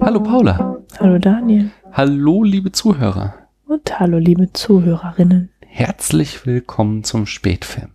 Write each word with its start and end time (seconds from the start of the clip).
Hallo 0.00 0.22
Paula. 0.22 0.78
Hallo 0.98 1.18
Daniel. 1.18 1.70
Hallo 1.92 2.42
liebe 2.42 2.72
Zuhörer. 2.72 3.34
Und 3.66 4.00
hallo 4.00 4.16
liebe 4.16 4.50
Zuhörerinnen. 4.54 5.50
Herzlich 5.60 6.46
willkommen 6.46 7.04
zum 7.04 7.26
Spätfilm. 7.26 7.90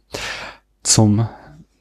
Zum, 0.84 1.28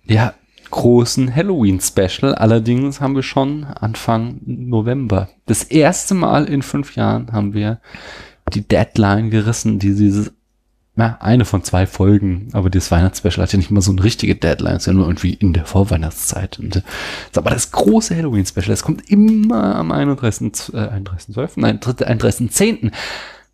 ja, 0.05 0.33
großen 0.73 1.33
Halloween-Special. 1.35 2.35
Allerdings 2.35 3.01
haben 3.01 3.15
wir 3.15 3.23
schon 3.23 3.65
Anfang 3.65 4.41
November. 4.45 5.29
Das 5.47 5.63
erste 5.63 6.15
Mal 6.15 6.47
in 6.47 6.63
fünf 6.63 6.97
Jahren 6.97 7.31
haben 7.31 7.55
wir 7.55 7.81
die 8.53 8.67
Deadline 8.67 9.31
gerissen, 9.31 9.79
die 9.79 9.95
dieses, 9.95 10.33
ja, 10.97 11.19
eine 11.21 11.45
von 11.45 11.63
zwei 11.63 11.87
Folgen, 11.87 12.49
aber 12.53 12.71
das 12.71 12.91
Weihnachtsspecial 12.91 13.45
hat 13.45 13.53
ja 13.53 13.59
nicht 13.59 13.71
mal 13.71 13.81
so 13.83 13.93
eine 13.93 14.03
richtige 14.03 14.35
Deadline, 14.35 14.77
ist 14.77 14.87
ja 14.87 14.93
nur 14.93 15.07
irgendwie 15.07 15.35
in 15.35 15.53
der 15.53 15.67
Vorweihnachtszeit. 15.67 16.59
Und, 16.59 16.77
äh, 16.77 16.83
aber 17.37 17.51
das 17.51 17.71
große 17.71 18.17
Halloween-Special, 18.17 18.69
das 18.69 18.83
kommt 18.83 19.09
immer 19.11 19.77
am 19.77 19.93
31. 19.93 20.75
Äh, 20.75 20.89
31.12., 20.89 21.51
nein, 21.57 21.79
31.10. 21.79 22.91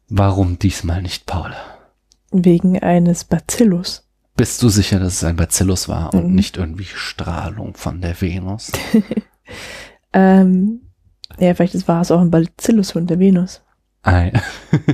Warum 0.08 0.58
diesmal 0.58 1.02
nicht, 1.02 1.26
Paula? 1.26 1.56
Wegen 2.30 2.78
eines 2.78 3.24
Bacillus. 3.24 4.07
Bist 4.38 4.62
du 4.62 4.68
sicher, 4.68 5.00
dass 5.00 5.14
es 5.14 5.24
ein 5.24 5.34
Bacillus 5.34 5.88
war 5.88 6.14
und 6.14 6.28
Mhm. 6.28 6.34
nicht 6.36 6.56
irgendwie 6.56 6.84
Strahlung 6.84 7.74
von 7.74 8.00
der 8.00 8.18
Venus? 8.20 8.72
Ähm, 10.14 10.80
ja, 11.38 11.54
vielleicht 11.54 11.86
war 11.86 12.00
es 12.00 12.10
auch 12.10 12.20
ein 12.20 12.30
Bacillus 12.30 12.92
von 12.92 13.06
der 13.06 13.18
Venus. 13.18 13.60
Ein, 14.02 14.32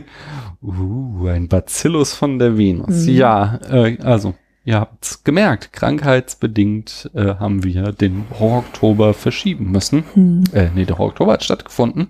uh, 0.63 1.29
ein 1.29 1.47
Bacillus 1.49 2.15
von 2.15 2.39
der 2.41 2.59
Venus. 2.59 3.07
Mhm. 3.07 3.15
Ja, 3.15 3.61
äh, 3.71 3.97
also, 4.03 4.35
ihr 4.65 4.81
habt's 4.81 5.23
gemerkt, 5.23 5.73
krankheitsbedingt 5.73 7.11
äh, 7.15 7.37
haben 7.37 7.63
wir 7.63 7.93
den 7.93 8.25
Horror-Oktober 8.39 9.15
verschieben 9.15 9.71
müssen. 9.71 10.03
Hm. 10.15 10.45
Äh, 10.53 10.71
nee, 10.75 10.85
der 10.85 10.99
Horror-Oktober 10.99 11.35
hat 11.35 11.45
stattgefunden. 11.45 12.09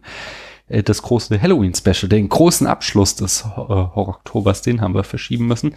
Äh, 0.68 0.82
das 0.82 1.02
große 1.02 1.40
Halloween-Special, 1.40 2.08
den 2.08 2.28
großen 2.30 2.66
Abschluss 2.66 3.16
des 3.16 3.42
äh, 3.42 3.44
Horror-Oktobers, 3.56 4.62
den 4.62 4.80
haben 4.80 4.94
wir 4.94 5.04
verschieben 5.04 5.46
müssen. 5.46 5.74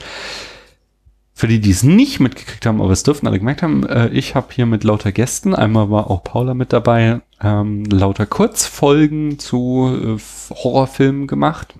Für 1.37 1.47
die, 1.47 1.59
die 1.59 1.69
es 1.69 1.83
nicht 1.83 2.19
mitgekriegt 2.19 2.65
haben, 2.65 2.81
aber 2.81 2.89
es 2.89 3.03
dürften 3.03 3.27
alle 3.27 3.37
gemerkt 3.37 3.61
haben, 3.61 3.85
äh, 3.85 4.07
ich 4.07 4.33
habe 4.33 4.47
hier 4.49 4.65
mit 4.65 4.83
lauter 4.83 5.11
Gästen, 5.11 5.53
einmal 5.53 5.91
war 5.91 6.09
auch 6.09 6.23
Paula 6.23 6.55
mit 6.55 6.73
dabei, 6.73 7.21
ähm, 7.39 7.85
lauter 7.85 8.25
Kurzfolgen 8.25 9.37
zu 9.37 10.17
äh, 10.17 10.55
Horrorfilmen 10.55 11.27
gemacht. 11.27 11.75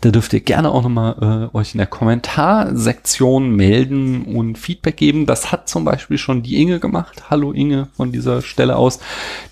Da 0.00 0.10
dürft 0.10 0.32
ihr 0.32 0.40
gerne 0.40 0.72
auch 0.72 0.82
nochmal 0.82 1.50
äh, 1.54 1.56
euch 1.56 1.74
in 1.74 1.78
der 1.78 1.86
Kommentarsektion 1.86 3.54
melden 3.54 4.24
und 4.24 4.58
Feedback 4.58 4.96
geben. 4.96 5.26
Das 5.26 5.52
hat 5.52 5.68
zum 5.68 5.84
Beispiel 5.84 6.18
schon 6.18 6.42
die 6.42 6.60
Inge 6.60 6.80
gemacht. 6.80 7.30
Hallo 7.30 7.52
Inge 7.52 7.86
von 7.96 8.10
dieser 8.10 8.42
Stelle 8.42 8.74
aus. 8.74 8.98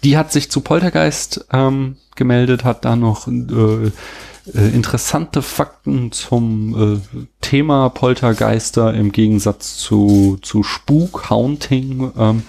Die 0.02 0.16
hat 0.16 0.32
sich 0.32 0.50
zu 0.50 0.62
Poltergeist 0.62 1.46
ähm, 1.52 1.94
gemeldet, 2.16 2.64
hat 2.64 2.84
da 2.84 2.96
noch 2.96 3.28
äh, 3.28 3.92
äh, 4.52 4.68
interessante 4.74 5.42
Fakten 5.42 6.12
zum 6.12 6.96
äh, 6.96 7.20
Thema 7.40 7.88
Poltergeister 7.88 8.92
im 8.92 9.12
Gegensatz 9.12 9.76
zu, 9.78 10.38
zu 10.42 10.62
Spuk, 10.62 11.30
Haunting 11.30 12.12
ähm, 12.16 12.42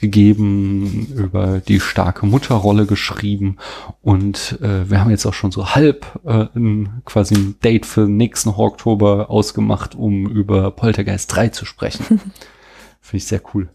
gegeben, 0.00 1.06
über 1.14 1.60
die 1.60 1.80
starke 1.80 2.24
Mutterrolle 2.24 2.86
geschrieben 2.86 3.56
und 4.00 4.58
äh, 4.62 4.88
wir 4.88 5.00
haben 5.00 5.10
jetzt 5.10 5.26
auch 5.26 5.34
schon 5.34 5.50
so 5.50 5.74
halb 5.74 6.06
äh, 6.24 6.46
ein, 6.54 7.02
quasi 7.04 7.34
ein 7.34 7.56
Date 7.62 7.84
für 7.84 8.02
den 8.02 8.16
nächsten 8.16 8.50
Oktober 8.50 9.28
ausgemacht, 9.28 9.94
um 9.94 10.26
über 10.26 10.70
Poltergeist 10.70 11.34
3 11.34 11.48
zu 11.48 11.64
sprechen. 11.66 12.04
Finde 13.00 13.16
ich 13.16 13.26
sehr 13.26 13.42
cool. 13.54 13.68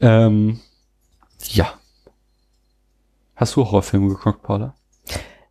Ähm, 0.00 0.60
ja. 1.48 1.74
Hast 3.36 3.56
du 3.56 3.64
Horrorfilme 3.64 4.08
geguckt, 4.08 4.42
Paula? 4.42 4.74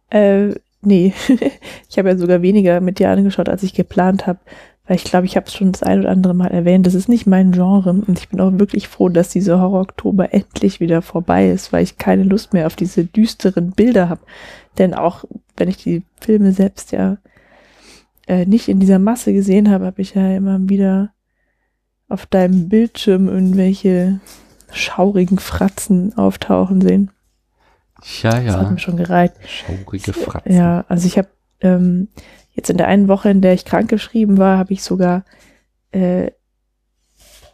Äh, 0.10 0.56
nee. 0.82 1.14
ich 1.90 1.98
habe 1.98 2.10
ja 2.10 2.18
sogar 2.18 2.42
weniger 2.42 2.82
mit 2.82 3.00
dir 3.00 3.10
angeschaut, 3.10 3.50
als 3.50 3.64
ich 3.64 3.74
geplant 3.74 4.28
habe. 4.28 4.40
Weil 4.88 4.96
ich 4.96 5.04
glaube, 5.04 5.26
ich 5.26 5.36
habe 5.36 5.46
es 5.46 5.54
schon 5.54 5.72
das 5.72 5.84
ein 5.84 6.00
oder 6.00 6.10
andere 6.10 6.34
Mal 6.34 6.50
erwähnt. 6.50 6.86
Das 6.86 6.96
ist 6.96 7.08
nicht 7.08 7.28
mein 7.28 7.52
Genre. 7.52 7.92
Und 7.92 8.20
ich 8.20 8.30
bin 8.30 8.42
auch 8.42 8.52
wirklich 8.54 8.88
froh, 8.88 9.10
dass 9.10 9.30
dieser 9.30 9.62
Horror-Oktober 9.62 10.34
endlich 10.34 10.80
wieder 10.80 11.02
vorbei 11.02 11.50
ist, 11.50 11.72
weil 11.72 11.84
ich 11.84 11.98
keine 11.98 12.24
Lust 12.24 12.54
mehr 12.54 12.68
auf 12.68 12.76
diese 12.76 13.06
düsteren 13.06 13.72
Bilder 13.72 14.10
habe. 14.10 14.22
Denn 14.78 14.94
auch 14.94 15.24
wenn 15.56 15.70
ich 15.70 15.78
die 15.78 16.04
Filme 16.20 16.52
selbst 16.52 16.92
ja 16.92 17.18
äh, 18.28 18.46
nicht 18.46 18.68
in 18.68 18.80
dieser 18.80 19.00
Masse 19.00 19.34
gesehen 19.34 19.70
habe, 19.70 19.86
habe 19.86 20.02
ich 20.02 20.16
ja 20.16 20.36
immer 20.36 20.60
wieder 20.68 21.14
auf 22.10 22.26
deinem 22.26 22.68
Bildschirm 22.68 23.30
irgendwelche 23.30 24.20
schaurigen 24.72 25.40
Fratzen 25.40 26.18
auftauchen 26.18 26.82
sehen. 26.82 27.12
Ja, 28.22 28.32
Das 28.32 28.56
hat 28.56 28.64
ja. 28.64 28.72
mir 28.72 28.80
schon 28.80 28.98
gereicht. 28.98 29.36
Schaurige 29.46 30.14
Fratzen. 30.14 30.54
Ja, 30.54 30.86
also 30.88 31.08
ich 31.08 31.18
habe 31.18 31.30
ähm, 31.62 32.08
jetzt 32.52 32.70
in 32.70 32.78
der 32.78 32.88
einen 32.88 33.08
Woche, 33.08 33.30
in 33.30 33.42
der 33.42 33.54
ich 33.54 33.66
krankgeschrieben 33.66 34.38
war, 34.38 34.58
habe 34.58 34.74
ich 34.74 34.84
sogar 34.84 35.24
äh, 35.92 36.32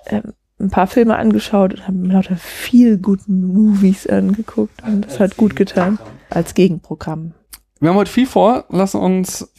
ähm, 0.08 0.34
ein 0.60 0.70
paar 0.70 0.88
Filme 0.88 1.18
angeschaut 1.18 1.74
und 1.74 1.84
habe 1.84 1.98
mir 1.98 2.14
lauter 2.14 2.36
viel 2.36 2.98
guten 2.98 3.46
Movies 3.54 4.08
angeguckt 4.08 4.82
und 4.84 5.06
das 5.06 5.20
hat 5.20 5.38
gut 5.38 5.56
getan 5.56 6.00
als 6.30 6.54
Gegenprogramm. 6.56 7.34
Wir 7.80 7.90
haben 7.90 7.98
heute 7.98 8.12
viel 8.12 8.26
vor. 8.26 8.66
Lass 8.70 8.96
uns 8.96 9.52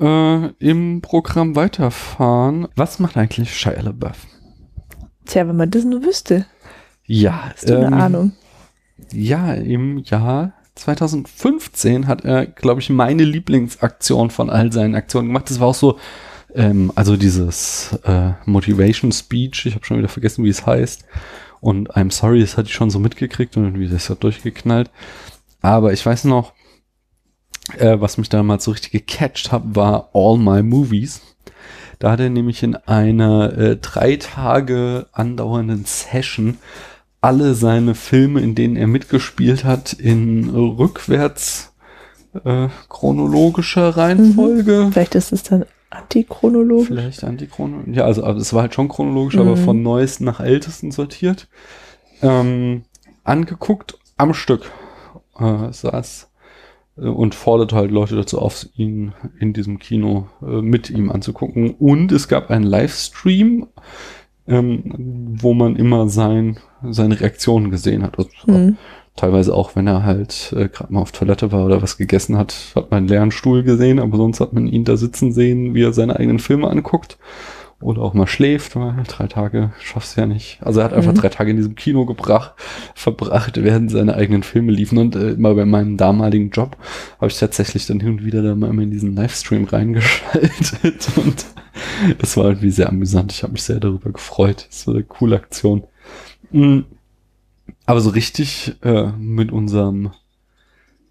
äh, 0.00 0.48
im 0.58 1.02
Programm 1.02 1.56
weiterfahren. 1.56 2.68
Was 2.74 2.98
macht 3.00 3.18
eigentlich 3.18 3.54
Shia 3.54 3.80
LaBeouf? 3.82 4.26
Tja, 5.26 5.46
wenn 5.46 5.56
man 5.56 5.70
das 5.70 5.84
nur 5.84 6.02
wüsste, 6.02 6.46
Ja, 7.04 7.50
hast 7.52 7.68
du 7.68 7.74
ähm, 7.74 7.92
eine 7.92 7.96
Ahnung. 8.02 8.32
Ja, 9.12 9.54
im 9.54 9.98
Jahr 9.98 10.54
2015 10.74 12.06
hat 12.06 12.24
er, 12.24 12.46
glaube 12.46 12.80
ich, 12.80 12.90
meine 12.90 13.24
Lieblingsaktion 13.24 14.30
von 14.30 14.50
all 14.50 14.72
seinen 14.72 14.94
Aktionen 14.94 15.28
gemacht. 15.28 15.50
Das 15.50 15.60
war 15.60 15.68
auch 15.68 15.74
so, 15.74 15.98
ähm, 16.54 16.92
also 16.94 17.16
dieses 17.16 17.98
äh, 18.04 18.32
Motivation 18.44 19.12
Speech, 19.12 19.66
ich 19.66 19.74
habe 19.74 19.84
schon 19.84 19.98
wieder 19.98 20.08
vergessen, 20.08 20.44
wie 20.44 20.48
es 20.50 20.66
heißt. 20.66 21.04
Und 21.60 21.90
I'm 21.92 22.12
sorry, 22.12 22.40
das 22.40 22.56
hatte 22.56 22.68
ich 22.68 22.74
schon 22.74 22.90
so 22.90 22.98
mitgekriegt 22.98 23.56
und 23.56 23.64
irgendwie 23.64 23.88
das 23.88 24.10
hat 24.10 24.22
durchgeknallt. 24.22 24.90
Aber 25.62 25.92
ich 25.92 26.04
weiß 26.04 26.24
noch, 26.24 26.52
äh, 27.78 27.98
was 27.98 28.18
mich 28.18 28.28
damals 28.28 28.64
so 28.64 28.72
richtig 28.72 28.92
gecatcht 28.92 29.52
hat, 29.52 29.62
war 29.64 30.10
All 30.12 30.36
My 30.36 30.62
Movies. 30.62 31.22
Da 31.98 32.10
hat 32.10 32.20
er 32.20 32.28
nämlich 32.28 32.62
in 32.62 32.76
einer 32.76 33.56
äh, 33.56 33.76
drei 33.76 34.16
Tage 34.16 35.06
andauernden 35.12 35.84
Session 35.86 36.58
alle 37.24 37.54
seine 37.54 37.94
Filme, 37.94 38.40
in 38.40 38.54
denen 38.54 38.76
er 38.76 38.86
mitgespielt 38.86 39.64
hat, 39.64 39.94
in 39.94 40.50
rückwärts 40.50 41.72
äh, 42.44 42.68
chronologischer 42.90 43.96
Reihenfolge. 43.96 44.90
Vielleicht 44.92 45.14
ist 45.14 45.32
es 45.32 45.42
dann 45.42 45.64
antichronologisch. 45.88 46.88
Vielleicht 46.88 47.24
antichronologisch. 47.24 47.96
Ja, 47.96 48.04
also, 48.04 48.24
also 48.24 48.40
es 48.40 48.52
war 48.52 48.62
halt 48.62 48.74
schon 48.74 48.88
chronologisch, 48.88 49.38
aber 49.38 49.56
Mhm. 49.56 49.64
von 49.64 49.82
neuesten 49.82 50.24
nach 50.24 50.40
ältesten 50.40 50.90
sortiert. 50.90 51.48
Ähm, 52.20 52.82
angeguckt 53.22 53.96
am 54.18 54.34
Stück 54.34 54.70
äh, 55.38 55.72
saß 55.72 56.30
äh, 56.98 57.06
und 57.06 57.34
forderte 57.34 57.74
halt 57.76 57.90
Leute 57.90 58.16
dazu 58.16 58.38
auf, 58.38 58.66
ihn 58.76 59.14
in 59.40 59.54
diesem 59.54 59.78
Kino 59.78 60.28
äh, 60.42 60.60
mit 60.60 60.90
ihm 60.90 61.10
anzugucken. 61.10 61.70
Und 61.70 62.12
es 62.12 62.28
gab 62.28 62.50
einen 62.50 62.64
Livestream, 62.64 63.68
ähm, 64.46 65.34
wo 65.40 65.54
man 65.54 65.76
immer 65.76 66.08
sein, 66.08 66.58
seine 66.82 67.20
Reaktionen 67.20 67.70
gesehen 67.70 68.02
hat. 68.02 68.18
Also, 68.18 68.30
es 68.36 68.48
war 68.48 68.54
Hm. 68.56 68.76
Teilweise 69.16 69.54
auch, 69.54 69.76
wenn 69.76 69.86
er 69.86 70.02
halt 70.02 70.52
äh, 70.56 70.68
gerade 70.68 70.92
mal 70.92 71.00
auf 71.00 71.12
Toilette 71.12 71.52
war 71.52 71.64
oder 71.64 71.80
was 71.80 71.96
gegessen 71.98 72.36
hat, 72.36 72.72
hat 72.74 72.90
man 72.90 72.98
einen 72.98 73.08
leeren 73.08 73.30
Stuhl 73.30 73.62
gesehen, 73.62 74.00
aber 74.00 74.16
sonst 74.16 74.40
hat 74.40 74.52
man 74.52 74.66
ihn 74.66 74.82
da 74.84 74.96
sitzen 74.96 75.32
sehen, 75.32 75.72
wie 75.72 75.84
er 75.84 75.92
seine 75.92 76.16
eigenen 76.16 76.40
Filme 76.40 76.68
anguckt. 76.68 77.16
Oder 77.84 78.00
auch 78.00 78.14
mal 78.14 78.26
schläft, 78.26 78.76
weil 78.76 78.94
drei 79.06 79.26
Tage 79.26 79.72
schaffst 79.78 80.16
du 80.16 80.22
ja 80.22 80.26
nicht. 80.26 80.58
Also 80.62 80.80
er 80.80 80.86
hat 80.86 80.94
einfach 80.94 81.12
Mhm. 81.12 81.16
drei 81.18 81.28
Tage 81.28 81.50
in 81.50 81.58
diesem 81.58 81.74
Kino 81.74 82.06
gebracht, 82.06 82.54
verbracht, 82.94 83.62
während 83.62 83.90
seine 83.90 84.14
eigenen 84.14 84.42
Filme 84.42 84.72
liefen. 84.72 84.96
Und 84.96 85.14
äh, 85.16 85.32
immer 85.32 85.54
bei 85.54 85.66
meinem 85.66 85.98
damaligen 85.98 86.48
Job 86.48 86.78
habe 87.20 87.30
ich 87.30 87.38
tatsächlich 87.38 87.84
dann 87.86 88.00
hin 88.00 88.12
und 88.12 88.24
wieder 88.24 88.42
da 88.42 88.54
mal 88.54 88.70
immer 88.70 88.80
in 88.80 88.90
diesen 88.90 89.14
Livestream 89.14 89.64
reingeschaltet. 89.64 91.08
Und 91.16 91.44
es 92.22 92.38
war 92.38 92.46
irgendwie 92.46 92.70
sehr 92.70 92.88
amüsant. 92.88 93.32
Ich 93.32 93.42
habe 93.42 93.52
mich 93.52 93.64
sehr 93.64 93.80
darüber 93.80 94.10
gefreut. 94.12 94.66
Es 94.70 94.86
war 94.86 94.94
eine 94.94 95.04
coole 95.04 95.36
Aktion. 95.36 95.84
Mhm. 96.52 96.86
Aber 97.84 98.00
so 98.00 98.08
richtig 98.10 98.76
äh, 98.82 99.08
mit 99.18 99.52
unserem 99.52 100.12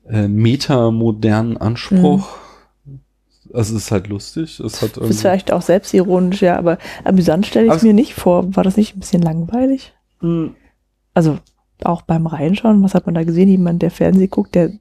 äh, 0.10 0.28
metamodernen 0.28 1.58
Anspruch. 1.58 2.30
Also 3.54 3.76
es 3.76 3.84
ist 3.84 3.92
halt 3.92 4.08
lustig. 4.08 4.60
Es 4.60 4.82
hat 4.82 4.92
Ist 4.92 4.98
irgendwie, 4.98 5.14
vielleicht 5.18 5.52
auch 5.52 5.62
selbstironisch, 5.62 6.42
ja, 6.42 6.58
aber 6.58 6.78
amüsant 7.04 7.46
stelle 7.46 7.68
ich 7.68 7.72
Aber- 7.72 7.84
mir 7.86 7.94
nicht 7.94 8.14
vor. 8.14 8.56
War 8.56 8.64
das 8.64 8.78
nicht 8.78 8.96
ein 8.96 9.00
bisschen 9.00 9.22
langweilig? 9.22 9.94
Mm, 10.22 10.48
Also 11.14 11.38
auch 11.84 12.02
beim 12.02 12.26
Reinschauen, 12.28 12.82
was 12.84 12.96
hat 12.96 13.06
man 13.06 13.14
da 13.16 13.24
gesehen? 13.24 13.50
Jemand, 13.50 13.82
der 13.82 13.92
Fernseh 13.92 14.28
guckt, 14.28 14.56
der 14.56 14.72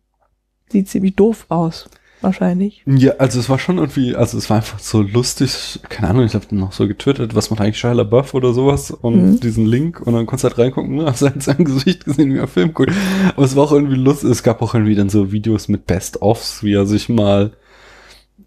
sieht 0.70 0.88
ziemlich 0.88 1.14
doof 1.16 1.46
aus. 1.50 1.88
Wahrscheinlich. 2.22 2.84
Ja, 2.86 3.14
also 3.18 3.40
es 3.40 3.48
war 3.50 3.58
schon 3.58 3.78
irgendwie, 3.78 4.14
also 4.14 4.38
es 4.38 4.48
war 4.48 4.58
einfach 4.58 4.78
so 4.78 5.02
lustig, 5.02 5.80
keine 5.88 6.08
Ahnung, 6.10 6.24
ich 6.24 6.34
habe 6.34 6.46
noch 6.54 6.70
so 6.70 6.86
getötet, 6.86 7.34
was 7.34 7.50
macht 7.50 7.60
eigentlich 7.60 7.78
Shia 7.80 7.90
LaBeouf 7.92 8.32
oder 8.34 8.52
sowas 8.54 8.92
und 8.92 9.16
Mhm. 9.32 9.40
diesen 9.40 9.66
Link 9.66 10.00
und 10.00 10.12
dann 10.14 10.24
konntest 10.26 10.44
du 10.44 10.48
halt 10.50 10.58
reingucken, 10.58 10.94
ne, 10.94 11.06
hast 11.10 11.22
halt 11.22 11.42
sein 11.42 11.64
Gesicht 11.64 12.04
gesehen, 12.04 12.32
wie 12.32 12.38
er 12.38 12.46
Film 12.46 12.74
guckt. 12.74 12.92
Aber 13.34 13.44
es 13.44 13.56
war 13.56 13.64
auch 13.64 13.72
irgendwie 13.72 13.96
lustig, 13.96 14.30
es 14.30 14.44
gab 14.44 14.62
auch 14.62 14.72
irgendwie 14.74 14.94
dann 14.94 15.08
so 15.08 15.32
Videos 15.32 15.66
mit 15.66 15.86
Best-Offs, 15.86 16.62
wie 16.62 16.74
er 16.74 16.86
sich 16.86 17.08
mal 17.08 17.50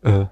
äh, 0.06 0.26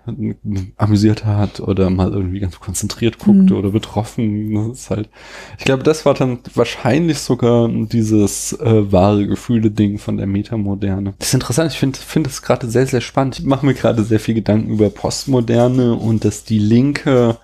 amüsiert 0.77 1.25
hat 1.25 1.59
oder 1.59 1.89
mal 1.89 2.11
irgendwie 2.11 2.39
ganz 2.39 2.59
konzentriert 2.59 3.17
guckte 3.17 3.53
Mhm. 3.53 3.59
oder 3.59 3.71
betroffen. 3.71 4.53
Das 4.69 4.79
ist 4.81 4.89
halt, 4.91 5.09
ich 5.57 5.65
glaube, 5.65 5.83
das 5.83 6.05
war 6.05 6.13
dann 6.13 6.39
wahrscheinlich 6.53 7.17
sogar 7.19 7.67
dieses 7.67 8.53
äh, 8.53 8.91
wahre 8.91 9.25
Gefühle-Ding 9.27 9.97
von 9.97 10.17
der 10.17 10.27
Metamoderne. 10.27 11.15
Das 11.17 11.29
ist 11.29 11.33
interessant, 11.33 11.71
ich 11.71 11.79
finde 11.79 11.97
finde 11.97 12.29
es 12.29 12.41
gerade 12.43 12.69
sehr, 12.69 12.85
sehr 12.85 13.01
spannend. 13.01 13.39
Ich 13.39 13.45
mache 13.45 13.65
mir 13.65 13.73
gerade 13.73 14.03
sehr 14.03 14.19
viel 14.19 14.35
Gedanken 14.35 14.71
über 14.71 14.89
Postmoderne 14.91 15.95
und 15.95 16.23
dass 16.23 16.43
die 16.43 16.59
Linke 16.59 17.37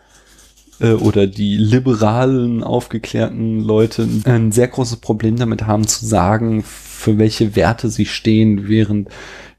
äh, 0.79 0.91
oder 0.93 1.25
die 1.25 1.57
liberalen, 1.57 2.63
aufgeklärten 2.63 3.59
Leute 3.61 4.07
ein 4.25 4.51
sehr 4.51 4.67
großes 4.67 4.97
Problem 4.97 5.37
damit 5.37 5.65
haben 5.65 5.87
zu 5.87 6.05
sagen, 6.05 6.63
für 6.63 7.17
welche 7.17 7.55
Werte 7.55 7.89
sie 7.89 8.05
stehen, 8.05 8.67
während 8.67 9.09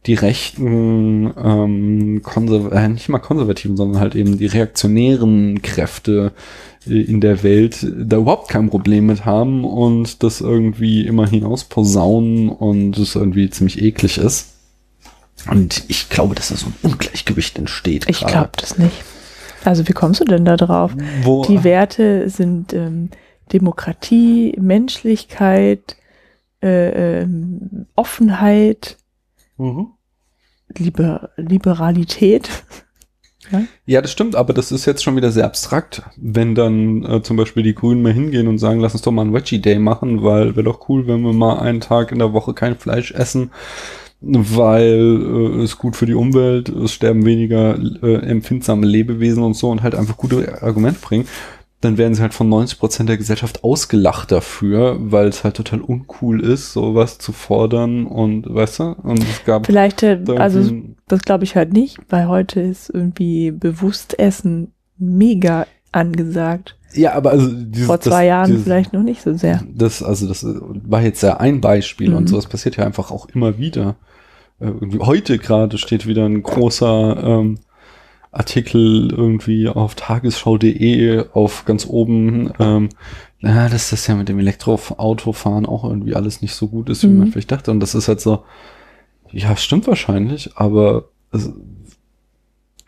die 0.06 0.14
rechten, 0.14 1.32
ähm, 1.36 2.22
konserv 2.22 2.72
äh, 2.72 2.88
nicht 2.88 3.08
mal 3.08 3.18
konservativen, 3.18 3.76
sondern 3.76 4.00
halt 4.00 4.14
eben 4.14 4.38
die 4.38 4.46
reaktionären 4.46 5.60
Kräfte 5.60 6.32
äh, 6.86 7.02
in 7.02 7.20
der 7.20 7.42
Welt 7.42 7.86
da 7.96 8.16
überhaupt 8.16 8.48
kein 8.48 8.70
Problem 8.70 9.06
mit 9.06 9.26
haben 9.26 9.64
und 9.64 10.22
das 10.22 10.40
irgendwie 10.40 11.06
immer 11.06 11.28
hinaus 11.28 11.64
posaunen 11.64 12.48
und 12.48 12.96
es 12.96 13.14
irgendwie 13.14 13.50
ziemlich 13.50 13.82
eklig 13.82 14.16
ist. 14.16 14.54
Und 15.50 15.84
ich 15.88 16.08
glaube, 16.08 16.34
dass 16.34 16.48
da 16.48 16.56
so 16.56 16.66
ein 16.66 16.74
Ungleichgewicht 16.82 17.58
entsteht. 17.58 18.06
Ich 18.08 18.20
glaube 18.20 18.50
das 18.56 18.78
nicht. 18.78 19.04
Also 19.64 19.86
wie 19.88 19.92
kommst 19.92 20.20
du 20.20 20.24
denn 20.24 20.44
da 20.44 20.56
drauf? 20.56 20.92
Wo, 21.22 21.44
Die 21.44 21.64
Werte 21.64 22.30
sind 22.30 22.72
ähm, 22.72 23.10
Demokratie, 23.52 24.56
Menschlichkeit, 24.58 25.96
äh, 26.62 27.20
ähm, 27.20 27.86
Offenheit, 27.96 28.96
Mhm. 29.60 29.88
Liber 30.76 31.30
Liberalität. 31.36 32.48
Ja, 33.84 34.00
das 34.00 34.12
stimmt, 34.12 34.36
aber 34.36 34.52
das 34.52 34.70
ist 34.70 34.84
jetzt 34.84 35.02
schon 35.02 35.16
wieder 35.16 35.32
sehr 35.32 35.46
abstrakt. 35.46 36.02
Wenn 36.16 36.54
dann 36.54 37.02
äh, 37.04 37.22
zum 37.22 37.36
Beispiel 37.36 37.64
die 37.64 37.74
Grünen 37.74 38.00
mal 38.00 38.12
hingehen 38.12 38.46
und 38.46 38.58
sagen, 38.58 38.78
lass 38.78 38.92
uns 38.92 39.02
doch 39.02 39.10
mal 39.10 39.22
einen 39.22 39.32
Veggie 39.32 39.60
Day 39.60 39.80
machen, 39.80 40.22
weil 40.22 40.54
wäre 40.54 40.62
doch 40.62 40.88
cool, 40.88 41.08
wenn 41.08 41.22
wir 41.22 41.32
mal 41.32 41.58
einen 41.58 41.80
Tag 41.80 42.12
in 42.12 42.20
der 42.20 42.32
Woche 42.32 42.54
kein 42.54 42.76
Fleisch 42.76 43.10
essen, 43.10 43.50
weil 44.20 45.56
äh, 45.58 45.62
es 45.62 45.78
gut 45.78 45.96
für 45.96 46.06
die 46.06 46.14
Umwelt, 46.14 46.68
es 46.68 46.92
sterben 46.92 47.24
weniger 47.24 47.76
äh, 48.02 48.16
empfindsame 48.26 48.86
Lebewesen 48.86 49.42
und 49.42 49.54
so 49.54 49.70
und 49.70 49.82
halt 49.82 49.96
einfach 49.96 50.16
gute 50.18 50.62
Argumente 50.62 51.00
bringen. 51.00 51.26
Dann 51.82 51.96
werden 51.96 52.14
sie 52.14 52.20
halt 52.20 52.34
von 52.34 52.48
90 52.50 52.78
Prozent 52.78 53.08
der 53.08 53.16
Gesellschaft 53.16 53.64
ausgelacht 53.64 54.30
dafür, 54.30 54.96
weil 55.00 55.28
es 55.28 55.44
halt 55.44 55.56
total 55.56 55.80
uncool 55.80 56.40
ist, 56.44 56.74
sowas 56.74 57.16
zu 57.18 57.32
fordern 57.32 58.04
und, 58.06 58.52
weißt 58.52 58.80
du, 58.80 58.84
und 59.02 59.22
es 59.22 59.44
gab 59.46 59.64
Vielleicht, 59.64 60.02
äh, 60.02 60.18
also 60.36 60.70
das 61.08 61.22
glaube 61.22 61.44
ich 61.44 61.56
halt 61.56 61.72
nicht, 61.72 61.98
weil 62.10 62.28
heute 62.28 62.60
ist 62.60 62.90
irgendwie 62.90 63.50
bewusst 63.50 64.18
Essen 64.18 64.72
mega 64.98 65.66
angesagt. 65.92 66.76
ja, 66.92 67.14
aber 67.14 67.30
also 67.30 67.48
dieses, 67.50 67.86
Vor 67.86 68.00
zwei 68.00 68.10
das, 68.22 68.28
Jahren 68.28 68.46
dieses- 68.50 68.64
vielleicht 68.64 68.92
noch 68.92 69.02
nicht 69.02 69.22
so 69.22 69.34
sehr. 69.34 69.62
Das, 69.74 70.02
also 70.02 70.28
das 70.28 70.44
war 70.46 71.00
jetzt 71.02 71.22
ja 71.22 71.38
ein 71.38 71.60
Beispiel 71.62 72.10
Mhm. 72.10 72.16
und 72.16 72.28
sowas 72.28 72.46
passiert 72.46 72.76
ja 72.76 72.84
einfach 72.84 73.10
auch 73.10 73.26
immer 73.34 73.58
wieder. 73.58 73.96
Äh, 74.60 74.70
heute 75.00 75.38
gerade 75.38 75.78
steht 75.78 76.06
wieder 76.06 76.26
ein 76.26 76.42
großer 76.42 77.22
ähm, 77.24 77.58
Artikel 78.32 79.10
irgendwie 79.12 79.68
auf 79.68 79.94
tagesschau.de 79.96 81.24
auf 81.32 81.64
ganz 81.64 81.86
oben, 81.86 82.52
ähm, 82.60 82.88
na, 83.40 83.68
dass 83.68 83.90
das 83.90 84.06
ja 84.06 84.14
mit 84.14 84.28
dem 84.28 84.38
Elektroautofahren 84.38 85.66
auch 85.66 85.84
irgendwie 85.84 86.14
alles 86.14 86.42
nicht 86.42 86.54
so 86.54 86.68
gut 86.68 86.88
ist, 86.90 87.02
wie 87.02 87.08
Mhm. 87.08 87.18
man 87.18 87.32
vielleicht 87.32 87.50
dachte. 87.50 87.70
Und 87.70 87.80
das 87.80 87.94
ist 87.94 88.06
halt 88.08 88.20
so, 88.20 88.44
ja, 89.32 89.56
stimmt 89.56 89.86
wahrscheinlich, 89.86 90.50
aber 90.56 91.08
also, 91.32 91.54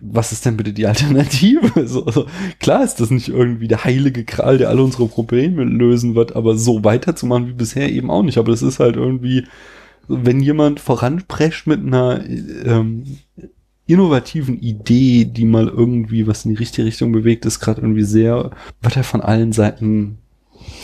was 0.05 0.33
ist 0.33 0.45
denn 0.45 0.57
bitte 0.57 0.73
die 0.73 0.87
Alternative? 0.87 1.71
So, 1.89 2.05
also, 2.05 2.27
klar 2.59 2.83
ist 2.83 2.97
das 3.01 3.11
nicht 3.11 3.29
irgendwie 3.29 3.69
der 3.69 3.85
heilige 3.85 4.25
Kral, 4.25 4.59
der 4.59 4.69
alle 4.69 4.83
unsere 4.83 5.07
Probleme 5.07 5.63
lösen 5.65 6.15
wird, 6.17 6.35
aber 6.35 6.57
so 6.57 6.83
weiterzumachen 6.85 7.47
wie 7.49 7.53
bisher 7.53 7.91
eben 7.91 8.11
auch 8.11 8.23
nicht. 8.25 8.37
Aber 8.39 8.51
das 8.51 8.63
ist 8.63 8.81
halt 8.81 8.97
irgendwie, 8.97 9.45
wenn 10.09 10.41
jemand 10.41 10.81
voranprescht 10.81 11.67
mit 11.69 11.81
einer 11.87 12.25
ähm, 12.29 13.05
innovativen 13.93 14.61
Idee, 14.61 15.25
die 15.25 15.45
mal 15.45 15.69
irgendwie 15.69 16.27
was 16.27 16.45
in 16.45 16.51
die 16.51 16.57
richtige 16.57 16.87
Richtung 16.87 17.13
bewegt, 17.13 17.45
ist 17.47 17.61
gerade 17.61 17.81
irgendwie 17.81 18.03
sehr, 18.05 18.51
wird 18.81 18.97
er 18.97 19.05
von 19.05 19.21
allen 19.21 19.53
Seiten 19.53 20.19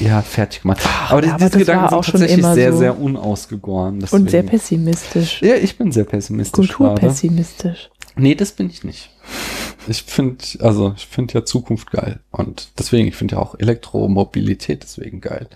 ja 0.01 0.23
fertig 0.23 0.63
gemacht. 0.63 0.81
aber, 1.09 1.23
die- 1.23 1.29
aber 1.29 1.39
diese 1.39 1.51
das 1.51 1.59
Gedanken 1.59 1.89
sind 2.03 2.13
tatsächlich 2.13 2.47
sehr, 2.47 2.73
so. 2.73 2.79
sehr 2.79 2.99
unausgegoren. 3.01 3.95
Und 4.03 4.09
sehr 4.09 4.21
deswegen- 4.43 4.49
pessimistisch. 4.49 5.43
ja, 5.43 5.55
ich 5.57 5.77
bin 5.79 5.93
sehr 5.93 6.05
pessimistisch. 6.05 6.69
gerade. 6.69 6.91
Kulturpessimistisch. 6.95 7.91
Nee, 8.17 8.35
das 8.35 8.53
bin 8.53 8.69
ich 8.71 8.83
nicht. 8.85 9.11
Ich 9.87 10.03
finde, 10.03 10.45
also 10.61 10.93
ich 10.97 11.07
finde 11.07 11.35
ja 11.35 11.45
Zukunft 11.45 11.91
geil. 11.93 12.21
Und 12.31 12.71
deswegen, 12.79 13.07
ich 13.09 13.15
finde 13.17 13.37
ja 13.37 13.41
auch 13.41 13.55
Elektromobilität 13.59 14.83
deswegen 14.83 15.21
geil. 15.21 15.49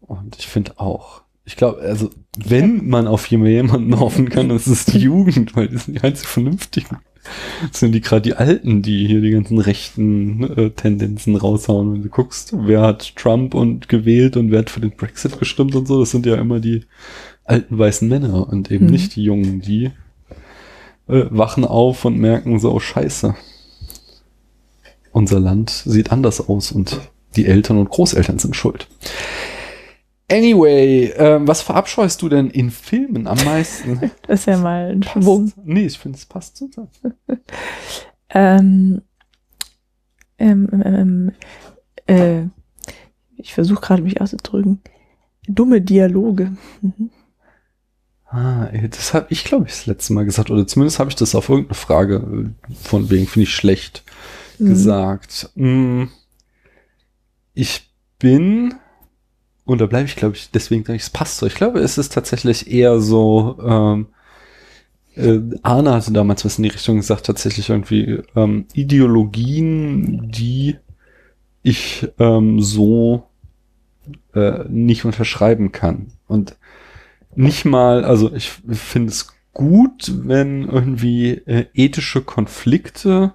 Und 0.00 0.36
ich 0.38 0.46
finde 0.46 0.72
auch, 0.78 1.22
ich 1.48 1.56
glaube, 1.56 1.80
also 1.80 2.10
wenn 2.36 2.86
man 2.88 3.06
auf 3.06 3.26
jemanden 3.26 3.98
hoffen 3.98 4.28
kann, 4.28 4.50
das 4.50 4.66
ist 4.66 4.92
die 4.92 4.98
Jugend, 4.98 5.56
weil 5.56 5.68
die 5.68 5.78
sind 5.78 5.94
die 5.94 6.02
einzig 6.02 6.28
Vernünftigen. 6.28 6.98
Das 7.70 7.80
sind 7.80 7.92
die 7.92 8.02
gerade 8.02 8.20
die 8.20 8.34
Alten, 8.34 8.82
die 8.82 9.06
hier 9.06 9.22
die 9.22 9.30
ganzen 9.30 9.58
rechten 9.58 10.44
äh, 10.44 10.70
Tendenzen 10.70 11.36
raushauen. 11.36 11.94
Wenn 11.94 12.02
du 12.02 12.10
guckst, 12.10 12.52
wer 12.54 12.82
hat 12.82 13.16
Trump 13.16 13.54
und 13.54 13.88
gewählt 13.88 14.36
und 14.36 14.50
wer 14.50 14.58
hat 14.58 14.68
für 14.70 14.80
den 14.80 14.94
Brexit 14.94 15.38
gestimmt 15.38 15.74
und 15.74 15.88
so, 15.88 16.00
das 16.00 16.10
sind 16.10 16.26
ja 16.26 16.34
immer 16.36 16.60
die 16.60 16.84
alten 17.44 17.78
weißen 17.78 18.06
Männer 18.06 18.46
und 18.48 18.70
eben 18.70 18.84
Mhm. 18.84 18.90
nicht 18.92 19.16
die 19.16 19.22
Jungen, 19.24 19.62
die 19.62 19.86
äh, 21.08 21.24
wachen 21.30 21.64
auf 21.64 22.04
und 22.04 22.18
merken 22.18 22.58
so, 22.60 22.72
oh 22.74 22.80
scheiße. 22.80 23.34
Unser 25.12 25.40
Land 25.40 25.70
sieht 25.70 26.12
anders 26.12 26.46
aus 26.46 26.72
und 26.72 27.00
die 27.36 27.46
Eltern 27.46 27.78
und 27.78 27.88
Großeltern 27.88 28.38
sind 28.38 28.54
schuld. 28.54 28.86
Anyway, 30.30 31.12
ähm, 31.16 31.48
was 31.48 31.62
verabscheust 31.62 32.20
du 32.20 32.28
denn 32.28 32.50
in 32.50 32.70
Filmen 32.70 33.26
am 33.26 33.42
meisten? 33.44 34.10
Das 34.26 34.40
ist 34.40 34.46
ja 34.46 34.58
mal 34.58 34.90
ein 34.90 35.00
Passt. 35.00 35.24
Schwung. 35.24 35.52
Nee, 35.64 35.86
ich 35.86 35.98
finde, 35.98 36.18
es 36.18 36.26
passt 36.26 36.56
zu 36.58 36.68
Ähm, 38.30 39.00
ähm, 40.38 40.68
ähm, 40.84 41.32
ähm, 42.06 42.12
äh, 42.46 42.48
ich 43.38 43.54
versuche 43.54 43.80
gerade 43.80 44.02
mich 44.02 44.20
auszudrücken. 44.20 44.80
Dumme 45.46 45.80
Dialoge. 45.80 46.52
Mhm. 46.82 47.10
Ah, 48.30 48.66
das 48.90 49.14
habe 49.14 49.28
ich, 49.30 49.44
glaube 49.44 49.64
ich, 49.66 49.72
das 49.72 49.86
letzte 49.86 50.12
Mal 50.12 50.26
gesagt. 50.26 50.50
Oder 50.50 50.66
zumindest 50.66 50.98
habe 50.98 51.08
ich 51.08 51.16
das 51.16 51.34
auf 51.34 51.48
irgendeine 51.48 51.74
Frage 51.74 52.52
äh, 52.68 52.74
von 52.74 53.08
wegen, 53.08 53.26
finde 53.26 53.44
ich 53.44 53.54
schlecht, 53.54 54.04
Mhm. 54.58 54.66
gesagt. 54.68 55.50
Mm, 55.54 56.04
Ich 57.54 57.90
bin, 58.18 58.74
und 59.68 59.82
da 59.82 59.86
bleibe 59.86 60.06
ich, 60.06 60.16
glaube 60.16 60.34
ich, 60.34 60.50
deswegen 60.50 60.82
sage 60.82 60.96
ich, 60.96 61.02
es 61.02 61.10
passt 61.10 61.36
so. 61.36 61.46
Ich 61.46 61.54
glaube, 61.54 61.80
es 61.80 61.98
ist 61.98 62.14
tatsächlich 62.14 62.70
eher 62.70 63.00
so, 63.00 63.58
ähm, 63.62 64.06
äh, 65.14 65.40
Arne 65.62 65.92
hatte 65.92 66.10
damals 66.10 66.46
was 66.46 66.56
in 66.56 66.62
die 66.62 66.70
Richtung 66.70 66.96
gesagt, 66.96 67.26
tatsächlich 67.26 67.68
irgendwie 67.68 68.22
ähm, 68.34 68.64
Ideologien, 68.72 70.30
die 70.30 70.76
ich 71.62 72.08
ähm, 72.18 72.62
so 72.62 73.28
äh, 74.34 74.64
nicht 74.70 75.04
unterschreiben 75.04 75.70
kann. 75.70 76.12
Und 76.28 76.56
nicht 77.36 77.66
mal, 77.66 78.06
also 78.06 78.32
ich 78.32 78.50
finde 78.70 79.10
es 79.10 79.34
gut, 79.52 80.10
wenn 80.16 80.66
irgendwie 80.66 81.32
äh, 81.32 81.66
ethische 81.74 82.22
Konflikte 82.22 83.34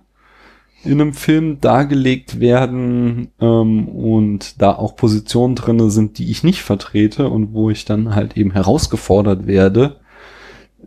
in 0.83 0.99
einem 0.99 1.13
Film 1.13 1.61
dargelegt 1.61 2.39
werden 2.39 3.29
ähm, 3.39 3.87
und 3.87 4.61
da 4.61 4.73
auch 4.73 4.95
Positionen 4.95 5.55
drinne 5.55 5.89
sind, 5.89 6.17
die 6.17 6.29
ich 6.29 6.43
nicht 6.43 6.61
vertrete 6.61 7.29
und 7.29 7.53
wo 7.53 7.69
ich 7.69 7.85
dann 7.85 8.15
halt 8.15 8.37
eben 8.37 8.51
herausgefordert 8.51 9.47
werde, 9.47 9.97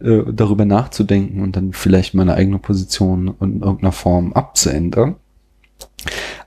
äh, 0.00 0.22
darüber 0.30 0.64
nachzudenken 0.64 1.40
und 1.42 1.56
dann 1.56 1.72
vielleicht 1.72 2.14
meine 2.14 2.34
eigene 2.34 2.58
Position 2.58 3.34
in 3.40 3.62
irgendeiner 3.62 3.92
Form 3.92 4.32
abzuändern. 4.34 5.16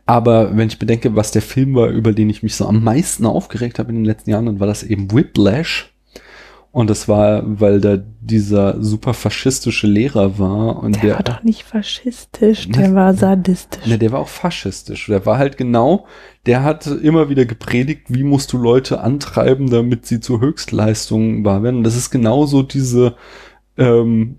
Aber 0.05 0.55
wenn 0.57 0.69
ich 0.69 0.79
bedenke, 0.79 1.15
was 1.15 1.31
der 1.31 1.41
Film 1.41 1.75
war, 1.75 1.89
über 1.89 2.13
den 2.13 2.29
ich 2.29 2.41
mich 2.43 2.55
so 2.55 2.67
am 2.67 2.83
meisten 2.83 3.25
aufgeregt 3.25 3.79
habe 3.79 3.89
in 3.89 3.97
den 3.97 4.05
letzten 4.05 4.31
Jahren, 4.31 4.45
dann 4.45 4.59
war 4.59 4.67
das 4.67 4.83
eben 4.83 5.11
Whiplash. 5.11 5.93
Und 6.71 6.89
das 6.89 7.07
war, 7.07 7.41
weil 7.45 7.81
da 7.81 7.97
dieser 8.21 8.81
super 8.81 9.15
faschistische 9.15 9.87
Lehrer 9.87 10.37
war 10.37 10.83
und 10.83 10.97
Der, 10.97 11.01
der, 11.01 11.15
war 11.15 11.23
doch 11.23 11.43
nicht 11.43 11.63
faschistisch, 11.63 12.67
Ne? 12.67 12.77
der 12.77 12.93
war 12.93 13.13
sadistisch. 13.15 13.87
Ne, 13.87 13.97
der 13.97 14.11
war 14.11 14.19
auch 14.19 14.27
faschistisch. 14.27 15.07
Der 15.07 15.25
war 15.25 15.39
halt 15.39 15.57
genau, 15.57 16.05
der 16.45 16.63
hat 16.63 16.85
immer 16.85 17.29
wieder 17.29 17.45
gepredigt, 17.45 18.03
wie 18.09 18.23
musst 18.23 18.53
du 18.53 18.57
Leute 18.59 19.01
antreiben, 19.01 19.71
damit 19.71 20.05
sie 20.05 20.19
zu 20.19 20.41
Höchstleistungen 20.41 21.43
wahr 21.43 21.63
werden. 21.63 21.77
Und 21.77 21.83
das 21.83 21.95
ist 21.95 22.11
genauso 22.11 22.61
diese 22.61 23.15
ähm, 23.79 24.37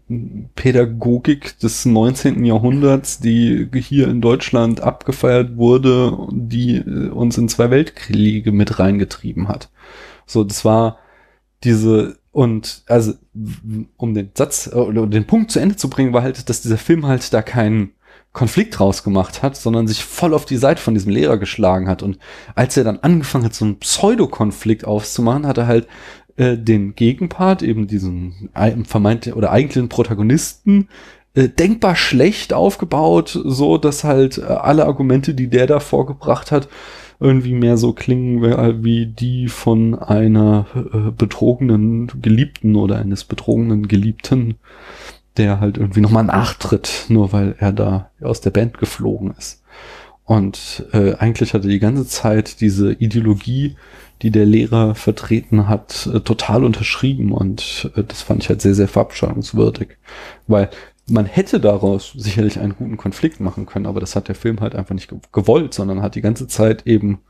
Pädagogik 0.54 1.58
des 1.58 1.84
19. 1.84 2.44
Jahrhunderts, 2.44 3.18
die 3.18 3.68
hier 3.74 4.06
in 4.06 4.20
Deutschland 4.20 4.82
abgefeiert 4.82 5.56
wurde, 5.56 6.16
die 6.30 6.76
äh, 6.76 7.08
uns 7.08 7.38
in 7.38 7.48
zwei 7.48 7.70
Weltkriege 7.70 8.52
mit 8.52 8.78
reingetrieben 8.78 9.48
hat. 9.48 9.70
So, 10.26 10.44
das 10.44 10.64
war 10.64 10.98
diese 11.64 12.19
und 12.32 12.82
also 12.86 13.14
um 13.96 14.14
den 14.14 14.30
Satz 14.34 14.68
äh, 14.72 14.76
oder 14.76 15.06
den 15.06 15.26
Punkt 15.26 15.50
zu 15.50 15.58
Ende 15.58 15.76
zu 15.76 15.90
bringen, 15.90 16.12
war 16.12 16.22
halt, 16.22 16.48
dass 16.48 16.62
dieser 16.62 16.78
Film 16.78 17.06
halt 17.06 17.32
da 17.32 17.42
keinen 17.42 17.92
Konflikt 18.32 18.78
rausgemacht 18.78 19.42
hat, 19.42 19.56
sondern 19.56 19.88
sich 19.88 20.04
voll 20.04 20.34
auf 20.34 20.44
die 20.44 20.56
Seite 20.56 20.80
von 20.80 20.94
diesem 20.94 21.10
Lehrer 21.10 21.36
geschlagen 21.36 21.88
hat. 21.88 22.02
Und 22.02 22.18
als 22.54 22.76
er 22.76 22.84
dann 22.84 23.00
angefangen 23.00 23.44
hat, 23.44 23.54
so 23.54 23.64
einen 23.64 23.80
Pseudokonflikt 23.80 24.84
aufzumachen, 24.84 25.46
hat 25.46 25.58
er 25.58 25.66
halt 25.66 25.88
äh, 26.36 26.56
den 26.56 26.94
Gegenpart, 26.94 27.62
eben 27.62 27.88
diesen 27.88 28.50
ei- 28.54 28.76
vermeint 28.84 29.34
oder 29.34 29.50
eigentlichen 29.50 29.88
Protagonisten, 29.88 30.88
äh, 31.34 31.48
denkbar 31.48 31.96
schlecht 31.96 32.52
aufgebaut, 32.52 33.36
so 33.44 33.78
dass 33.78 34.04
halt 34.04 34.38
äh, 34.38 34.42
alle 34.42 34.86
Argumente, 34.86 35.34
die 35.34 35.48
der 35.48 35.66
da 35.66 35.80
vorgebracht 35.80 36.52
hat, 36.52 36.68
irgendwie 37.20 37.52
mehr 37.54 37.76
so 37.76 37.92
klingen 37.92 38.42
wie- 38.42 38.84
wie 38.84 39.06
die 39.06 39.48
von 39.48 39.98
einer 39.98 40.66
äh, 40.74 41.10
betrogenen 41.10 42.10
Geliebten 42.20 42.76
oder 42.76 42.98
eines 42.98 43.24
betrogenen 43.24 43.88
Geliebten, 43.88 44.56
der 45.36 45.60
halt 45.60 45.76
irgendwie 45.78 46.00
nochmal 46.00 46.24
nachtritt, 46.24 47.06
nur 47.08 47.32
weil 47.32 47.54
er 47.58 47.72
da 47.72 48.10
aus 48.22 48.40
der 48.40 48.50
Band 48.50 48.78
geflogen 48.78 49.34
ist. 49.38 49.62
Und 50.24 50.86
äh, 50.92 51.14
eigentlich 51.14 51.54
hatte 51.54 51.68
die 51.68 51.80
ganze 51.80 52.06
Zeit 52.06 52.60
diese 52.60 52.92
Ideologie, 52.92 53.76
die 54.22 54.30
der 54.30 54.46
Lehrer 54.46 54.94
vertreten 54.94 55.66
hat, 55.68 56.08
äh, 56.12 56.20
total 56.20 56.64
unterschrieben. 56.64 57.32
Und 57.32 57.90
äh, 57.96 58.04
das 58.04 58.22
fand 58.22 58.42
ich 58.42 58.48
halt 58.48 58.62
sehr, 58.62 58.74
sehr 58.74 58.86
verabscheuungswürdig. 58.88 59.88
Weil 60.46 60.70
man 61.08 61.26
hätte 61.26 61.60
daraus 61.60 62.12
sicherlich 62.16 62.58
einen 62.58 62.76
guten 62.76 62.96
Konflikt 62.96 63.40
machen 63.40 63.66
können, 63.66 63.86
aber 63.86 64.00
das 64.00 64.16
hat 64.16 64.28
der 64.28 64.34
Film 64.34 64.60
halt 64.60 64.74
einfach 64.74 64.94
nicht 64.94 65.08
ge 65.08 65.18
gewollt, 65.32 65.74
sondern 65.74 66.02
hat 66.02 66.14
die 66.14 66.20
ganze 66.20 66.46
Zeit 66.46 66.86
eben 66.86 67.20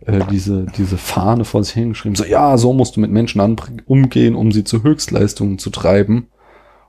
äh, 0.00 0.20
diese, 0.30 0.66
diese 0.76 0.98
Fahne 0.98 1.44
vor 1.44 1.64
sich 1.64 1.74
hingeschrieben. 1.74 2.16
So, 2.16 2.24
ja, 2.24 2.56
so 2.58 2.72
musst 2.72 2.96
du 2.96 3.00
mit 3.00 3.10
Menschen 3.10 3.40
umgehen, 3.86 4.34
um 4.34 4.52
sie 4.52 4.64
zu 4.64 4.82
Höchstleistungen 4.82 5.58
zu 5.58 5.70
treiben. 5.70 6.28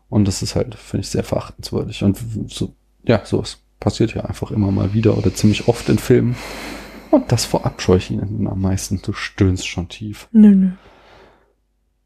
Und 0.10 0.28
das 0.28 0.42
ist 0.42 0.56
halt, 0.56 0.76
finde 0.76 1.04
ich, 1.04 1.10
sehr 1.10 1.24
verachtenswürdig. 1.24 2.04
Und 2.04 2.18
so, 2.48 2.74
ja, 3.08 3.22
sowas 3.26 3.60
passiert 3.80 4.14
ja 4.14 4.26
einfach 4.26 4.52
immer 4.52 4.72
mal 4.72 4.94
wieder 4.94 5.18
oder 5.18 5.34
ziemlich 5.34 5.68
oft 5.68 5.90
in 5.90 5.98
Filmen. 5.98 6.36
Und 7.12 7.32
das 7.32 7.46
vorab 7.46 7.82
scheue 7.82 7.98
ich 7.98 8.12
ihnen 8.12 8.48
am 8.48 8.62
meisten. 8.62 9.02
Du 9.02 9.14
stöhnst 9.14 9.68
schon 9.68 9.88
tief. 9.88 10.28
Nö, 10.32 10.50
nö. 10.50 10.70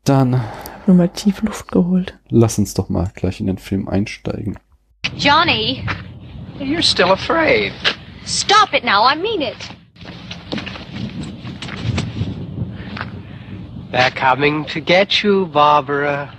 Dann 0.05 0.39
Hab 0.41 0.87
nur 0.87 0.97
mal 0.97 1.09
tief 1.09 1.41
Luft 1.41 1.71
geholt. 1.71 2.17
lass 2.29 2.57
uns 2.57 2.73
doch 2.73 2.89
mal 2.89 3.11
gleich 3.15 3.39
in 3.39 3.47
den 3.47 3.57
Film 3.57 3.87
einsteigen. 3.87 4.57
Johnny, 5.15 5.85
You're 6.59 6.81
still 6.83 7.11
afraid. 7.11 7.71
stop 8.25 8.73
it 8.73 8.83
now. 8.83 9.03
I 9.05 9.15
mean 9.15 9.41
it. 9.41 9.57
They're 13.91 14.11
coming 14.11 14.65
to 14.67 14.79
get 14.79 15.23
you, 15.23 15.47
Barbara. 15.47 16.31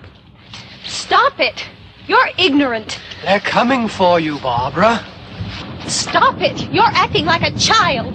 Stop 0.85 1.39
it. 1.41 1.65
You're 2.07 2.31
ignorant. 2.39 3.01
They're 3.25 3.41
coming 3.41 3.89
for 3.89 4.21
you, 4.21 4.39
Barbara. 4.39 5.01
Stop 5.87 6.41
it. 6.41 6.71
You're 6.73 6.85
acting 6.95 7.25
like 7.27 7.43
a 7.43 7.57
child. 7.59 8.15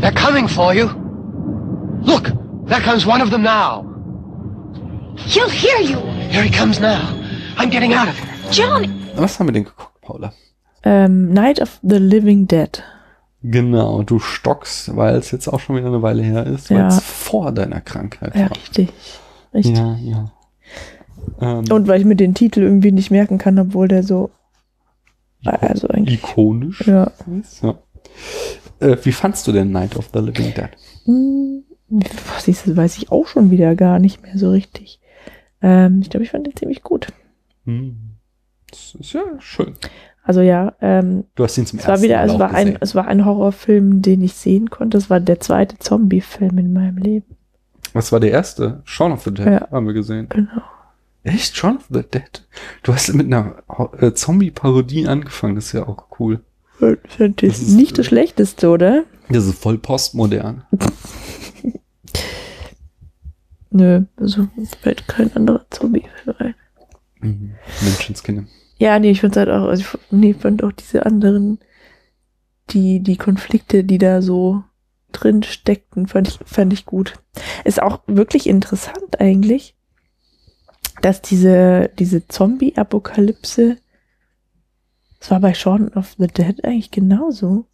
They're 0.00 0.12
coming 0.12 0.46
for 0.48 0.74
you. 0.74 0.90
Look, 2.02 2.28
there 2.66 2.80
comes 2.80 3.06
one 3.06 3.22
of 3.22 3.30
them 3.30 3.42
now. 3.42 3.86
He'll 5.16 5.48
hear 5.48 5.80
you. 5.80 5.98
Here 6.30 6.42
he 6.42 6.50
comes 6.50 6.80
now. 6.80 7.00
I'm 7.56 7.70
getting 7.70 7.94
out 7.94 8.08
of 8.08 8.14
here. 8.18 8.50
Johnny. 8.50 8.90
Was 9.16 9.38
haben 9.38 9.48
wir 9.48 9.52
denn 9.52 9.64
geguckt, 9.64 10.00
Paula? 10.02 10.32
Ähm, 10.82 11.32
Night 11.32 11.60
of 11.60 11.78
the 11.82 11.96
Living 11.96 12.46
Dead. 12.46 12.82
Genau, 13.42 14.02
du 14.02 14.18
stockst, 14.18 14.96
weil 14.96 15.16
es 15.16 15.30
jetzt 15.30 15.48
auch 15.48 15.60
schon 15.60 15.76
wieder 15.76 15.86
eine 15.88 16.02
Weile 16.02 16.22
her 16.22 16.46
ist, 16.46 16.70
weil 16.70 16.78
Ja. 16.78 16.88
es 16.88 17.00
vor 17.00 17.52
deiner 17.52 17.80
Krankheit 17.80 18.34
Ja, 18.34 18.42
war. 18.50 18.56
richtig. 18.56 18.88
Richtig. 19.52 19.76
Ja, 19.76 19.96
ja. 20.00 20.32
Ähm, 21.40 21.64
Und 21.70 21.86
weil 21.88 22.00
ich 22.00 22.06
mir 22.06 22.16
den 22.16 22.34
Titel 22.34 22.60
irgendwie 22.62 22.92
nicht 22.92 23.10
merken 23.10 23.38
kann, 23.38 23.58
obwohl 23.58 23.88
der 23.88 24.02
so. 24.02 24.30
Also 25.44 25.88
eigentlich. 25.88 26.20
ikonisch 26.24 26.86
Ja. 26.86 27.10
ist. 27.40 27.62
Ja. 27.62 27.74
Äh, 28.80 28.96
wie 29.02 29.12
fandst 29.12 29.46
du 29.46 29.52
denn 29.52 29.70
Night 29.70 29.96
of 29.96 30.08
the 30.12 30.20
Living 30.20 30.54
Dead? 30.54 30.70
Hm, 31.04 31.64
Was 32.34 32.48
ist 32.48 32.66
das, 32.66 32.76
weiß 32.76 32.96
ich 32.96 33.12
auch 33.12 33.26
schon 33.26 33.50
wieder 33.50 33.74
gar 33.76 33.98
nicht 33.98 34.22
mehr 34.22 34.38
so 34.38 34.50
richtig. 34.50 35.00
Ähm, 35.66 36.00
ich 36.02 36.10
glaube, 36.10 36.24
ich 36.24 36.30
fand 36.30 36.46
den 36.46 36.54
ziemlich 36.54 36.82
gut. 36.82 37.06
Hm. 37.64 37.96
Das 38.70 38.94
ist 39.00 39.12
ja 39.14 39.22
schön. 39.38 39.74
Also 40.22 40.40
ja, 40.42 40.74
ähm, 40.80 41.24
Du 41.34 41.44
hast 41.44 41.56
ihn 41.58 41.66
zum 41.66 41.78
es 41.78 41.84
war 41.86 41.92
ersten 41.92 42.04
wieder, 42.04 42.16
Mal 42.18 42.30
es 42.30 42.38
war 42.38 42.50
ein, 42.54 42.66
gesehen. 42.66 42.78
es 42.80 42.94
war 42.94 43.06
ein 43.08 43.24
Horrorfilm, 43.24 44.02
den 44.02 44.22
ich 44.22 44.34
sehen 44.34 44.70
konnte. 44.70 44.96
Es 44.98 45.10
war 45.10 45.20
der 45.20 45.40
zweite 45.40 45.78
Zombie-Film 45.78 46.58
in 46.58 46.72
meinem 46.72 46.98
Leben. 46.98 47.36
Was 47.92 48.10
war 48.12 48.20
der 48.20 48.30
erste? 48.32 48.82
Shaun 48.84 49.12
of 49.12 49.22
the 49.22 49.32
Dead 49.32 49.46
Ja. 49.46 49.68
haben 49.70 49.86
wir 49.86 49.92
gesehen. 49.94 50.28
Genau. 50.28 50.62
Echt? 51.22 51.56
Shaun 51.56 51.76
of 51.76 51.84
the 51.90 52.02
Dead? 52.02 52.46
Du 52.82 52.92
hast 52.92 53.12
mit 53.14 53.26
einer 53.26 53.56
äh, 54.00 54.12
Zombie-Parodie 54.12 55.06
angefangen, 55.08 55.54
das 55.54 55.66
ist 55.66 55.72
ja 55.72 55.86
auch 55.88 56.06
cool. 56.18 56.40
Das 56.80 56.90
ist 57.18 57.42
Das 57.42 57.58
ist, 57.60 57.74
nicht 57.76 57.96
das 57.98 58.06
äh, 58.06 58.08
Schlechteste, 58.10 58.68
oder? 58.68 59.04
Das 59.30 59.46
ist 59.46 59.58
voll 59.62 59.78
postmodern. 59.78 60.64
Nö, 63.74 64.04
also 64.16 64.46
fällt 64.82 65.08
kein 65.08 65.34
anderer 65.34 65.66
Zombie-Film 65.68 66.36
ein. 66.38 66.54
Mhm. 67.18 67.54
Menschenskinder. 67.82 68.44
Ja, 68.78 69.00
nee, 69.00 69.10
ich 69.10 69.20
fand 69.20 69.36
halt 69.36 69.48
auch, 69.48 69.66
also 69.66 69.82
ich 69.82 70.12
nee, 70.12 70.32
fand 70.32 70.62
auch 70.62 70.70
diese 70.70 71.04
anderen, 71.04 71.58
die, 72.70 73.00
die 73.00 73.16
Konflikte, 73.16 73.82
die 73.82 73.98
da 73.98 74.22
so 74.22 74.62
drin 75.10 75.42
steckten, 75.42 76.06
fand 76.06 76.28
ich, 76.28 76.38
fand 76.44 76.72
ich 76.72 76.86
gut. 76.86 77.14
Ist 77.64 77.82
auch 77.82 78.02
wirklich 78.06 78.48
interessant 78.48 79.20
eigentlich, 79.20 79.74
dass 81.02 81.20
diese, 81.20 81.90
diese 81.98 82.28
Zombie-Apokalypse, 82.28 83.78
das 85.18 85.32
war 85.32 85.40
bei 85.40 85.52
Shaun 85.52 85.88
of 85.94 86.14
the 86.16 86.28
Dead 86.28 86.64
eigentlich 86.64 86.92
genauso, 86.92 87.66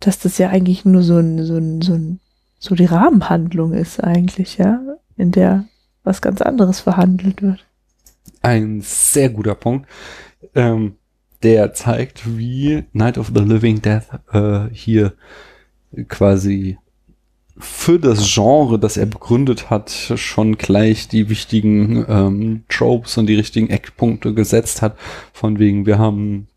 dass 0.00 0.18
das 0.18 0.38
ja 0.38 0.48
eigentlich 0.48 0.86
nur 0.86 1.02
so 1.02 1.18
ein, 1.18 1.44
so 1.44 1.58
ein, 1.58 1.82
so 1.82 1.92
ein, 1.92 2.20
so 2.66 2.74
die 2.74 2.84
Rahmenhandlung 2.84 3.72
ist 3.72 4.02
eigentlich, 4.02 4.58
ja, 4.58 4.80
in 5.16 5.30
der 5.30 5.64
was 6.02 6.20
ganz 6.20 6.40
anderes 6.40 6.80
verhandelt 6.80 7.42
wird. 7.42 7.64
Ein 8.42 8.80
sehr 8.80 9.30
guter 9.30 9.54
Punkt, 9.54 9.88
ähm, 10.54 10.96
der 11.42 11.72
zeigt, 11.72 12.36
wie 12.36 12.84
Night 12.92 13.18
of 13.18 13.32
the 13.34 13.42
Living 13.42 13.82
Dead 13.82 14.02
äh, 14.32 14.68
hier 14.72 15.14
quasi 16.08 16.78
für 17.58 17.98
das 17.98 18.34
Genre, 18.34 18.78
das 18.78 18.96
er 18.96 19.06
begründet 19.06 19.70
hat, 19.70 19.90
schon 20.16 20.58
gleich 20.58 21.08
die 21.08 21.28
wichtigen 21.28 22.04
ähm, 22.08 22.64
Tropes 22.68 23.16
und 23.16 23.26
die 23.26 23.36
richtigen 23.36 23.70
Eckpunkte 23.70 24.34
gesetzt 24.34 24.82
hat. 24.82 24.98
Von 25.32 25.58
wegen, 25.58 25.86
wir 25.86 25.98
haben 25.98 26.48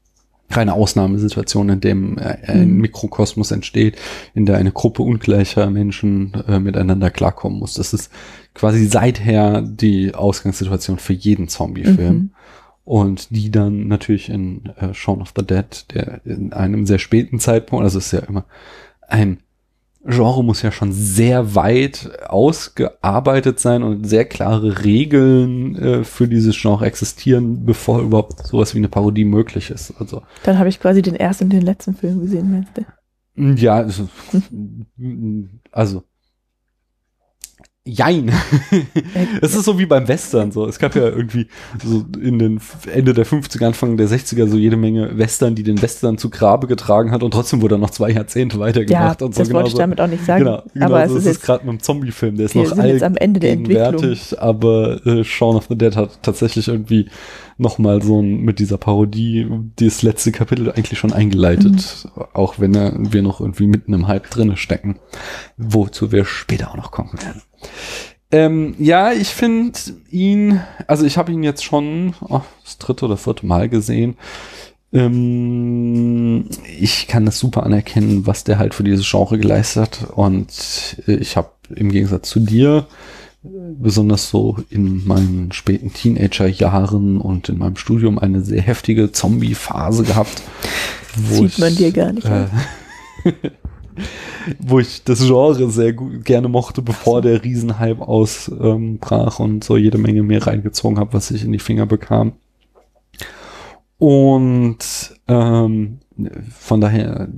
keine 0.49 0.73
Ausnahmesituation, 0.73 1.69
in 1.69 1.79
dem 1.79 2.17
äh, 2.17 2.37
ein 2.47 2.71
Mhm. 2.71 2.81
Mikrokosmos 2.81 3.51
entsteht, 3.51 3.97
in 4.33 4.45
der 4.45 4.57
eine 4.57 4.71
Gruppe 4.71 5.03
ungleicher 5.03 5.69
Menschen 5.69 6.33
äh, 6.47 6.59
miteinander 6.59 7.11
klarkommen 7.11 7.59
muss. 7.59 7.75
Das 7.75 7.93
ist 7.93 8.11
quasi 8.53 8.85
seither 8.87 9.61
die 9.61 10.15
Ausgangssituation 10.15 10.97
für 10.99 11.13
jeden 11.13 11.47
Zombie-Film. 11.47 12.15
Mhm. 12.15 12.31
Und 12.83 13.35
die 13.35 13.51
dann 13.51 13.87
natürlich 13.87 14.29
in 14.29 14.65
äh, 14.77 14.95
Shaun 14.95 15.21
of 15.21 15.33
the 15.37 15.45
Dead, 15.45 15.85
der 15.93 16.21
in 16.25 16.53
einem 16.53 16.87
sehr 16.87 16.97
späten 16.97 17.39
Zeitpunkt, 17.39 17.83
also 17.83 17.99
es 17.99 18.07
ist 18.07 18.13
ja 18.13 18.27
immer 18.27 18.45
ein 19.07 19.37
Genre 20.09 20.43
muss 20.43 20.61
ja 20.61 20.71
schon 20.71 20.91
sehr 20.91 21.55
weit 21.55 22.09
ausgearbeitet 22.27 23.59
sein 23.59 23.83
und 23.83 24.05
sehr 24.05 24.25
klare 24.25 24.83
Regeln 24.83 25.75
äh, 25.75 26.03
für 26.03 26.27
dieses 26.27 26.59
Genre 26.59 26.85
existieren, 26.85 27.65
bevor 27.65 28.01
überhaupt 28.01 28.47
sowas 28.47 28.73
wie 28.73 28.79
eine 28.79 28.89
Parodie 28.89 29.25
möglich 29.25 29.69
ist. 29.69 29.93
Also 29.99 30.23
Dann 30.43 30.57
habe 30.57 30.69
ich 30.69 30.79
quasi 30.79 31.01
den 31.01 31.15
ersten 31.15 31.45
und 31.45 31.53
den 31.53 31.61
letzten 31.61 31.95
Film 31.95 32.21
gesehen, 32.21 32.51
meinst 32.51 32.71
du? 32.77 32.85
ja, 33.35 33.75
also, 33.75 34.09
also 35.71 36.03
Jein. 37.87 38.31
Es 39.41 39.55
ist 39.55 39.63
so 39.65 39.79
wie 39.79 39.85
beim 39.85 40.07
Western 40.07 40.51
so. 40.51 40.67
Es 40.67 40.77
gab 40.79 40.95
ja 40.95 41.03
irgendwie 41.07 41.47
so 41.83 42.05
in 42.21 42.37
den 42.37 42.59
Ende 42.93 43.13
der 43.13 43.25
50er, 43.25 43.65
Anfang 43.65 43.97
der 43.97 44.07
60er 44.07 44.47
so 44.47 44.57
jede 44.57 44.77
Menge 44.77 45.17
Western, 45.17 45.55
die 45.55 45.63
den 45.63 45.81
Western 45.81 46.17
zu 46.17 46.29
Grabe 46.29 46.67
getragen 46.67 47.09
hat 47.11 47.23
und 47.23 47.31
trotzdem 47.31 47.61
wurde 47.61 47.75
er 47.75 47.77
noch 47.79 47.89
zwei 47.89 48.11
Jahrzehnte 48.11 48.57
Ja, 48.57 48.61
weitergemacht 48.61 49.21
und 49.21 49.33
so. 49.33 49.39
das 49.41 49.51
wollte 49.53 49.69
ich 49.69 49.73
genauso- 49.73 49.77
damit 49.79 50.01
auch 50.01 50.07
nicht 50.07 50.25
sagen. 50.25 50.43
Genau, 50.43 50.63
genau 50.73 50.85
aber 50.85 51.03
es 51.03 51.11
so 51.11 51.17
ist 51.17 51.23
ist 51.23 51.29
es 51.29 51.35
jetzt, 51.37 51.45
gerade 51.45 51.65
mit 51.65 51.79
dem 51.79 51.81
Zombie-Film, 51.81 52.35
der 52.35 52.45
ist 52.45 52.55
noch 52.55 52.83
jetzt 52.83 53.01
am 53.03 53.15
Ende 53.15 53.39
der 53.39 53.51
Entwicklung. 53.53 54.15
aber 54.37 55.05
äh, 55.07 55.23
Shaun 55.23 55.55
of 55.55 55.65
the 55.69 55.77
Dead 55.77 55.95
hat 55.95 56.21
tatsächlich 56.21 56.67
irgendwie 56.67 57.09
nochmal 57.59 58.01
so 58.01 58.21
ein, 58.21 58.41
mit 58.41 58.59
dieser 58.59 58.77
Parodie 58.77 59.47
das 59.75 60.01
letzte 60.01 60.31
Kapitel 60.31 60.71
eigentlich 60.71 60.97
schon 60.97 61.13
eingeleitet, 61.13 62.07
Mhm. 62.15 62.23
auch 62.33 62.59
wenn 62.59 62.73
er, 62.73 62.93
wir 62.97 63.21
noch 63.21 63.41
irgendwie 63.41 63.67
mitten 63.67 63.93
im 63.93 64.07
Hype 64.07 64.29
drinne 64.29 64.57
stecken, 64.57 64.99
wozu 65.57 66.11
wir 66.11 66.25
später 66.25 66.71
auch 66.71 66.77
noch 66.77 66.91
kommen 66.91 67.13
werden. 67.21 67.41
Ähm, 68.31 68.75
ja, 68.77 69.11
ich 69.11 69.29
finde 69.29 69.79
ihn, 70.09 70.61
also 70.87 71.05
ich 71.05 71.17
habe 71.17 71.31
ihn 71.31 71.43
jetzt 71.43 71.63
schon 71.63 72.13
oh, 72.21 72.41
das 72.63 72.77
dritte 72.77 73.05
oder 73.05 73.17
vierte 73.17 73.45
Mal 73.45 73.69
gesehen. 73.69 74.17
Ähm, 74.91 76.45
ich 76.79 77.07
kann 77.07 77.25
das 77.25 77.39
super 77.39 77.63
anerkennen, 77.63 78.25
was 78.25 78.43
der 78.43 78.57
halt 78.59 78.73
für 78.73 78.83
dieses 78.83 79.09
Genre 79.09 79.37
geleistet 79.37 79.81
hat. 79.81 80.09
Und 80.11 81.01
äh, 81.07 81.15
ich 81.15 81.37
habe 81.37 81.49
im 81.75 81.91
Gegensatz 81.91 82.29
zu 82.29 82.39
dir, 82.39 82.87
äh, 82.87 82.89
besonders 83.41 84.29
so 84.29 84.57
in 84.69 85.07
meinen 85.07 85.51
späten 85.51 85.93
Teenager-Jahren 85.93 87.21
und 87.21 87.49
in 87.49 87.57
meinem 87.57 87.77
Studium 87.77 88.19
eine 88.19 88.41
sehr 88.41 88.61
heftige 88.61 89.11
Zombie-Phase 89.11 90.03
gehabt. 90.03 90.41
wo 91.15 91.47
Sieht 91.47 91.59
man 91.59 91.75
dir 91.75 91.91
gar 91.91 92.11
nicht 92.11 92.27
äh, 92.27 92.47
wo 94.59 94.79
ich 94.79 95.03
das 95.03 95.19
Genre 95.25 95.69
sehr 95.69 95.93
gut, 95.93 96.25
gerne 96.25 96.47
mochte, 96.49 96.81
bevor 96.81 97.21
der 97.21 97.43
Riesenhype 97.43 98.05
ausbrach 98.05 99.39
und 99.39 99.63
so 99.63 99.77
jede 99.77 99.97
Menge 99.97 100.23
mehr 100.23 100.45
reingezogen 100.45 100.99
habe, 100.99 101.13
was 101.13 101.31
ich 101.31 101.43
in 101.43 101.51
die 101.51 101.59
Finger 101.59 101.85
bekam. 101.85 102.33
Und 103.97 104.79
ähm, 105.27 105.99
von 106.57 106.81
daher 106.81 107.29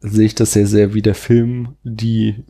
sehe 0.00 0.26
ich 0.26 0.34
das 0.34 0.52
sehr, 0.52 0.66
sehr 0.66 0.94
wie 0.94 1.02
der 1.02 1.14
Film, 1.14 1.76
die 1.82 2.44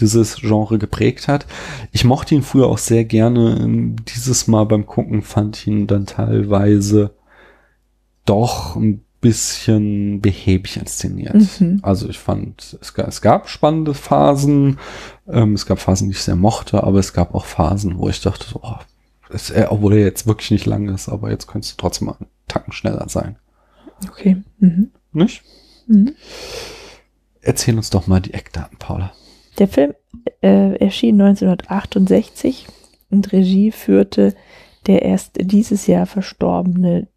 dieses 0.00 0.36
Genre 0.36 0.78
geprägt 0.78 1.28
hat. 1.28 1.46
Ich 1.92 2.04
mochte 2.04 2.34
ihn 2.34 2.42
früher 2.42 2.66
auch 2.66 2.78
sehr 2.78 3.04
gerne. 3.04 3.94
Dieses 4.14 4.46
Mal 4.46 4.64
beim 4.64 4.86
Gucken 4.86 5.22
fand 5.22 5.56
ich 5.56 5.66
ihn 5.66 5.86
dann 5.86 6.06
teilweise 6.06 7.14
doch 8.24 8.76
ein 8.76 9.04
bisschen 9.20 10.20
behäbig 10.20 10.76
inszeniert. 10.76 11.58
Mhm. 11.58 11.78
Also 11.82 12.08
ich 12.08 12.18
fand, 12.18 12.76
es 12.80 12.92
gab, 12.92 13.08
es 13.08 13.22
gab 13.22 13.48
spannende 13.48 13.94
Phasen, 13.94 14.78
ähm, 15.26 15.54
es 15.54 15.64
gab 15.64 15.78
Phasen, 15.78 16.08
die 16.08 16.12
ich 16.12 16.22
sehr 16.22 16.36
mochte, 16.36 16.84
aber 16.84 16.98
es 16.98 17.14
gab 17.14 17.34
auch 17.34 17.46
Phasen, 17.46 17.96
wo 17.96 18.10
ich 18.10 18.20
dachte, 18.20 18.46
so, 18.46 18.60
oh, 18.62 18.76
es, 19.30 19.48
äh, 19.50 19.66
obwohl 19.70 19.94
er 19.94 20.04
jetzt 20.04 20.26
wirklich 20.26 20.50
nicht 20.50 20.66
lang 20.66 20.88
ist, 20.88 21.08
aber 21.08 21.30
jetzt 21.30 21.46
könntest 21.46 21.72
du 21.72 21.76
trotzdem 21.80 22.08
mal 22.08 22.16
einen 22.20 22.28
Tacken 22.48 22.74
schneller 22.74 23.08
sein. 23.08 23.36
Okay. 24.10 24.42
Mhm. 24.58 24.90
Nicht? 25.12 25.42
Mhm. 25.86 26.14
Erzähl 27.40 27.76
uns 27.76 27.88
doch 27.88 28.06
mal 28.06 28.20
die 28.20 28.34
Eckdaten, 28.34 28.76
Paula. 28.78 29.12
Der 29.58 29.68
Film 29.68 29.92
äh, 30.42 30.76
erschien 30.76 31.20
1968 31.20 32.66
und 33.10 33.32
Regie 33.32 33.70
führte 33.70 34.34
der 34.86 35.02
erst 35.02 35.32
dieses 35.40 35.86
Jahr 35.86 36.06
verstorbene 36.06 37.08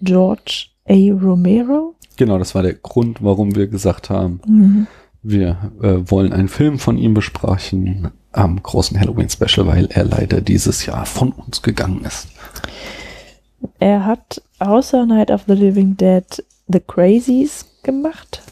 George 0.00 0.66
A. 0.88 0.94
Romero. 0.94 1.94
Genau, 2.16 2.38
das 2.38 2.54
war 2.54 2.62
der 2.62 2.74
Grund, 2.74 3.22
warum 3.22 3.54
wir 3.54 3.66
gesagt 3.66 4.08
haben, 4.10 4.40
Mhm. 4.46 4.86
wir 5.22 5.72
äh, 5.82 6.10
wollen 6.10 6.32
einen 6.32 6.48
Film 6.48 6.78
von 6.78 6.96
ihm 6.96 7.12
besprechen 7.14 8.10
am 8.32 8.62
großen 8.62 8.98
Halloween-Special, 8.98 9.66
weil 9.66 9.86
er 9.90 10.04
leider 10.04 10.40
dieses 10.40 10.86
Jahr 10.86 11.04
von 11.04 11.32
uns 11.32 11.60
gegangen 11.62 12.04
ist. 12.04 12.28
Er 13.78 14.06
hat 14.06 14.40
außer 14.58 15.04
Night 15.04 15.30
of 15.30 15.42
the 15.46 15.54
Living 15.54 15.96
Dead 15.96 16.24
The 16.68 16.80
Crazies 16.80 17.66
gemacht. 17.82 18.42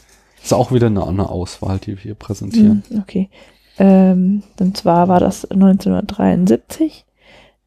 Ist 0.49 0.53
auch 0.53 0.71
wieder 0.71 0.87
eine, 0.87 1.05
eine 1.05 1.29
Auswahl, 1.29 1.77
die 1.77 1.89
wir 1.89 1.97
hier 1.97 2.15
präsentieren. 2.15 2.81
Hm, 2.89 2.99
okay. 3.01 3.29
Ähm, 3.77 4.41
und 4.59 4.75
zwar 4.75 5.07
war 5.07 5.19
das 5.19 5.45
1973, 5.45 7.05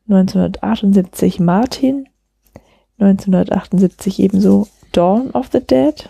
1978 0.09 1.39
Martin, 1.39 2.09
1978 2.99 4.19
ebenso 4.19 4.67
Dawn 4.91 5.31
of 5.31 5.51
the 5.53 5.61
Dead. 5.61 6.09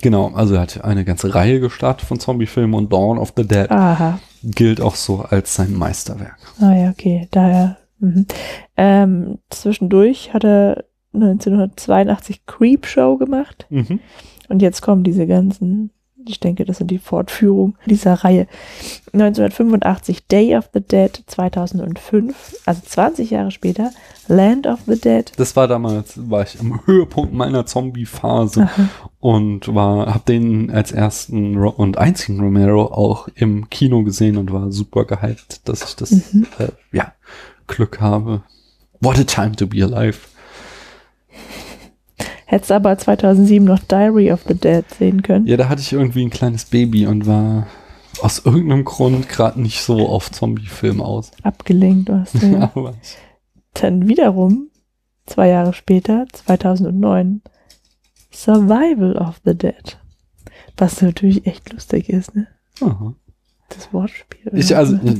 Genau, 0.00 0.28
also 0.34 0.54
er 0.54 0.60
hat 0.60 0.84
eine 0.84 1.04
ganze 1.04 1.34
Reihe 1.34 1.58
gestartet 1.58 2.06
von 2.06 2.20
Zombiefilmen 2.20 2.74
und 2.76 2.92
Dawn 2.92 3.18
of 3.18 3.32
the 3.36 3.44
Dead 3.44 3.68
Aha. 3.72 4.20
gilt 4.44 4.80
auch 4.80 4.94
so 4.94 5.22
als 5.22 5.56
sein 5.56 5.74
Meisterwerk. 5.74 6.38
Ah 6.60 6.74
ja, 6.74 6.90
okay, 6.90 7.26
daher. 7.32 7.78
Mhm. 7.98 8.26
Ähm, 8.76 9.38
zwischendurch 9.50 10.32
hat 10.32 10.44
er 10.44 10.84
1982 11.12 12.46
Creepshow 12.46 13.16
gemacht 13.18 13.66
Mhm. 13.68 13.98
und 14.48 14.62
jetzt 14.62 14.80
kommen 14.80 15.02
diese 15.02 15.26
ganzen, 15.26 15.90
ich 16.26 16.40
denke, 16.40 16.64
das 16.64 16.78
sind 16.78 16.90
die 16.90 16.98
Fortführungen 16.98 17.76
dieser 17.86 18.14
Reihe. 18.14 18.46
1985 19.12 20.26
Day 20.26 20.56
of 20.56 20.68
the 20.72 20.80
Dead, 20.80 21.22
2005, 21.26 22.56
also 22.66 22.80
20 22.84 23.30
Jahre 23.30 23.50
später 23.50 23.90
Land 24.28 24.66
of 24.66 24.80
the 24.86 24.98
Dead. 25.00 25.30
Das 25.36 25.54
war 25.56 25.68
damals, 25.68 26.14
war 26.30 26.42
ich 26.42 26.58
am 26.60 26.80
Höhepunkt 26.86 27.32
meiner 27.34 27.66
Zombie-Phase 27.66 28.68
und 29.20 29.74
war, 29.74 30.12
hab 30.14 30.26
den 30.26 30.70
als 30.70 30.92
ersten 30.92 31.56
Ro 31.56 31.68
und 31.70 31.98
einzigen 31.98 32.40
Romero 32.40 32.84
auch 32.86 33.28
im 33.34 33.68
Kino 33.70 34.02
gesehen 34.02 34.36
und 34.36 34.52
war 34.52 34.72
super 34.72 35.04
gehypt, 35.04 35.68
dass 35.68 35.84
ich 35.84 35.96
das, 35.96 36.10
Mhm. 36.32 36.46
äh, 36.58 36.68
ja, 36.92 37.12
Glück 37.66 38.00
habe. 38.00 38.42
What 39.00 39.18
a 39.18 39.24
time 39.24 39.52
to 39.56 39.66
be 39.66 39.82
alive. 39.82 40.18
Hättest 42.46 42.72
aber 42.72 42.96
2007 42.98 43.64
noch 43.64 43.78
Diary 43.80 44.30
of 44.32 44.44
the 44.46 44.54
Dead 44.54 44.84
sehen 44.90 45.22
können. 45.22 45.46
Ja, 45.46 45.56
da 45.56 45.68
hatte 45.68 45.80
ich 45.80 45.92
irgendwie 45.92 46.24
ein 46.24 46.30
kleines 46.30 46.66
Baby 46.66 47.06
und 47.06 47.26
war 47.26 47.66
aus 48.20 48.40
irgendeinem 48.44 48.84
Grund 48.84 49.28
gerade 49.28 49.60
nicht 49.60 49.82
so 49.82 50.08
auf 50.08 50.30
Zombie-Film 50.30 51.00
aus. 51.00 51.30
Abgelenkt 51.42 52.08
warst 52.10 52.34
du. 52.42 52.46
Ja. 52.46 52.70
Aber 52.74 52.94
Dann 53.74 54.08
wiederum, 54.08 54.68
zwei 55.26 55.48
Jahre 55.48 55.72
später, 55.72 56.26
2009, 56.32 57.42
Survival 58.32 59.16
of 59.16 59.40
the 59.44 59.56
Dead. 59.56 59.98
Was 60.76 61.00
natürlich 61.02 61.46
echt 61.46 61.72
lustig 61.72 62.08
ist, 62.08 62.34
ne? 62.34 62.46
aha. 62.80 63.14
Das 63.70 63.92
Wortspiel. 63.92 64.52
Ich, 64.54 64.76
also, 64.76 64.94
äh, 64.96 65.16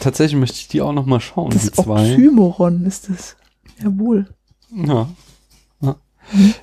tatsächlich 0.00 0.38
möchte 0.38 0.56
ich 0.56 0.68
die 0.68 0.80
auch 0.80 0.92
noch 0.92 1.04
mal 1.04 1.20
schauen, 1.20 1.50
das 1.50 1.64
die 1.64 1.72
zwei. 1.72 2.12
Oxymoron 2.12 2.84
ist 2.86 3.10
das. 3.10 3.36
Jawohl. 3.82 4.28
Ja. 4.70 5.08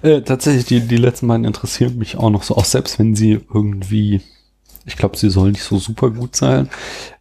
Äh, 0.02 0.22
tatsächlich, 0.22 0.66
die, 0.66 0.82
die 0.82 0.98
letzten 0.98 1.28
beiden 1.28 1.46
interessieren 1.46 1.98
mich 1.98 2.18
auch 2.18 2.30
noch 2.30 2.44
so, 2.44 2.56
auch 2.56 2.66
selbst 2.66 3.00
wenn 3.00 3.16
sie 3.16 3.40
irgendwie, 3.54 4.22
ich 4.86 4.96
glaube, 4.98 5.18
sie 5.18 5.30
sollen 5.30 5.54
nicht 5.54 5.64
so 5.64 5.78
super 5.78 6.10
gut 6.12 6.36
sein, 6.36 6.70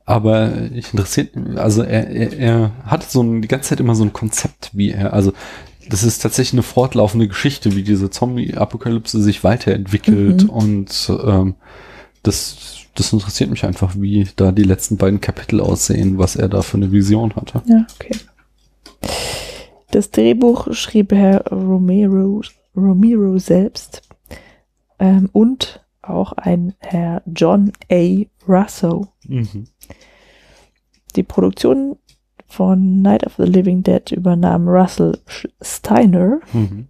aber 0.04 0.52
ich 0.74 0.92
interessiert, 0.92 1.30
also 1.56 1.82
er, 1.82 2.08
er, 2.08 2.38
er 2.38 2.70
hat 2.84 3.10
so 3.10 3.22
ein, 3.22 3.40
die 3.42 3.48
ganze 3.48 3.70
Zeit 3.70 3.80
immer 3.80 3.94
so 3.94 4.04
ein 4.04 4.12
Konzept, 4.12 4.70
wie 4.74 4.90
er, 4.90 5.12
also 5.14 5.32
das 5.88 6.02
ist 6.02 6.20
tatsächlich 6.22 6.54
eine 6.54 6.62
fortlaufende 6.62 7.28
Geschichte, 7.28 7.74
wie 7.76 7.82
diese 7.82 8.10
Zombie-Apokalypse 8.10 9.22
sich 9.22 9.44
weiterentwickelt 9.44 10.44
Mhm. 10.44 10.50
und 10.50 11.12
ähm, 11.24 11.54
das, 12.22 12.56
das 12.94 13.12
interessiert 13.12 13.50
mich 13.50 13.64
einfach, 13.64 13.94
wie 13.98 14.26
da 14.36 14.52
die 14.52 14.62
letzten 14.62 14.96
beiden 14.96 15.20
Kapitel 15.20 15.60
aussehen, 15.60 16.16
was 16.18 16.36
er 16.36 16.48
da 16.48 16.62
für 16.62 16.76
eine 16.78 16.90
Vision 16.92 17.34
hatte. 17.36 17.62
Ja, 17.66 17.86
okay. 17.94 18.16
Das 19.94 20.10
Drehbuch 20.10 20.72
schrieb 20.72 21.12
Herr 21.12 21.46
Romero, 21.52 22.42
Romero 22.74 23.38
selbst 23.38 24.02
ähm, 24.98 25.30
und 25.32 25.86
auch 26.02 26.32
ein 26.32 26.74
Herr 26.80 27.22
John 27.26 27.70
A. 27.92 28.24
Russo. 28.48 29.06
Mhm. 29.28 29.68
Die 31.14 31.22
Produktion 31.22 31.94
von 32.48 33.02
Night 33.02 33.24
of 33.24 33.36
the 33.36 33.44
Living 33.44 33.84
Dead 33.84 34.10
übernahm 34.10 34.66
Russell 34.66 35.16
Steiner. 35.62 36.40
Mhm. 36.52 36.88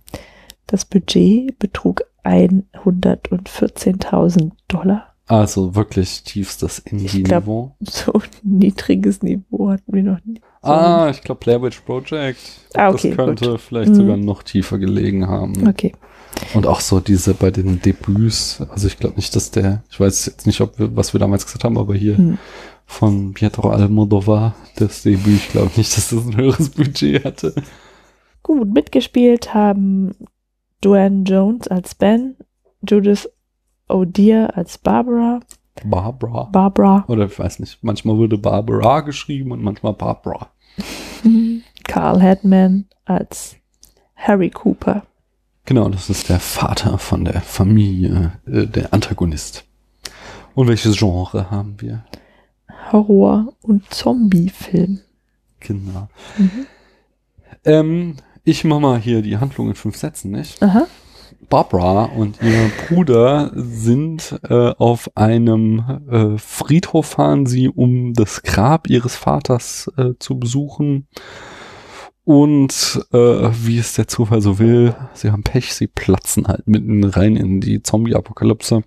Das 0.67 0.87
Budget 0.87 1.59
betrug 1.59 2.05
114.000 2.25 4.53
Dollar. 4.67 5.14
Also 5.27 5.75
wirklich 5.75 6.23
tiefstes 6.23 6.79
Indie-Niveau. 6.81 7.75
So 7.81 8.21
niedriges 8.43 9.23
Niveau 9.23 9.71
hatten 9.71 9.93
wir 9.93 10.03
noch 10.03 10.19
nie. 10.25 10.41
So 10.63 10.69
Ah, 10.71 11.09
ich 11.11 11.23
glaube 11.23 11.41
Blair 11.43 11.63
Witch 11.63 11.81
Project. 11.81 12.39
Ah, 12.75 12.91
okay, 12.91 13.09
das 13.15 13.17
könnte 13.17 13.51
gut. 13.53 13.61
vielleicht 13.61 13.91
Mhm. 13.91 13.95
sogar 13.95 14.17
noch 14.19 14.43
tiefer 14.43 14.79
gelegen 14.79 15.27
haben. 15.27 15.67
Okay. 15.67 15.93
Und 16.53 16.67
auch 16.67 16.81
so 16.81 17.01
diese 17.01 17.33
bei 17.33 17.51
den 17.51 17.81
Debüts. 17.81 18.61
Also 18.69 18.87
ich 18.87 18.99
glaube 18.99 19.17
nicht, 19.17 19.35
dass 19.37 19.51
der, 19.51 19.83
ich 19.91 19.99
weiß 19.99 20.27
jetzt 20.27 20.47
nicht, 20.47 20.61
ob 20.61 20.79
wir, 20.79 20.95
was 20.97 21.15
wir 21.15 21.21
damals 21.21 21.47
gesagt 21.47 21.65
haben, 21.65 21.79
aber 21.79 21.95
hier 21.95 22.19
Hm. 22.19 22.39
von 22.85 23.33
Pietro 23.33 23.71
Almodovar, 23.71 24.55
das 24.77 25.03
Debüt, 25.05 25.37
ich 25.37 25.49
glaube 25.51 25.71
nicht, 25.77 25.97
dass 25.97 26.11
das 26.11 26.27
ein 26.27 26.37
höheres 26.37 26.69
Budget 26.71 27.25
hatte. 27.25 27.55
Gut, 28.43 28.75
mitgespielt 28.75 29.55
haben 29.55 30.15
Duane 30.83 31.23
Jones 31.25 31.69
als 31.69 31.95
Ben, 31.95 32.37
Judith 32.87 33.27
O'Dear 33.89 34.57
als 34.57 34.79
Barbara, 34.79 35.41
Barbara. 35.85 36.45
Barbara. 36.45 37.05
Oder 37.09 37.27
ich 37.27 37.39
weiß 37.39 37.59
nicht, 37.59 37.79
manchmal 37.83 38.17
wurde 38.17 38.39
Barbara 38.39 39.01
geschrieben 39.01 39.53
und 39.53 39.63
manchmal 39.63 39.93
Barbara. 39.93 40.51
Carl 41.85 42.21
Hedman 42.21 42.87
als 43.05 43.57
Harry 44.17 44.51
Cooper. 44.51 45.03
Genau, 45.67 45.89
das 45.89 46.11
ist 46.11 46.29
der 46.29 46.41
Vater 46.41 46.99
von 46.99 47.25
der 47.25 47.41
Familie, 47.41 48.33
äh, 48.47 48.67
der 48.67 48.93
Antagonist. 48.93 49.65
Und 50.55 50.69
welches 50.69 50.97
Genre 50.97 51.51
haben 51.51 51.81
wir? 51.81 52.05
Horror- 52.93 53.55
und 53.63 53.93
Zombie-Film. 53.93 55.01
Genau. 55.61 56.09
Ähm, 57.65 58.17
ich 58.45 58.65
mach 58.65 58.79
mal 58.79 58.99
hier 58.99 59.23
die 59.23 59.39
Handlung 59.39 59.69
in 59.69 59.75
fünf 59.75 59.97
Sätzen, 59.97 60.31
nicht? 60.31 60.63
Aha. 60.63 60.87
Barbara 61.49 62.05
und 62.05 62.41
ihr 62.43 62.71
Bruder 62.87 63.51
sind 63.55 64.39
äh, 64.49 64.71
auf 64.79 65.17
einem 65.17 66.01
äh, 66.11 66.39
Friedhof 66.39 67.07
fahren 67.07 67.47
sie, 67.47 67.69
um 67.69 68.15
das 68.15 68.43
Grab 68.43 68.89
ihres 68.89 69.17
Vaters 69.17 69.91
äh, 69.97 70.13
zu 70.19 70.39
besuchen. 70.39 71.07
Und 72.25 73.07
äh, 73.13 73.19
wie 73.19 73.79
es 73.79 73.95
der 73.95 74.09
Zufall 74.09 74.41
so 74.41 74.59
will, 74.59 74.95
sie 75.13 75.31
haben 75.31 75.43
Pech, 75.43 75.75
sie 75.75 75.87
platzen 75.87 76.49
halt 76.49 76.67
mitten 76.67 77.05
rein 77.05 77.37
in 77.37 77.61
die 77.61 77.83
Zombie-Apokalypse. 77.83 78.83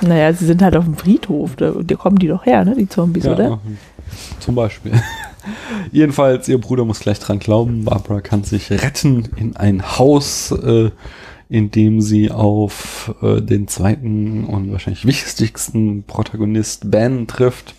Naja, 0.00 0.32
sie 0.32 0.46
sind 0.46 0.62
halt 0.62 0.76
auf 0.76 0.84
dem 0.84 0.96
Friedhof. 0.96 1.56
Da, 1.56 1.72
da 1.72 1.94
kommen 1.96 2.18
die 2.18 2.28
doch 2.28 2.46
her, 2.46 2.64
ne? 2.64 2.74
Die 2.76 2.88
Zombies, 2.88 3.26
oder? 3.26 3.60
Zum 4.40 4.54
Beispiel. 4.54 4.92
Jedenfalls, 5.92 6.48
ihr 6.48 6.60
Bruder 6.60 6.84
muss 6.84 7.00
gleich 7.00 7.18
dran 7.18 7.38
glauben. 7.38 7.84
Barbara 7.84 8.20
kann 8.20 8.44
sich 8.44 8.70
retten 8.70 9.28
in 9.36 9.56
ein 9.56 9.98
Haus, 9.98 10.52
äh, 10.52 10.90
in 11.54 11.70
dem 11.70 12.00
sie 12.00 12.32
auf 12.32 13.14
äh, 13.22 13.40
den 13.40 13.68
zweiten 13.68 14.42
und 14.42 14.72
wahrscheinlich 14.72 15.06
wichtigsten 15.06 16.02
Protagonist 16.02 16.90
Ben 16.90 17.28
trifft, 17.28 17.76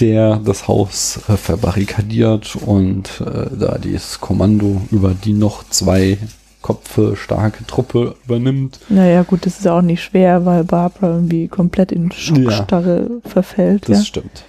der 0.00 0.36
das 0.36 0.66
Haus 0.66 1.20
äh, 1.28 1.36
verbarrikadiert 1.36 2.56
und 2.56 3.20
äh, 3.20 3.54
da 3.54 3.76
dieses 3.76 4.22
Kommando 4.22 4.80
über 4.90 5.12
die 5.12 5.34
noch 5.34 5.68
zwei 5.68 6.16
Kopfe 6.62 7.16
starke 7.16 7.66
Truppe 7.66 8.14
übernimmt. 8.24 8.80
Naja, 8.88 9.24
gut, 9.24 9.44
das 9.44 9.58
ist 9.58 9.68
auch 9.68 9.82
nicht 9.82 10.02
schwer, 10.02 10.46
weil 10.46 10.64
Barbara 10.64 11.16
irgendwie 11.16 11.48
komplett 11.48 11.92
in 11.92 12.10
Schockstarre 12.10 13.20
verfällt. 13.26 13.90
Das 13.90 13.98
ja. 13.98 14.04
stimmt. 14.04 14.44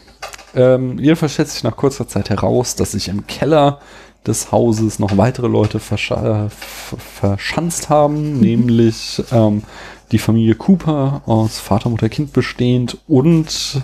Ähm, 0.56 1.00
jedenfalls 1.00 1.34
stellt 1.34 1.50
sich 1.50 1.64
nach 1.64 1.76
kurzer 1.76 2.08
Zeit 2.08 2.30
heraus, 2.30 2.76
dass 2.76 2.94
sich 2.94 3.10
im 3.10 3.28
Keller 3.28 3.80
des 4.28 4.52
Hauses 4.52 5.00
noch 5.00 5.18
weitere 5.18 5.48
Leute 5.48 5.80
verscha- 5.80 6.46
äh, 6.48 6.50
verschanzt 6.98 7.90
haben, 7.90 8.40
nämlich 8.40 9.22
ähm, 9.32 9.64
die 10.12 10.20
Familie 10.20 10.56
Cooper 10.56 11.22
aus 11.26 11.60
Vater, 11.60 11.90
Mutter, 11.90 12.10
Kind 12.10 12.34
bestehend 12.34 12.98
und 13.08 13.82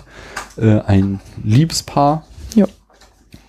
äh, 0.56 0.80
ein 0.80 1.20
Liebespaar. 1.42 2.24
Ja. 2.54 2.66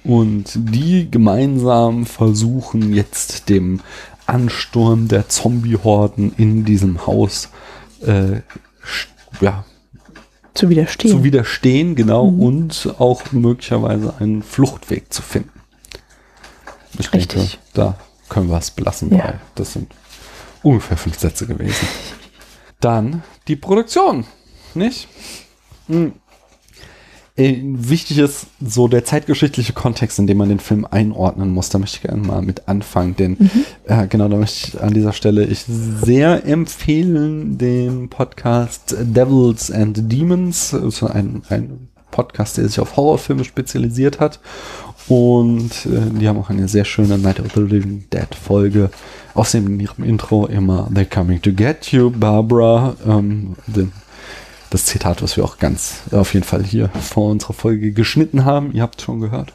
Und 0.04 0.54
die 0.56 1.12
gemeinsam 1.12 2.06
versuchen 2.06 2.94
jetzt 2.94 3.50
dem 3.50 3.82
Ansturm 4.26 5.08
der 5.10 5.28
Zombie-Horden 5.28 6.34
in 6.38 6.64
diesem 6.66 7.06
Haus 7.06 7.50
äh, 8.06 8.42
ja, 9.42 9.66
Zu 10.54 10.70
widerstehen. 10.70 11.12
zu 11.12 11.24
widerstehen, 11.24 11.96
genau, 11.96 12.32
Mhm. 12.32 12.40
und 12.42 12.96
auch 12.98 13.32
möglicherweise 13.32 14.14
einen 14.20 14.42
Fluchtweg 14.42 15.12
zu 15.14 15.22
finden. 15.22 15.52
Ich 16.98 17.10
denke, 17.10 17.36
Richtig. 17.38 17.60
da 17.74 17.98
können 18.30 18.50
wir 18.50 18.58
es 18.58 18.72
belassen, 18.72 19.12
Ja. 19.12 19.24
weil 19.26 19.40
das 19.56 19.74
sind 19.74 19.94
ungefähr 20.64 20.98
fünf 20.98 21.20
Sätze 21.20 21.46
gewesen. 21.46 21.88
Dann 22.80 23.24
die 23.48 23.56
Produktion, 23.56 24.26
nicht? 24.74 25.08
Hm. 25.88 26.14
Äh, 27.36 27.58
Wichtig 27.64 28.18
ist 28.20 28.48
so 28.60 28.88
der 28.88 29.06
zeitgeschichtliche 29.06 29.74
Kontext, 29.74 30.20
in 30.20 30.28
dem 30.28 30.38
man 30.38 30.50
den 30.50 30.60
Film 30.60 30.86
einordnen 30.90 31.50
muss. 31.52 31.70
Da 31.70 31.80
möchte 31.80 31.98
ich 31.98 32.02
gerne 32.04 32.22
mal 32.26 32.42
mit 32.42 32.68
anfangen, 32.68 33.16
denn 33.16 33.50
äh, 33.86 34.08
genau, 34.08 34.28
da 34.28 34.36
möchte 34.38 34.68
ich 34.78 34.82
an 34.82 34.94
dieser 34.94 35.14
Stelle 35.14 35.46
ich 35.46 35.64
sehr 35.68 36.46
empfehlen 36.46 37.58
den 37.58 38.10
Podcast 38.10 38.96
Devils 39.00 39.72
and 39.72 40.12
Demons, 40.12 40.74
also 40.74 41.08
ein, 41.08 41.44
ein 41.50 41.88
Podcast, 42.12 42.58
der 42.58 42.68
sich 42.68 42.80
auf 42.80 42.98
Horrorfilme 42.98 43.46
spezialisiert 43.46 44.20
hat. 44.20 44.40
Und 45.10 45.72
äh, 45.88 46.20
die 46.20 46.28
haben 46.28 46.38
auch 46.38 46.52
eine 46.52 46.68
sehr 46.68 46.86
schöne 46.86 47.18
Night 47.18 47.40
of 47.40 47.48
the 47.56 47.62
Living 47.62 48.06
Dead 48.14 48.28
Folge. 48.36 48.92
Außerdem 49.34 49.68
in 49.68 49.80
ihrem 49.80 50.04
Intro 50.04 50.46
immer 50.46 50.88
They're 50.94 51.06
coming 51.06 51.42
to 51.42 51.52
get 51.52 51.92
you, 51.92 52.12
Barbara. 52.12 52.96
Ähm, 53.06 53.56
den, 53.66 53.92
das 54.70 54.86
Zitat, 54.86 55.24
was 55.24 55.36
wir 55.36 55.44
auch 55.44 55.58
ganz 55.58 56.02
auf 56.12 56.36
jeden 56.36 56.46
Fall 56.46 56.64
hier 56.64 56.90
vor 56.90 57.32
unserer 57.32 57.54
Folge 57.54 57.92
geschnitten 57.92 58.46
haben. 58.46 58.72
Ihr 58.72 58.84
habt 58.84 59.02
schon 59.02 59.20
gehört. 59.20 59.52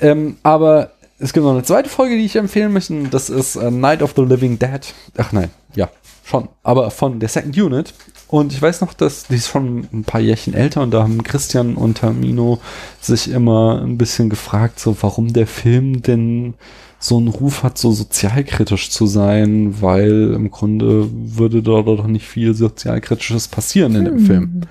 Ähm, 0.00 0.38
aber 0.42 0.92
es 1.18 1.34
gibt 1.34 1.44
noch 1.44 1.52
eine 1.52 1.62
zweite 1.62 1.90
Folge, 1.90 2.16
die 2.16 2.24
ich 2.24 2.36
empfehlen 2.36 2.72
möchte. 2.72 2.94
Das 3.10 3.28
ist 3.28 3.56
äh, 3.56 3.70
Night 3.70 4.02
of 4.02 4.14
the 4.16 4.22
Living 4.22 4.58
Dead. 4.58 4.80
Ach 5.18 5.32
nein, 5.32 5.50
ja, 5.74 5.90
schon. 6.24 6.48
Aber 6.62 6.90
von 6.90 7.20
der 7.20 7.28
Second 7.28 7.56
Unit. 7.58 7.92
Und 8.28 8.52
ich 8.52 8.60
weiß 8.60 8.80
noch, 8.80 8.92
dass 8.92 9.28
die 9.28 9.36
ist 9.36 9.48
schon 9.48 9.86
ein 9.92 10.04
paar 10.04 10.20
Jährchen 10.20 10.54
älter 10.54 10.82
und 10.82 10.90
da 10.90 11.02
haben 11.02 11.22
Christian 11.22 11.76
und 11.76 11.98
Tamino 11.98 12.58
sich 13.00 13.30
immer 13.30 13.80
ein 13.82 13.98
bisschen 13.98 14.30
gefragt, 14.30 14.80
so 14.80 14.96
warum 15.00 15.32
der 15.32 15.46
Film 15.46 16.02
denn 16.02 16.54
so 16.98 17.18
einen 17.18 17.28
Ruf 17.28 17.62
hat, 17.62 17.78
so 17.78 17.92
sozialkritisch 17.92 18.90
zu 18.90 19.06
sein, 19.06 19.80
weil 19.80 20.32
im 20.34 20.50
Grunde 20.50 21.08
würde 21.12 21.62
da 21.62 21.82
doch 21.82 22.06
nicht 22.06 22.26
viel 22.26 22.54
sozialkritisches 22.54 23.48
passieren 23.48 23.94
in 23.94 24.04
dem 24.06 24.18
Film. 24.20 24.62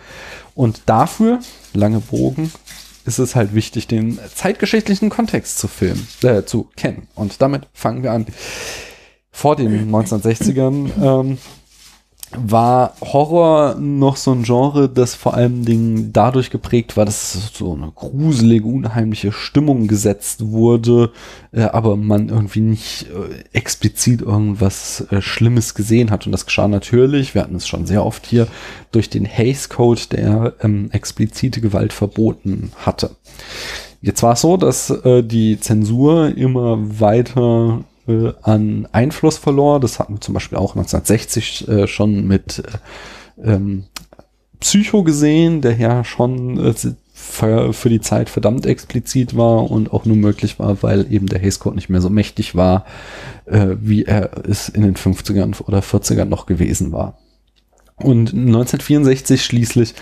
Und 0.54 0.82
dafür, 0.86 1.40
lange 1.74 2.00
Bogen, 2.00 2.52
ist 3.06 3.20
es 3.20 3.36
halt 3.36 3.54
wichtig, 3.54 3.88
den 3.88 4.20
zeitgeschichtlichen 4.34 5.10
Kontext 5.10 5.60
zu 5.60 5.68
filmen, 5.68 6.08
äh, 6.24 6.44
zu 6.44 6.70
kennen. 6.76 7.08
Und 7.14 7.42
damit 7.42 7.68
fangen 7.74 8.04
wir 8.04 8.12
an. 8.12 8.26
Vor 9.32 9.56
den 9.56 9.92
1960ern 9.94 10.90
ähm, 11.02 11.38
war 12.36 12.96
Horror 13.02 13.76
noch 13.76 14.18
so 14.18 14.32
ein 14.32 14.44
Genre, 14.44 14.90
das 14.90 15.16
vor 15.16 15.36
allem 15.36 15.66
Dingen 15.66 16.12
dadurch 16.12 16.50
geprägt 16.50 16.98
war, 16.98 17.06
dass 17.06 17.52
so 17.54 17.74
eine 17.74 17.92
gruselige, 17.94 18.66
unheimliche 18.66 19.32
Stimmung 19.32 19.88
gesetzt 19.88 20.46
wurde, 20.46 21.12
äh, 21.52 21.62
aber 21.62 21.96
man 21.96 22.30
irgendwie 22.30 22.62
nicht 22.62 23.08
äh, 23.10 23.44
explizit 23.58 24.22
irgendwas 24.22 25.06
äh, 25.12 25.22
Schlimmes 25.22 25.76
gesehen 25.76 26.12
hat. 26.12 26.26
Und 26.26 26.32
das 26.32 26.46
geschah 26.46 26.68
natürlich, 26.68 27.36
wir 27.36 27.44
hatten 27.44 27.56
es 27.56 27.68
schon 27.68 27.86
sehr 27.86 28.06
oft 28.06 28.26
hier, 28.26 28.48
durch 28.92 29.10
den 29.10 29.26
Hays 29.26 29.70
Code, 29.70 30.02
der 30.12 30.54
ähm, 30.62 30.90
explizite 30.92 31.62
Gewalt 31.62 31.94
verboten 31.94 32.72
hatte. 32.78 33.12
Jetzt 34.02 34.24
war 34.24 34.34
es 34.34 34.42
so, 34.42 34.58
dass 34.58 34.90
äh, 34.90 35.24
die 35.24 35.60
Zensur 35.60 36.36
immer 36.36 36.78
weiter 37.00 37.84
äh, 38.08 38.32
an 38.42 38.88
Einfluss 38.92 39.38
verlor. 39.38 39.80
Das 39.80 40.00
hatten 40.00 40.16
wir 40.16 40.22
zum 40.22 40.34
Beispiel 40.34 40.58
auch 40.58 40.76
1960 40.76 41.68
äh, 41.68 41.88
schon 41.88 42.28
mit 42.28 42.64
äh, 43.38 43.54
ähm, 43.54 43.86
Psycho 44.60 45.04
gesehen, 45.04 45.62
der 45.62 45.76
ja 45.78 46.04
schon 46.04 46.58
äh, 46.58 46.74
für, 47.14 47.90
die 47.90 48.02
Zeit 48.02 48.30
verdammt 48.30 48.66
explizit 48.66 49.38
war 49.38 49.70
und 49.72 49.92
auch 49.94 50.06
nur 50.06 50.18
möglich 50.18 50.60
war, 50.60 50.82
weil 50.84 51.12
eben 51.12 51.28
der 51.28 51.40
Hays 51.40 51.60
Code 51.60 51.76
nicht 51.76 51.90
mehr 51.90 52.02
so 52.02 52.10
mächtig 52.10 52.56
war, 52.56 52.86
äh, 53.46 53.76
wie 53.80 54.04
er 54.04 54.32
es 54.48 54.70
in 54.70 54.82
den 54.84 54.96
50ern 54.96 55.62
oder 55.62 55.80
40ern 55.80 56.26
noch 56.26 56.46
gewesen 56.46 56.92
war. 56.92 57.18
Und 57.98 58.34
1964 58.34 59.44
schließlich, 59.44 59.94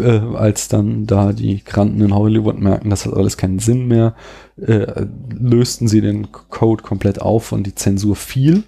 äh, 0.00 0.18
als 0.34 0.66
dann 0.66 1.06
da 1.06 1.32
die 1.32 1.62
Granten 1.62 2.00
in 2.00 2.14
Hollywood 2.14 2.58
merken, 2.58 2.90
das 2.90 3.06
hat 3.06 3.14
alles 3.14 3.36
keinen 3.36 3.60
Sinn 3.60 3.86
mehr, 3.86 4.16
äh, 4.56 5.06
lösten 5.32 5.86
sie 5.86 6.00
den 6.00 6.32
Code 6.32 6.82
komplett 6.82 7.20
auf 7.20 7.52
und 7.52 7.64
die 7.64 7.74
Zensur 7.74 8.16
fiel. 8.16 8.64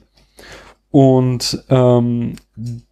Und 0.92 1.64
ähm, 1.70 2.36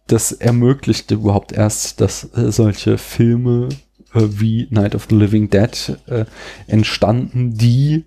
das 0.07 0.33
ermöglichte 0.33 1.15
überhaupt 1.15 1.53
erst, 1.53 2.01
dass 2.01 2.25
äh, 2.35 2.51
solche 2.51 2.97
Filme 2.97 3.69
äh, 4.13 4.21
wie 4.27 4.67
Night 4.71 4.95
of 4.95 5.07
the 5.09 5.15
Living 5.15 5.49
Dead 5.49 5.97
äh, 6.07 6.25
entstanden, 6.67 7.53
die 7.53 8.05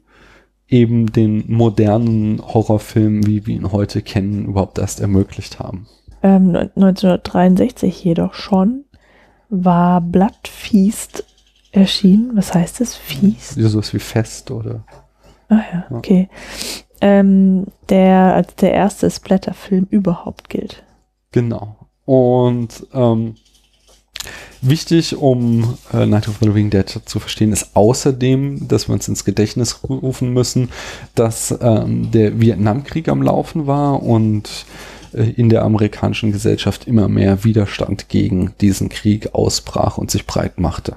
eben 0.68 1.12
den 1.12 1.44
modernen 1.46 2.42
Horrorfilm, 2.42 3.27
wie 3.27 3.46
wir 3.46 3.55
ihn 3.55 3.72
heute 3.72 4.03
kennen, 4.03 4.46
überhaupt 4.46 4.79
erst 4.79 5.00
ermöglicht 5.00 5.61
haben. 5.61 5.87
Ähm, 6.25 6.57
1963 6.57 8.03
jedoch 8.03 8.35
schon 8.35 8.85
war 9.51 10.01
Blood 10.01 10.49
Feast 10.49 11.25
erschienen. 11.71 12.33
Was 12.35 12.55
heißt 12.55 12.81
das? 12.81 12.97
Feast? 12.97 13.57
Ja, 13.57 13.69
sowas 13.69 13.93
wie 13.95 13.99
Fest 14.01 14.51
oder 14.51 14.85
Ah 15.49 15.63
ja, 15.73 15.87
okay. 15.91 16.29
Ähm, 17.01 17.67
der 17.89 18.35
als 18.35 18.55
der 18.57 18.73
erste 18.73 19.11
Splatterfilm 19.11 19.87
überhaupt 19.91 20.49
gilt. 20.49 20.83
Genau. 21.33 21.77
Und 22.07 22.87
ähm, 22.93 23.35
wichtig, 24.63 25.17
um 25.17 25.77
äh, 25.93 26.07
Night 26.07 26.29
of 26.29 26.39
the 26.41 26.47
Living 26.47 26.71
Dead 26.71 26.89
zu 26.89 27.21
verstehen, 27.21 27.53
ist 27.53 27.77
außerdem, 27.77 28.69
dass 28.69 28.89
wir 28.89 28.95
uns 28.95 29.09
ins 29.09 29.25
Gedächtnis 29.25 29.81
rufen 29.89 30.33
müssen, 30.33 30.71
dass 31.15 31.57
ähm, 31.61 32.11
der 32.11 32.41
Vietnamkrieg 32.41 33.09
am 33.09 33.23
Laufen 33.23 33.67
war 33.67 34.03
und 34.03 34.65
in 35.14 35.48
der 35.48 35.62
amerikanischen 35.62 36.33
Gesellschaft 36.33 36.87
immer 36.87 37.09
mehr 37.09 37.44
Widerstand 37.44 38.09
gegen 38.09 38.55
diesen 38.61 38.88
Krieg 38.88 39.35
ausbrach 39.35 39.98
und 39.98 40.11
sich 40.11 40.27
breit 40.27 40.59
machte. 40.59 40.96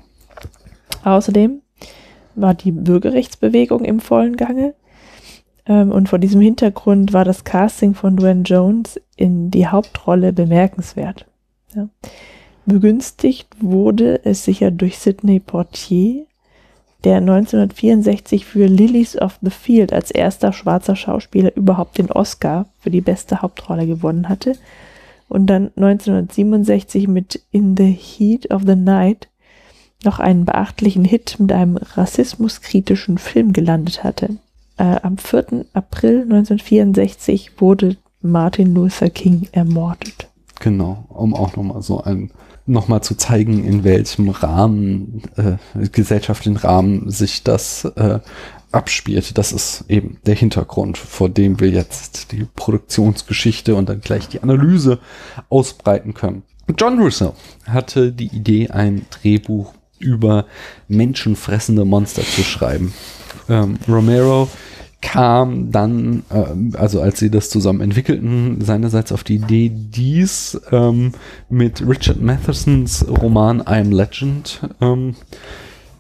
Außerdem 1.03 1.62
war 2.36 2.53
die 2.53 2.71
Bürgerrechtsbewegung 2.71 3.84
im 3.84 3.99
vollen 3.99 4.38
Gange. 4.38 4.73
Ähm, 5.65 5.91
und 5.91 6.10
vor 6.10 6.19
diesem 6.19 6.41
Hintergrund 6.41 7.13
war 7.13 7.25
das 7.25 7.43
Casting 7.43 7.93
von 7.93 8.17
Dwayne 8.17 8.43
Jones 8.43 8.99
in 9.15 9.51
die 9.51 9.67
Hauptrolle 9.67 10.34
bemerkenswert. 10.34 11.25
Ja. 11.75 11.89
Begünstigt 12.65 13.47
wurde 13.62 14.25
es 14.25 14.43
sicher 14.43 14.71
durch 14.71 14.97
Sidney 14.97 15.39
Portier, 15.39 16.25
der 17.08 17.20
1964 17.20 18.46
für 18.46 18.65
Lilies 18.65 19.17
of 19.17 19.39
the 19.41 19.50
Field 19.50 19.93
als 19.93 20.12
erster 20.12 20.52
schwarzer 20.52 20.98
Schauspieler 20.98 21.56
überhaupt 21.56 21.98
den 21.98 22.12
Oscar 22.12 22.65
für 22.82 22.91
die 22.91 23.00
beste 23.00 23.41
Hauptrolle 23.41 23.88
gewonnen 23.88 24.28
hatte 24.28 24.58
und 25.30 25.46
dann 25.46 25.72
1967 25.78 27.08
mit 27.08 27.41
In 27.52 27.78
the 27.78 27.89
Heat 27.89 28.52
of 28.52 28.63
the 28.65 28.76
Night 28.76 29.30
noch 30.04 30.20
einen 30.20 30.43
beachtlichen 30.43 31.06
Hit 31.06 31.39
mit 31.39 31.54
einem 31.54 31.78
rassismuskritischen 31.78 33.17
Film 33.17 33.54
gelandet 33.54 34.04
hatte. 34.04 34.36
Äh, 34.76 34.98
am 35.02 35.17
4. 35.17 35.63
April 35.72 36.24
1964 36.24 37.62
wurde 37.62 37.96
Martin 38.22 38.74
Luther 38.74 39.10
King 39.10 39.48
ermordet. 39.54 40.28
Genau, 40.60 41.06
um 41.08 41.34
auch 41.34 41.56
nochmal 41.56 41.82
so 41.82 42.04
ein 42.04 42.32
nochmal 42.67 43.01
zu 43.01 43.15
zeigen, 43.15 43.63
in 43.63 43.84
welchem 43.84 44.30
Rahmen, 44.30 45.23
äh, 45.36 45.88
gesellschaftlichen 45.89 46.58
Rahmen 46.58 47.10
sich 47.10 47.43
das 47.43 47.86
äh, 47.86 48.19
abspielt. 48.71 49.38
Das 49.38 49.51
ist 49.51 49.86
eben 49.88 50.17
der 50.25 50.36
Hintergrund, 50.36 50.97
vor 50.97 51.30
dem 51.30 51.60
wir 51.60 51.69
jetzt 51.69 52.32
die 52.32 52.45
Produktionsgeschichte 52.56 53.75
und 53.75 53.89
dann 53.89 54.01
gleich 54.01 54.27
die 54.27 54.43
Analyse 54.43 54.99
ausbreiten 55.49 56.13
können. 56.13 56.43
John 56.77 56.99
Russo 56.99 57.34
hatte 57.65 58.12
die 58.12 58.27
Idee, 58.27 58.69
ein 58.69 59.06
Drehbuch 59.10 59.73
über 59.99 60.45
menschenfressende 60.88 61.86
Monster 61.86 62.23
zu 62.23 62.43
schreiben. 62.43 62.93
Ähm, 63.49 63.80
Romero 63.88 64.49
kam 65.02 65.72
dann, 65.72 66.24
äh, 66.30 66.78
also 66.78 67.02
als 67.02 67.20
sie 67.20 67.30
das 67.30 67.50
zusammen 67.50 67.82
entwickelten, 67.82 68.62
seinerseits 68.62 69.12
auf 69.12 69.24
die 69.24 69.36
Idee, 69.36 69.72
dies 69.74 70.60
ähm, 70.72 71.12
mit 71.50 71.88
Richard 71.88 72.22
Mathesons 72.22 73.06
Roman 73.08 73.62
I'm 73.62 73.94
Legend 73.96 74.62
ähm, 74.82 75.16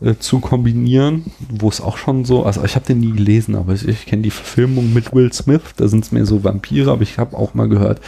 äh, 0.01 0.15
zu 0.19 0.39
kombinieren, 0.39 1.25
wo 1.49 1.69
es 1.69 1.81
auch 1.81 1.97
schon 1.97 2.25
so, 2.25 2.43
also 2.43 2.63
ich 2.63 2.75
habe 2.75 2.85
den 2.85 2.99
nie 2.99 3.13
gelesen, 3.13 3.55
aber 3.55 3.73
ich, 3.73 3.87
ich 3.87 4.05
kenne 4.05 4.23
die 4.23 4.31
Verfilmung 4.31 4.93
mit 4.93 5.13
Will 5.13 5.31
Smith, 5.31 5.61
da 5.75 5.87
sind 5.87 6.03
es 6.03 6.11
mehr 6.11 6.25
so 6.25 6.43
Vampire, 6.43 6.91
aber 6.91 7.03
ich 7.03 7.17
habe 7.17 7.37
auch 7.37 7.53
mal 7.53 7.69
gehört, 7.69 8.01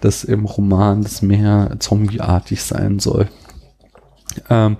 dass 0.00 0.24
im 0.24 0.44
Roman 0.44 1.02
das 1.02 1.22
mehr 1.22 1.76
zombieartig 1.78 2.62
sein 2.62 2.98
soll. 2.98 3.28
Ähm, 4.50 4.76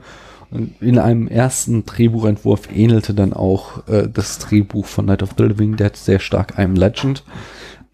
in 0.81 0.99
einem 0.99 1.29
ersten 1.29 1.85
Drehbuchentwurf 1.87 2.71
ähnelte 2.71 3.15
dann 3.15 3.33
auch 3.33 3.87
äh, 3.89 4.09
das 4.13 4.39
Drehbuch 4.39 4.87
von 4.87 5.07
Night 5.07 5.23
of 5.23 5.31
the 5.37 5.45
Living 5.45 5.77
Dead 5.77 5.97
sehr 5.97 6.19
stark 6.19 6.59
einem 6.59 6.77
Legend. 6.77 7.25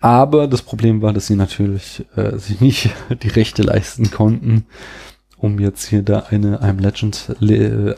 Aber 0.00 0.46
das 0.46 0.62
Problem 0.62 1.02
war, 1.02 1.12
dass 1.12 1.26
sie 1.26 1.36
natürlich 1.36 2.04
äh, 2.16 2.36
sich 2.36 2.60
nicht 2.60 2.90
die 3.22 3.28
Rechte 3.28 3.62
leisten 3.62 4.10
konnten, 4.10 4.66
um 5.36 5.58
jetzt 5.60 5.86
hier 5.86 6.02
da 6.02 6.24
eine 6.30 6.62
I'm 6.62 6.80
Legend 6.80 7.36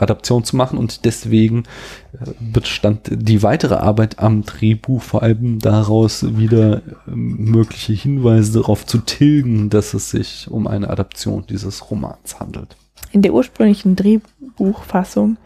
Adaption 0.00 0.44
zu 0.44 0.56
machen 0.56 0.78
und 0.78 1.04
deswegen 1.04 1.64
äh, 2.12 2.30
bestand 2.38 3.10
die 3.10 3.42
weitere 3.42 3.74
Arbeit 3.74 4.18
am 4.18 4.44
Drehbuch 4.44 5.02
vor 5.02 5.22
allem 5.22 5.58
daraus 5.58 6.36
wieder 6.36 6.78
äh, 6.78 6.80
mögliche 7.06 7.92
Hinweise 7.92 8.60
darauf 8.60 8.86
zu 8.86 8.98
tilgen, 8.98 9.70
dass 9.70 9.94
es 9.94 10.10
sich 10.10 10.48
um 10.50 10.66
eine 10.66 10.90
Adaption 10.90 11.44
dieses 11.48 11.90
Romans 11.90 12.40
handelt. 12.40 12.76
In 13.12 13.22
der 13.22 13.34
ursprünglichen 13.34 13.96
Drehbuchfassung 13.96 15.36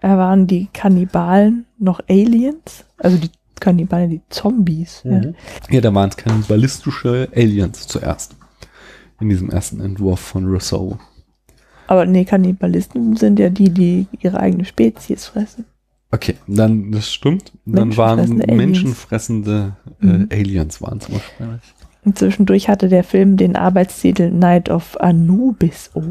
äh, 0.00 0.08
waren 0.08 0.46
die 0.46 0.68
Kannibalen 0.72 1.66
noch 1.78 2.00
Aliens, 2.08 2.84
also 2.98 3.16
die 3.16 3.30
Kannibalen, 3.60 4.10
die 4.10 4.20
Zombies. 4.28 5.02
Mhm. 5.04 5.34
Ja. 5.70 5.74
ja, 5.74 5.80
da 5.80 5.94
waren 5.94 6.08
es 6.08 6.16
kannibalistische 6.16 7.28
Aliens 7.34 7.86
zuerst. 7.86 8.36
In 9.20 9.28
diesem 9.28 9.50
ersten 9.50 9.80
Entwurf 9.80 10.18
von 10.18 10.46
Rousseau. 10.46 10.98
Aber 11.86 12.06
nee, 12.06 12.24
Kannibalisten 12.24 13.16
sind 13.16 13.38
ja 13.38 13.50
die, 13.50 13.70
die 13.70 14.06
ihre 14.20 14.40
eigene 14.40 14.64
Spezies 14.64 15.26
fressen. 15.26 15.64
Okay, 16.10 16.36
dann 16.46 16.92
das 16.92 17.12
stimmt. 17.12 17.52
Dann 17.64 17.96
waren 17.96 18.36
Menschenfressende 18.36 18.56
menschenfressende 18.56 19.76
äh, 20.00 20.06
Mhm. 20.06 20.28
Aliens 20.30 20.82
waren 20.82 20.98
es 20.98 21.08
ursprünglich. 21.08 21.62
Und 22.04 22.18
zwischendurch 22.18 22.68
hatte 22.68 22.88
der 22.88 23.04
Film 23.04 23.36
den 23.36 23.56
Arbeitstitel 23.56 24.30
Night 24.30 24.68
of 24.68 25.00
Anubis. 25.00 25.90
Oh, 25.94 26.02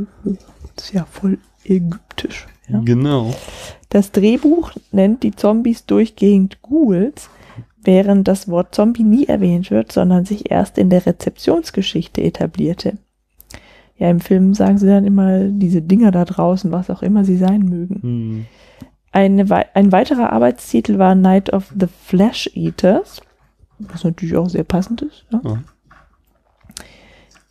ist 0.78 0.94
ja 0.94 1.06
voll 1.06 1.38
ägyptisch. 1.64 2.48
Ja. 2.68 2.82
Genau. 2.84 3.34
Das 3.90 4.12
Drehbuch 4.12 4.72
nennt 4.92 5.24
die 5.24 5.36
Zombies 5.36 5.86
durchgehend 5.86 6.62
Ghouls, 6.62 7.30
während 7.84 8.28
das 8.28 8.48
Wort 8.48 8.74
Zombie 8.74 9.04
nie 9.04 9.26
erwähnt 9.26 9.72
wird, 9.72 9.92
sondern 9.92 10.26
sich 10.26 10.50
erst 10.52 10.78
in 10.78 10.90
der 10.90 11.06
Rezeptionsgeschichte 11.06 12.22
etablierte. 12.22 12.98
Ja, 13.98 14.10
im 14.10 14.20
Film 14.20 14.54
sagen 14.54 14.78
sie 14.78 14.88
dann 14.88 15.06
immer 15.06 15.46
diese 15.46 15.82
Dinger 15.82 16.12
da 16.12 16.26
draußen, 16.26 16.72
was 16.72 16.90
auch 16.90 17.04
immer 17.04 17.26
sie 17.26 17.38
sein 17.38 17.62
mögen. 17.62 18.02
Hm. 18.02 18.46
Eine, 19.12 19.76
ein 19.76 19.92
weiterer 19.92 20.32
Arbeitstitel 20.32 20.98
war 20.98 21.16
Night 21.16 21.52
of 21.52 21.72
the 21.78 21.88
Flesh 22.06 22.50
Eaters, 22.56 23.22
was 23.78 24.04
natürlich 24.04 24.38
auch 24.38 24.50
sehr 24.50 24.64
passend 24.64 25.02
ist. 25.02 25.26
Ja. 25.32 25.42
Ja. 25.44 25.64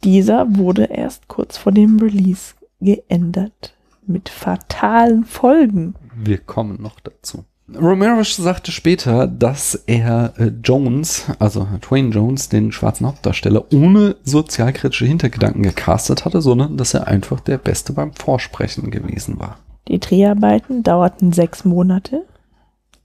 Dieser 0.02 0.56
wurde 0.56 0.84
erst 0.84 1.28
kurz 1.28 1.58
vor 1.58 1.72
dem 1.72 1.98
Release 1.98 2.54
geändert. 2.80 3.74
Mit 4.06 4.28
fatalen 4.28 5.24
Folgen. 5.24 5.94
Wir 6.16 6.38
kommen 6.38 6.80
noch 6.82 7.00
dazu. 7.00 7.44
Romero 7.78 8.22
sagte 8.24 8.72
später, 8.72 9.26
dass 9.28 9.74
er 9.86 10.34
äh, 10.38 10.50
Jones, 10.62 11.26
also 11.38 11.68
Twain 11.80 12.10
Jones, 12.10 12.48
den 12.48 12.72
schwarzen 12.72 13.06
Hauptdarsteller, 13.06 13.72
ohne 13.72 14.16
sozialkritische 14.24 15.06
Hintergedanken 15.06 15.62
gecastet 15.62 16.24
hatte, 16.24 16.40
sondern 16.40 16.76
dass 16.76 16.94
er 16.94 17.06
einfach 17.06 17.40
der 17.40 17.58
Beste 17.58 17.92
beim 17.92 18.12
Vorsprechen 18.12 18.90
gewesen 18.90 19.38
war. 19.38 19.58
Die 19.88 20.00
Dreharbeiten 20.00 20.82
dauerten 20.82 21.32
sechs 21.32 21.64
Monate, 21.64 22.26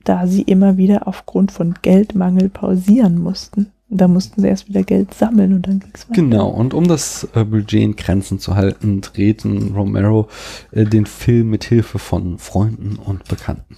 da 0.04 0.28
sie 0.28 0.42
immer 0.42 0.78
wieder 0.78 1.08
aufgrund 1.08 1.52
von 1.52 1.76
Geldmangel 1.82 2.50
pausieren 2.50 3.20
mussten. 3.20 3.72
Da 3.88 4.08
mussten 4.08 4.42
sie 4.42 4.48
erst 4.48 4.68
wieder 4.68 4.84
Geld 4.84 5.14
sammeln 5.14 5.54
und 5.54 5.68
dann 5.68 5.80
ging 5.80 5.92
es 5.94 6.10
weiter. 6.10 6.22
Genau, 6.22 6.50
und 6.50 6.74
um 6.74 6.88
das 6.88 7.28
äh, 7.36 7.44
Budget 7.44 7.82
in 7.82 7.96
Grenzen 7.96 8.40
zu 8.40 8.56
halten, 8.56 9.02
drehten 9.02 9.76
Romero 9.76 10.28
äh, 10.72 10.86
den 10.86 11.06
Film 11.06 11.52
mit 11.52 11.66
Hilfe 11.66 12.00
von 12.00 12.40
Freunden 12.40 12.98
und 12.98 13.26
Bekannten. 13.26 13.78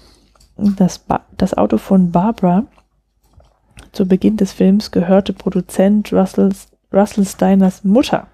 Das, 0.56 1.00
ba 1.00 1.26
das 1.38 1.56
Auto 1.56 1.78
von 1.78 2.12
Barbara 2.12 2.66
zu 3.92 4.08
Beginn 4.08 4.38
des 4.38 4.54
Films 4.54 4.92
gehörte 4.92 5.34
Produzent 5.34 6.12
Russells, 6.14 6.68
Russell 6.94 7.26
Steiners 7.26 7.84
Mutter. 7.84 8.28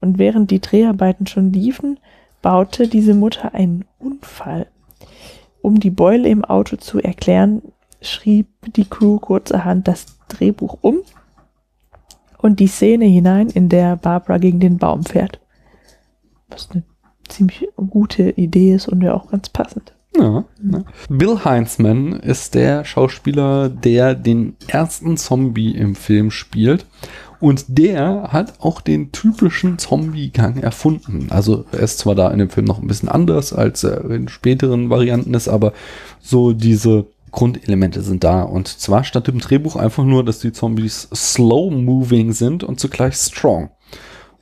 Und 0.00 0.18
während 0.18 0.50
die 0.50 0.60
Dreharbeiten 0.60 1.26
schon 1.26 1.52
liefen, 1.52 1.98
baute 2.42 2.88
diese 2.88 3.14
Mutter 3.14 3.54
einen 3.54 3.84
Unfall. 3.98 4.66
Um 5.62 5.78
die 5.78 5.90
Beule 5.90 6.28
im 6.28 6.44
Auto 6.44 6.76
zu 6.76 7.00
erklären, 7.00 7.62
schrieb 8.00 8.48
die 8.74 8.84
Crew 8.84 9.18
kurzerhand 9.18 9.86
das 9.86 10.11
Drehbuch 10.32 10.78
um 10.80 10.98
und 12.38 12.60
die 12.60 12.66
Szene 12.66 13.06
hinein, 13.06 13.48
in 13.48 13.68
der 13.68 13.96
Barbara 13.96 14.38
gegen 14.38 14.60
den 14.60 14.78
Baum 14.78 15.04
fährt. 15.04 15.40
Was 16.48 16.70
eine 16.70 16.82
ziemlich 17.28 17.68
gute 17.76 18.30
Idee 18.30 18.74
ist 18.74 18.88
und 18.88 19.02
ja 19.02 19.14
auch 19.14 19.30
ganz 19.30 19.48
passend. 19.48 19.92
Ja, 20.16 20.44
ne? 20.60 20.84
Bill 21.08 21.42
Heinzman 21.42 22.12
ist 22.12 22.54
der 22.54 22.84
Schauspieler, 22.84 23.70
der 23.70 24.14
den 24.14 24.56
ersten 24.66 25.16
Zombie 25.16 25.74
im 25.74 25.94
Film 25.94 26.30
spielt. 26.30 26.84
Und 27.40 27.64
der 27.66 28.28
hat 28.30 28.60
auch 28.60 28.80
den 28.80 29.10
typischen 29.10 29.78
Zombie-Gang 29.78 30.62
erfunden. 30.62 31.26
Also 31.30 31.64
er 31.72 31.80
ist 31.80 31.98
zwar 31.98 32.14
da 32.14 32.30
in 32.30 32.38
dem 32.38 32.50
Film 32.50 32.66
noch 32.66 32.80
ein 32.80 32.86
bisschen 32.86 33.08
anders, 33.08 33.52
als 33.52 33.82
er 33.82 34.08
in 34.10 34.28
späteren 34.28 34.90
Varianten 34.90 35.34
ist, 35.34 35.48
aber 35.48 35.72
so 36.20 36.52
diese 36.52 37.06
Grundelemente 37.32 38.02
sind 38.02 38.22
da. 38.24 38.42
Und 38.42 38.68
zwar 38.68 39.04
stand 39.04 39.28
im 39.28 39.38
Drehbuch 39.40 39.74
einfach 39.76 40.04
nur, 40.04 40.24
dass 40.24 40.38
die 40.38 40.52
Zombies 40.52 41.08
slow-moving 41.14 42.32
sind 42.32 42.62
und 42.62 42.78
zugleich 42.78 43.14
strong. 43.16 43.70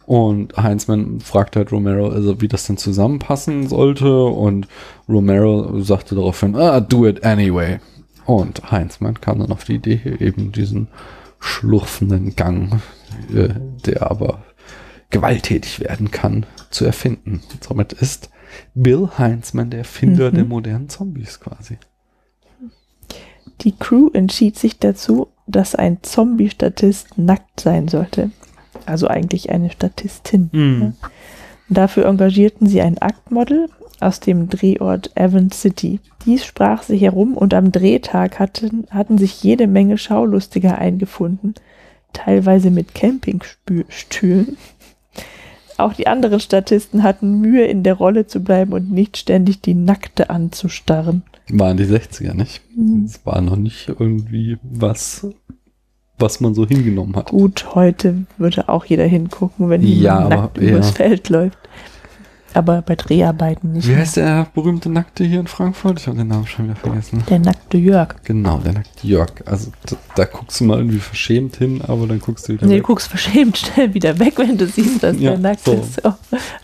Und 0.06 0.56
Heinzmann 0.56 1.20
fragt 1.20 1.54
halt 1.54 1.70
Romero, 1.70 2.08
also 2.08 2.40
wie 2.40 2.48
das 2.48 2.66
denn 2.66 2.76
zusammenpassen 2.76 3.68
sollte. 3.68 4.24
Und 4.24 4.66
Romero 5.08 5.80
sagte 5.80 6.16
daraufhin, 6.16 6.56
ah, 6.56 6.80
do 6.80 7.06
it 7.06 7.24
anyway. 7.24 7.78
Und 8.26 8.70
Heinzmann 8.70 9.20
kam 9.20 9.38
dann 9.38 9.52
auf 9.52 9.64
die 9.64 9.76
Idee, 9.76 10.00
eben 10.18 10.52
diesen 10.52 10.88
schlurfenden 11.38 12.34
Gang, 12.36 12.82
äh, 13.34 13.48
der 13.86 14.10
aber 14.10 14.42
gewalttätig 15.10 15.80
werden 15.80 16.10
kann, 16.10 16.44
zu 16.70 16.84
erfinden. 16.84 17.40
Somit 17.60 17.92
ist 17.92 18.30
Bill 18.74 19.08
Heinzmann 19.16 19.70
der 19.70 19.80
Erfinder 19.80 20.30
Mhm. 20.30 20.34
der 20.34 20.44
modernen 20.44 20.88
Zombies 20.88 21.40
quasi. 21.40 21.78
Die 23.62 23.72
Crew 23.72 24.08
entschied 24.12 24.58
sich 24.58 24.78
dazu, 24.78 25.28
dass 25.46 25.74
ein 25.74 25.98
Zombie-Statist 26.02 27.18
nackt 27.18 27.60
sein 27.60 27.88
sollte. 27.88 28.30
Also 28.86 29.08
eigentlich 29.08 29.50
eine 29.50 29.70
Statistin. 29.70 30.48
Mhm. 30.52 30.94
Dafür 31.68 32.06
engagierten 32.06 32.66
sie 32.66 32.80
ein 32.80 32.98
Aktmodel 32.98 33.68
aus 34.00 34.20
dem 34.20 34.48
Drehort 34.48 35.10
Avon 35.16 35.50
City. 35.52 36.00
Dies 36.24 36.44
sprach 36.44 36.82
sich 36.82 37.02
herum 37.02 37.36
und 37.36 37.54
am 37.54 37.70
Drehtag 37.70 38.38
hatten, 38.38 38.86
hatten 38.90 39.18
sich 39.18 39.42
jede 39.42 39.66
Menge 39.66 39.98
Schaulustiger 39.98 40.78
eingefunden, 40.78 41.54
teilweise 42.12 42.70
mit 42.70 42.94
Campingstühlen. 42.94 44.56
Auch 45.76 45.94
die 45.94 46.06
anderen 46.06 46.40
Statisten 46.40 47.02
hatten 47.02 47.40
Mühe, 47.40 47.64
in 47.64 47.82
der 47.82 47.94
Rolle 47.94 48.26
zu 48.26 48.40
bleiben 48.40 48.72
und 48.72 48.90
nicht 48.90 49.16
ständig 49.16 49.60
die 49.60 49.74
Nackte 49.74 50.28
anzustarren. 50.28 51.22
Waren 51.52 51.76
die 51.76 51.84
60er 51.84 52.34
nicht. 52.34 52.62
Mhm. 52.76 53.04
Es 53.04 53.24
war 53.24 53.40
noch 53.40 53.56
nicht 53.56 53.88
irgendwie 53.88 54.58
was, 54.62 55.26
was 56.18 56.40
man 56.40 56.54
so 56.54 56.66
hingenommen 56.66 57.16
hat. 57.16 57.30
Gut, 57.30 57.74
heute 57.74 58.26
würde 58.38 58.68
auch 58.68 58.84
jeder 58.84 59.06
hingucken, 59.06 59.68
wenn 59.68 59.82
jemand 59.82 60.02
Ja, 60.02 60.18
aber 60.18 60.36
nackt 60.36 60.58
übers 60.58 60.88
ja. 60.88 60.92
Feld 60.94 61.28
läuft. 61.28 61.58
Aber 62.52 62.82
bei 62.82 62.96
Dreharbeiten 62.96 63.72
nicht. 63.74 63.86
Wie 63.86 63.92
mehr. 63.92 64.00
heißt 64.00 64.16
der 64.16 64.48
berühmte 64.52 64.90
Nackte 64.90 65.22
hier 65.22 65.38
in 65.38 65.46
Frankfurt? 65.46 66.00
Ich 66.00 66.08
habe 66.08 66.16
den 66.16 66.26
Namen 66.26 66.48
schon 66.48 66.64
wieder 66.64 66.74
vergessen. 66.74 67.22
Der 67.30 67.38
nackte 67.38 67.78
Jörg. 67.78 68.16
Genau, 68.24 68.58
der 68.58 68.72
nackte 68.72 69.06
Jörg. 69.06 69.30
Also 69.46 69.70
da, 69.86 69.96
da 70.16 70.24
guckst 70.24 70.58
du 70.58 70.64
mal 70.64 70.78
irgendwie 70.78 70.98
verschämt 70.98 71.54
hin, 71.56 71.80
aber 71.86 72.08
dann 72.08 72.18
guckst 72.18 72.48
du 72.48 72.54
wieder 72.54 72.66
Nee, 72.66 72.72
du 72.74 72.78
weg. 72.78 72.86
guckst 72.86 73.06
verschämt 73.06 73.56
schnell 73.56 73.94
wieder 73.94 74.18
weg, 74.18 74.34
wenn 74.38 74.58
du 74.58 74.66
siehst, 74.66 75.00
dass 75.00 75.16
Ja, 75.20 75.30
der 75.30 75.38
nackt 75.38 75.64
so. 75.64 75.74
ist. 75.74 76.02
So, 76.02 76.12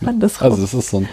andersrum. 0.05 0.51
Also 0.51 0.64
es 0.64 0.75
ist 0.75 0.90
so 0.90 0.96
ein 0.99 1.09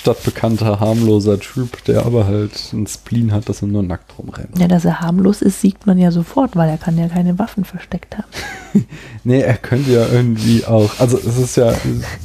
stadtbekannter, 0.00 0.80
harmloser 0.80 1.38
Typ, 1.38 1.84
der 1.84 2.06
aber 2.06 2.26
halt 2.26 2.70
einen 2.72 2.86
Spleen 2.86 3.32
hat, 3.32 3.50
dass 3.50 3.60
er 3.60 3.68
nur 3.68 3.82
nackt 3.82 4.18
rumrennt. 4.18 4.58
ja, 4.58 4.66
dass 4.66 4.86
er 4.86 5.00
harmlos 5.00 5.42
ist, 5.42 5.60
sieht 5.60 5.86
man 5.86 5.98
ja 5.98 6.10
sofort, 6.10 6.56
weil 6.56 6.70
er 6.70 6.78
kann 6.78 6.96
ja 6.96 7.06
keine 7.08 7.38
Waffen 7.38 7.64
versteckt 7.64 8.16
haben. 8.16 8.28
Nee, 9.22 9.40
er 9.40 9.58
könnte 9.58 9.92
ja 9.92 10.06
irgendwie 10.06 10.64
auch, 10.64 10.98
also 10.98 11.18
es 11.18 11.36
ist 11.36 11.56
ja, 11.56 11.74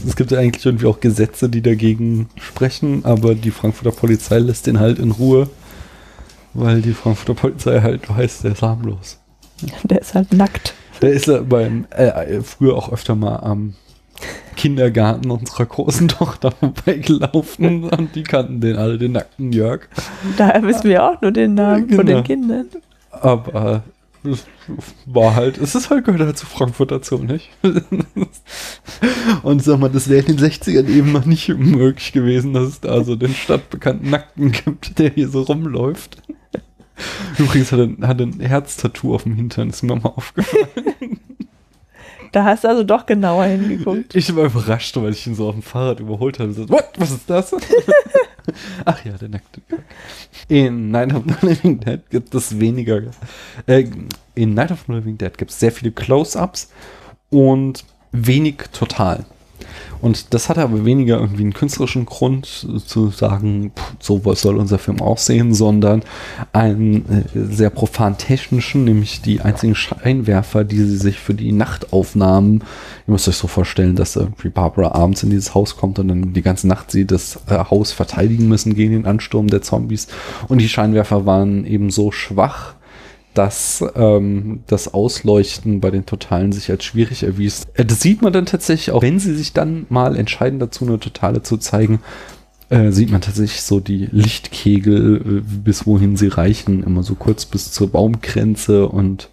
es 0.08 0.16
gibt 0.16 0.32
ja 0.32 0.40
eigentlich 0.40 0.66
irgendwie 0.66 0.86
auch 0.86 1.02
Gesetze, 1.02 1.50
die 1.50 1.62
dagegen 1.62 2.30
sprechen, 2.38 3.04
aber 3.04 3.36
die 3.36 3.52
Frankfurter 3.52 3.92
Polizei 3.92 4.40
lässt 4.40 4.68
den 4.68 4.80
halt 4.80 4.98
in 5.00 5.12
Ruhe, 5.12 5.50
weil 6.54 6.82
die 6.82 6.94
Frankfurter 6.94 7.34
Polizei 7.34 7.82
halt 7.82 8.10
weiß, 8.10 8.44
der 8.44 8.54
ist 8.54 8.62
harmlos. 8.62 9.20
Der 9.84 10.00
ist 10.00 10.16
halt 10.16 10.32
nackt. 10.34 10.74
Der 11.02 11.12
ist 11.12 11.28
ja 11.28 11.42
beim, 11.42 11.86
äh, 11.90 12.40
früher 12.42 12.78
auch 12.78 12.94
öfter 12.94 13.16
mal 13.16 13.38
am 13.38 13.74
Kindergarten 14.56 15.30
unserer 15.32 15.66
großen 15.66 16.08
Tochter 16.10 16.52
vorbeigelaufen 16.52 17.84
und 17.86 18.16
die 18.16 18.24
kannten 18.24 18.62
den 18.62 18.78
alle, 18.78 18.98
den 18.98 19.14
nackten 19.14 19.52
Jörg. 19.52 19.88
Daher 20.38 20.64
wissen 20.64 20.86
wir 20.86 21.04
auch 21.04 21.22
nur 21.22 21.32
den 21.32 21.56
Namen 21.56 21.90
von 21.90 22.06
Genau. 22.06 22.22
den 22.22 22.24
Kindern. 22.24 22.68
Aber 23.12 23.84
es 24.24 24.46
war 25.06 25.36
halt, 25.36 25.58
es 25.58 25.76
ist 25.76 25.90
halt, 25.90 26.06
gehört 26.06 26.22
halt 26.22 26.38
zu 26.38 26.46
Frankfurt 26.46 26.92
dazu, 26.92 27.18
nicht? 27.20 27.50
Und 29.44 29.64
sag 29.64 29.80
mal, 29.80 29.90
das 29.90 30.10
wäre 30.10 30.26
in 30.26 30.38
den 30.38 30.46
60ern 30.46 30.88
eben 30.88 31.12
noch 31.12 31.26
nicht 31.26 31.48
möglich 31.50 32.12
gewesen, 32.12 32.54
dass 32.54 32.64
es 32.68 32.82
da 32.82 33.04
so 33.04 33.16
den 33.16 33.34
stadtbekannten 33.34 34.10
Nackten 34.10 34.52
gibt, 34.52 34.98
der 34.98 35.12
hier 35.12 35.30
so 35.30 35.44
rumläuft. 35.44 36.22
Übrigens 37.38 37.72
hat 37.72 37.80
er, 37.80 38.08
hat 38.08 38.20
er 38.22 38.28
ein 38.28 38.40
Herztattoo 38.40 39.14
auf 39.14 39.24
dem 39.24 39.36
Hintern, 39.36 39.70
ist 39.70 39.84
mir 39.84 39.96
mal 39.96 40.10
aufgefallen. 40.10 41.20
Da 42.36 42.44
hast 42.44 42.66
du 42.66 42.68
also 42.68 42.84
doch 42.84 43.06
genauer 43.06 43.46
hingeguckt. 43.46 44.14
Ich 44.14 44.36
war 44.36 44.48
überrascht, 44.48 44.98
weil 44.98 45.14
ich 45.14 45.26
ihn 45.26 45.36
so 45.36 45.48
auf 45.48 45.56
dem 45.56 45.62
Fahrrad 45.62 46.02
überholt 46.02 46.38
habe. 46.38 46.52
So, 46.52 46.68
What? 46.68 46.90
Was 46.98 47.12
ist 47.12 47.30
das? 47.30 47.56
Ach 48.86 49.06
ja, 49.06 49.14
der 49.14 49.30
nackte 49.30 49.62
Jörg. 49.70 49.82
In 50.50 50.92
Night 50.92 51.14
of 51.14 51.24
the 51.26 51.48
Living 51.48 51.80
Dead 51.80 52.02
gibt 52.10 52.36
es 52.36 52.60
weniger. 52.60 53.04
Äh, 53.68 53.86
in 54.34 54.54
Night 54.54 54.72
of 54.72 54.84
the 54.86 54.92
Living 54.92 55.18
Dead 55.18 55.38
gibt 55.38 55.52
es 55.52 55.62
sehr 55.62 55.72
viele 55.72 55.94
Close-Ups 55.94 56.74
und 57.30 57.86
wenig 58.12 58.58
total. 58.74 59.26
Und 60.06 60.36
das 60.36 60.50
hatte 60.50 60.62
aber 60.62 60.86
weniger 60.86 61.20
irgendwie 61.20 61.42
einen 61.42 61.56
künstlerischen 61.56 62.06
Grund 62.06 62.46
zu 62.86 63.10
sagen, 63.10 63.72
so 64.00 64.22
soll 64.36 64.58
unser 64.58 64.78
Film 64.78 65.02
aussehen, 65.02 65.56
sondern 65.56 66.04
einen 66.54 67.10
äh, 67.10 67.24
sehr 67.34 67.72
profan 67.72 68.16
technischen, 68.16 68.84
nämlich 68.84 69.24
die 69.24 69.42
einzigen 69.42 69.74
Scheinwerfer, 69.74 70.64
die 70.64 70.78
sie 70.78 70.98
sich 70.98 71.18
für 71.18 71.34
die 71.34 71.52
Nachtaufnahmen, 71.52 72.64
ihr 73.08 73.12
müsst 73.12 73.28
euch 73.28 73.38
so 73.38 73.48
vorstellen, 73.48 73.96
dass 73.96 74.16
irgendwie 74.16 74.50
Barbara 74.50 74.92
abends 74.92 75.24
in 75.24 75.32
dieses 75.32 75.56
Haus 75.56 75.76
kommt 75.76 75.98
und 75.98 76.10
dann 76.10 76.34
die 76.34 76.44
ganze 76.44 76.68
Nacht 76.68 76.92
sie 76.92 77.06
das 77.06 77.40
äh, 77.48 77.58
Haus 77.58 77.92
verteidigen 77.92 78.48
müssen 78.48 78.76
gegen 78.76 78.92
den 78.92 79.08
Ansturm 79.08 79.48
der 79.48 79.64
Zombies. 79.64 80.08
Und 80.48 80.60
die 80.62 80.70
Scheinwerfer 80.70 81.26
waren 81.26 81.66
eben 81.66 81.90
so 81.90 82.12
schwach, 82.12 82.75
dass 83.36 83.84
ähm, 83.96 84.64
das 84.68 84.94
Ausleuchten 84.94 85.82
bei 85.82 85.92
den 85.92 86.06
Totalen 86.06 86.52
sich 86.52 86.72
als 86.72 86.84
schwierig 86.84 87.24
erwies. 87.24 87.66
Äh, 87.76 87.86
Das 87.86 88.02
sieht 88.02 88.22
man 88.22 88.34
dann 88.34 88.46
tatsächlich 88.46 88.92
auch, 88.92 89.04
wenn 89.04 89.20
sie 89.20 89.36
sich 89.36 89.54
dann 89.54 89.86
mal 89.90 90.16
entscheiden 90.16 90.60
dazu, 90.60 90.86
eine 90.86 91.00
Totale 91.00 91.44
zu 91.44 91.58
zeigen, 91.58 92.00
äh, 92.70 92.92
sieht 92.92 93.12
man 93.12 93.22
tatsächlich 93.22 93.62
so 93.62 93.80
die 93.80 94.08
Lichtkegel, 94.12 95.18
äh, 95.18 95.42
bis 95.64 95.86
wohin 95.86 96.18
sie 96.18 96.30
reichen, 96.30 96.84
immer 96.84 97.04
so 97.04 97.16
kurz 97.16 97.46
bis 97.46 97.72
zur 97.72 97.92
Baumgrenze 97.92 98.88
und 98.88 99.30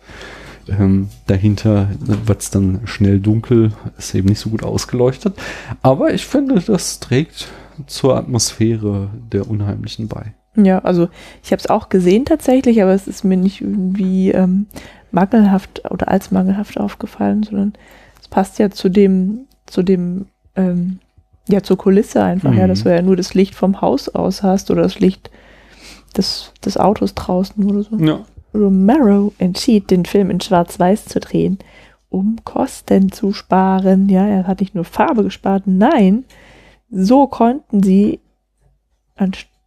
ähm, 0.69 1.09
dahinter 1.27 1.88
wird 2.01 2.43
es 2.43 2.51
dann 2.51 2.83
schnell 2.85 3.21
dunkel, 3.21 3.73
ist 3.99 4.15
eben 4.15 4.29
nicht 4.29 4.38
so 4.38 4.51
gut 4.51 4.62
ausgeleuchtet. 4.62 5.35
Aber 5.81 6.12
ich 6.12 6.27
finde, 6.27 6.61
das 6.61 7.01
trägt 7.01 7.49
zur 7.87 8.17
Atmosphäre 8.17 9.11
der 9.33 9.49
Unheimlichen 9.49 10.09
bei. 10.09 10.35
Ja, 10.55 10.81
also 10.81 11.09
ich 11.43 11.51
habe 11.53 11.61
es 11.61 11.71
auch 11.71 11.88
gesehen 11.88 12.25
tatsächlich, 12.25 12.83
aber 12.83 12.93
es 12.93 13.07
ist 13.07 13.25
mir 13.25 13.37
nicht 13.37 13.61
irgendwie 13.62 14.31
ähm, 14.33 14.67
mangelhaft 15.11 15.91
oder 15.91 16.09
als 16.09 16.31
mangelhaft 16.31 16.79
aufgefallen, 16.79 17.43
sondern 17.43 17.73
es 18.21 18.29
passt 18.29 18.59
ja 18.59 18.71
zu 18.71 18.88
dem, 18.91 19.47
zu 19.67 19.83
dem, 19.83 20.27
ähm, 20.57 20.99
ja, 21.49 21.62
zur 21.62 21.79
Kulisse 21.79 22.23
einfach, 22.23 22.55
ja, 22.55 22.65
Mhm. 22.65 22.69
dass 22.69 22.83
du 22.85 22.95
ja 22.95 23.03
nur 23.03 23.17
das 23.17 23.35
Licht 23.35 23.55
vom 23.55 23.81
Haus 23.81 24.09
aus 24.11 24.43
hast 24.43 24.71
oder 24.71 24.83
das 24.83 25.01
Licht 25.01 25.31
des, 26.17 26.53
des 26.65 26.77
Autos 26.77 27.15
draußen 27.15 27.65
oder 27.65 27.83
so. 27.83 27.97
Ja. 27.97 28.21
Romero 28.55 29.33
entschied, 29.38 29.91
den 29.91 30.05
Film 30.05 30.31
in 30.31 30.41
Schwarz-Weiß 30.41 31.07
zu 31.07 31.21
drehen, 31.21 31.59
um 32.11 32.37
Kosten 32.45 33.11
zu 33.11 33.33
sparen. 33.33 34.11
Ja, 34.11 34.27
er 34.27 34.47
hat 34.47 34.61
nicht 34.61 34.75
nur 34.75 34.85
Farbe 34.85 35.25
gespart, 35.25 35.62
nein, 35.67 36.25
so 36.91 37.27
konnten 37.27 37.83
sie 37.83 38.21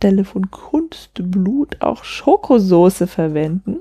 anstelle 0.06 0.24
von 0.24 0.52
Kunstblut 0.52 1.82
auch 1.82 2.04
Schokosoße 2.04 3.08
verwenden. 3.08 3.78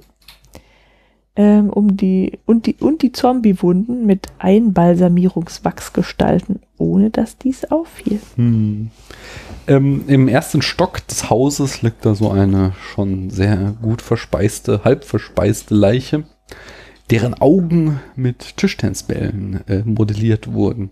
Ähm, 1.36 1.68
um 1.68 1.96
die, 1.96 2.38
und 2.46 2.66
die, 2.66 2.76
und 2.78 3.02
die 3.02 3.10
Zombie-Wunden 3.10 4.06
mit 4.06 4.28
Einbalsamierungswachs 4.38 5.92
gestalten, 5.92 6.60
ohne 6.78 7.10
dass 7.10 7.38
dies 7.38 7.64
auffiel. 7.64 8.20
Hm. 8.36 8.90
Ähm, 9.66 10.04
Im 10.06 10.28
ersten 10.28 10.62
Stock 10.62 11.04
des 11.08 11.28
Hauses 11.30 11.82
liegt 11.82 12.06
da 12.06 12.14
so 12.14 12.30
eine 12.30 12.72
schon 12.94 13.30
sehr 13.30 13.74
gut 13.82 14.00
verspeiste, 14.00 14.82
halb 14.84 15.04
verspeiste 15.04 15.74
Leiche, 15.74 16.22
deren 17.10 17.34
Augen 17.34 18.00
mit 18.14 18.56
Tischtennisbällen 18.56 19.66
äh, 19.66 19.82
modelliert 19.84 20.52
wurden. 20.52 20.90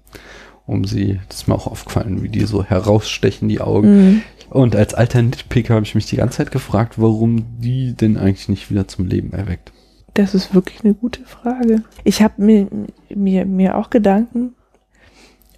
Um 0.67 0.85
sie, 0.85 1.21
das 1.29 1.39
ist 1.39 1.49
mir 1.49 1.55
auch 1.55 1.67
aufgefallen, 1.67 2.23
wie 2.23 2.29
die 2.29 2.45
so 2.45 2.65
herausstechen, 2.65 3.49
die 3.49 3.61
Augen. 3.61 3.89
Mhm. 3.97 4.23
Und 4.51 4.77
als 4.77 4.95
alter 4.95 5.23
Nitpicker 5.23 5.75
habe 5.75 5.85
ich 5.85 5.95
mich 5.95 6.07
die 6.07 6.17
ganze 6.17 6.39
Zeit 6.39 6.51
gefragt, 6.53 7.01
warum 7.01 7.45
die 7.61 7.95
denn 7.95 8.17
eigentlich 8.17 8.49
nicht 8.49 8.71
wieder 8.71 8.87
zum 8.87 9.07
Leben 9.07 9.33
erweckt. 9.33 9.73
Das 10.15 10.35
ist 10.35 10.55
wirklich 10.55 10.85
eine 10.85 10.95
gute 10.95 11.25
Frage. 11.25 11.83
Ich 12.05 12.23
habe 12.23 12.43
mir, 12.43 12.69
mir, 13.09 13.47
mir 13.47 13.77
auch 13.79 13.91
Gedanken 13.91 14.55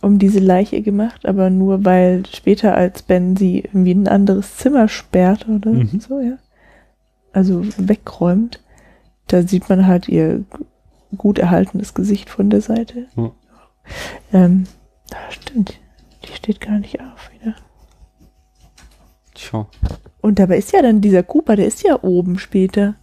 um 0.01 0.19
diese 0.19 0.39
Leiche 0.39 0.83
gemacht, 0.83 1.27
aber 1.27 1.51
nur 1.51 1.85
weil 1.85 2.25
später, 2.27 2.75
als 2.77 3.03
Ben 3.03 3.37
sie 3.37 3.61
irgendwie 3.61 3.91
in 3.93 4.03
ein 4.05 4.09
anderes 4.09 4.57
Zimmer 4.59 4.87
sperrt 4.89 5.49
oder 5.49 5.71
Mhm. 5.71 5.99
so, 5.99 6.21
ja. 6.21 6.37
Also 7.33 7.65
wegräumt, 7.79 8.61
da 9.27 9.43
sieht 9.43 9.69
man 9.69 9.87
halt 9.87 10.09
ihr 10.09 10.45
gut 11.17 11.39
erhaltenes 11.39 11.95
Gesicht 11.95 12.29
von 12.31 12.49
der 12.51 12.61
Seite. 12.61 13.07
Ja. 13.17 13.33
Ähm, 14.33 14.67
ah, 15.13 15.31
stimmt. 15.31 15.79
Die 16.25 16.33
steht 16.33 16.61
gar 16.61 16.79
nicht 16.79 17.01
auf 17.01 17.31
wieder. 17.33 17.55
Tja. 19.35 19.67
Und 20.21 20.39
dabei 20.39 20.59
ist 20.59 20.73
ja 20.73 20.81
dann 20.83 21.01
dieser 21.01 21.23
Cooper, 21.23 21.57
der 21.57 21.67
ist 21.67 21.83
ja 21.83 22.03
oben 22.03 22.39
später. 22.39 22.95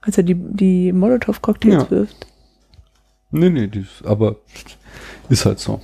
Als 0.00 0.16
er 0.16 0.24
die, 0.24 0.34
die 0.34 0.92
Molotow-Cocktails 0.92 1.84
Ja. 1.84 1.90
wirft. 1.90 2.26
Nee, 3.30 3.50
nee, 3.50 3.66
ist, 3.66 4.04
aber 4.06 4.36
ist 5.28 5.44
halt 5.44 5.58
so. 5.58 5.80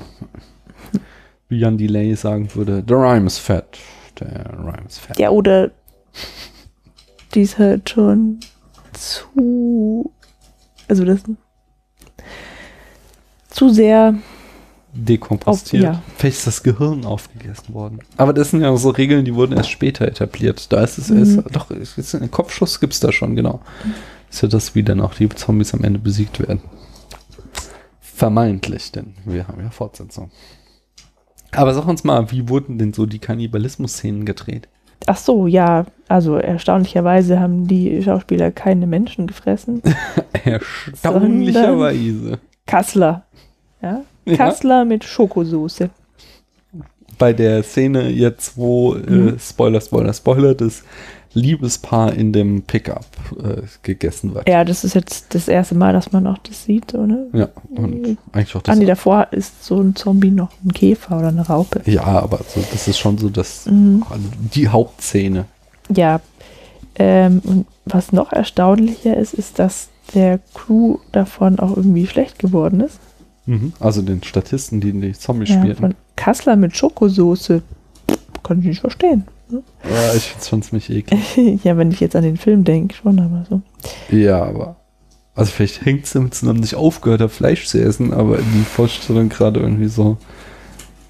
Wie 1.48 1.58
Jan 1.58 1.76
Delay 1.76 2.14
sagen 2.14 2.54
würde, 2.54 2.82
the 2.86 2.94
rhyme 2.94 3.26
is 3.26 3.38
fat. 3.38 3.78
Der 4.18 4.50
rhyme 4.58 4.86
is 4.86 4.98
fat. 4.98 5.18
Ja, 5.18 5.30
oder 5.30 5.70
die 7.34 7.42
ist 7.42 7.58
halt 7.58 7.90
schon 7.90 8.40
zu, 8.92 10.12
also 10.88 11.04
das 11.04 11.20
zu 13.50 13.68
sehr, 13.68 14.14
Dekompostiert. 14.94 15.84
Auf- 15.86 15.94
ja. 15.96 16.02
Vielleicht 16.16 16.38
ist 16.38 16.46
das 16.46 16.62
Gehirn 16.62 17.04
aufgegessen 17.04 17.74
worden. 17.74 17.98
Aber 18.16 18.32
das 18.32 18.50
sind 18.50 18.60
ja 18.62 18.74
so 18.76 18.90
Regeln, 18.90 19.24
die 19.24 19.34
wurden 19.34 19.56
erst 19.56 19.70
später 19.70 20.06
etabliert. 20.06 20.72
Da 20.72 20.82
ist 20.84 20.98
es 20.98 21.10
Mhm. 21.10 21.18
erst, 21.18 21.56
doch, 21.56 21.70
ist 21.70 22.14
ein 22.14 22.30
Kopfschuss 22.30 22.78
gibt 22.80 22.92
es 22.92 23.00
da 23.00 23.10
schon, 23.12 23.34
genau. 23.36 23.60
Ist 24.30 24.42
ja 24.42 24.48
das, 24.48 24.74
wie 24.74 24.82
dann 24.82 25.00
auch 25.00 25.14
die 25.14 25.28
Zombies 25.28 25.74
am 25.74 25.82
Ende 25.84 25.98
besiegt 25.98 26.40
werden. 26.40 26.60
Vermeintlich, 28.00 28.92
denn 28.92 29.14
wir 29.24 29.48
haben 29.48 29.60
ja 29.62 29.70
Fortsetzung. 29.70 30.30
Aber 31.52 31.74
sag 31.74 31.86
uns 31.86 32.04
mal, 32.04 32.30
wie 32.30 32.48
wurden 32.48 32.78
denn 32.78 32.92
so 32.92 33.06
die 33.06 33.18
Kannibalismus-Szenen 33.18 34.24
gedreht? 34.24 34.68
Ach 35.06 35.16
so, 35.16 35.46
ja. 35.46 35.86
Also 36.08 36.36
erstaunlicherweise 36.36 37.38
haben 37.40 37.66
die 37.66 38.02
Schauspieler 38.02 38.50
keine 38.52 38.86
Menschen 38.86 39.26
gefressen. 39.26 39.82
Erstaunlicherweise. 40.44 42.38
Kassler. 42.66 43.26
Ja? 43.82 44.02
Ja. 44.26 44.36
Kassler 44.36 44.84
mit 44.84 45.04
Schokosoße. 45.04 45.90
Bei 47.18 47.32
der 47.32 47.62
Szene 47.62 48.08
jetzt, 48.10 48.56
wo, 48.56 48.94
Mhm. 48.94 49.28
äh, 49.28 49.38
Spoiler, 49.38 49.80
Spoiler, 49.80 50.12
Spoiler, 50.12 50.54
das 50.54 50.82
Liebespaar 51.36 52.12
in 52.14 52.32
dem 52.32 52.62
Pickup 52.62 53.06
äh, 53.42 53.62
gegessen 53.82 54.34
wird. 54.34 54.48
Ja, 54.48 54.64
das 54.64 54.84
ist 54.84 54.94
jetzt 54.94 55.34
das 55.34 55.48
erste 55.48 55.74
Mal, 55.74 55.92
dass 55.92 56.12
man 56.12 56.26
auch 56.28 56.38
das 56.38 56.64
sieht, 56.64 56.94
ne? 56.94 57.26
Ja, 57.32 57.48
und 57.70 58.16
eigentlich 58.32 58.54
auch 58.54 58.62
das. 58.62 58.72
Andi, 58.72 58.86
davor 58.86 59.28
ist 59.32 59.64
so 59.64 59.80
ein 59.80 59.96
Zombie 59.96 60.30
noch 60.30 60.50
ein 60.64 60.72
Käfer 60.72 61.18
oder 61.18 61.28
eine 61.28 61.46
Raupe. 61.46 61.80
ja, 61.90 62.04
aber 62.04 62.38
so, 62.48 62.60
das 62.70 62.86
ist 62.88 62.98
schon 62.98 63.18
so 63.18 63.30
das, 63.30 63.66
Mhm. 63.66 64.04
die 64.54 64.68
Hauptszene. 64.68 65.46
Ja. 65.94 66.20
Ähm, 66.96 67.42
und 67.44 67.66
was 67.84 68.12
noch 68.12 68.32
erstaunlicher 68.32 69.16
ist, 69.16 69.34
ist, 69.34 69.58
dass 69.58 69.88
der 70.14 70.38
Crew 70.54 70.98
davon 71.10 71.58
auch 71.58 71.76
irgendwie 71.76 72.06
schlecht 72.06 72.38
geworden 72.38 72.80
ist. 72.80 73.00
Mhm. 73.46 73.72
Also 73.80 74.02
den 74.02 74.22
Statisten, 74.22 74.80
die 74.80 74.92
die 74.92 75.12
Zombies 75.12 75.50
Ja, 75.50 75.58
spielen. 75.60 75.76
von 75.76 75.94
Kassler 76.16 76.56
mit 76.56 76.76
Schokosoße. 76.76 77.62
Kann 78.42 78.60
ich 78.60 78.66
nicht 78.66 78.80
verstehen. 78.80 79.24
Ja, 79.50 80.14
ich 80.14 80.22
find's 80.24 80.48
schon 80.48 80.62
ziemlich 80.62 80.90
eklig. 80.90 81.36
ja, 81.64 81.76
wenn 81.76 81.90
ich 81.90 82.00
jetzt 82.00 82.16
an 82.16 82.22
den 82.22 82.36
Film 82.36 82.64
denke, 82.64 82.94
schon, 82.94 83.18
aber 83.18 83.46
so. 83.48 83.62
Ja, 84.14 84.42
aber. 84.42 84.76
Also 85.34 85.50
vielleicht 85.50 85.84
hängt 85.84 86.04
es 86.04 86.12
damit 86.12 86.34
zusammen, 86.34 86.60
nicht 86.60 86.74
aufgehört 86.76 87.20
habe, 87.20 87.30
Fleisch 87.30 87.66
zu 87.66 87.82
essen, 87.82 88.12
aber 88.12 88.38
die 88.38 88.64
Vorstellung 88.64 89.28
gerade 89.28 89.60
irgendwie 89.60 89.88
so 89.88 90.16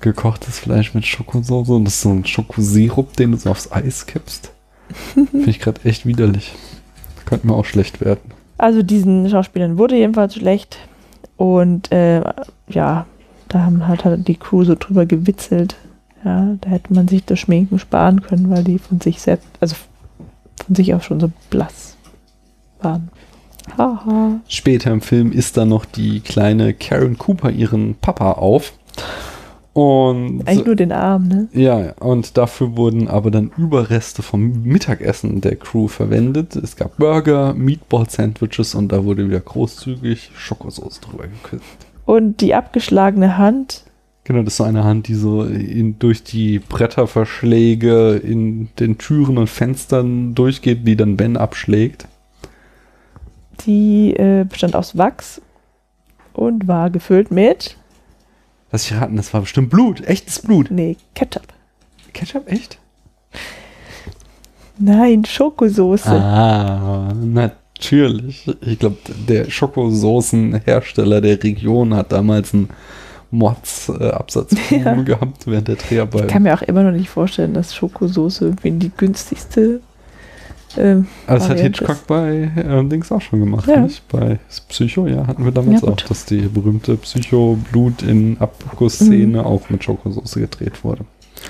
gekochtes 0.00 0.58
Fleisch 0.58 0.94
mit 0.94 1.06
Schokosauce 1.06 1.70
und 1.70 1.84
das 1.84 1.94
ist 1.94 2.00
so 2.02 2.10
ein 2.10 2.24
Schokosirup, 2.26 3.16
den 3.16 3.32
du 3.32 3.38
so 3.38 3.50
aufs 3.50 3.70
Eis 3.72 4.06
kippst. 4.06 4.50
Finde 5.14 5.50
ich 5.50 5.60
gerade 5.60 5.80
echt 5.84 6.06
widerlich. 6.06 6.54
Könnte 7.26 7.46
mir 7.46 7.54
auch 7.54 7.64
schlecht 7.64 8.00
werden. 8.00 8.32
Also 8.58 8.82
diesen 8.82 9.28
Schauspielern 9.28 9.78
wurde 9.78 9.96
jedenfalls 9.96 10.34
schlecht. 10.34 10.78
Und 11.44 11.92
äh, 11.92 12.22
ja, 12.68 13.04
da 13.48 13.60
haben 13.60 13.86
halt, 13.86 14.02
die 14.26 14.36
Crew 14.36 14.64
so 14.64 14.74
drüber 14.74 15.04
gewitzelt. 15.04 15.76
Ja, 16.24 16.56
da 16.58 16.70
hätte 16.70 16.94
man 16.94 17.06
sich 17.06 17.22
das 17.26 17.38
Schminken 17.38 17.78
sparen 17.78 18.22
können, 18.22 18.48
weil 18.48 18.64
die 18.64 18.78
von 18.78 18.98
sich 18.98 19.20
selbst, 19.20 19.46
also 19.60 19.76
von 20.64 20.74
sich 20.74 20.94
aus 20.94 21.04
schon 21.04 21.20
so 21.20 21.30
blass 21.50 21.98
waren. 22.80 23.10
Haha. 23.76 24.40
Später 24.48 24.90
im 24.90 25.02
Film 25.02 25.32
isst 25.32 25.58
dann 25.58 25.68
noch 25.68 25.84
die 25.84 26.20
kleine 26.20 26.72
Karen 26.72 27.18
Cooper 27.18 27.50
ihren 27.50 27.94
Papa 27.96 28.32
auf. 28.32 28.72
Und 29.74 30.46
Eigentlich 30.46 30.66
nur 30.66 30.76
den 30.76 30.92
Arm, 30.92 31.26
ne? 31.28 31.48
Ja, 31.52 31.92
und 31.98 32.38
dafür 32.38 32.76
wurden 32.76 33.08
aber 33.08 33.30
dann 33.32 33.50
Überreste 33.56 34.22
vom 34.22 34.62
Mittagessen 34.62 35.40
der 35.40 35.56
Crew 35.56 35.88
verwendet. 35.88 36.54
Es 36.54 36.76
gab 36.76 36.96
Burger, 36.96 37.54
Meatball-Sandwiches 37.54 38.76
und 38.76 38.92
da 38.92 39.04
wurde 39.04 39.26
wieder 39.26 39.40
großzügig 39.40 40.30
Schokosauce 40.36 41.00
drüber 41.00 41.24
geküsst. 41.24 41.64
Und 42.06 42.40
die 42.40 42.54
abgeschlagene 42.54 43.36
Hand, 43.36 43.82
Genau, 44.26 44.38
das 44.42 44.54
ist 44.54 44.56
so 44.56 44.64
eine 44.64 44.84
Hand, 44.84 45.08
die 45.08 45.14
so 45.14 45.44
in, 45.44 45.98
durch 45.98 46.24
die 46.24 46.58
Bretterverschläge 46.58 48.14
in 48.16 48.68
den 48.78 48.96
Türen 48.96 49.36
und 49.36 49.50
Fenstern 49.50 50.34
durchgeht, 50.34 50.86
die 50.88 50.96
dann 50.96 51.18
Ben 51.18 51.36
abschlägt. 51.36 52.06
die 53.66 54.14
äh, 54.16 54.44
bestand 54.48 54.76
aus 54.76 54.96
Wachs 54.96 55.42
und 56.32 56.66
war 56.68 56.88
gefüllt 56.90 57.30
mit, 57.30 57.76
Lass 58.74 58.90
ich 58.90 58.96
raten, 58.96 59.14
das 59.14 59.32
war 59.32 59.42
bestimmt 59.42 59.70
Blut, 59.70 60.04
echtes 60.04 60.40
Blut. 60.40 60.68
nee, 60.72 60.96
Ketchup. 61.14 61.46
Ketchup, 62.12 62.50
echt? 62.50 62.76
Nein, 64.80 65.24
Schokosoße. 65.24 66.10
Ah, 66.10 67.12
natürlich. 67.22 68.50
Ich 68.62 68.80
glaube, 68.80 68.96
der 69.28 69.48
Schokosoßenhersteller 69.48 71.20
der 71.20 71.40
Region 71.40 71.94
hat 71.94 72.10
damals 72.10 72.52
einen 72.52 72.68
Mordsabsatz 73.30 74.56
Ja. 74.70 74.94
gehabt 75.02 75.46
während 75.46 75.68
der 75.68 75.76
Ich 75.76 75.82
Dreharbeiten. 75.82 76.26
kann 76.26 76.42
mir 76.42 76.54
auch 76.54 76.62
immer 76.62 76.82
noch 76.82 76.90
nicht 76.90 77.08
vorstellen, 77.10 77.54
dass 77.54 77.76
Schokosoße 77.76 78.46
irgendwie 78.46 78.72
die 78.72 78.90
günstigste 78.90 79.82
ähm, 80.78 81.06
Also 81.26 81.48
das 81.48 81.50
hat 81.56 81.60
Hitchcock 81.60 82.06
bei 82.06 82.50
ähm, 82.56 82.88
Dings 82.88 83.10
auch 83.12 83.20
schon 83.20 83.40
gemacht, 83.40 83.66
Ja. 83.68 83.80
nicht? 83.80 84.06
Bei 84.08 84.38
Psycho, 84.68 85.06
ja, 85.06 85.26
hatten 85.26 85.44
wir 85.44 85.52
damals 85.52 85.82
Ja, 85.82 85.88
auch, 85.88 85.96
dass 85.96 86.24
die 86.24 86.38
berühmte 86.42 86.96
Psycho-Blut 86.96 88.02
in 88.02 88.36
Abgussszene 88.38 89.38
Mhm. 89.40 89.44
auch 89.46 89.70
mit 89.70 89.84
Schokosoße 89.84 90.40
gedreht 90.40 90.84
wurde. 90.84 91.04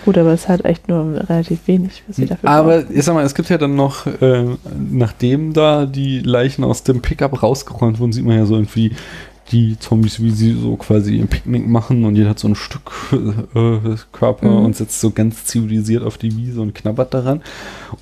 Gut, 0.04 0.18
aber 0.18 0.32
es 0.32 0.42
ist 0.42 0.48
halt 0.48 0.64
echt 0.64 0.88
nur 0.88 1.28
relativ 1.28 1.60
wenig, 1.68 2.02
was 2.08 2.16
sie 2.16 2.26
dafür 2.26 2.48
Aber 2.50 2.80
brauchen. 2.82 2.96
ich 2.96 3.04
sag 3.04 3.14
mal, 3.14 3.24
es 3.24 3.34
gibt 3.34 3.48
ja 3.48 3.58
dann 3.58 3.76
noch, 3.76 4.06
äh, 4.06 4.44
nachdem 4.90 5.52
da 5.52 5.86
die 5.86 6.18
Leichen 6.20 6.64
aus 6.64 6.82
dem 6.82 7.00
Pickup 7.00 7.42
rausgeräumt 7.42 8.00
wurden, 8.00 8.12
sieht 8.12 8.24
man 8.24 8.36
ja 8.36 8.44
so 8.46 8.54
irgendwie 8.54 8.90
die 9.52 9.78
Zombies, 9.78 10.20
wie 10.20 10.30
sie 10.30 10.52
so 10.52 10.76
quasi 10.76 11.18
ein 11.20 11.28
Picknick 11.28 11.68
machen 11.68 12.04
und 12.04 12.16
jeder 12.16 12.30
hat 12.30 12.38
so 12.38 12.48
ein 12.48 12.54
Stück 12.54 12.90
äh, 13.54 13.96
Körper 14.12 14.48
Mhm. 14.50 14.64
und 14.64 14.76
setzt 14.76 15.00
so 15.00 15.10
ganz 15.10 15.44
zivilisiert 15.44 16.02
auf 16.02 16.16
die 16.18 16.36
Wiese 16.36 16.60
und 16.62 16.74
knabbert 16.74 17.12
daran. 17.14 17.42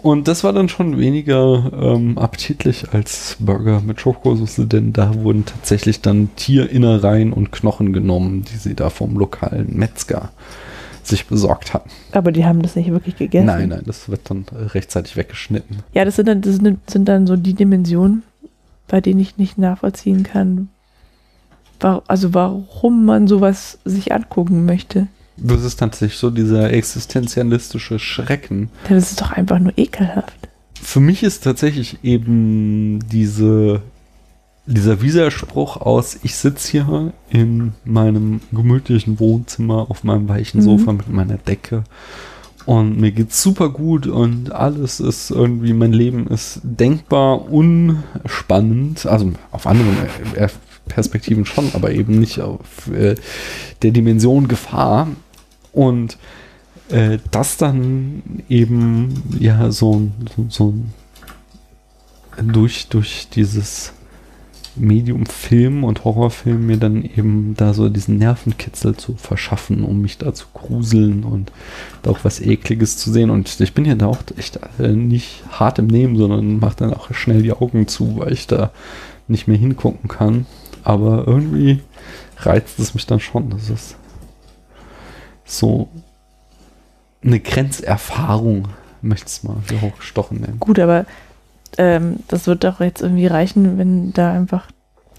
Und 0.03 0.29
das 0.29 0.45
war 0.45 0.53
dann 0.53 0.69
schon 0.69 0.99
weniger 0.99 1.71
ähm, 1.79 2.17
appetitlich 2.17 2.93
als 2.93 3.37
Burger 3.41 3.81
mit 3.81 4.01
Schokosauce, 4.01 4.69
denn 4.69 4.93
da 4.93 5.15
wurden 5.17 5.45
tatsächlich 5.45 6.01
dann 6.01 6.29
Tierinnereien 6.37 7.33
und 7.33 7.51
Knochen 7.53 7.93
genommen, 7.93 8.45
die 8.51 8.57
sie 8.57 8.75
da 8.75 8.89
vom 8.91 9.17
lokalen 9.17 9.77
Metzger 9.77 10.31
sich 11.03 11.27
besorgt 11.27 11.75
hatten. 11.75 11.91
Aber 12.13 12.31
die 12.31 12.45
haben 12.45 12.63
das 12.63 12.77
nicht 12.77 12.89
wirklich 12.91 13.17
gegessen. 13.17 13.47
Nein, 13.47 13.71
nein, 13.71 13.83
das 13.85 14.09
wird 14.09 14.31
dann 14.31 14.45
äh, 14.53 14.67
rechtzeitig 14.67 15.17
weggeschnitten. 15.17 15.79
Ja, 15.93 16.05
das 16.05 16.15
sind 16.17 16.29
dann, 16.29 16.41
das 16.41 16.57
sind, 16.87 17.09
dann 17.09 17.27
so 17.27 17.35
die 17.37 17.55
Dimensionen, 17.55 18.23
bei 18.87 19.01
denen 19.01 19.19
ich 19.19 19.37
nicht 19.39 19.59
nachvollziehen 19.59 20.23
kann, 20.23 20.69
also 21.85 22.35
warum 22.35 23.05
man 23.05 23.27
sowas 23.29 23.79
sich 23.85 24.13
angucken 24.13 24.65
möchte. 24.65 25.09
Das 25.37 25.65
ist 25.65 25.77
tatsächlich 25.79 26.19
so 26.19 26.31
dieser 26.31 26.73
existenzialistische 26.73 27.99
Schrecken. 27.99 28.71
Das 28.89 29.11
ist 29.11 29.21
doch 29.21 29.33
einfach 29.33 29.59
nur 29.59 29.73
ekelhaft. 29.77 30.35
Für 30.81 31.01
mich 31.01 31.23
ist 31.23 31.45
tatsächlich 31.45 31.99
eben 32.03 33.01
diese, 33.09 33.83
dieser 34.67 35.01
Widerspruch 35.01 35.77
aus, 35.79 36.19
ich 36.23 36.37
sitze 36.37 36.71
hier 36.71 37.13
in 37.31 37.73
meinem 37.85 38.41
gemütlichen 38.53 39.19
Wohnzimmer 39.21 39.87
auf 39.91 40.05
meinem 40.05 40.29
weichen 40.29 40.61
Mhm. 40.61 40.65
Sofa 40.65 40.93
mit 40.93 41.09
meiner 41.09 41.39
Decke 41.39 41.85
und 42.67 43.01
mir 43.01 43.11
geht's 43.13 43.43
super 43.43 43.71
gut 43.71 44.07
und 44.07 44.53
alles 44.53 45.01
ist 45.01 45.31
irgendwie, 45.31 45.73
mein 45.73 45.93
Leben 45.93 46.27
ist 46.29 46.61
denkbar 46.63 47.51
unspannend, 47.51 49.07
also 49.07 49.33
auf 49.51 49.67
anderen 49.67 49.97
äh, 50.37 50.49
Perspektiven 50.87 51.45
schon, 51.45 51.71
aber 51.75 51.93
eben 51.93 52.19
nicht 52.19 52.41
auf 52.41 52.89
äh, 52.93 53.15
der 53.83 53.91
Dimension 53.93 54.49
Gefahr 54.49 55.09
und 55.73 56.19
äh, 56.91 57.19
das 57.31 57.57
dann 57.57 58.23
eben 58.49 59.23
ja 59.39 59.71
so, 59.71 59.95
ein- 59.97 60.13
so, 60.37 60.47
so 60.49 60.75
durch, 62.43 62.89
durch 62.89 63.29
dieses 63.35 63.93
Medium 64.75 65.27
Film 65.27 65.85
und 65.85 66.03
Horrorfilm 66.05 66.67
mir 66.67 66.79
dann 66.79 67.05
eben 67.05 67.55
da 67.59 67.75
so 67.75 67.91
diesen 67.91 68.17
Nervenkitzel 68.17 68.97
zu 68.97 69.17
verschaffen, 69.17 69.85
um 69.85 70.01
mich 70.01 70.17
da 70.17 70.33
zu 70.33 70.47
gruseln 70.55 71.25
und 71.25 71.53
da 72.03 72.11
auch 72.11 72.21
was 72.23 72.41
Ekliges 72.41 72.97
zu 72.97 73.13
sehen. 73.13 73.29
Und 73.29 73.61
ich 73.61 73.75
bin 73.75 73.85
ja 73.85 73.95
da 73.97 74.07
auch 74.07 74.23
echt 74.39 74.59
äh, 74.79 74.89
nicht 74.89 75.43
hart 75.51 75.79
im 75.79 75.89
Nehmen, 75.89 76.17
sondern 76.17 76.59
mache 76.59 76.77
dann 76.77 76.95
auch 76.95 77.13
schnell 77.13 77.43
die 77.43 77.53
Augen 77.53 77.87
zu, 77.87 78.17
weil 78.17 78.33
ich 78.33 78.47
da 78.47 78.71
nicht 79.29 79.47
mehr 79.47 79.59
hingucken 79.59 80.09
kann. 80.09 80.47
Aber 80.83 81.27
irgendwie 81.27 81.81
reizt 82.39 82.79
es 82.79 82.95
mich 82.95 83.07
dann 83.07 83.21
schon. 83.21 83.51
Das 83.51 83.71
ist 83.71 83.97
so 85.45 85.89
eine 87.25 87.41
Grenzerfahrung, 87.41 88.69
möchte 89.01 89.27
ich 89.27 89.33
es 89.33 89.43
mal 89.45 89.57
für 89.65 89.81
hochgestochen 89.81 90.41
nennen. 90.41 90.59
Gut, 90.61 90.79
aber 90.79 91.07
ähm, 91.79 92.21
das 92.29 92.47
wird 92.47 92.65
doch 92.65 92.81
jetzt 92.81 93.03
irgendwie 93.03 93.27
reichen, 93.27 93.79
wenn 93.79 94.13
da 94.13 94.33
einfach. 94.33 94.67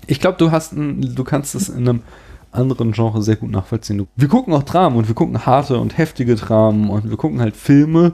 Ich 0.07 0.19
glaube, 0.19 0.37
du 0.37 0.51
hast 0.51 0.73
ein, 0.73 1.15
du 1.15 1.23
kannst 1.23 1.55
es 1.55 1.69
in 1.69 1.87
einem 1.87 2.03
anderen 2.51 2.91
Genre 2.91 3.23
sehr 3.23 3.35
gut 3.35 3.51
nachvollziehen. 3.51 4.07
Wir 4.15 4.27
gucken 4.27 4.53
auch 4.53 4.63
Dramen 4.63 4.97
und 4.97 5.07
wir 5.07 5.15
gucken 5.15 5.45
harte 5.45 5.79
und 5.79 5.97
heftige 5.97 6.35
Dramen 6.35 6.89
und 6.89 7.09
wir 7.09 7.17
gucken 7.17 7.39
halt 7.39 7.55
Filme 7.55 8.13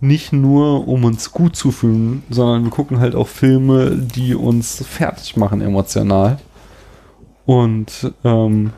nicht 0.00 0.32
nur, 0.32 0.88
um 0.88 1.04
uns 1.04 1.30
gut 1.30 1.56
zu 1.56 1.70
fühlen, 1.70 2.22
sondern 2.30 2.64
wir 2.64 2.70
gucken 2.70 3.00
halt 3.00 3.14
auch 3.14 3.28
Filme, 3.28 3.90
die 3.96 4.34
uns 4.34 4.82
fertig 4.86 5.36
machen 5.36 5.60
emotional. 5.60 6.38
Und 7.50 8.12
ähm, 8.22 8.70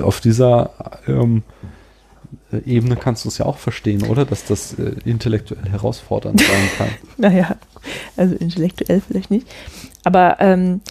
auf 0.00 0.20
dieser 0.20 0.70
ähm, 1.08 1.42
Ebene 2.64 2.94
kannst 2.94 3.24
du 3.24 3.28
es 3.28 3.38
ja 3.38 3.46
auch 3.46 3.58
verstehen, 3.58 4.04
oder? 4.04 4.24
Dass 4.24 4.44
das 4.44 4.74
äh, 4.74 4.92
intellektuell 5.04 5.68
herausfordernd 5.68 6.40
sein 6.40 6.68
kann. 6.78 6.88
Naja, 7.16 7.56
also 8.16 8.36
intellektuell 8.36 9.02
vielleicht 9.04 9.32
nicht. 9.32 9.48
Aber 10.04 10.36
ähm, 10.38 10.82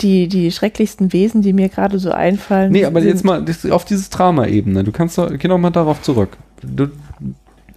die, 0.00 0.26
die 0.26 0.50
schrecklichsten 0.50 1.12
Wesen, 1.12 1.42
die 1.42 1.52
mir 1.52 1.68
gerade 1.68 2.00
so 2.00 2.10
einfallen. 2.10 2.72
Nee, 2.72 2.86
aber 2.86 3.04
jetzt 3.04 3.24
mal 3.24 3.44
auf 3.70 3.84
dieses 3.84 4.10
Drama-Ebene. 4.10 4.82
Du 4.82 4.90
kannst 4.90 5.16
doch, 5.16 5.30
geh 5.30 5.46
doch 5.46 5.58
mal 5.58 5.70
darauf 5.70 6.02
zurück. 6.02 6.38
Du, 6.60 6.88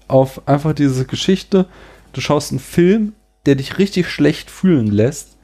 auf 0.07 0.47
einfach 0.47 0.73
diese 0.73 1.05
Geschichte. 1.05 1.67
Du 2.13 2.21
schaust 2.21 2.49
einen 2.49 2.59
Film, 2.59 3.13
der 3.45 3.53
dich 3.53 3.77
richtig 3.77 4.09
schlecht 4.09 4.49
fühlen 4.49 4.87
lässt. 4.87 5.37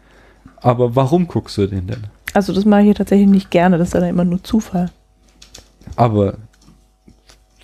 Aber 0.56 0.96
warum 0.96 1.28
guckst 1.28 1.56
du 1.60 1.68
den 1.68 1.86
denn? 1.86 2.08
Also 2.38 2.54
das 2.54 2.66
mache 2.66 2.82
ich 2.82 2.86
hier 2.86 2.94
tatsächlich 2.94 3.28
nicht 3.28 3.50
gerne, 3.50 3.80
das 3.80 3.88
ist 3.88 3.96
dann 3.96 4.04
immer 4.04 4.24
nur 4.24 4.44
Zufall, 4.44 4.92
Aber. 5.96 6.38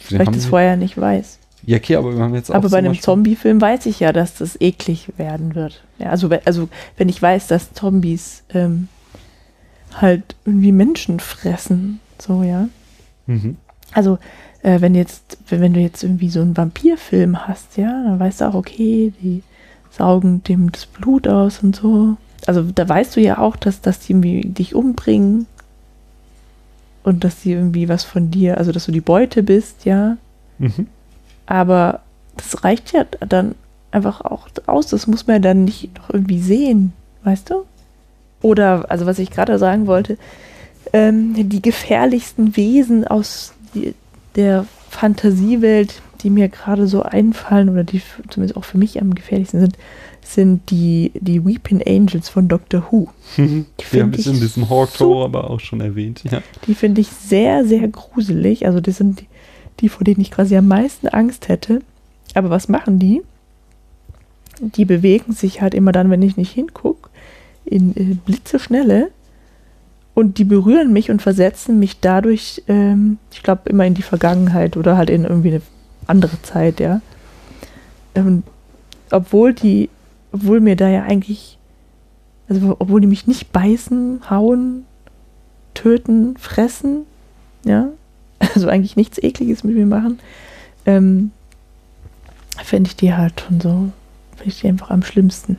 weil 0.09 0.21
ich 0.21 0.29
das 0.29 0.45
vorher 0.47 0.77
nicht 0.77 0.99
weiß. 0.99 1.37
ja, 1.61 1.77
okay, 1.77 1.95
aber 1.95 2.15
wir 2.15 2.23
haben 2.23 2.33
jetzt 2.33 2.49
auch 2.49 2.55
Aber 2.55 2.69
bei 2.69 2.79
einem 2.79 2.99
Zombie-Film 2.99 3.61
weiß 3.61 3.85
ich 3.85 3.99
ja, 3.99 4.11
dass 4.11 4.33
das 4.33 4.59
eklig 4.59 5.09
werden 5.17 5.53
wird. 5.53 5.83
Ja, 5.99 6.09
also, 6.09 6.27
also 6.45 6.69
wenn 6.97 7.07
ich 7.07 7.21
weiß, 7.21 7.45
dass 7.45 7.73
Zombies 7.73 8.45
ähm, 8.51 8.87
halt 9.93 10.35
irgendwie 10.43 10.71
Menschen 10.71 11.19
fressen, 11.19 11.99
so 12.19 12.41
ja. 12.41 12.67
Mhm. 13.27 13.57
Also 13.91 14.17
äh, 14.63 14.81
wenn 14.81 14.95
jetzt, 14.95 15.37
wenn, 15.49 15.61
wenn 15.61 15.73
du 15.75 15.81
jetzt 15.81 16.01
irgendwie 16.01 16.29
so 16.29 16.41
einen 16.41 16.57
Vampirfilm 16.57 17.45
hast, 17.47 17.77
ja, 17.77 17.91
dann 17.91 18.19
weißt 18.19 18.41
du 18.41 18.45
auch, 18.45 18.55
okay, 18.55 19.13
die 19.21 19.43
saugen 19.91 20.43
dem 20.43 20.71
das 20.71 20.87
Blut 20.87 21.27
aus 21.27 21.61
und 21.61 21.75
so. 21.75 22.17
Also 22.45 22.63
da 22.63 22.87
weißt 22.87 23.15
du 23.15 23.21
ja 23.21 23.37
auch, 23.37 23.55
dass, 23.55 23.81
dass 23.81 23.99
die 23.99 24.13
irgendwie 24.13 24.41
dich 24.41 24.75
umbringen 24.75 25.47
und 27.03 27.23
dass 27.23 27.41
die 27.41 27.51
irgendwie 27.51 27.89
was 27.89 28.03
von 28.03 28.31
dir, 28.31 28.57
also 28.57 28.71
dass 28.71 28.85
du 28.85 28.91
die 28.91 29.01
Beute 29.01 29.43
bist, 29.43 29.85
ja. 29.85 30.17
Mhm. 30.59 30.87
Aber 31.45 32.01
das 32.37 32.63
reicht 32.63 32.93
ja 32.93 33.05
dann 33.19 33.55
einfach 33.91 34.21
auch 34.21 34.47
aus. 34.65 34.87
Das 34.87 35.07
muss 35.07 35.27
man 35.27 35.35
ja 35.35 35.39
dann 35.39 35.65
nicht 35.65 35.91
doch 35.93 36.09
irgendwie 36.09 36.39
sehen, 36.39 36.93
weißt 37.23 37.49
du? 37.49 37.65
Oder, 38.41 38.89
also 38.89 39.05
was 39.05 39.19
ich 39.19 39.31
gerade 39.31 39.57
sagen 39.57 39.87
wollte, 39.87 40.17
ähm, 40.91 41.33
die 41.33 41.61
gefährlichsten 41.61 42.57
Wesen 42.57 43.07
aus 43.07 43.53
die, 43.73 43.95
der 44.35 44.65
Fantasiewelt, 44.89 46.01
die 46.21 46.29
mir 46.29 46.49
gerade 46.49 46.87
so 46.87 47.03
einfallen 47.03 47.69
oder 47.69 47.83
die 47.83 48.01
zumindest 48.29 48.57
auch 48.57 48.63
für 48.63 48.77
mich 48.77 49.01
am 49.01 49.15
gefährlichsten 49.15 49.59
sind, 49.59 49.77
sind 50.25 50.69
die, 50.69 51.11
die 51.15 51.45
Weeping 51.45 51.81
Angels 51.85 52.29
von 52.29 52.47
Doctor 52.47 52.87
Who. 52.89 53.09
Die 53.37 53.43
haben 53.43 54.13
find 54.13 54.19
es 54.19 54.27
in 54.27 54.39
diesem 54.39 54.69
Horror 54.69 55.25
aber 55.25 55.49
auch 55.49 55.59
schon 55.59 55.81
erwähnt. 55.81 56.23
Ja. 56.29 56.41
Die 56.67 56.75
finde 56.75 57.01
ich 57.01 57.07
sehr, 57.07 57.65
sehr 57.65 57.87
gruselig. 57.87 58.65
Also 58.65 58.79
das 58.79 58.97
sind 58.97 59.21
die, 59.21 59.27
die, 59.79 59.89
vor 59.89 60.03
denen 60.03 60.21
ich 60.21 60.31
quasi 60.31 60.55
am 60.55 60.67
meisten 60.67 61.07
Angst 61.07 61.49
hätte. 61.49 61.81
Aber 62.33 62.49
was 62.49 62.69
machen 62.69 62.99
die? 62.99 63.21
Die 64.59 64.85
bewegen 64.85 65.33
sich 65.33 65.61
halt 65.61 65.73
immer 65.73 65.91
dann, 65.91 66.09
wenn 66.09 66.21
ich 66.21 66.37
nicht 66.37 66.51
hingucke, 66.51 67.09
in 67.65 67.95
äh, 67.95 68.15
Blitzeschnelle. 68.25 69.11
Und 70.15 70.37
die 70.37 70.43
berühren 70.43 70.93
mich 70.93 71.09
und 71.09 71.21
versetzen 71.21 71.79
mich 71.79 71.99
dadurch, 71.99 72.61
ähm, 72.67 73.17
ich 73.31 73.41
glaube, 73.41 73.69
immer 73.69 73.85
in 73.85 73.95
die 73.95 74.03
Vergangenheit 74.03 74.77
oder 74.77 74.95
halt 74.95 75.09
in 75.09 75.23
irgendwie 75.23 75.49
eine 75.49 75.61
andere 76.05 76.39
Zeit, 76.43 76.79
ja. 76.79 77.01
Ähm, 78.13 78.43
obwohl 79.09 79.53
die, 79.53 79.89
obwohl 80.33 80.59
mir 80.59 80.75
da 80.75 80.89
ja 80.89 81.03
eigentlich, 81.03 81.57
also 82.49 82.75
obwohl 82.79 82.99
die 82.99 83.07
mich 83.07 83.27
nicht 83.27 83.53
beißen, 83.53 84.29
hauen, 84.29 84.85
töten, 85.73 86.35
fressen, 86.37 87.03
ja, 87.63 87.89
also 88.55 88.67
eigentlich 88.67 88.97
nichts 88.97 89.17
Ekliges 89.21 89.63
mit 89.63 89.75
mir 89.75 89.85
machen, 89.85 90.19
ähm, 90.85 91.31
fände 92.63 92.89
ich 92.89 92.95
die 92.95 93.13
halt 93.13 93.41
schon 93.41 93.61
so, 93.61 93.69
finde 94.35 94.49
ich 94.49 94.59
die 94.59 94.67
einfach 94.67 94.89
am 94.89 95.03
schlimmsten. 95.03 95.57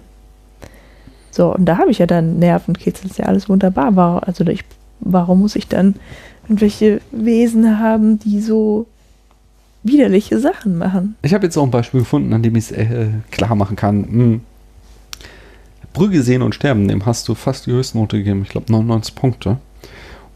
So, 1.30 1.52
und 1.52 1.64
da 1.64 1.78
habe 1.78 1.90
ich 1.90 1.98
ja 1.98 2.06
dann 2.06 2.38
Nervenkitzel, 2.38 3.10
ist 3.10 3.18
ja 3.18 3.26
alles 3.26 3.48
wunderbar. 3.48 3.96
War, 3.96 4.26
also 4.26 4.46
ich, 4.46 4.62
warum 5.00 5.40
muss 5.40 5.56
ich 5.56 5.66
dann 5.66 5.96
irgendwelche 6.44 7.00
Wesen 7.10 7.80
haben, 7.80 8.20
die 8.20 8.40
so 8.40 8.86
widerliche 9.82 10.38
Sachen 10.38 10.78
machen? 10.78 11.16
Ich 11.22 11.34
habe 11.34 11.44
jetzt 11.44 11.56
auch 11.56 11.64
ein 11.64 11.72
Beispiel 11.72 12.00
gefunden, 12.00 12.32
an 12.32 12.42
dem 12.42 12.54
ich 12.54 12.70
es 12.70 12.72
äh, 12.72 13.08
klar 13.32 13.56
machen 13.56 13.74
kann. 13.74 14.04
Hm. 14.04 14.40
Brügge 15.94 16.22
sehen 16.22 16.42
und 16.42 16.54
sterben, 16.54 16.88
dem 16.88 17.06
hast 17.06 17.26
du 17.28 17.34
fast 17.34 17.66
die 17.66 17.72
Höchstnote 17.72 18.18
gegeben. 18.18 18.42
Ich 18.42 18.50
glaube 18.50 18.70
99 18.70 19.14
Punkte. 19.14 19.58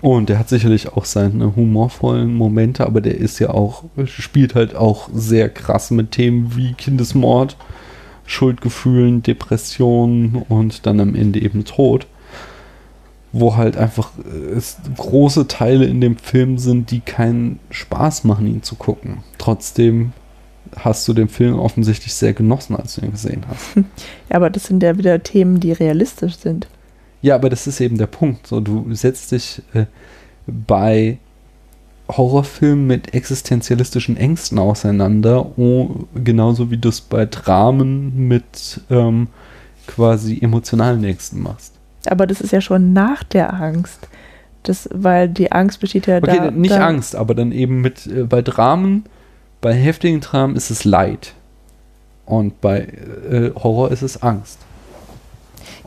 Und 0.01 0.29
der 0.29 0.39
hat 0.39 0.49
sicherlich 0.49 0.93
auch 0.93 1.05
seine 1.05 1.57
humorvollen 1.57 2.33
Momente, 2.33 2.87
aber 2.87 3.01
der 3.01 3.19
ist 3.19 3.41
ja 3.41 3.51
auch, 3.51 3.85
spielt 4.05 4.55
halt 4.55 4.77
auch 4.77 5.11
sehr 5.13 5.49
krass 5.49 5.91
mit 5.91 6.13
Themen 6.13 6.57
wie 6.57 6.73
Kindesmord, 6.73 7.57
Schuldgefühlen, 8.25 9.23
Depressionen 9.23 10.45
und 10.49 10.87
dann 10.87 11.01
am 11.01 11.17
Ende 11.17 11.43
eben 11.43 11.65
Tod. 11.65 12.07
Wo 13.33 13.57
halt 13.57 13.77
einfach 13.77 14.13
äh, 14.25 14.53
es 14.57 14.79
große 14.97 15.49
Teile 15.49 15.85
in 15.85 16.01
dem 16.01 16.17
Film 16.17 16.59
sind, 16.59 16.91
die 16.91 17.01
keinen 17.01 17.59
Spaß 17.71 18.25
machen, 18.25 18.47
ihn 18.47 18.63
zu 18.63 18.77
gucken. 18.77 19.19
Trotzdem 19.37 20.13
hast 20.77 21.07
du 21.09 21.13
den 21.13 21.29
Film 21.29 21.59
offensichtlich 21.59 22.15
sehr 22.15 22.33
genossen, 22.33 22.77
als 22.77 22.95
du 22.95 23.03
ihn 23.03 23.13
gesehen 23.13 23.45
hast. 23.49 23.77
Ja, 24.31 24.37
aber 24.37 24.51
das 24.51 24.65
sind 24.65 24.83
ja 24.83 24.99
wieder 24.99 25.23
Themen, 25.23 25.59
die 25.61 25.73
realistisch 25.73 26.37
sind. 26.37 26.69
Ja, 27.23 27.35
aber 27.35 27.49
das 27.49 27.67
ist 27.67 27.81
eben 27.81 27.97
der 27.97 28.07
Punkt. 28.07 28.47
So, 28.47 28.61
du 28.61 28.95
setzt 28.95 29.33
dich 29.33 29.63
äh, 29.73 29.87
bei 30.47 31.19
Horrorfilmen 32.09 32.87
mit 32.87 33.15
existenzialistischen 33.15 34.17
Ängsten 34.17 34.59
auseinander, 34.59 35.59
oh, 35.59 36.07
genauso 36.15 36.71
wie 36.71 36.79
du 36.79 36.89
es 36.89 37.01
bei 37.01 37.27
Dramen 37.27 38.29
mit 38.29 38.81
ähm, 38.91 39.29
quasi 39.87 40.39
emotionalen 40.41 41.05
Ängsten 41.05 41.43
machst. 41.43 41.75
Aber 42.07 42.27
das 42.27 42.41
ist 42.41 42.53
ja 42.53 42.61
schon 42.61 42.93
nach 42.93 43.25
der 43.25 43.53
Angst. 43.53 44.09
Das, 44.63 44.89
weil 44.93 45.29
die 45.29 45.53
Angst 45.53 45.81
besteht 45.81 46.07
ja 46.07 46.19
Okay, 46.19 46.39
da. 46.39 46.51
nicht 46.51 46.75
da, 46.75 46.87
Angst, 46.87 47.15
aber 47.15 47.35
dann 47.35 47.53
eben 47.53 47.81
mit 47.81 48.07
äh, 48.07 48.25
bei 48.25 48.43
Dramen, 48.43 49.05
bei 49.61 49.75
heftigen 49.75 50.21
Dramen 50.21 50.57
ist 50.57 50.71
es 50.71 50.85
Leid. 50.85 51.35
Und 52.27 52.61
bei 52.61 52.81
äh, 52.81 53.51
Horror 53.55 53.91
ist 53.91 54.03
es 54.03 54.23
Angst. 54.23 54.59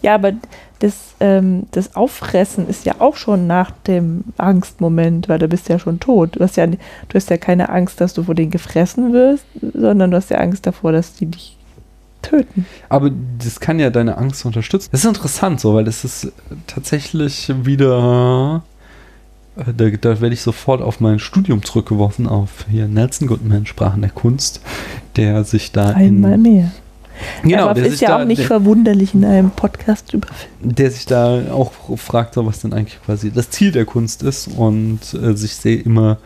Ja, 0.01 0.15
aber 0.15 0.33
das, 0.79 0.95
ähm, 1.19 1.67
das 1.71 1.95
Auffressen 1.95 2.67
ist 2.67 2.85
ja 2.85 2.95
auch 2.97 3.15
schon 3.15 3.45
nach 3.45 3.69
dem 3.69 4.23
Angstmoment, 4.37 5.29
weil 5.29 5.37
du 5.37 5.47
bist 5.47 5.69
ja 5.69 5.77
schon 5.77 5.99
tot. 5.99 6.37
Du 6.37 6.39
hast 6.39 6.57
ja, 6.57 6.65
du 6.65 6.77
hast 7.13 7.29
ja 7.29 7.37
keine 7.37 7.69
Angst, 7.69 8.01
dass 8.01 8.15
du 8.15 8.23
vor 8.23 8.33
denen 8.33 8.49
gefressen 8.49 9.13
wirst, 9.13 9.45
sondern 9.73 10.09
du 10.09 10.17
hast 10.17 10.31
ja 10.31 10.37
Angst 10.37 10.65
davor, 10.65 10.91
dass 10.91 11.13
die 11.13 11.27
dich 11.27 11.57
töten. 12.23 12.65
Aber 12.89 13.11
das 13.39 13.59
kann 13.59 13.79
ja 13.79 13.91
deine 13.91 14.17
Angst 14.17 14.43
unterstützen. 14.45 14.89
Das 14.91 15.01
ist 15.01 15.07
interessant 15.07 15.59
so, 15.59 15.75
weil 15.75 15.83
das 15.83 16.03
ist 16.03 16.31
tatsächlich 16.65 17.51
wieder. 17.63 18.63
Da, 19.75 19.89
da 19.89 20.21
werde 20.21 20.33
ich 20.33 20.41
sofort 20.41 20.81
auf 20.81 20.99
mein 20.99 21.19
Studium 21.19 21.63
zurückgeworfen, 21.63 22.27
auf 22.27 22.65
hier 22.69 22.87
Nelson 22.87 23.27
Goodman, 23.27 23.65
Sprachen 23.65 24.01
der 24.01 24.11
Kunst, 24.11 24.61
der 25.15 25.43
sich 25.43 25.71
da 25.71 25.89
Einmal 25.89 26.33
in. 26.33 26.41
mehr. 26.41 26.71
Genau, 27.43 27.67
aber 27.67 27.81
ist 27.81 28.01
ja 28.01 28.09
da, 28.09 28.21
auch 28.21 28.25
nicht 28.25 28.41
der, 28.41 28.47
verwunderlich 28.47 29.13
in 29.13 29.25
einem 29.25 29.51
Podcast 29.51 30.13
über 30.13 30.27
Film. 30.27 30.75
der 30.75 30.91
sich 30.91 31.05
da 31.05 31.51
auch 31.51 31.71
fragt, 31.97 32.37
was 32.37 32.61
denn 32.61 32.73
eigentlich 32.73 32.99
quasi 33.05 33.31
das 33.31 33.49
Ziel 33.49 33.71
der 33.71 33.85
Kunst 33.85 34.23
ist 34.23 34.47
und 34.47 34.99
äh, 35.13 35.35
sich 35.35 35.55
sehr 35.55 35.85
immer 35.85 36.17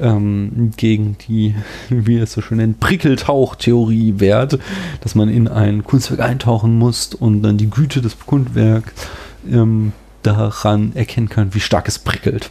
ähm, 0.00 0.72
gegen 0.76 1.16
die, 1.28 1.54
wie 1.90 2.18
er 2.18 2.24
es 2.24 2.32
so 2.32 2.40
schön 2.40 2.58
nennt, 2.58 2.80
Prickeltauch-Theorie 2.80 4.14
wehrt, 4.18 4.58
dass 5.00 5.14
man 5.14 5.28
in 5.28 5.48
ein 5.48 5.84
Kunstwerk 5.84 6.20
eintauchen 6.20 6.78
muss 6.78 7.14
und 7.14 7.42
dann 7.42 7.58
die 7.58 7.70
Güte 7.70 8.00
des 8.00 8.18
Kunstwerks 8.18 8.92
ähm, 9.50 9.92
daran 10.22 10.92
erkennen 10.94 11.28
kann, 11.28 11.54
wie 11.54 11.60
stark 11.60 11.88
es 11.88 11.98
prickelt. 11.98 12.50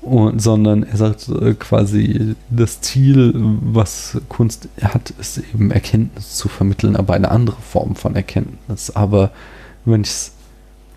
Und, 0.00 0.40
sondern 0.40 0.84
er 0.84 0.96
sagt 0.96 1.28
äh, 1.28 1.54
quasi, 1.54 2.36
das 2.50 2.80
Ziel, 2.80 3.32
was 3.34 4.16
Kunst 4.28 4.68
hat, 4.80 5.10
ist 5.18 5.38
eben 5.38 5.72
Erkenntnis 5.72 6.36
zu 6.36 6.48
vermitteln, 6.48 6.96
aber 6.96 7.14
eine 7.14 7.30
andere 7.30 7.60
Form 7.60 7.96
von 7.96 8.14
Erkenntnis. 8.14 8.94
Aber 8.94 9.32
wenn 9.84 10.02
ich, 10.02 10.30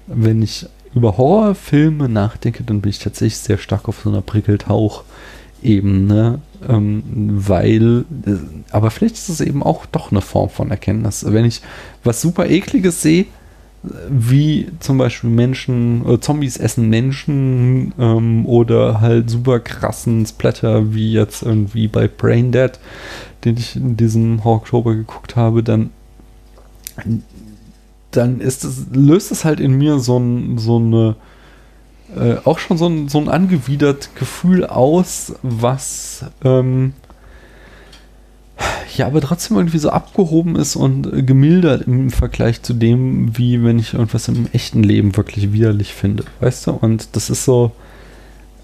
wenn 0.07 0.41
ich 0.41 0.67
über 0.93 1.17
Horrorfilme 1.17 2.07
nachdenke, 2.09 2.63
dann 2.63 2.81
bin 2.81 2.89
ich 2.91 2.99
tatsächlich 2.99 3.37
sehr 3.37 3.57
stark 3.57 3.89
auf 3.89 4.01
so 4.03 4.09
einer 4.09 4.21
Prickeltauch-Ebene, 4.21 6.41
ähm, 6.69 7.03
weil, 7.33 8.05
äh, 8.25 8.35
aber 8.69 8.91
vielleicht 8.91 9.15
ist 9.15 9.29
es 9.29 9.41
eben 9.41 9.63
auch 9.63 9.87
doch 9.87 10.11
eine 10.11 10.21
Form 10.21 10.49
von 10.49 10.69
Erkenntnis. 10.69 11.25
Wenn 11.27 11.45
ich 11.45 11.61
was 12.03 12.21
super 12.21 12.47
ekliges 12.47 13.01
sehe, 13.01 13.25
wie 13.83 14.69
zum 14.79 14.97
Beispiel 14.97 15.29
Menschen, 15.29 16.07
äh, 16.07 16.19
Zombies 16.19 16.57
essen 16.57 16.89
Menschen 16.89 17.93
ähm, 17.97 18.45
oder 18.45 19.01
halt 19.01 19.29
super 19.29 19.59
krassen 19.59 20.25
Splatter, 20.25 20.93
wie 20.93 21.13
jetzt 21.13 21.41
irgendwie 21.41 21.87
bei 21.87 22.07
Brain 22.07 22.51
Dead, 22.51 22.71
den 23.43 23.57
ich 23.57 23.75
in 23.75 23.97
diesem 23.97 24.43
Horror-Oktober 24.43 24.93
geguckt 24.93 25.35
habe, 25.35 25.63
dann, 25.63 25.89
dann 28.11 28.39
ist 28.39 28.63
es, 28.63 28.85
löst 28.93 29.31
es 29.31 29.45
halt 29.45 29.59
in 29.59 29.77
mir 29.77 29.97
so, 29.97 30.19
ein, 30.19 30.59
so 30.59 30.77
eine, 30.77 31.15
äh, 32.15 32.37
auch 32.45 32.59
schon 32.59 32.77
so 32.77 32.87
ein, 32.87 33.09
so 33.09 33.17
ein 33.17 33.29
angewidert 33.29 34.11
Gefühl 34.15 34.63
aus, 34.63 35.33
was, 35.41 36.25
ähm, 36.43 36.93
ja, 38.95 39.07
aber 39.07 39.21
trotzdem 39.21 39.57
irgendwie 39.57 39.77
so 39.77 39.89
abgehoben 39.89 40.55
ist 40.55 40.75
und 40.75 41.11
äh, 41.11 41.23
gemildert 41.23 41.87
im 41.87 42.09
Vergleich 42.09 42.61
zu 42.61 42.73
dem, 42.73 43.37
wie 43.37 43.63
wenn 43.63 43.79
ich 43.79 43.93
irgendwas 43.93 44.27
im 44.27 44.47
echten 44.51 44.83
Leben 44.83 45.15
wirklich 45.17 45.53
widerlich 45.53 45.93
finde, 45.93 46.25
weißt 46.39 46.67
du? 46.67 46.71
Und 46.71 47.15
das 47.15 47.29
ist 47.29 47.45
so, 47.45 47.71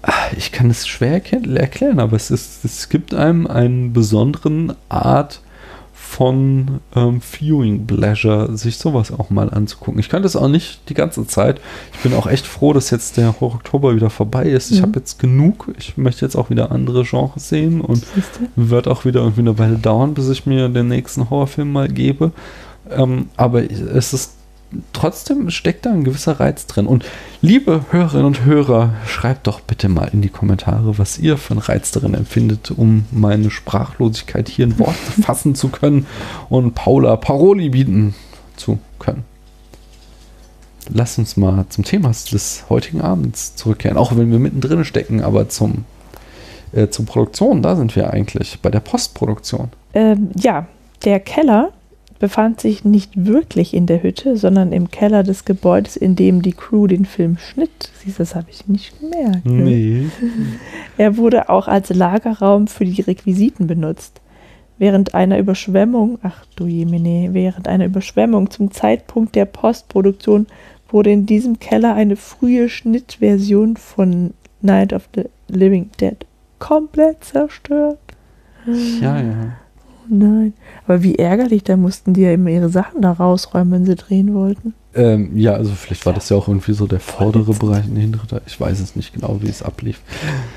ah, 0.02 0.12
ich 0.36 0.52
kann 0.52 0.70
es 0.70 0.86
schwer 0.86 1.22
erklären, 1.22 2.00
aber 2.00 2.16
es 2.16 2.30
ist, 2.30 2.64
es 2.64 2.88
gibt 2.88 3.14
einem 3.14 3.46
einen 3.46 3.92
besonderen 3.92 4.74
Art 4.88 5.40
von 6.08 6.80
ähm, 6.96 7.20
Viewing 7.20 7.86
Pleasure, 7.86 8.56
sich 8.56 8.78
sowas 8.78 9.12
auch 9.12 9.28
mal 9.28 9.50
anzugucken. 9.50 10.00
Ich 10.00 10.08
kann 10.08 10.22
das 10.22 10.36
auch 10.36 10.48
nicht 10.48 10.88
die 10.88 10.94
ganze 10.94 11.26
Zeit. 11.26 11.60
Ich 11.92 12.00
bin 12.00 12.14
auch 12.14 12.26
echt 12.26 12.46
froh, 12.46 12.72
dass 12.72 12.88
jetzt 12.90 13.18
der 13.18 13.38
Horror 13.40 13.56
Oktober 13.56 13.94
wieder 13.94 14.08
vorbei 14.08 14.44
ist. 14.46 14.70
Ich 14.70 14.78
Mhm. 14.78 14.82
habe 14.84 14.98
jetzt 15.00 15.18
genug. 15.18 15.70
Ich 15.78 15.98
möchte 15.98 16.24
jetzt 16.24 16.34
auch 16.34 16.48
wieder 16.48 16.72
andere 16.72 17.04
Genres 17.04 17.50
sehen 17.50 17.82
und 17.82 18.06
wird 18.56 18.88
auch 18.88 19.04
wieder 19.04 19.20
irgendwie 19.20 19.42
eine 19.42 19.58
Weile 19.58 19.76
dauern, 19.76 20.14
bis 20.14 20.30
ich 20.30 20.46
mir 20.46 20.70
den 20.70 20.88
nächsten 20.88 21.28
Horrorfilm 21.28 21.70
mal 21.70 21.88
gebe. 21.88 22.32
Ähm, 22.90 23.28
aber 23.36 23.70
es 23.70 24.14
ist 24.14 24.32
trotzdem 24.92 25.50
steckt 25.50 25.86
da 25.86 25.90
ein 25.90 26.04
gewisser 26.04 26.40
Reiz 26.40 26.66
drin. 26.66 26.86
Und 26.86 27.04
liebe 27.40 27.84
Hörerinnen 27.90 28.26
und 28.26 28.44
Hörer, 28.44 28.90
schreibt 29.06 29.46
doch 29.46 29.60
bitte 29.60 29.88
mal 29.88 30.08
in 30.12 30.22
die 30.22 30.28
Kommentare, 30.28 30.98
was 30.98 31.18
ihr 31.18 31.36
für 31.38 31.52
einen 31.52 31.60
Reiz 31.60 31.90
darin 31.90 32.14
empfindet, 32.14 32.70
um 32.70 33.06
meine 33.10 33.50
Sprachlosigkeit 33.50 34.48
hier 34.48 34.66
in 34.66 34.78
Worte 34.78 34.94
fassen 35.22 35.54
zu 35.54 35.68
können 35.68 36.06
und 36.48 36.74
Paula 36.74 37.16
Paroli 37.16 37.70
bieten 37.70 38.14
zu 38.56 38.78
können. 38.98 39.24
Lass 40.90 41.18
uns 41.18 41.36
mal 41.36 41.66
zum 41.68 41.84
Thema 41.84 42.08
des 42.08 42.64
heutigen 42.70 43.00
Abends 43.00 43.56
zurückkehren, 43.56 43.98
auch 43.98 44.16
wenn 44.16 44.30
wir 44.30 44.38
mittendrin 44.38 44.84
stecken, 44.84 45.22
aber 45.22 45.48
zum, 45.48 45.84
äh, 46.72 46.88
zur 46.88 47.04
Produktion, 47.04 47.62
da 47.62 47.76
sind 47.76 47.94
wir 47.94 48.10
eigentlich, 48.10 48.60
bei 48.62 48.70
der 48.70 48.80
Postproduktion. 48.80 49.68
Ähm, 49.92 50.30
ja, 50.34 50.66
der 51.04 51.20
Keller 51.20 51.72
befand 52.18 52.60
sich 52.60 52.84
nicht 52.84 53.26
wirklich 53.26 53.74
in 53.74 53.86
der 53.86 54.02
Hütte, 54.02 54.36
sondern 54.36 54.72
im 54.72 54.90
Keller 54.90 55.22
des 55.22 55.44
Gebäudes, 55.44 55.96
in 55.96 56.16
dem 56.16 56.42
die 56.42 56.52
Crew 56.52 56.86
den 56.86 57.04
Film 57.04 57.38
schnitt. 57.38 57.90
Siehst 58.02 58.18
du, 58.18 58.22
das 58.22 58.34
habe 58.34 58.46
ich 58.50 58.66
nicht 58.66 58.98
gemerkt. 59.00 59.46
ne? 59.46 59.62
Nee. 59.62 60.04
Er 60.98 61.16
wurde 61.16 61.48
auch 61.48 61.68
als 61.68 61.90
Lagerraum 61.90 62.66
für 62.66 62.84
die 62.84 63.02
Requisiten 63.02 63.68
benutzt. 63.68 64.20
Während 64.78 65.14
einer 65.14 65.38
Überschwemmung, 65.38 66.18
ach 66.22 66.44
du 66.56 66.66
Jemine, 66.66 67.34
während 67.34 67.68
einer 67.68 67.86
Überschwemmung 67.86 68.50
zum 68.50 68.70
Zeitpunkt 68.70 69.34
der 69.34 69.44
Postproduktion 69.44 70.46
wurde 70.90 71.10
in 71.10 71.26
diesem 71.26 71.58
Keller 71.58 71.94
eine 71.94 72.16
frühe 72.16 72.68
Schnittversion 72.68 73.76
von 73.76 74.32
Night 74.60 74.92
of 74.92 75.08
the 75.14 75.24
Living 75.48 75.90
Dead 76.00 76.16
komplett 76.58 77.24
zerstört. 77.24 77.98
Ja, 79.00 79.20
ja. 79.20 79.52
Nein. 80.08 80.54
Aber 80.86 81.02
wie 81.02 81.16
ärgerlich, 81.16 81.64
da 81.64 81.76
mussten 81.76 82.14
die 82.14 82.22
ja 82.22 82.32
immer 82.32 82.50
ihre 82.50 82.70
Sachen 82.70 83.02
da 83.02 83.12
rausräumen, 83.12 83.72
wenn 83.72 83.86
sie 83.86 83.94
drehen 83.94 84.34
wollten. 84.34 84.74
Ähm, 84.94 85.36
ja, 85.36 85.52
also 85.52 85.72
vielleicht 85.74 86.06
war 86.06 86.14
das 86.14 86.30
ja 86.30 86.36
auch 86.36 86.48
irgendwie 86.48 86.72
so 86.72 86.86
der 86.86 87.00
vordere 87.00 87.52
Bereich 87.52 87.84
und 87.84 87.94
der 87.94 88.02
hintere. 88.02 88.26
Teil. 88.26 88.40
Ich 88.46 88.58
weiß 88.58 88.80
es 88.80 88.96
nicht 88.96 89.12
genau, 89.12 89.38
wie 89.42 89.48
es 89.48 89.62
ablief. 89.62 90.00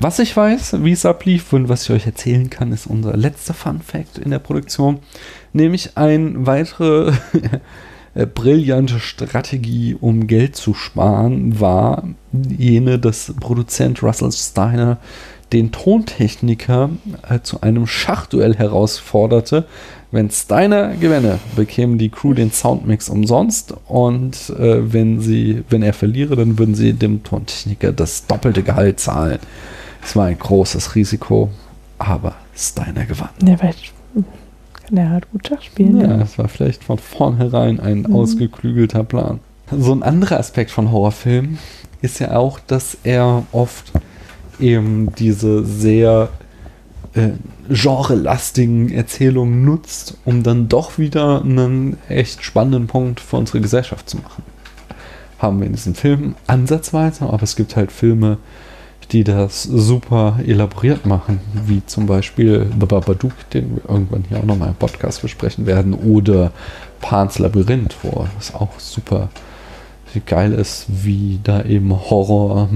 Was 0.00 0.18
ich 0.18 0.36
weiß, 0.36 0.82
wie 0.82 0.92
es 0.92 1.04
ablief 1.04 1.52
und 1.52 1.68
was 1.68 1.84
ich 1.84 1.90
euch 1.90 2.06
erzählen 2.06 2.48
kann, 2.48 2.72
ist 2.72 2.86
unser 2.86 3.16
letzter 3.16 3.54
Fun 3.54 3.80
Fact 3.80 4.18
in 4.18 4.30
der 4.30 4.38
Produktion. 4.38 5.00
Nämlich 5.52 5.96
ein 5.96 6.46
weitere 6.46 7.12
äh, 8.14 8.26
brillante 8.26 9.00
Strategie, 9.00 9.96
um 10.00 10.26
Geld 10.26 10.56
zu 10.56 10.72
sparen, 10.72 11.60
war 11.60 12.08
jene, 12.32 12.98
dass 12.98 13.34
Produzent 13.38 14.02
Russell 14.02 14.32
Steiner 14.32 14.98
den 15.52 15.70
Tontechniker 15.72 16.90
äh, 17.28 17.40
zu 17.42 17.60
einem 17.60 17.86
Schachduell 17.86 18.56
herausforderte. 18.56 19.64
Wenn 20.10 20.30
Steiner 20.30 20.94
gewinne, 20.96 21.38
bekämen 21.56 21.96
die 21.98 22.10
Crew 22.10 22.34
den 22.34 22.50
Soundmix 22.52 23.08
umsonst 23.08 23.74
und 23.88 24.50
äh, 24.58 24.92
wenn 24.92 25.20
sie, 25.20 25.64
wenn 25.70 25.82
er 25.82 25.92
verliere, 25.94 26.36
dann 26.36 26.58
würden 26.58 26.74
sie 26.74 26.92
dem 26.92 27.22
Tontechniker 27.22 27.92
das 27.92 28.26
doppelte 28.26 28.62
Gehalt 28.62 29.00
zahlen. 29.00 29.38
Es 30.02 30.14
war 30.16 30.26
ein 30.26 30.38
großes 30.38 30.94
Risiko, 30.94 31.48
aber 31.98 32.34
Steiner 32.54 33.06
gewann. 33.06 33.30
Ja, 33.46 33.60
weil 33.62 33.74
kann 34.86 34.96
er 34.96 35.10
halt 35.10 35.30
gut 35.30 35.46
Schach 35.48 35.62
spielen. 35.62 36.00
Ja, 36.00 36.08
Ja. 36.16 36.22
es 36.22 36.36
war 36.38 36.48
vielleicht 36.48 36.84
von 36.84 36.98
vornherein 36.98 37.80
ein 37.80 38.00
Mhm. 38.02 38.14
ausgeklügelter 38.14 39.04
Plan. 39.04 39.40
So 39.70 39.92
ein 39.94 40.02
anderer 40.02 40.38
Aspekt 40.38 40.70
von 40.70 40.90
Horrorfilmen 40.92 41.58
ist 42.02 42.18
ja 42.18 42.36
auch, 42.36 42.58
dass 42.58 42.98
er 43.04 43.44
oft 43.52 43.92
eben 44.62 45.12
diese 45.14 45.64
sehr 45.64 46.30
äh, 47.14 47.30
genrelastigen 47.68 48.90
Erzählungen 48.90 49.64
nutzt, 49.64 50.16
um 50.24 50.42
dann 50.42 50.68
doch 50.68 50.98
wieder 50.98 51.42
einen 51.42 51.98
echt 52.08 52.42
spannenden 52.44 52.86
Punkt 52.86 53.20
für 53.20 53.36
unsere 53.36 53.60
Gesellschaft 53.60 54.08
zu 54.08 54.18
machen. 54.18 54.42
Haben 55.38 55.60
wir 55.60 55.66
in 55.66 55.72
diesem 55.72 55.94
Film 55.94 56.36
ansatzweise, 56.46 57.24
aber 57.24 57.42
es 57.42 57.56
gibt 57.56 57.76
halt 57.76 57.92
Filme, 57.92 58.38
die 59.10 59.24
das 59.24 59.64
super 59.64 60.38
elaboriert 60.46 61.04
machen, 61.04 61.40
wie 61.66 61.84
zum 61.84 62.06
Beispiel 62.06 62.66
The 62.80 62.86
Babadook, 62.86 63.50
den 63.50 63.76
wir 63.76 63.90
irgendwann 63.90 64.24
hier 64.28 64.38
auch 64.38 64.44
nochmal 64.44 64.68
im 64.68 64.74
Podcast 64.76 65.20
besprechen 65.20 65.66
werden, 65.66 65.92
oder 65.92 66.52
Pans 67.00 67.38
Labyrinth, 67.38 67.96
wo 68.02 68.26
es 68.38 68.54
auch 68.54 68.78
super 68.78 69.28
geil 70.26 70.52
ist, 70.52 70.86
wie 70.88 71.40
da 71.42 71.62
eben 71.62 71.90
Horror, 71.90 72.68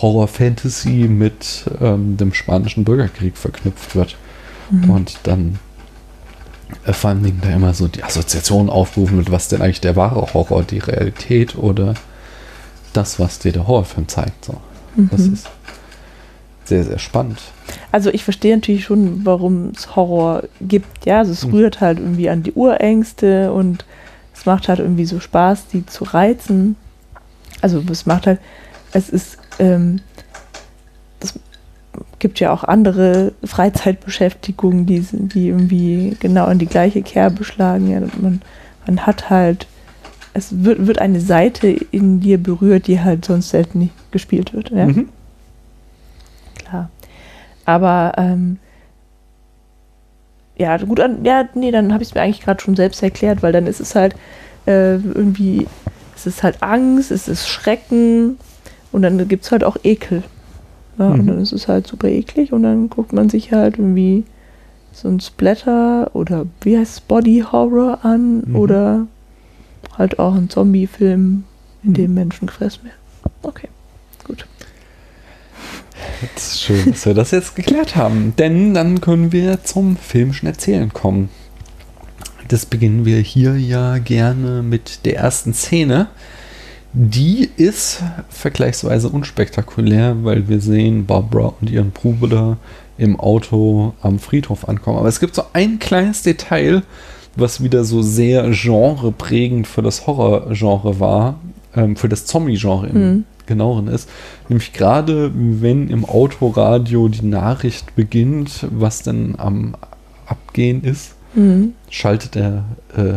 Horror 0.00 0.28
Fantasy 0.28 1.06
mit 1.08 1.64
ähm, 1.80 2.16
dem 2.16 2.32
spanischen 2.34 2.84
Bürgerkrieg 2.84 3.36
verknüpft 3.36 3.94
wird. 3.94 4.16
Und 4.88 5.18
dann 5.24 5.58
äh, 6.86 6.92
vor 6.94 7.10
allen 7.10 7.22
Dingen 7.22 7.40
da 7.42 7.50
immer 7.50 7.74
so 7.74 7.88
die 7.88 8.02
Assoziation 8.02 8.70
aufgerufen 8.70 9.18
wird, 9.18 9.30
was 9.30 9.48
denn 9.48 9.60
eigentlich 9.60 9.82
der 9.82 9.96
wahre 9.96 10.32
Horror, 10.32 10.62
die 10.62 10.78
Realität 10.78 11.56
oder 11.56 11.94
das, 12.94 13.18
was 13.20 13.38
dir 13.38 13.52
der 13.52 13.66
Horrorfilm 13.66 14.08
zeigt. 14.08 14.46
So. 14.46 14.54
Das 14.96 15.20
Mhm. 15.20 15.32
ist 15.34 15.48
sehr, 16.64 16.84
sehr 16.84 16.98
spannend. 16.98 17.38
Also 17.90 18.08
ich 18.10 18.24
verstehe 18.24 18.54
natürlich 18.56 18.84
schon, 18.84 19.26
warum 19.26 19.72
es 19.76 19.94
Horror 19.96 20.44
gibt. 20.60 21.04
Ja, 21.04 21.18
also 21.18 21.32
es 21.32 21.44
Mhm. 21.44 21.52
rührt 21.52 21.80
halt 21.80 21.98
irgendwie 21.98 22.30
an 22.30 22.42
die 22.42 22.52
Urängste 22.52 23.52
und 23.52 23.84
es 24.34 24.46
macht 24.46 24.68
halt 24.68 24.78
irgendwie 24.78 25.04
so 25.04 25.20
Spaß, 25.20 25.66
die 25.72 25.84
zu 25.84 26.04
reizen. 26.04 26.76
Also 27.60 27.82
es 27.90 28.06
macht 28.06 28.26
halt, 28.26 28.40
es 28.92 29.08
ist, 29.10 29.38
ähm, 29.58 30.00
es 31.20 31.38
gibt 32.18 32.40
ja 32.40 32.52
auch 32.52 32.64
andere 32.64 33.32
Freizeitbeschäftigungen, 33.44 34.86
die, 34.86 35.00
die 35.00 35.48
irgendwie 35.48 36.16
genau 36.20 36.48
in 36.48 36.58
die 36.58 36.66
gleiche 36.66 37.02
Kerbe 37.02 37.44
schlagen. 37.44 37.90
Ja, 37.90 38.00
man, 38.20 38.42
man 38.86 39.06
hat 39.06 39.30
halt, 39.30 39.66
es 40.34 40.64
wird, 40.64 40.86
wird 40.86 40.98
eine 40.98 41.20
Seite 41.20 41.68
in 41.68 42.20
dir 42.20 42.42
berührt, 42.42 42.86
die 42.86 43.00
halt 43.00 43.24
sonst 43.24 43.50
selten 43.50 43.80
nicht 43.80 44.12
gespielt 44.12 44.52
wird. 44.52 44.70
Ja? 44.70 44.86
Mhm. 44.86 45.08
klar. 46.54 46.90
Aber 47.64 48.12
ähm, 48.16 48.58
ja, 50.56 50.76
gut, 50.76 51.00
an, 51.00 51.24
ja, 51.24 51.48
nee, 51.54 51.70
dann 51.70 51.92
habe 51.92 52.02
ich 52.02 52.10
es 52.10 52.14
mir 52.14 52.22
eigentlich 52.22 52.42
gerade 52.42 52.62
schon 52.62 52.76
selbst 52.76 53.02
erklärt, 53.02 53.42
weil 53.42 53.52
dann 53.52 53.66
ist 53.66 53.80
es 53.80 53.94
halt 53.94 54.14
äh, 54.66 54.94
irgendwie, 54.94 55.66
es 56.14 56.26
ist 56.26 56.42
halt 56.42 56.62
Angst, 56.62 57.10
es 57.10 57.28
ist 57.28 57.48
Schrecken 57.48 58.38
und 58.92 59.02
dann 59.02 59.26
gibt 59.28 59.44
es 59.44 59.50
halt 59.52 59.64
auch 59.64 59.76
Ekel. 59.82 60.22
Ja, 60.98 61.08
Und 61.08 61.22
Mhm. 61.22 61.26
dann 61.28 61.40
ist 61.40 61.52
es 61.52 61.68
halt 61.68 61.86
super 61.86 62.08
eklig 62.08 62.52
und 62.52 62.62
dann 62.64 62.90
guckt 62.90 63.12
man 63.12 63.28
sich 63.30 63.52
halt 63.52 63.78
irgendwie 63.78 64.24
so 64.92 65.08
ein 65.08 65.20
Splatter 65.20 66.10
oder 66.14 66.44
wie 66.60 66.76
heißt 66.76 66.92
es, 66.92 67.00
Body 67.00 67.42
Horror 67.50 68.00
an 68.04 68.42
Mhm. 68.46 68.56
oder 68.56 69.06
halt 69.98 70.18
auch 70.18 70.34
ein 70.34 70.50
Zombie-Film, 70.50 71.44
in 71.82 71.94
dem 71.94 72.14
Menschen 72.14 72.46
gefressen 72.46 72.84
werden. 72.84 72.96
Okay, 73.42 73.68
gut. 74.24 74.46
Das 76.34 76.52
ist 76.52 76.62
schön, 76.62 76.90
dass 76.90 77.06
wir 77.06 77.14
das 77.14 77.30
jetzt 77.30 77.56
geklärt 77.56 77.96
haben. 77.96 78.34
Denn 78.36 78.74
dann 78.74 79.00
können 79.00 79.32
wir 79.32 79.64
zum 79.64 79.96
filmischen 79.96 80.46
Erzählen 80.46 80.92
kommen. 80.92 81.28
Das 82.48 82.66
beginnen 82.66 83.04
wir 83.06 83.18
hier 83.18 83.56
ja 83.56 83.98
gerne 83.98 84.62
mit 84.62 85.04
der 85.06 85.16
ersten 85.16 85.54
Szene. 85.54 86.08
Die 86.94 87.48
ist 87.56 88.02
vergleichsweise 88.28 89.08
unspektakulär, 89.08 90.16
weil 90.24 90.48
wir 90.48 90.60
sehen 90.60 91.06
Barbara 91.06 91.54
und 91.60 91.70
ihren 91.70 91.90
Bruder 91.90 92.58
im 92.98 93.18
Auto 93.18 93.94
am 94.02 94.18
Friedhof 94.18 94.68
ankommen. 94.68 94.98
Aber 94.98 95.08
es 95.08 95.18
gibt 95.18 95.34
so 95.34 95.42
ein 95.54 95.78
kleines 95.78 96.22
Detail, 96.22 96.82
was 97.34 97.62
wieder 97.62 97.84
so 97.84 98.02
sehr 98.02 98.50
genreprägend 98.50 99.66
für 99.66 99.80
das 99.80 100.06
Horrorgenre 100.06 101.00
war, 101.00 101.36
ähm, 101.74 101.96
für 101.96 102.10
das 102.10 102.26
Zombie-Genre 102.26 102.88
im 102.88 102.94
Mhm. 103.16 103.24
genaueren 103.46 103.88
ist. 103.88 104.08
Nämlich 104.50 104.74
gerade, 104.74 105.32
wenn 105.34 105.88
im 105.88 106.04
Autoradio 106.04 107.08
die 107.08 107.24
Nachricht 107.24 107.96
beginnt, 107.96 108.66
was 108.70 109.02
denn 109.02 109.34
am 109.38 109.74
Abgehen 110.26 110.84
ist, 110.84 111.14
Mhm. 111.34 111.72
schaltet 111.88 112.34
der 112.34 112.64
äh, 112.94 113.14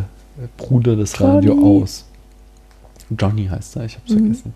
Bruder 0.56 0.96
das 0.96 1.20
Radio 1.20 1.54
Johnny. 1.56 1.82
aus. 1.84 2.05
Johnny 3.10 3.48
heißt 3.48 3.76
er, 3.78 3.86
ich 3.86 3.96
hab's 3.96 4.12
Mhm. 4.12 4.18
vergessen. 4.20 4.54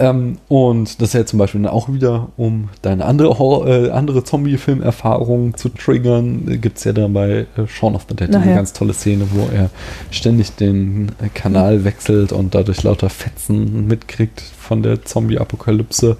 Ähm, 0.00 0.38
und 0.46 1.02
das 1.02 1.08
ist 1.08 1.14
ja 1.14 1.26
zum 1.26 1.40
Beispiel 1.40 1.60
dann 1.60 1.72
auch 1.72 1.92
wieder, 1.92 2.28
um 2.36 2.68
deine 2.82 3.04
andere, 3.04 3.36
Horror- 3.40 3.66
äh, 3.66 3.90
andere 3.90 4.22
Zombie-Film-Erfahrung 4.22 5.56
zu 5.56 5.70
triggern, 5.70 6.60
gibt 6.60 6.78
es 6.78 6.84
ja 6.84 6.92
dann 6.92 7.12
bei 7.12 7.46
äh, 7.56 7.66
Shaun 7.66 7.96
of 7.96 8.06
the 8.08 8.14
Dead 8.14 8.30
Nachher. 8.30 8.44
eine 8.46 8.54
ganz 8.54 8.72
tolle 8.72 8.92
Szene, 8.94 9.26
wo 9.32 9.48
er 9.52 9.70
ständig 10.12 10.52
den 10.54 11.08
äh, 11.20 11.28
Kanal 11.34 11.82
wechselt 11.82 12.30
und 12.30 12.54
dadurch 12.54 12.84
lauter 12.84 13.10
Fetzen 13.10 13.88
mitkriegt 13.88 14.40
von 14.40 14.84
der 14.84 15.04
Zombie-Apokalypse. 15.04 16.16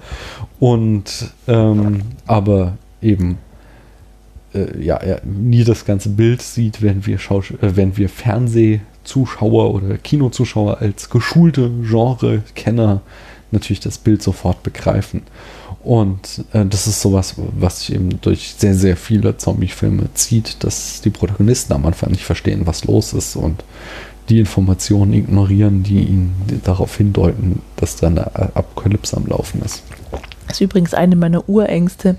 Und 0.59 1.31
ähm, 1.47 2.01
aber 2.27 2.73
eben 3.01 3.37
äh, 4.53 4.77
ja, 4.83 4.97
er 4.97 5.21
nie 5.23 5.63
das 5.63 5.85
ganze 5.85 6.09
Bild 6.09 6.41
sieht, 6.41 6.81
wenn 6.81 7.05
wir, 7.05 7.17
Schaus 7.17 7.51
äh, 7.51 7.77
wenn 7.77 7.95
wir 7.95 8.09
Fernsehzuschauer 9.09 9.73
oder 9.73 9.97
Kinozuschauer 9.97 10.79
als 10.79 11.09
geschulte 11.09 11.69
Genre-Kenner 11.81 13.01
natürlich 13.51 13.79
das 13.79 13.97
Bild 13.97 14.21
sofort 14.21 14.61
begreifen. 14.61 15.23
Und 15.83 16.43
äh, 16.53 16.65
das 16.65 16.87
ist 16.87 17.01
sowas, 17.01 17.35
was 17.37 17.79
sich 17.79 17.95
eben 17.95 18.21
durch 18.21 18.55
sehr, 18.57 18.75
sehr 18.75 18.95
viele 18.95 19.37
Zombie-Filme 19.37 20.09
zieht, 20.13 20.63
dass 20.63 21.01
die 21.01 21.09
Protagonisten 21.09 21.73
am 21.73 21.85
Anfang 21.85 22.11
nicht 22.11 22.25
verstehen, 22.25 22.61
was 22.65 22.85
los 22.85 23.13
ist 23.13 23.35
und 23.35 23.63
die 24.27 24.39
Informationen 24.39 25.13
ignorieren, 25.13 25.81
die 25.81 26.01
ihnen 26.01 26.61
darauf 26.63 26.97
hindeuten, 26.97 27.63
dass 27.77 27.95
da 27.95 28.07
eine 28.07 28.35
Apokalypse 28.55 29.17
am 29.17 29.25
Laufen 29.25 29.63
ist. 29.63 29.81
Das 30.47 30.57
ist 30.57 30.61
übrigens 30.61 30.93
eine 30.93 31.15
meiner 31.15 31.49
Urängste, 31.49 32.17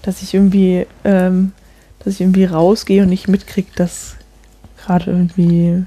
dass 0.00 0.22
ich 0.22 0.32
irgendwie, 0.32 0.86
ähm, 1.04 1.52
dass 1.98 2.14
ich 2.14 2.20
irgendwie 2.22 2.44
rausgehe 2.44 3.02
und 3.02 3.10
nicht 3.10 3.28
mitkriege, 3.28 3.68
dass 3.76 4.16
gerade 4.86 5.10
irgendwie, 5.10 5.84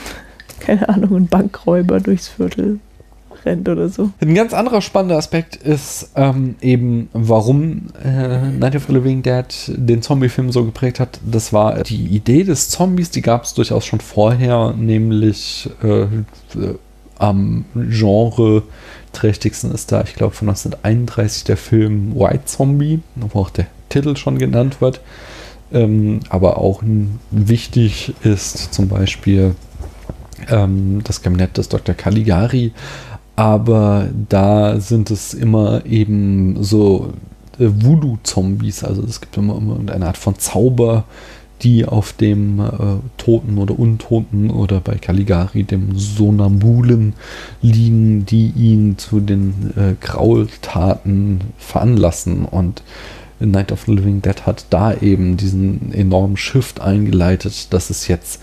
keine 0.60 0.88
Ahnung, 0.88 1.16
ein 1.16 1.26
Bankräuber 1.28 2.00
durchs 2.00 2.28
Viertel 2.28 2.80
rennt 3.44 3.68
oder 3.68 3.88
so. 3.88 4.10
Ein 4.20 4.34
ganz 4.34 4.54
anderer 4.54 4.80
spannender 4.80 5.16
Aspekt 5.16 5.56
ist 5.56 6.10
ähm, 6.14 6.56
eben, 6.60 7.08
warum 7.12 7.88
äh, 8.04 8.48
Night 8.50 8.76
of 8.76 8.84
the 8.86 8.92
Living 8.92 9.22
Dead 9.22 9.46
den 9.68 10.02
Zombie-Film 10.02 10.52
so 10.52 10.64
geprägt 10.64 11.00
hat. 11.00 11.20
Das 11.24 11.52
war 11.52 11.82
die 11.82 12.06
Idee 12.06 12.44
des 12.44 12.68
Zombies, 12.68 13.10
die 13.10 13.22
gab 13.22 13.44
es 13.44 13.54
durchaus 13.54 13.84
schon 13.84 14.00
vorher, 14.00 14.74
nämlich 14.76 15.70
äh, 15.82 16.02
äh, 16.02 16.08
am 17.18 17.64
Genre 17.74 18.62
trächtigsten 19.12 19.72
ist 19.72 19.92
da, 19.92 20.02
ich 20.02 20.14
glaube, 20.14 20.34
von 20.34 20.48
1931 20.48 21.44
der 21.44 21.56
Film 21.56 22.14
White 22.16 22.46
Zombie, 22.46 23.00
wo 23.14 23.40
auch 23.40 23.50
der 23.50 23.66
Titel 23.88 24.16
schon 24.16 24.38
genannt 24.38 24.80
wird. 24.80 25.00
Ähm, 25.72 26.20
aber 26.28 26.58
auch 26.58 26.82
wichtig 27.30 28.14
ist 28.22 28.74
zum 28.74 28.88
Beispiel 28.88 29.54
ähm, 30.50 31.00
das 31.04 31.22
Kabinett 31.22 31.56
des 31.58 31.68
Dr. 31.68 31.94
Caligari. 31.94 32.72
Aber 33.36 34.08
da 34.28 34.78
sind 34.78 35.10
es 35.10 35.34
immer 35.34 35.86
eben 35.86 36.62
so 36.62 37.12
äh, 37.58 37.68
Voodoo-Zombies. 37.68 38.84
Also 38.84 39.02
es 39.02 39.20
gibt 39.20 39.36
immer, 39.36 39.56
immer 39.56 39.78
eine 39.92 40.06
Art 40.06 40.18
von 40.18 40.38
Zauber, 40.38 41.04
die 41.62 41.86
auf 41.86 42.12
dem 42.12 42.60
äh, 42.60 42.70
Toten 43.16 43.58
oder 43.58 43.78
Untoten 43.78 44.50
oder 44.50 44.80
bei 44.80 44.96
Caligari 44.96 45.62
dem 45.62 45.96
Sonambulen 45.96 47.14
liegen, 47.60 48.26
die 48.26 48.52
ihn 48.56 48.98
zu 48.98 49.20
den 49.20 49.72
äh, 49.76 49.94
Graultaten 50.00 51.40
veranlassen. 51.58 52.44
Und 52.44 52.82
Night 53.38 53.72
of 53.72 53.84
the 53.86 53.92
Living 53.92 54.22
Dead 54.22 54.44
hat 54.46 54.66
da 54.70 54.94
eben 54.94 55.36
diesen 55.36 55.92
enormen 55.92 56.36
Shift 56.36 56.80
eingeleitet, 56.80 57.72
dass 57.72 57.90
es 57.90 58.08
jetzt 58.08 58.40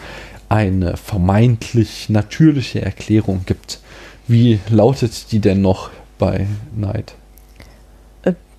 eine 0.50 0.98
vermeintlich 0.98 2.10
natürliche 2.10 2.82
Erklärung 2.82 3.42
gibt. 3.46 3.80
Wie 4.28 4.60
lautet 4.70 5.32
die 5.32 5.40
denn 5.40 5.62
noch 5.62 5.90
bei 6.18 6.48
Night? 6.76 7.16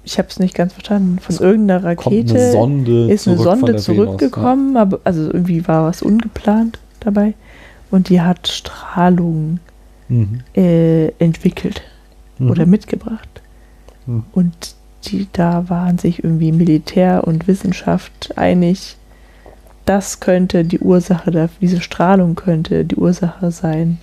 Ich 0.02 0.16
habe 0.18 0.28
es 0.28 0.38
nicht 0.38 0.54
ganz 0.54 0.72
verstanden. 0.72 1.18
Von 1.18 1.36
irgendeiner 1.36 1.94
Kommt 1.94 2.16
eine 2.16 2.24
Rakete 2.30 2.52
Sonde 2.52 3.12
ist 3.12 3.28
eine 3.28 3.36
Sonde 3.36 3.76
zurückgekommen, 3.76 4.76
aber 4.78 5.00
also 5.04 5.24
irgendwie 5.24 5.68
war 5.68 5.84
was 5.84 6.00
ungeplant 6.00 6.78
dabei 7.00 7.34
und 7.90 8.08
die 8.08 8.20
hat 8.22 8.48
Strahlung 8.48 9.60
Venus. 10.08 10.28
Mhm. 10.28 10.40
äh, 10.56 11.08
entwickelt 11.18 11.82
Mhm. 12.38 12.50
oder 12.50 12.66
mitgebracht. 12.66 13.42
Mhm. 14.06 14.24
Und 14.32 14.74
die, 15.04 15.28
da 15.32 15.68
waren 15.68 15.98
sich 15.98 16.24
irgendwie 16.24 16.52
Militär 16.52 17.26
und 17.26 17.46
Wissenschaft 17.46 18.36
einig, 18.36 18.96
das 19.90 20.20
könnte 20.20 20.64
die 20.64 20.78
Ursache, 20.78 21.32
dafür, 21.32 21.56
diese 21.60 21.80
Strahlung 21.80 22.36
könnte 22.36 22.84
die 22.84 22.94
Ursache 22.94 23.50
sein. 23.50 23.98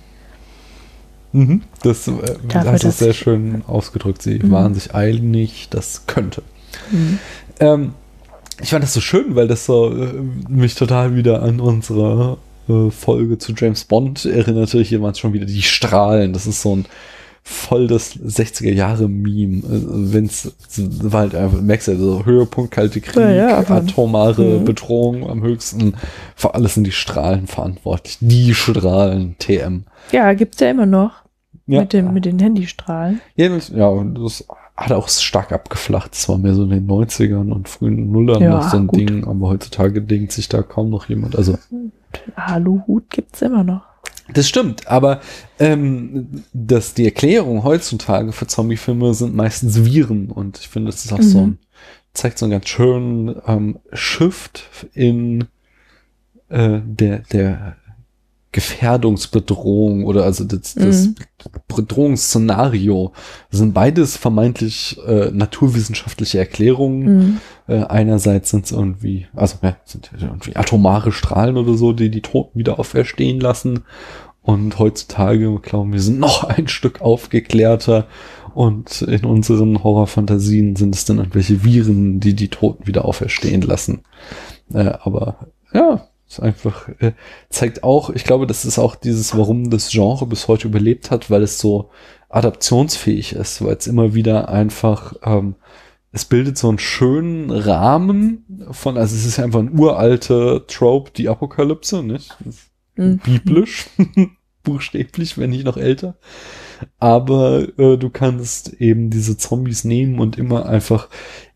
Mhm. 1.32 1.62
Das 1.82 2.06
äh, 2.08 2.12
Dafür, 2.46 2.72
hast 2.72 2.84
du 2.84 2.90
sehr 2.90 3.14
schön 3.14 3.62
ausgedrückt. 3.66 4.20
Sie 4.20 4.38
Mhm. 4.38 4.50
waren 4.50 4.74
sich 4.74 4.94
einig, 4.94 5.68
das 5.70 6.02
könnte. 6.06 6.42
Mhm. 6.90 7.18
Ähm, 7.60 7.92
ich 8.60 8.68
fand 8.68 8.82
das 8.82 8.92
so 8.92 9.00
schön, 9.00 9.34
weil 9.34 9.48
das 9.48 9.64
so 9.64 9.90
äh, 9.90 10.12
mich 10.50 10.74
total 10.74 11.16
wieder 11.16 11.42
an 11.42 11.58
unsere 11.58 12.36
äh, 12.68 12.90
Folge 12.90 13.38
zu 13.38 13.54
James 13.56 13.84
Bond 13.84 14.26
erinnerte. 14.26 14.82
Hier 14.82 15.00
waren 15.00 15.12
es 15.12 15.18
schon 15.18 15.32
wieder 15.32 15.46
die 15.46 15.62
Strahlen. 15.62 16.34
Das 16.34 16.46
ist 16.46 16.60
so 16.60 16.76
ein 16.76 16.84
voll 17.50 17.86
das 17.86 18.14
60er 18.14 18.72
Jahre 18.72 19.08
Meme. 19.08 19.62
Wenn 19.64 20.26
es 20.26 20.52
war 20.68 21.20
halt 21.20 21.34
einfach, 21.34 21.60
merkst 21.62 21.88
du, 21.88 21.92
ja, 21.92 21.98
so 21.98 22.24
Höhepunkt 22.26 22.70
kalte 22.72 23.00
Krieg, 23.00 23.16
Ja, 23.16 23.30
ja, 23.30 23.58
atomare 23.70 24.60
Mhm. 24.60 24.64
Bedrohung 24.64 25.28
am 25.30 25.42
höchsten. 25.42 25.94
Für 26.36 26.54
alles 26.54 26.74
sind 26.74 26.84
die 26.84 26.92
Strahlen 26.92 27.46
verantwortlich. 27.46 28.18
Die 28.20 28.54
Strahlen, 28.54 29.36
TM. 29.38 29.84
Ja, 30.12 30.32
gibt 30.34 30.54
es 30.54 30.60
ja 30.60 30.70
immer 30.70 30.86
noch 30.86 31.12
Ja, 31.66 31.80
mit, 31.80 31.92
dem, 31.94 32.12
mit 32.12 32.24
den 32.26 32.38
Handystrahlen. 32.38 33.20
ja, 33.36 33.48
das- 33.48 33.70
ja, 33.70 33.86
und 33.88 34.14
das 34.16 34.44
hat 34.76 34.92
auch 34.92 35.08
stark 35.08 35.50
abgeflacht. 35.50 36.12
Das 36.12 36.28
war 36.28 36.38
mehr 36.38 36.54
so 36.54 36.64
in 36.64 36.70
den 36.70 36.86
90ern 36.86 37.50
und 37.50 37.68
frühen 37.68 38.12
Nullern 38.12 38.42
Ja, 38.42 38.50
noch 38.50 38.70
so 38.70 38.76
ein 38.76 38.86
gut. 38.86 39.00
Ding, 39.00 39.24
aber 39.26 39.48
heutzutage 39.48 40.02
denkt 40.02 40.32
sich 40.32 40.48
da 40.48 40.62
kaum 40.62 40.90
noch 40.90 41.08
jemand. 41.08 41.34
Also, 41.34 41.58
Aluhut 42.36 43.10
gibt 43.10 43.34
es 43.34 43.42
immer 43.42 43.64
noch. 43.64 43.82
Das 44.32 44.48
stimmt, 44.48 44.86
aber 44.86 45.20
ähm, 45.58 46.44
dass 46.52 46.94
die 46.94 47.04
Erklärung 47.04 47.64
heutzutage 47.64 48.32
für 48.32 48.46
Zombiefilme 48.46 49.14
sind 49.14 49.34
meistens 49.34 49.84
Viren 49.84 50.30
und 50.30 50.58
ich 50.58 50.68
finde, 50.68 50.90
das 50.90 51.04
ist 51.04 51.12
auch 51.12 51.22
so 51.22 51.38
Mhm. 51.38 51.44
ein, 51.52 51.58
zeigt 52.14 52.38
so 52.38 52.44
einen 52.46 52.52
ganz 52.52 52.68
schönen 52.68 53.36
ähm, 53.46 53.78
Shift 53.92 54.64
in 54.94 55.44
äh, 56.48 56.80
der, 56.84 57.20
der 57.32 57.76
Gefährdungsbedrohung 58.52 60.04
oder 60.04 60.24
also 60.24 60.44
das, 60.44 60.74
das 60.74 61.08
Mhm. 61.08 61.14
Bedrohungsszenario 61.68 63.12
Das 63.50 63.60
sind 63.60 63.74
beides 63.74 64.16
vermeintlich 64.16 64.98
äh, 65.06 65.30
naturwissenschaftliche 65.30 66.38
Erklärungen. 66.38 67.18
Mhm. 67.18 67.40
Äh, 67.66 67.84
einerseits 67.84 68.50
sind 68.50 68.64
es 68.64 68.72
irgendwie, 68.72 69.26
also 69.34 69.56
ja, 69.62 69.76
sind 69.84 70.10
irgendwie 70.18 70.56
atomare 70.56 71.12
Strahlen 71.12 71.56
oder 71.56 71.74
so, 71.74 71.92
die 71.92 72.10
die 72.10 72.22
Toten 72.22 72.58
wieder 72.58 72.78
auferstehen 72.78 73.38
lassen. 73.38 73.84
Und 74.40 74.78
heutzutage 74.78 75.58
glauben 75.60 75.92
wir 75.92 76.00
sind 76.00 76.18
noch 76.18 76.44
ein 76.44 76.68
Stück 76.68 77.02
aufgeklärter. 77.02 78.06
Und 78.54 79.02
in 79.02 79.26
unseren 79.26 79.84
Horrorfantasien 79.84 80.74
sind 80.74 80.94
es 80.94 81.04
dann 81.04 81.18
irgendwelche 81.18 81.64
Viren, 81.64 82.18
die 82.18 82.34
die 82.34 82.48
Toten 82.48 82.86
wieder 82.86 83.04
auferstehen 83.04 83.60
lassen. 83.60 84.00
Äh, 84.72 84.94
aber 85.02 85.48
ja, 85.72 86.08
ist 86.28 86.40
einfach, 86.40 86.88
äh, 87.00 87.12
zeigt 87.48 87.82
auch, 87.82 88.10
ich 88.10 88.24
glaube, 88.24 88.46
das 88.46 88.64
ist 88.64 88.78
auch 88.78 88.96
dieses, 88.96 89.36
warum 89.36 89.70
das 89.70 89.90
Genre 89.90 90.26
bis 90.26 90.46
heute 90.46 90.68
überlebt 90.68 91.10
hat, 91.10 91.30
weil 91.30 91.42
es 91.42 91.58
so 91.58 91.90
adaptionsfähig 92.28 93.32
ist, 93.32 93.64
weil 93.64 93.76
es 93.76 93.86
immer 93.86 94.14
wieder 94.14 94.48
einfach, 94.50 95.14
ähm, 95.24 95.54
es 96.12 96.26
bildet 96.26 96.58
so 96.58 96.68
einen 96.68 96.78
schönen 96.78 97.50
Rahmen 97.50 98.66
von, 98.70 98.96
also 98.98 99.14
es 99.14 99.24
ist 99.24 99.38
einfach 99.38 99.60
ein 99.60 99.78
uralte 99.78 100.64
Trope, 100.66 101.12
die 101.16 101.28
Apokalypse, 101.28 102.02
nicht? 102.02 102.36
Mhm. 102.96 103.18
Biblisch, 103.18 103.86
buchstäblich, 104.62 105.38
wenn 105.38 105.50
nicht 105.50 105.64
noch 105.64 105.76
älter. 105.76 106.16
Aber 106.98 107.66
äh, 107.78 107.96
du 107.96 108.10
kannst 108.10 108.74
eben 108.74 109.10
diese 109.10 109.36
Zombies 109.36 109.84
nehmen 109.84 110.18
und 110.18 110.36
immer 110.38 110.66
einfach 110.66 111.08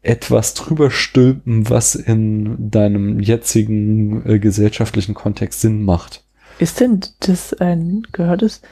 etwas 0.02 0.54
drüber 0.54 0.90
stülpen, 0.90 1.68
was 1.70 1.94
in 1.94 2.70
deinem 2.70 3.20
jetzigen 3.20 4.26
äh, 4.26 4.38
gesellschaftlichen 4.38 5.14
Kontext 5.14 5.60
Sinn 5.60 5.82
macht. 5.82 6.24
Ist 6.58 6.80
denn 6.80 7.00
das 7.20 7.54
ein, 7.54 8.02
gehört 8.12 8.42
es 8.42 8.62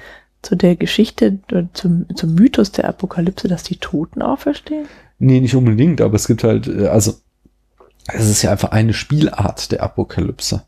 zu 0.43 0.57
der 0.57 0.77
Geschichte, 0.77 1.39
oder 1.51 1.69
zum, 1.73 2.07
zum 2.15 2.35
Mythos 2.35 2.73
der 2.73 2.89
Apokalypse, 2.89 3.49
dass 3.49 3.63
die 3.63 3.77
Toten 3.77 4.23
auferstehen? 4.23 4.87
Nee, 5.19 5.41
nicht 5.41 5.55
unbedingt, 5.55 6.01
aber 6.01 6.15
es 6.17 6.27
gibt 6.27 6.45
halt, 6.45 6.67
äh, 6.67 6.87
also 6.89 7.15
es 8.13 8.29
ist 8.29 8.43
ja 8.43 8.51
einfach 8.51 8.73
eine 8.73 8.93
Spielart 8.93 9.71
der 9.73 9.83
Apokalypse. 9.83 10.63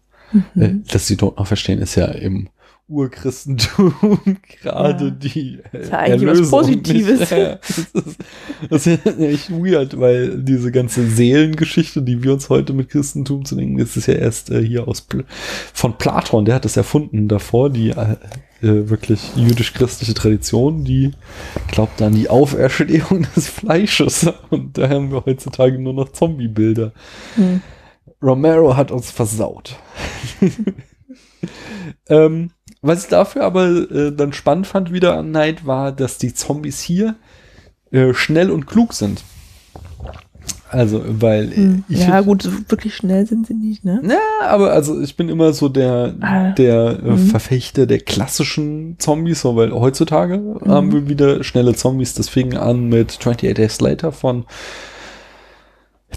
Äh, 0.57 0.69
Mhm. 0.69 0.85
dass 0.91 1.07
die 1.09 1.19
Toten 1.19 1.37
auch 1.39 1.47
verstehen, 1.47 1.79
ist 1.79 1.95
ja 1.95 2.07
im 2.07 2.49
Urchristentum 2.89 3.95
gerade 4.63 5.05
Ja. 5.07 5.11
die 5.11 5.61
äh, 5.73 5.79
Ist 5.79 5.91
ja 5.93 5.99
eigentlich 5.99 6.29
was 6.29 6.39
Erlösung 6.39 6.51
Positives. 6.61 7.21
Nicht, 7.21 7.31
ja, 7.31 7.55
das, 7.57 7.79
ist, 7.79 8.19
das 8.69 8.85
ja 8.85 8.95
echt 9.19 9.51
weird, 9.51 9.99
weil 9.99 10.43
diese 10.43 10.71
ganze 10.73 11.07
Seelengeschichte, 11.07 12.03
die 12.03 12.23
wir 12.23 12.33
uns 12.33 12.49
heute 12.49 12.73
mit 12.73 12.91
Christentum 12.91 13.45
zu 13.45 13.57
denken, 13.57 13.79
das 13.79 13.97
ist 13.97 14.07
ja 14.07 14.15
erst 14.15 14.51
äh, 14.51 14.63
hier 14.63 14.87
aus 14.89 15.07
von 15.73 15.97
Platon, 15.97 16.45
der 16.45 16.57
hat 16.57 16.65
das 16.65 16.77
erfunden 16.77 17.29
davor, 17.29 17.71
die 17.71 17.91
äh, 17.91 18.17
äh, 18.63 18.89
wirklich 18.89 19.35
jüdisch-christliche 19.37 20.15
Tradition, 20.15 20.85
die 20.85 21.13
glaubt 21.69 22.01
an 22.03 22.15
die 22.15 22.29
Auferstehung 22.31 23.27
des 23.35 23.49
Fleisches. 23.49 24.31
Und 24.51 24.79
da 24.79 24.89
haben 24.89 25.11
wir 25.11 25.25
heutzutage 25.25 25.79
nur 25.79 25.95
noch 25.95 26.13
Zombie-Bilder. 26.13 26.93
Hm. 27.35 27.61
Romero 28.23 28.77
hat 28.77 28.93
uns 28.93 29.11
versaut. 29.11 29.77
ähm, 32.09 32.51
was 32.83 33.05
ich 33.05 33.09
dafür 33.11 33.45
aber 33.45 33.67
äh, 33.91 34.13
dann 34.13 34.33
spannend 34.33 34.67
fand 34.67 34.93
wieder 34.93 35.17
an 35.17 35.31
Night 35.31 35.67
war, 35.67 35.93
dass 35.93 36.19
die 36.19 36.35
Zombies 36.35 36.81
hier 36.81 37.15
äh, 37.91 38.13
schnell 38.15 38.51
und 38.51 38.67
klug 38.67 38.93
sind. 38.93 39.23
Also, 40.71 41.03
weil 41.07 41.55
Hm. 41.55 41.85
ich 41.89 41.99
Ja, 42.07 42.23
gut, 42.23 42.43
so 42.43 42.51
wirklich 42.69 42.95
schnell 42.95 43.27
sind 43.27 43.47
sie 43.47 43.53
nicht, 43.55 43.85
ne? 43.85 44.01
ja, 44.09 44.49
aber 44.49 44.73
also 44.73 45.01
ich 45.03 45.17
bin 45.17 45.29
immer 45.29 45.53
so 45.53 45.69
der, 45.69 46.15
Ah. 46.23 46.51
der 46.53 46.99
äh, 47.05 47.11
Mhm. 47.11 47.19
Verfechter 47.27 47.87
der 47.87 47.99
klassischen 48.01 48.97
Zombies, 48.99 49.43
so, 49.43 49.55
weil 49.55 49.71
heutzutage 49.73 50.39
Mhm. 50.39 50.71
haben 50.71 50.93
wir 50.93 51.09
wieder 51.09 51.45
schnelle 51.45 51.75
Zombies. 51.75 52.15
Das 52.15 52.31
fing 52.31 52.57
an 52.57 52.89
mit 52.89 53.19
28 53.21 53.53
Days 53.55 53.81
Later 53.83 54.13
von 54.13 54.47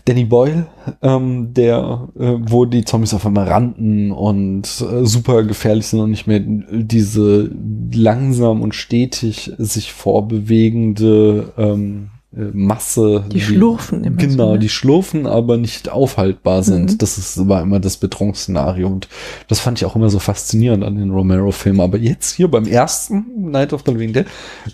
Danny 0.04 0.26
Boyle, 0.26 0.68
ähm, 1.02 1.54
der, 1.54 2.10
äh, 2.20 2.34
wo 2.40 2.66
die 2.66 2.86
Zombies 2.86 3.14
auf 3.14 3.26
einmal 3.26 3.48
rannten 3.48 4.12
und 4.12 4.64
äh, 4.82 5.06
super 5.06 5.44
gefährlich 5.44 5.88
sind 5.88 6.00
und 6.00 6.12
nicht 6.12 6.28
mehr 6.28 6.42
diese 6.42 7.50
langsam 7.94 8.62
und 8.62 8.76
stetig 8.76 9.54
sich 9.58 9.94
vorbewegende 9.94 11.54
ähm, 11.58 12.10
äh, 12.36 12.52
Masse. 12.54 13.26
Die 13.32 13.40
schlurfen 13.40 14.04
immer 14.04 14.22
so, 14.22 14.28
Genau, 14.28 14.54
ne? 14.54 14.60
die 14.60 14.70
schlurfen, 14.70 15.26
aber 15.26 15.58
nicht 15.58 15.90
aufhaltbar 15.90 16.64
sind. 16.64 16.94
Mhm. 16.94 16.98
Das 16.98 17.18
ist, 17.18 17.48
war 17.48 17.62
immer 17.62 17.80
das 17.80 17.98
Bedrohungsszenario 17.98 18.88
und 18.88 19.08
das 19.48 19.60
fand 19.60 19.80
ich 19.80 19.86
auch 19.86 19.96
immer 19.96 20.10
so 20.10 20.20
faszinierend 20.20 20.84
an 20.84 20.96
den 20.96 21.12
Romero-Filmen. 21.12 21.82
Aber 21.82 21.98
jetzt 21.98 22.36
hier 22.36 22.50
beim 22.50 22.66
ersten 22.66 23.50
Night 23.52 23.74
of 23.74 23.84
the 23.86 23.92
Living 23.92 24.14
Dead, 24.14 24.26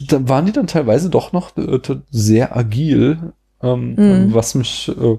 da 0.08 0.28
waren 0.28 0.46
die 0.46 0.52
dann 0.52 0.68
teilweise 0.68 1.10
doch 1.10 1.34
noch 1.34 1.56
äh, 1.58 1.80
sehr 2.10 2.56
agil, 2.56 3.34
ähm, 3.64 3.96
Mhm. 3.96 4.34
was 4.34 4.56
mich, 4.56 4.90
äh, 4.90 5.18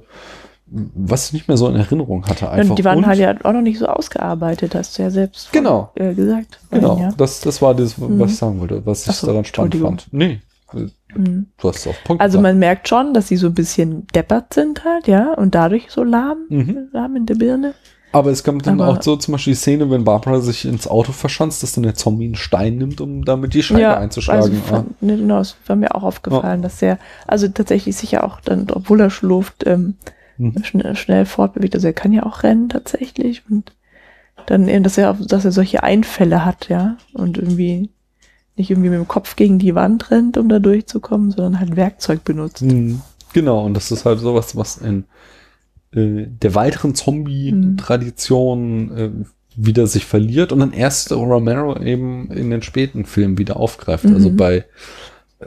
was 0.67 1.27
ich 1.27 1.33
nicht 1.35 1.49
mehr 1.49 1.57
so 1.57 1.69
in 1.69 1.77
Erinnerung 1.77 2.25
hatte 2.27 2.51
einfach. 2.51 2.71
Und 2.71 2.79
die 2.79 2.85
waren 2.85 2.99
Und- 2.99 3.07
halt 3.07 3.19
ja 3.19 3.35
auch 3.43 3.53
noch 3.53 3.61
nicht 3.61 3.79
so 3.79 3.87
ausgearbeitet, 3.87 4.75
hast 4.75 4.97
du 4.99 5.03
ja 5.03 5.11
selbst 5.11 5.49
vorhin, 5.49 5.65
Genau. 5.65 5.93
äh, 5.97 6.15
gesagt. 6.15 6.59
Genau, 6.71 6.99
Ja. 6.99 7.13
das, 7.17 7.41
das 7.41 7.61
war 7.61 7.75
das, 7.75 8.01
was 8.01 8.09
Mhm. 8.09 8.25
ich 8.25 8.37
sagen 8.37 8.61
wollte, 8.61 8.85
was 8.87 9.07
ich 9.07 9.15
so, 9.15 9.27
daran 9.27 9.45
spannend 9.45 9.75
fand. 9.77 10.07
Nee, 10.13 10.41
Mhm. 11.15 11.47
du 11.59 11.69
hast 11.69 11.81
es 11.81 11.87
auf 11.89 12.03
Punkt 12.05 12.23
Also 12.23 12.39
gebracht. 12.39 12.53
man 12.55 12.59
merkt 12.59 12.89
schon, 12.89 13.13
dass 13.13 13.29
sie 13.29 13.37
so 13.37 13.49
ein 13.49 13.55
bisschen 13.55 14.07
deppert 14.15 14.55
sind 14.55 14.83
halt, 14.85 15.07
ja, 15.09 15.35
und 15.35 15.55
dadurch 15.55 15.91
so 15.91 16.03
lahm, 16.05 16.39
Mhm. 16.49 16.89
lahm 16.93 17.17
in 17.17 17.27
der 17.27 17.35
Birne. 17.35 17.75
Aber 18.13 18.31
es 18.31 18.45
kommt 18.45 18.67
dann 18.67 18.81
Aber- 18.81 18.91
auch 18.93 19.03
so 19.03 19.17
zum 19.17 19.33
Beispiel 19.33 19.55
die 19.55 19.59
Szene, 19.59 19.91
wenn 19.91 20.05
Barbara 20.05 20.41
sich 20.41 20.65
ins 20.67 20.87
Auto 20.87 21.13
verschanzt, 21.13 21.63
dass 21.63 21.73
dann 21.73 21.83
der 21.85 21.95
Zombie 21.95 22.27
einen 22.27 22.35
Stein 22.37 22.77
nimmt, 22.77 23.01
um 23.01 23.25
damit 23.25 23.55
die 23.55 23.63
Scheibe 23.63 23.97
einzuschlagen. 23.97 24.43
Also 24.43 24.55
fand, 24.63 25.03
ne, 25.03 25.17
genau, 25.17 25.41
es 25.41 25.57
war 25.67 25.77
mir 25.77 25.95
auch 25.95 26.03
aufgefallen, 26.03 26.61
dass 26.63 26.83
er, 26.83 26.99
also 27.27 27.49
tatsächlich 27.49 27.97
sich 27.97 28.13
ja 28.13 28.23
auch 28.23 28.41
dann, 28.41 28.67
obwohl 28.71 29.01
er 29.01 29.11
schlurft, 29.11 29.67
ähm, 29.67 29.95
Mhm. 30.39 30.63
schnell, 30.65 30.97
schnell 30.97 31.25
fortbewegt. 31.27 31.75
Also 31.75 31.87
er 31.87 31.93
kann 31.93 32.13
ja 32.13 32.25
auch 32.25 32.43
rennen 32.43 32.69
tatsächlich 32.69 33.43
und 33.51 33.73
dann 34.47 34.69
eben, 34.69 34.83
dass 34.83 34.99
er, 34.99 35.11
auf- 35.11 35.27
dass 35.27 35.45
er 35.45 35.53
solche 35.53 35.83
Einfälle 35.83 36.45
hat, 36.45 36.69
ja, 36.69 36.97
und 37.15 37.39
irgendwie 37.39 37.91
nicht 38.57 38.71
irgendwie 38.71 38.91
mit 38.91 38.99
dem 38.99 39.09
Kopf 39.09 39.37
gegen 39.37 39.59
die 39.59 39.75
Wand 39.75 40.11
rennt, 40.11 40.37
um 40.37 40.49
da 40.51 40.59
durchzukommen, 40.59 41.31
sondern 41.31 41.61
halt 41.61 41.77
Werkzeug 41.77 42.25
benutzt. 42.25 42.61
Mhm. 42.63 43.01
Genau, 43.33 43.65
und 43.65 43.73
das 43.75 43.91
ist 43.91 44.05
halt 44.05 44.19
sowas, 44.21 44.55
was 44.57 44.77
in 44.77 45.05
äh, 45.95 46.27
der 46.27 46.55
weiteren 46.55 46.95
Zombie-Tradition 46.95 48.97
äh, 48.97 49.11
wieder 49.55 49.87
sich 49.87 50.07
verliert 50.07 50.53
und 50.53 50.61
dann 50.61 50.73
erst 50.73 51.13
Romero 51.13 51.79
eben 51.79 52.31
in 52.31 52.51
den 52.51 52.63
späten 52.63 53.05
Filmen 53.05 53.39
wieder 53.39 53.57
aufgreift. 53.57 54.05
Mhm. 54.05 54.15
Also 54.15 54.31
bei 54.31 54.65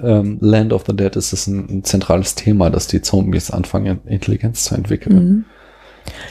ähm, 0.01 0.37
Land 0.41 0.73
of 0.73 0.83
the 0.85 0.95
Dead 0.95 1.15
ist 1.15 1.33
es 1.33 1.47
ein, 1.47 1.67
ein 1.69 1.83
zentrales 1.83 2.35
Thema, 2.35 2.69
dass 2.69 2.87
die 2.87 3.01
Zombies 3.01 3.51
anfangen, 3.51 3.99
Intelligenz 4.05 4.65
zu 4.65 4.75
entwickeln. 4.75 5.15
Mhm. 5.15 5.45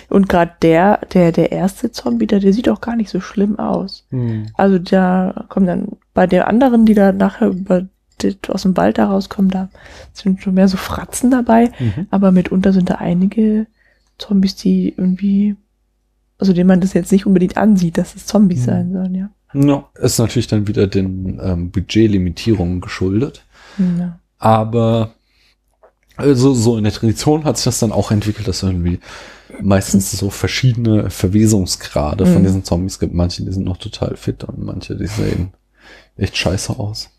Und 0.08 0.28
gerade 0.28 0.52
der, 0.62 1.00
der, 1.12 1.32
der 1.32 1.50
erste 1.50 1.90
Zombie, 1.90 2.28
der, 2.28 2.38
der 2.38 2.52
sieht 2.52 2.68
auch 2.68 2.80
gar 2.80 2.94
nicht 2.94 3.10
so 3.10 3.20
schlimm 3.20 3.58
aus. 3.58 4.06
Mhm. 4.10 4.46
Also 4.54 4.78
da 4.78 5.46
kommen 5.48 5.66
dann 5.66 5.88
bei 6.12 6.28
den 6.28 6.42
anderen, 6.42 6.86
die 6.86 6.94
da 6.94 7.12
nachher 7.12 7.48
über 7.48 7.86
aus 8.48 8.62
dem 8.62 8.76
Wald 8.76 8.96
da 8.96 9.06
rauskommen, 9.06 9.50
da 9.50 9.68
sind 10.12 10.40
schon 10.40 10.54
mehr 10.54 10.68
so 10.68 10.76
Fratzen 10.76 11.30
dabei, 11.30 11.72
Mhm. 11.78 12.06
aber 12.10 12.30
mitunter 12.30 12.72
sind 12.72 12.88
da 12.88 12.94
einige 12.94 13.66
Zombies, 14.18 14.56
die 14.56 14.90
irgendwie, 14.96 15.56
also 16.38 16.52
denen 16.52 16.68
man 16.68 16.80
das 16.80 16.92
jetzt 16.92 17.12
nicht 17.12 17.26
unbedingt 17.26 17.56
ansieht, 17.56 17.98
dass 17.98 18.14
es 18.14 18.26
Zombies 18.26 18.60
Mhm. 18.60 18.64
sein 18.64 18.92
sollen, 18.92 19.14
ja. 19.14 19.30
Ja, 19.54 19.88
ist 20.02 20.18
natürlich 20.18 20.48
dann 20.48 20.66
wieder 20.66 20.86
den 20.88 21.40
ähm, 21.42 21.70
Budgetlimitierungen 21.70 22.80
geschuldet. 22.80 23.44
ja. 23.78 24.18
Aber 24.38 25.14
also 26.16 26.52
so 26.54 26.76
in 26.76 26.84
der 26.84 26.92
Tradition 26.92 27.44
hat 27.44 27.56
sich 27.56 27.64
das 27.64 27.78
dann 27.80 27.90
auch 27.92 28.10
entwickelt, 28.10 28.46
dass 28.46 28.62
irgendwie 28.62 29.00
meistens 29.60 30.10
so 30.12 30.30
verschiedene 30.30 31.10
Verwesungsgrade 31.10 32.26
von 32.26 32.40
Mhm. 32.42 32.44
diesen 32.44 32.64
Zombies 32.64 32.98
gibt. 32.98 33.14
Manche, 33.14 33.44
die 33.44 33.52
sind 33.52 33.64
noch 33.64 33.76
total 33.78 34.16
fit 34.16 34.44
und 34.44 34.58
manche, 34.64 34.96
die 34.96 35.06
sehen 35.06 35.52
echt 36.16 36.36
scheiße 36.36 36.78
aus. 36.78 37.10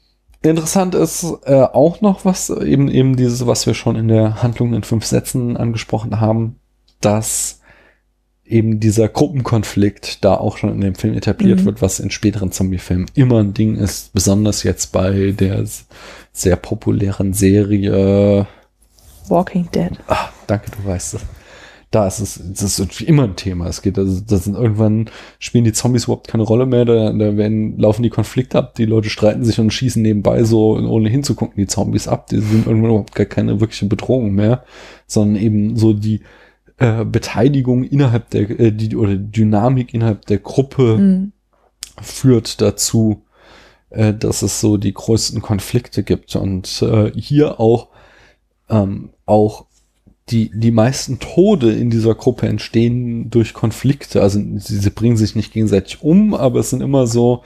Interessant 0.42 0.94
ist 0.96 1.26
äh, 1.46 1.62
auch 1.62 2.02
noch 2.02 2.24
was, 2.26 2.50
eben 2.50 2.88
eben 2.90 3.16
dieses, 3.16 3.48
was 3.48 3.66
wir 3.66 3.74
schon 3.74 3.96
in 3.96 4.08
der 4.08 4.44
Handlung 4.44 4.74
in 4.74 4.84
fünf 4.84 5.06
Sätzen 5.06 5.58
angesprochen 5.58 6.20
haben, 6.20 6.58
dass 7.06 7.62
eben 8.48 8.80
dieser 8.80 9.08
Gruppenkonflikt 9.08 10.24
da 10.24 10.36
auch 10.36 10.58
schon 10.58 10.70
in 10.72 10.82
dem 10.82 10.96
Film 10.96 11.16
etabliert 11.16 11.62
Mhm. 11.62 11.66
wird, 11.66 11.82
was 11.82 12.00
in 12.00 12.12
späteren 12.12 12.52
Zombie-Filmen 12.52 13.08
immer 13.16 13.40
ein 13.40 13.54
Ding 13.54 13.76
ist, 13.76 14.14
besonders 14.14 14.64
jetzt 14.64 14.92
bei 14.92 15.32
der 15.32 15.64
sehr 16.32 16.56
populären 16.56 17.34
Serie. 17.34 18.46
Walking 19.28 19.68
Dead. 19.74 19.92
Ah, 20.08 20.30
danke, 20.46 20.70
du 20.70 20.88
weißt 20.88 21.16
es. 21.16 21.22
Da 21.90 22.08
ist 22.08 22.20
es, 22.20 22.42
das 22.44 22.62
ist 22.64 22.80
irgendwie 22.80 23.06
immer 23.06 23.24
ein 23.24 23.36
Thema. 23.36 23.68
Es 23.68 23.82
geht, 23.82 23.98
also, 23.98 24.20
das 24.20 24.44
sind 24.44 24.56
irgendwann 24.56 25.10
spielen 25.40 25.64
die 25.64 25.72
Zombies 25.74 26.04
überhaupt 26.04 26.28
keine 26.28 26.44
Rolle 26.44 26.66
mehr. 26.66 26.84
Da, 26.86 27.12
da 27.14 27.38
werden, 27.38 27.80
laufen 27.80 28.04
die 28.04 28.10
Konflikte 28.10 28.58
ab, 28.60 28.76
die 28.76 28.86
Leute 28.86 29.10
streiten 29.10 29.44
sich 29.46 29.60
und 29.60 29.72
schießen 29.72 30.02
nebenbei 30.02 30.44
so, 30.44 30.78
ohne 30.78 31.10
hinzugucken, 31.10 31.56
die 31.58 31.68
Zombies 31.68 32.08
ab. 32.08 32.28
Die 32.28 32.42
sind 32.42 32.68
irgendwann 32.68 32.92
überhaupt 32.92 33.16
gar 33.16 33.26
keine 33.26 33.60
wirkliche 33.60 33.86
Bedrohung 33.86 34.34
mehr, 34.34 34.66
sondern 35.08 35.42
eben 35.42 35.78
so 35.78 35.94
die 35.94 36.22
äh, 36.78 37.06
Beteiligung 37.06 37.84
innerhalb 37.84 38.30
der, 38.32 38.50
äh, 38.60 38.72
die, 38.72 38.96
oder 38.96 39.16
Dynamik 39.16 39.94
innerhalb 39.94 40.26
der 40.26 40.40
Gruppe 40.40 40.98
Mhm. 40.98 41.32
führt 42.02 42.62
dazu, 42.62 43.24
äh, 43.90 44.14
dass 44.14 44.42
es 44.42 44.60
so 44.60 44.78
die 44.78 44.94
größten 44.94 45.42
Konflikte 45.42 46.04
gibt 46.04 46.36
und 46.36 46.82
äh, 46.82 47.12
hier 47.16 47.60
auch 47.60 47.88
ähm, 48.70 49.10
auch 49.26 49.66
die 50.30 50.50
die 50.54 50.72
meisten 50.72 51.20
Tode 51.20 51.72
in 51.72 51.90
dieser 51.92 52.16
Gruppe 52.16 52.48
entstehen 52.48 53.30
durch 53.30 53.54
Konflikte. 53.54 54.22
Also 54.22 54.40
sie, 54.58 54.78
sie 54.80 54.90
bringen 54.90 55.18
sich 55.18 55.36
nicht 55.36 55.54
gegenseitig 55.54 56.02
um, 56.02 56.34
aber 56.34 56.60
es 56.60 56.72
sind 56.72 56.82
immer 56.82 57.06
so, 57.08 57.44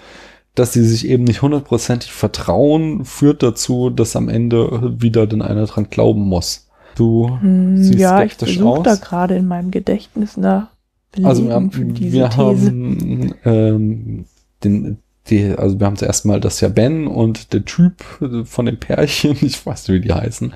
dass 0.55 0.73
sie 0.73 0.84
sich 0.84 1.07
eben 1.07 1.25
nicht 1.25 1.41
hundertprozentig 1.41 2.11
vertrauen, 2.11 3.05
führt 3.05 3.43
dazu, 3.43 3.89
dass 3.89 4.15
am 4.15 4.30
Ende 4.30 4.93
wieder 5.01 5.27
dann 5.27 5.41
einer 5.41 5.65
dran 5.65 5.89
glauben 5.89 6.21
muss. 6.21 6.68
Du 7.00 7.38
Hm, 7.41 7.78
siehst 7.78 8.00
ja, 8.00 8.24
ich 8.24 8.34
skeptisch 8.34 8.58
da 8.60 8.66
aus. 8.66 9.02
gerade 9.02 9.36
in 9.36 9.47
meinem 9.47 9.72
Gedächtnis 9.72 10.38
nach 10.38 10.68
Belegen 11.12 11.28
Also 11.30 11.45
wir 11.45 11.54
haben, 11.54 11.72
wir 11.74 12.36
haben 12.38 13.34
ähm, 13.45 14.26
den, 14.64 14.97
die, 15.28 15.54
also 15.58 15.80
wir 15.80 15.86
haben 15.88 15.95
zuerst 15.95 16.26
mal, 16.26 16.39
dass 16.39 16.60
ja 16.62 16.70
Ben 16.70 17.08
und 17.08 17.54
der 17.54 17.64
Typ 17.66 18.04
von 18.45 18.66
dem 18.66 18.80
Pärchen, 18.80 19.32
ich 19.41 19.66
weiß 19.66 19.88
nicht, 19.88 20.02
wie 20.04 20.08
die 20.08 20.14
heißen, 20.14 20.54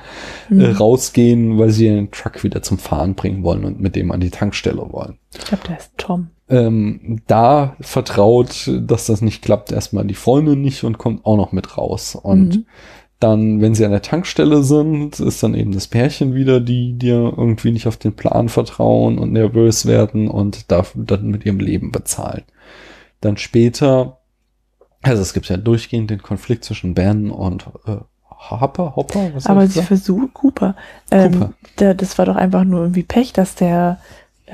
Hm, 0.50 0.60
äh, 0.60 0.72
rausgehen, 0.72 1.58
weil 1.58 1.70
sie 1.70 1.86
den 1.88 2.12
Truck 2.12 2.44
wieder 2.44 2.62
zum 2.62 2.78
Fahren 2.78 3.16
bringen 3.16 3.44
wollen 3.44 3.66
und 3.66 3.80
mit 3.80 3.96
dem 3.96 4.12
an 4.12 4.20
die 4.20 4.30
Tankstelle 4.32 4.86
wollen. 4.92 5.18
ich 5.36 5.46
glaube, 5.46 5.64
der 5.68 5.78
ist 5.78 5.92
Tom. 5.98 6.28
Ähm, 6.50 7.22
da 7.28 7.76
vertraut, 7.80 8.70
dass 8.86 9.06
das 9.08 9.22
nicht 9.22 9.42
klappt, 9.42 9.72
erstmal 9.72 10.06
die 10.06 10.14
Freundin 10.14 10.62
nicht 10.62 10.84
und 10.84 10.98
kommt 10.98 11.26
auch 11.26 11.38
noch 11.38 11.52
mit 11.54 11.78
raus. 11.78 12.16
Und 12.16 12.58
Mhm. 12.58 12.66
Dann, 13.20 13.62
wenn 13.62 13.74
sie 13.74 13.86
an 13.86 13.92
der 13.92 14.02
Tankstelle 14.02 14.64
sind, 14.64 15.20
ist 15.20 15.42
dann 15.44 15.56
eben 15.56 15.72
das 15.72 15.88
Pärchen 15.88 16.34
wieder, 16.34 16.60
die 16.60 16.94
dir 16.94 17.34
irgendwie 17.38 17.72
nicht 17.72 17.88
auf 17.88 17.98
den 17.98 18.14
Plan 18.16 18.50
vertrauen 18.50 19.18
und 19.18 19.32
nervös 19.32 19.86
werden 19.86 20.28
und 20.28 20.72
dafür 20.72 21.04
dann 21.06 21.28
mit 21.28 21.46
ihrem 21.46 21.60
Leben 21.60 21.92
bezahlen. 21.92 22.44
Dann 23.22 23.38
später, 23.38 24.20
also 25.02 25.22
es 25.22 25.34
gibt 25.34 25.48
ja 25.48 25.56
durchgehend 25.56 26.10
den 26.10 26.22
Konflikt 26.22 26.66
zwischen 26.66 26.94
Ben 26.94 27.32
und 27.32 27.66
äh, 27.86 27.98
Hopper, 28.50 28.96
Hopper, 28.96 29.32
was 29.34 29.46
Aber 29.46 29.68
sie 29.68 29.82
versuchen, 29.82 30.34
Cooper, 30.34 30.76
ähm, 31.10 31.32
Cooper. 31.32 31.54
Der, 31.80 31.94
das 31.94 32.18
war 32.18 32.26
doch 32.26 32.36
einfach 32.36 32.66
nur 32.66 32.82
irgendwie 32.82 33.04
Pech, 33.04 33.32
dass 33.32 33.56
der 33.56 34.00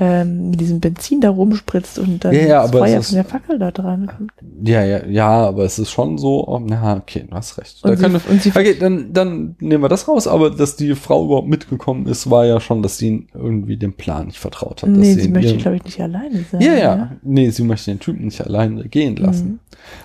ähm, 0.02 0.50
mit 0.50 0.60
diesem 0.60 0.80
Benzin 0.80 1.20
da 1.20 1.28
rumspritzt 1.30 1.98
und 1.98 2.24
dann 2.24 2.32
Ja, 2.34 2.40
ja, 2.40 2.62
das 2.62 2.68
aber 2.70 2.78
es 2.80 2.90
Feuer 2.90 3.00
ist- 3.00 3.06
von 3.08 3.14
der 3.16 3.24
Fackel 3.24 3.58
da 3.58 3.70
dran 3.70 4.06
kommt. 4.06 4.32
Ja, 4.64 4.82
ja, 4.82 5.04
ja, 5.06 5.28
aber 5.28 5.64
es 5.64 5.78
ist 5.78 5.90
schon 5.90 6.16
so, 6.16 6.48
oh, 6.48 6.58
na, 6.58 6.96
okay, 6.96 7.24
du 7.28 7.36
hast 7.36 7.58
recht. 7.58 7.84
Da 7.84 7.90
Und 7.90 7.96
sie- 7.96 8.02
können 8.02 8.20
sie- 8.40 8.50
okay, 8.50 8.74
dann, 8.80 9.12
dann 9.12 9.56
nehmen 9.60 9.82
wir 9.84 9.88
das 9.90 10.08
raus, 10.08 10.26
aber 10.26 10.50
dass 10.50 10.76
die 10.76 10.94
Frau 10.94 11.26
überhaupt 11.26 11.48
mitgekommen 11.48 12.06
ist, 12.06 12.30
war 12.30 12.46
ja 12.46 12.60
schon, 12.60 12.82
dass 12.82 12.96
sie 12.98 13.26
irgendwie 13.34 13.76
dem 13.76 13.92
Plan 13.92 14.26
nicht 14.26 14.38
vertraut 14.38 14.82
hat. 14.82 14.88
Nee, 14.88 15.12
sie 15.14 15.26
in 15.26 15.32
möchte, 15.32 15.56
glaube 15.58 15.76
ich, 15.76 15.84
nicht 15.84 16.00
alleine 16.00 16.44
sein. 16.50 16.60
Ja, 16.62 16.74
ja, 16.74 17.12
nee, 17.22 17.50
sie 17.50 17.62
möchte 17.62 17.90
den 17.90 18.00
Typen 18.00 18.24
nicht 18.24 18.40
alleine 18.40 18.88
gehen 18.88 19.16
lassen. 19.16 19.46
Mhm. 19.46 19.58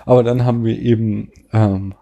Aber 0.04 0.22
dann 0.22 0.44
haben 0.44 0.64
wir 0.64 0.78
eben 0.78 1.30
ähm, 1.52 1.94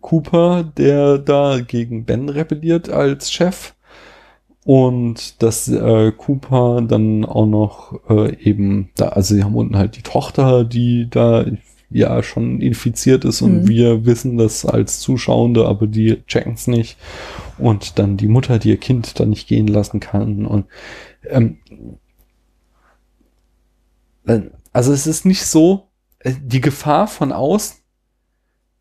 Cooper, 0.00 0.64
der 0.76 1.18
da 1.18 1.60
gegen 1.60 2.04
Ben 2.04 2.28
rebelliert 2.28 2.88
als 2.88 3.30
Chef. 3.32 3.74
Und 4.64 5.42
dass 5.42 5.66
äh, 5.68 6.12
Cooper 6.12 6.82
dann 6.82 7.24
auch 7.24 7.46
noch 7.46 8.00
äh, 8.08 8.36
eben, 8.36 8.90
da, 8.94 9.08
also 9.08 9.34
sie 9.34 9.42
haben 9.42 9.56
unten 9.56 9.76
halt 9.76 9.96
die 9.96 10.02
Tochter, 10.02 10.64
die 10.64 11.08
da 11.10 11.44
ja 11.90 12.22
schon 12.22 12.60
infiziert 12.60 13.24
ist 13.24 13.42
und 13.42 13.64
Mhm. 13.64 13.68
wir 13.68 14.06
wissen 14.06 14.38
das 14.38 14.64
als 14.64 15.00
Zuschauende, 15.00 15.66
aber 15.66 15.86
die 15.86 16.22
checken 16.26 16.54
es 16.54 16.66
nicht. 16.68 16.96
Und 17.58 17.98
dann 17.98 18.16
die 18.16 18.28
Mutter, 18.28 18.58
die 18.58 18.70
ihr 18.70 18.78
Kind 18.78 19.18
dann 19.20 19.30
nicht 19.30 19.48
gehen 19.48 19.66
lassen 19.66 20.00
kann. 20.00 20.46
Und 20.46 20.66
ähm, 21.28 21.58
also 24.72 24.92
es 24.92 25.06
ist 25.06 25.26
nicht 25.26 25.44
so, 25.44 25.88
äh, 26.20 26.32
die 26.42 26.60
Gefahr 26.60 27.08
von 27.08 27.32
außen, 27.32 27.81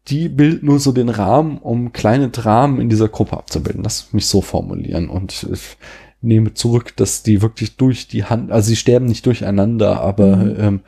die 0.08 0.30
bildet 0.30 0.64
nur 0.64 0.80
so 0.80 0.92
den 0.92 1.10
Rahmen, 1.10 1.58
um 1.60 1.94
kleine 1.94 2.30
Dramen 2.30 2.82
in 2.82 2.90
dieser 2.90 3.08
Gruppe 3.08 3.38
abzubilden. 3.38 3.84
Lass 3.84 4.14
mich 4.14 4.26
so 4.26 4.42
formulieren. 4.42 5.10
Und 5.10 5.48
ich 5.52 5.78
nehme 6.22 6.54
zurück, 6.54 6.96
dass 6.98 7.24
die 7.24 7.42
wirklich 7.42 7.78
durch 7.78 8.08
die 8.08 8.24
Hand, 8.26 8.52
also 8.52 8.70
sie 8.70 8.76
sterben 8.76 9.06
nicht 9.06 9.26
durcheinander, 9.26 10.02
aber 10.02 10.38
Mhm. 10.38 10.56
ähm, 10.60 10.80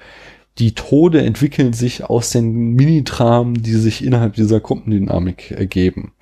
die 0.60 0.76
Tode 0.76 1.22
entwickeln 1.24 1.74
sich 1.74 2.04
aus 2.04 2.30
den 2.30 2.74
Mini-Dramen, 2.74 3.56
die 3.64 3.74
sich 3.74 4.04
innerhalb 4.06 4.34
dieser 4.36 4.60
Gruppendynamik 4.60 5.52
ergeben. 5.52 6.14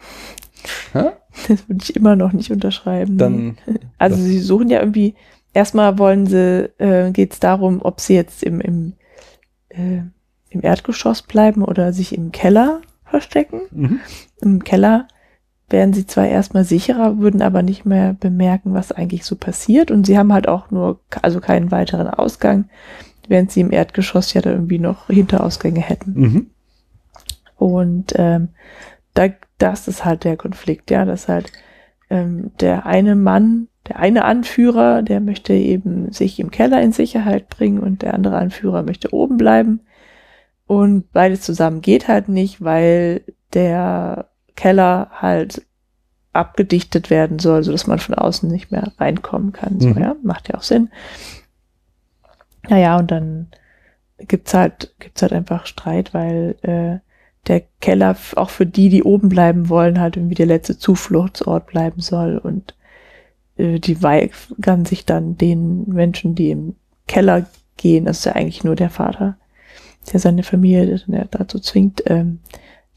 Ja? 0.94 1.14
Das 1.48 1.68
würde 1.70 1.82
ich 1.82 1.96
immer 1.96 2.18
noch 2.18 2.34
nicht 2.34 2.52
unterschreiben. 2.52 3.18
Dann, 3.18 3.58
Also 3.98 4.18
sie 4.18 4.39
suchen 4.39 4.70
ja 4.70 4.80
irgendwie, 4.80 5.16
erstmal 5.54 5.98
wollen 5.98 6.28
sie, 6.28 6.70
äh, 6.78 7.12
geht 7.12 7.34
es 7.34 7.39
darum, 7.39 7.82
ob 7.82 8.02
sie 8.02 8.16
jetzt 8.16 8.44
im, 8.44 8.60
im, 8.62 8.94
äh, 9.70 10.02
im 10.52 10.62
Erdgeschoss 10.64 11.24
bleiben 11.24 11.64
oder 11.64 11.93
sich 11.93 12.16
im 12.16 12.32
Keller 12.32 12.82
verstecken. 13.06 13.62
mhm. 13.72 13.99
Im 14.41 14.64
Keller 14.64 15.08
wären 15.70 15.93
sie 15.93 16.06
zwar 16.06 16.28
erstmal 16.28 16.66
sicherer, 16.66 17.20
würden 17.20 17.41
aber 17.41 17.64
nicht 17.64 17.86
mehr 17.86 18.14
bemerken, 18.20 18.74
was 18.74 18.91
eigentlich 18.91 19.24
so 19.26 19.36
passiert. 19.36 19.89
Und 19.89 20.06
sie 20.06 20.18
haben 20.18 20.34
halt 20.34 20.47
auch 20.47 20.70
nur, 20.70 20.99
also 21.22 21.39
keinen 21.39 21.72
weiteren 21.72 22.08
Ausgang, 22.08 22.66
während 23.28 23.52
sie 23.52 23.62
im 23.62 23.72
Erdgeschoss 23.72 24.34
ja 24.34 24.41
da 24.41 24.52
irgendwie 24.52 24.80
noch 24.80 25.08
Hinterausgänge 25.08 25.80
hätten. 25.80 26.14
Mhm. 26.14 26.47
Und 27.58 28.14
ähm, 28.16 28.49
da, 29.14 29.30
das 29.58 29.88
ist 29.88 30.04
halt 30.04 30.24
der 30.24 30.36
Konflikt, 30.36 30.91
ja, 30.91 31.06
dass 31.06 31.28
halt 31.28 31.52
ähm, 32.10 32.52
der 32.60 32.86
eine 32.86 33.16
Mann, 33.16 33.68
der 33.88 33.99
eine 33.99 34.26
Anführer, 34.26 35.02
der 35.02 35.22
möchte 35.22 35.54
eben 35.54 36.12
sich 36.12 36.39
im 36.39 36.52
Keller 36.52 36.82
in 36.82 36.91
Sicherheit 36.91 37.49
bringen 37.49 37.80
und 37.80 38.02
der 38.02 38.14
andere 38.14 38.38
Anführer 38.38 38.84
möchte 38.84 39.14
oben 39.14 39.38
bleiben. 39.38 39.82
Und 40.72 41.11
beides 41.11 41.41
zusammen 41.41 41.82
geht 41.82 42.07
halt 42.07 42.30
nicht, 42.30 42.63
weil 42.63 43.24
der 43.53 44.30
Keller 44.55 45.09
halt 45.11 45.63
abgedichtet 46.32 47.09
werden 47.09 47.39
soll, 47.39 47.61
so 47.63 47.74
dass 47.74 47.88
man 47.88 47.99
von 47.99 48.15
außen 48.15 48.49
nicht 48.49 48.72
mehr 48.72 48.93
reinkommen 48.97 49.51
kann. 49.51 49.82
So, 49.82 49.89
Mhm. 49.89 49.97
ja, 50.01 50.15
macht 50.24 50.47
ja 50.47 50.55
auch 50.55 50.61
Sinn. 50.61 50.89
Naja, 52.69 52.97
und 52.97 53.11
dann 53.11 53.47
gibt's 54.17 54.53
halt, 54.53 54.93
gibt's 54.99 55.22
halt 55.22 55.34
einfach 55.34 55.65
Streit, 55.65 56.13
weil 56.13 56.55
äh, 56.61 56.99
der 57.47 57.63
Keller 57.82 58.15
auch 58.38 58.49
für 58.49 58.65
die, 58.65 58.88
die 58.88 59.03
oben 59.03 59.28
bleiben 59.28 59.67
wollen, 59.67 59.99
halt 59.99 60.15
irgendwie 60.15 60.36
der 60.36 60.45
letzte 60.45 60.78
Zufluchtsort 60.78 61.67
bleiben 61.67 61.99
soll 61.99 62.38
und 62.38 62.76
äh, 63.57 63.78
die 63.80 64.01
weigern 64.01 64.86
sich 64.86 65.05
dann 65.05 65.36
den 65.36 65.89
Menschen, 65.89 66.34
die 66.34 66.51
im 66.51 66.78
Keller 67.09 67.45
gehen, 67.76 68.05
das 68.05 68.19
ist 68.19 68.26
ja 68.26 68.36
eigentlich 68.36 68.63
nur 68.63 68.78
der 68.78 68.89
Vater, 68.89 69.36
der 70.12 70.20
seine 70.20 70.43
Familie 70.43 71.02
ja 71.08 71.26
dazu 71.26 71.60
zwingt, 71.60 72.04
ähm, 72.08 72.39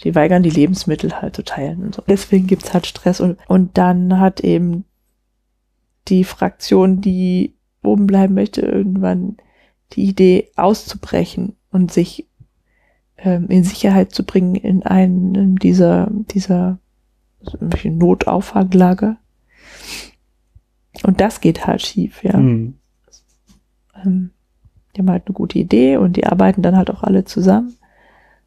die 0.03 0.15
weigern 0.15 0.43
die 0.43 0.51
Lebensmittel 0.51 1.21
halt 1.21 1.37
zu 1.37 1.45
teilen 1.45 1.83
und 1.83 1.95
so. 1.95 2.03
Deswegen 2.07 2.47
gibt's 2.47 2.75
halt 2.75 2.87
Stress 2.87 3.21
und, 3.21 3.39
und 3.47 3.79
dann 3.79 4.19
hat 4.19 4.41
eben 4.41 4.85
die 6.09 6.25
Fraktion, 6.25 7.01
die 7.01 7.55
oben 7.83 8.07
bleiben 8.07 8.35
möchte, 8.35 8.63
irgendwann 8.63 9.37
die 9.93 10.05
Idee 10.05 10.51
auszubrechen 10.57 11.57
und 11.71 11.93
sich 11.93 12.27
ähm, 13.19 13.49
in 13.49 13.65
Sicherheit 13.65 14.13
zu 14.13 14.25
bringen 14.25 14.55
in 14.55 14.83
einem 14.83 15.59
dieser, 15.59 16.09
dieser 16.11 16.79
so 17.41 17.57
irgendwelche 17.59 17.91
Notauffanglage. 17.91 19.17
Und 21.03 21.21
das 21.21 21.41
geht 21.41 21.67
halt 21.67 21.83
schief, 21.83 22.23
ja. 22.23 22.37
Mhm. 22.37 22.75
Ähm, 24.05 24.31
die 24.95 25.01
haben 25.01 25.11
halt 25.11 25.25
eine 25.27 25.35
gute 25.35 25.59
Idee 25.59 25.97
und 25.97 26.17
die 26.17 26.27
arbeiten 26.27 26.63
dann 26.63 26.77
halt 26.77 26.91
auch 26.91 27.03
alle 27.03 27.25
zusammen. 27.25 27.75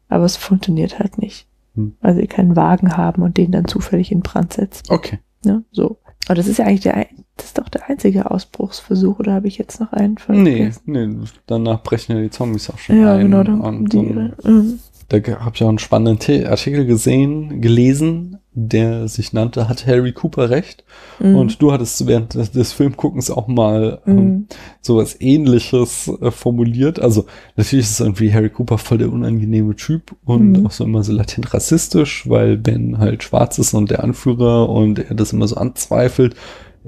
Aber 0.08 0.24
es 0.24 0.36
funktioniert 0.36 0.98
halt 0.98 1.18
nicht. 1.18 1.46
Hm. 1.74 1.94
Weil 2.00 2.14
sie 2.16 2.26
keinen 2.26 2.56
Wagen 2.56 2.96
haben 2.96 3.22
und 3.22 3.36
den 3.36 3.52
dann 3.52 3.66
zufällig 3.66 4.10
in 4.10 4.20
Brand 4.20 4.54
setzen. 4.54 4.84
Okay. 4.88 5.18
Ne? 5.44 5.64
So. 5.70 5.98
Aber 6.26 6.34
das 6.34 6.46
ist 6.46 6.58
ja 6.58 6.64
eigentlich 6.66 6.80
der, 6.80 6.94
ein- 6.94 7.24
das 7.36 7.46
ist 7.46 7.58
doch 7.58 7.68
der 7.68 7.88
einzige 7.88 8.30
Ausbruchsversuch, 8.30 9.18
oder 9.20 9.32
habe 9.34 9.46
ich 9.48 9.58
jetzt 9.58 9.80
noch 9.80 9.92
einen 9.92 10.14
Nee, 10.28 10.56
vergessen? 10.56 10.82
nee, 10.86 11.08
danach 11.46 11.82
brechen 11.82 12.16
ja 12.16 12.22
die 12.22 12.30
Zombies 12.30 12.68
auch 12.70 12.78
schon 12.78 13.00
Ja, 13.00 13.14
ein. 13.14 13.20
genau. 13.22 13.44
Dann, 13.44 13.60
und 13.60 13.92
die, 13.92 13.98
so 14.40 14.48
ein-. 14.50 14.80
Da 15.08 15.16
habe 15.40 15.52
ich 15.54 15.62
auch 15.62 15.68
einen 15.68 15.78
spannenden 15.78 16.46
Artikel 16.46 16.84
gesehen, 16.84 17.62
gelesen, 17.62 18.38
der 18.52 19.08
sich 19.08 19.32
nannte, 19.32 19.68
hat 19.68 19.86
Harry 19.86 20.12
Cooper 20.12 20.50
recht? 20.50 20.84
Mhm. 21.18 21.34
Und 21.36 21.62
du 21.62 21.72
hattest 21.72 22.06
während 22.06 22.34
des, 22.34 22.50
des 22.50 22.72
Filmguckens 22.72 23.30
auch 23.30 23.46
mal 23.48 24.00
ähm, 24.06 24.14
Mhm. 24.16 24.46
sowas 24.82 25.16
ähnliches 25.20 26.10
äh, 26.20 26.30
formuliert. 26.30 27.00
Also 27.00 27.24
natürlich 27.56 27.86
ist 27.86 27.92
es 27.92 28.00
irgendwie 28.00 28.34
Harry 28.34 28.50
Cooper 28.50 28.76
voll 28.76 28.98
der 28.98 29.10
unangenehme 29.12 29.76
Typ 29.76 30.14
und 30.26 30.52
Mhm. 30.58 30.66
auch 30.66 30.72
so 30.72 30.84
immer 30.84 31.02
so 31.02 31.12
latent 31.12 31.54
rassistisch, 31.54 32.28
weil 32.28 32.58
Ben 32.58 32.98
halt 32.98 33.22
schwarz 33.22 33.58
ist 33.58 33.72
und 33.74 33.90
der 33.90 34.04
Anführer 34.04 34.68
und 34.68 34.98
er 34.98 35.14
das 35.14 35.32
immer 35.32 35.48
so 35.48 35.56
anzweifelt. 35.56 36.34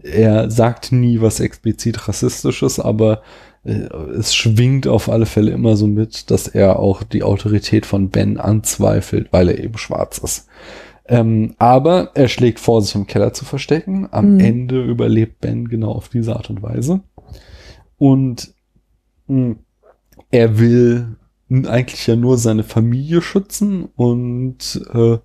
Er 0.02 0.50
sagt 0.50 0.92
nie 0.92 1.20
was 1.20 1.40
explizit 1.40 2.06
rassistisches, 2.08 2.78
aber 2.80 3.22
es 3.64 4.34
schwingt 4.34 4.86
auf 4.86 5.10
alle 5.10 5.26
Fälle 5.26 5.50
immer 5.50 5.76
so 5.76 5.86
mit, 5.86 6.30
dass 6.30 6.48
er 6.48 6.78
auch 6.78 7.02
die 7.02 7.22
Autorität 7.22 7.84
von 7.86 8.08
Ben 8.10 8.38
anzweifelt, 8.38 9.28
weil 9.32 9.48
er 9.50 9.62
eben 9.62 9.76
schwarz 9.78 10.18
ist. 10.18 10.46
Ähm, 11.06 11.54
aber 11.58 12.12
er 12.14 12.28
schlägt 12.28 12.60
vor, 12.60 12.80
sich 12.82 12.94
im 12.94 13.06
Keller 13.06 13.32
zu 13.32 13.44
verstecken. 13.44 14.08
Am 14.12 14.34
Mhm. 14.34 14.40
Ende 14.40 14.82
überlebt 14.84 15.40
Ben 15.40 15.68
genau 15.68 15.92
auf 15.92 16.08
diese 16.08 16.36
Art 16.36 16.48
und 16.50 16.62
Weise. 16.62 17.00
Und 17.98 18.54
mh, 19.26 19.56
er 20.30 20.58
will 20.58 21.16
eigentlich 21.50 22.06
ja 22.06 22.14
nur 22.16 22.38
seine 22.38 22.62
Familie 22.62 23.20
schützen 23.22 23.88
und 23.96 24.80
äh, 24.94 25.18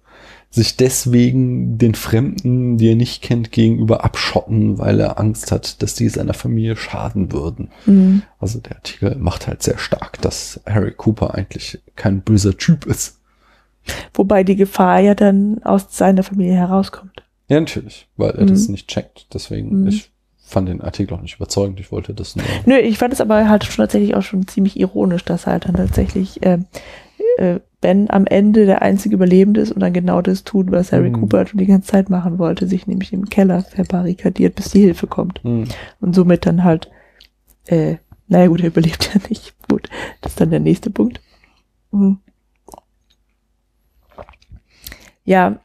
sich 0.55 0.77
deswegen 0.77 1.77
den 1.77 1.95
Fremden, 1.95 2.77
die 2.77 2.89
er 2.89 2.95
nicht 2.95 3.21
kennt, 3.21 3.51
gegenüber 3.51 4.03
abschotten, 4.03 4.77
weil 4.79 4.99
er 4.99 5.19
Angst 5.19 5.51
hat, 5.51 5.81
dass 5.81 5.93
die 5.95 6.09
seiner 6.09 6.33
Familie 6.33 6.75
schaden 6.75 7.31
würden. 7.31 7.69
Mhm. 7.85 8.23
Also 8.39 8.59
der 8.59 8.77
Artikel 8.77 9.15
macht 9.17 9.47
halt 9.47 9.61
sehr 9.63 9.77
stark, 9.77 10.21
dass 10.21 10.59
Harry 10.65 10.91
Cooper 10.91 11.35
eigentlich 11.35 11.79
kein 11.95 12.21
böser 12.21 12.57
Typ 12.57 12.85
ist. 12.85 13.19
Wobei 14.13 14.43
die 14.43 14.55
Gefahr 14.55 14.99
ja 14.99 15.13
dann 15.13 15.61
aus 15.63 15.85
seiner 15.89 16.23
Familie 16.23 16.55
herauskommt. 16.55 17.23
Ja, 17.47 17.59
natürlich, 17.59 18.07
weil 18.17 18.31
er 18.31 18.43
Mhm. 18.43 18.47
das 18.47 18.67
nicht 18.69 18.87
checkt. 18.87 19.27
Deswegen, 19.33 19.81
Mhm. 19.81 19.87
ich 19.87 20.11
fand 20.43 20.69
den 20.69 20.81
Artikel 20.81 21.13
auch 21.15 21.21
nicht 21.21 21.35
überzeugend. 21.35 21.79
Ich 21.79 21.91
wollte 21.91 22.13
das 22.13 22.35
nur. 22.35 22.45
Nö, 22.65 22.77
ich 22.77 22.97
fand 22.97 23.13
es 23.13 23.21
aber 23.21 23.47
halt 23.49 23.63
schon 23.65 23.83
tatsächlich 23.83 24.15
auch 24.15 24.23
schon 24.23 24.47
ziemlich 24.47 24.79
ironisch, 24.79 25.25
dass 25.25 25.45
halt 25.45 25.65
dann 25.65 25.75
tatsächlich 25.75 26.39
ähm, 26.43 26.65
äh, 27.37 27.59
Ben 27.85 28.09
am 28.09 28.25
Ende 28.25 28.65
der 28.65 28.81
einzige 28.81 29.13
Überlebende 29.13 29.61
ist 29.61 29.71
und 29.71 29.79
dann 29.79 29.93
genau 29.93 30.19
das 30.19 30.43
tut, 30.43 30.71
was 30.71 30.91
Harry 30.91 31.11
Mhm. 31.11 31.19
Cooper 31.19 31.45
schon 31.45 31.59
die 31.59 31.67
ganze 31.67 31.91
Zeit 31.91 32.09
machen 32.09 32.39
wollte, 32.39 32.65
sich 32.65 32.87
nämlich 32.87 33.13
im 33.13 33.29
Keller 33.29 33.61
verbarrikadiert, 33.61 34.55
bis 34.55 34.71
die 34.71 34.79
Hilfe 34.79 35.05
kommt. 35.05 35.43
Hm. 35.43 35.65
Und 36.01 36.15
somit 36.15 36.47
dann 36.47 36.63
halt, 36.63 36.89
äh, 37.67 37.97
naja 38.27 38.47
gut, 38.47 38.61
er 38.61 38.69
überlebt 38.69 39.11
ja 39.13 39.21
nicht. 39.29 39.53
Gut, 39.69 39.87
das 40.21 40.31
ist 40.31 40.41
dann 40.41 40.49
der 40.49 40.61
nächste 40.61 40.89
Punkt. 40.89 41.21
Mhm. 41.91 42.17
Ja, 45.23 45.59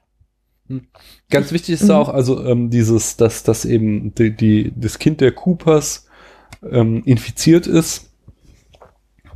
Ganz 1.31 1.53
wichtig 1.53 1.75
ist 1.75 1.85
Mhm. 1.85 1.91
auch, 1.93 2.11
also 2.11 2.45
ähm, 2.45 2.68
dieses, 2.68 3.16
dass, 3.16 3.45
dass 3.45 3.64
eben 3.64 4.14
die, 4.14 4.37
die, 4.37 4.73
das 4.77 4.99
Kind 4.99 5.23
der 5.23 5.33
Coopers 5.33 6.07
ähm, 6.71 7.03
infiziert 7.07 7.66
ist 7.66 8.09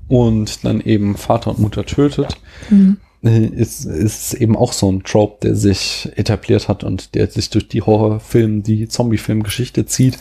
und 0.08 0.64
dann 0.64 0.80
eben 0.80 1.16
Vater 1.16 1.50
und 1.50 1.58
Mutter 1.58 1.84
tötet, 1.84 2.36
mhm. 2.70 2.98
äh, 3.22 3.46
ist, 3.46 3.84
ist 3.84 4.34
eben 4.34 4.56
auch 4.56 4.72
so 4.72 4.90
ein 4.90 5.02
Trope, 5.02 5.38
der 5.42 5.56
sich 5.56 6.10
etabliert 6.16 6.68
hat 6.68 6.84
und 6.84 7.14
der 7.14 7.30
sich 7.30 7.50
durch 7.50 7.68
die 7.68 7.82
Horrorfilm, 7.82 8.62
die 8.62 8.88
Zombie-Film-Geschichte 8.88 9.86
zieht, 9.86 10.18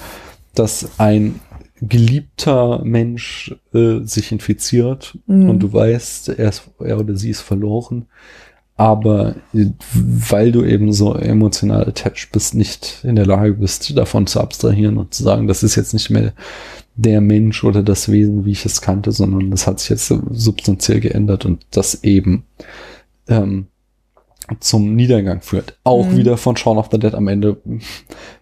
dass 0.56 1.00
ein 1.00 1.40
geliebter 1.82 2.82
Mensch 2.84 3.56
äh, 3.74 4.00
sich 4.04 4.32
infiziert 4.32 5.18
Mhm. 5.26 5.50
und 5.50 5.60
du 5.60 5.74
weißt, 5.74 6.30
er, 6.30 6.50
ist, 6.50 6.70
er 6.80 7.00
oder 7.00 7.18
sie 7.18 7.30
ist 7.30 7.42
verloren, 7.42 8.06
aber 8.76 9.36
äh, 9.54 9.68
weil 9.94 10.52
du 10.52 10.64
eben 10.64 10.94
so 10.94 11.16
emotional 11.16 11.88
attached 11.88 12.32
bist, 12.32 12.56
nicht 12.56 13.00
in 13.04 13.16
der 13.16 13.26
Lage 13.26 13.54
bist, 13.54 13.96
davon 13.98 14.28
zu 14.28 14.40
abstrahieren 14.40 14.98
und 14.98 15.14
zu 15.14 15.24
sagen, 15.24 15.48
das 15.48 15.64
ist 15.64 15.76
jetzt 15.76 15.94
nicht 15.94 16.10
mehr 16.10 16.34
der 16.96 17.22
Mensch 17.22 17.64
oder 17.64 17.82
das 17.84 18.12
Wesen, 18.12 18.46
wie 18.46 18.52
ich 18.52 18.66
es 18.66 18.82
kannte, 18.82 19.12
sondern 19.12 19.50
das 19.52 19.66
hat 19.68 19.80
sich 19.80 19.90
jetzt 19.90 20.14
substanziell 20.32 21.00
geändert 21.00 21.46
und 21.46 21.66
das 21.72 22.04
eben 22.04 22.44
ähm, 23.28 23.68
zum 24.60 24.96
Niedergang 24.96 25.42
führt. 25.42 25.78
Auch 25.84 26.08
Mhm. 26.08 26.18
wieder 26.18 26.38
von 26.38 26.56
Shaun 26.58 26.78
of 26.78 26.90
the 26.92 27.00
Dead 27.00 27.16
am 27.16 27.28
Ende 27.28 27.58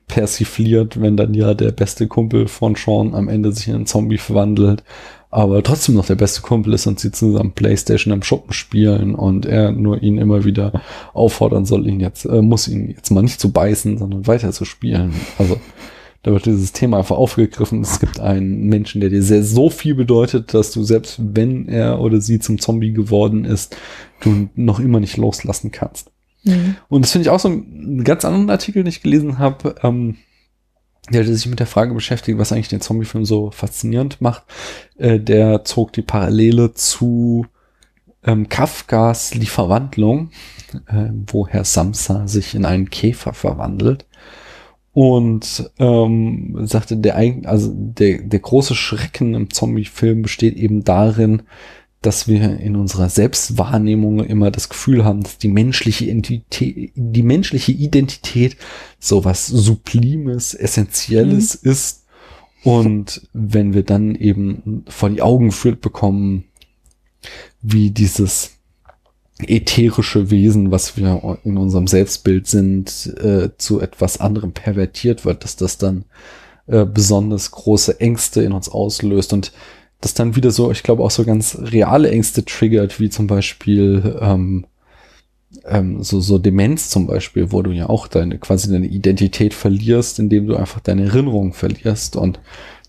persifliert, 0.08 1.00
wenn 1.00 1.16
dann 1.16 1.34
ja 1.34 1.54
der 1.54 1.72
beste 1.72 2.08
Kumpel 2.08 2.48
von 2.48 2.76
Sean 2.76 3.14
am 3.16 3.30
Ende 3.30 3.52
sich 3.52 3.68
in 3.68 3.76
einen 3.76 3.86
Zombie 3.86 4.18
verwandelt, 4.18 4.84
aber 5.30 5.64
trotzdem 5.64 5.96
noch 5.96 6.06
der 6.08 6.16
beste 6.16 6.42
Kumpel 6.42 6.74
ist 6.74 6.88
und 6.88 7.00
sie 7.00 7.12
zusammen 7.12 7.54
Playstation 7.54 8.14
im 8.14 8.24
Schuppen 8.24 8.52
spielen 8.52 9.16
und 9.16 9.46
er 9.46 9.72
nur 9.72 10.04
ihn 10.04 10.18
immer 10.18 10.44
wieder 10.44 10.82
auffordern 11.14 11.64
soll, 11.66 11.88
ihn 11.88 12.02
jetzt, 12.02 12.26
äh, 12.26 12.42
muss 12.42 12.68
ihn 12.68 12.90
jetzt 12.90 13.12
mal 13.12 13.22
nicht 13.22 13.40
zu 13.40 13.52
beißen, 13.52 13.98
sondern 13.98 14.28
weiter 14.28 14.52
zu 14.52 14.66
spielen. 14.66 15.14
Also 15.38 15.56
da 16.24 16.32
wird 16.32 16.46
dieses 16.46 16.72
Thema 16.72 16.98
einfach 16.98 17.18
aufgegriffen. 17.18 17.82
Es 17.82 18.00
gibt 18.00 18.20
einen 18.20 18.68
Menschen, 18.68 19.02
der 19.02 19.10
dir 19.10 19.24
sehr 19.24 19.44
so 19.44 19.70
viel 19.70 19.96
bedeutet, 19.96 20.54
dass 20.54 20.72
du 20.72 20.84
selbst 20.84 21.20
wenn 21.20 21.68
er 21.68 22.00
oder 22.00 22.22
sie 22.22 22.40
zum 22.40 22.60
Zombie 22.60 22.94
geworden 22.94 23.44
ist, 23.44 23.76
du 24.22 24.50
noch 24.56 24.80
immer 24.80 25.00
nicht 25.00 25.18
loslassen 25.18 25.72
kannst. 25.72 26.12
Mhm. 26.44 26.76
Und 26.90 27.04
das 27.04 27.12
finde 27.12 27.24
ich 27.24 27.30
auch 27.30 27.40
so 27.40 27.48
einen 27.48 28.04
ganz 28.04 28.24
anderen 28.24 28.50
Artikel, 28.50 28.84
den 28.84 28.90
ich 28.90 29.02
gelesen 29.02 29.40
habe, 29.40 29.76
ähm, 29.82 30.18
der 31.10 31.26
sich 31.26 31.48
mit 31.48 31.60
der 31.60 31.68
Frage 31.68 31.96
beschäftigt, 31.96 32.38
was 32.38 32.52
eigentlich 32.52 32.68
den 32.68 32.82
Zombie-Film 32.82 33.26
so 33.26 33.50
faszinierend 33.50 34.22
macht. 34.22 34.44
Äh, 34.98 35.20
der 35.20 35.64
zog 35.66 35.94
die 35.94 36.04
Parallele 36.04 36.74
zu 36.74 37.48
ähm, 38.24 38.50
Kafkas 38.50 39.32
Die 39.32 39.48
Verwandlung, 39.48 40.30
äh, 40.88 41.10
wo 41.28 41.48
Herr 41.48 41.66
Samsa 41.66 42.28
sich 42.28 42.54
in 42.54 42.66
einen 42.66 42.92
Käfer 42.92 43.34
verwandelt. 43.34 44.06
Und 44.94 45.72
ähm, 45.80 46.68
sagte, 46.68 46.98
der, 46.98 47.16
also 47.46 47.72
der, 47.74 48.24
der 48.24 48.40
große 48.40 48.76
Schrecken 48.76 49.36
im 49.36 49.50
Zombie-Film 49.50 50.22
besteht 50.22 50.58
eben 50.58 50.84
darin, 50.84 51.44
dass 52.02 52.28
wir 52.28 52.60
in 52.60 52.76
unserer 52.76 53.10
Selbstwahrnehmung 53.10 54.22
immer 54.26 54.50
das 54.50 54.70
Gefühl 54.70 55.06
haben, 55.06 55.22
dass 55.22 55.38
die 55.38 55.50
menschliche 55.50 56.06
Identität, 56.06 56.92
die 56.96 57.24
menschliche 57.24 57.72
Identität 57.72 58.58
so 59.00 59.24
was 59.24 59.48
Sublimes, 59.48 60.54
Essentielles 60.54 61.54
ist. 61.56 62.08
Und 62.64 63.28
wenn 63.34 63.74
wir 63.74 63.84
dann 63.84 64.16
eben 64.16 64.84
vor 64.88 65.10
die 65.10 65.22
Augen 65.22 65.48
geführt 65.48 65.82
bekommen, 65.82 66.46
wie 67.62 67.92
dieses 67.92 68.58
ätherische 69.48 70.30
Wesen, 70.32 70.72
was 70.72 70.98
wir 70.98 71.40
in 71.44 71.58
unserem 71.58 71.88
Selbstbild 71.88 72.48
sind, 72.48 73.14
äh, 73.22 73.50
zu 73.58 73.80
etwas 73.80 74.20
anderem 74.20 74.52
pervertiert 74.52 75.26
wird, 75.26 75.44
dass 75.44 75.56
das 75.56 75.78
dann 75.78 76.06
äh, 76.68 76.86
besonders 76.86 77.52
große 77.52 78.00
Ängste 78.00 78.44
in 78.44 78.52
uns 78.52 78.70
auslöst 78.70 79.34
und 79.34 79.52
das 80.00 80.14
dann 80.14 80.36
wieder 80.36 80.52
so, 80.52 80.72
ich 80.72 80.84
glaube 80.84 81.04
auch 81.04 81.12
so 81.12 81.24
ganz 81.24 81.58
reale 81.60 82.10
Ängste 82.10 82.44
triggert, 82.44 83.00
wie 83.00 83.10
zum 83.10 83.28
Beispiel 83.28 84.18
ähm, 84.20 84.66
ähm, 85.66 86.04
so, 86.04 86.20
so 86.20 86.38
Demenz 86.38 86.90
zum 86.90 87.08
Beispiel, 87.08 87.52
wo 87.52 87.62
du 87.62 87.72
ja 87.72 87.90
auch 87.90 88.08
deine 88.08 88.40
quasi 88.40 88.72
deine 88.72 88.88
Identität 88.88 89.54
verlierst, 89.54 90.20
indem 90.20 90.48
du 90.48 90.56
einfach 90.56 90.80
deine 90.80 91.04
Erinnerungen 91.04 91.54
verlierst 91.54 92.16
und 92.16 92.40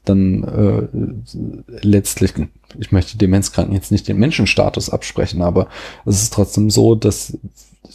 dann 0.05 0.45
äh, 0.45 1.87
letztlich, 1.87 2.35
ich 2.79 2.93
möchte 2.93 3.19
Demenzkranken 3.19 3.75
jetzt 3.75 3.93
nicht 3.93 4.09
den 4.09 4.19
Menschenstatus 4.19 4.91
absprechen, 4.91 5.43
aber 5.43 5.69
es 6.05 6.23
ist 6.23 6.33
trotzdem 6.33 6.71
so, 6.71 6.95
dass 6.95 7.39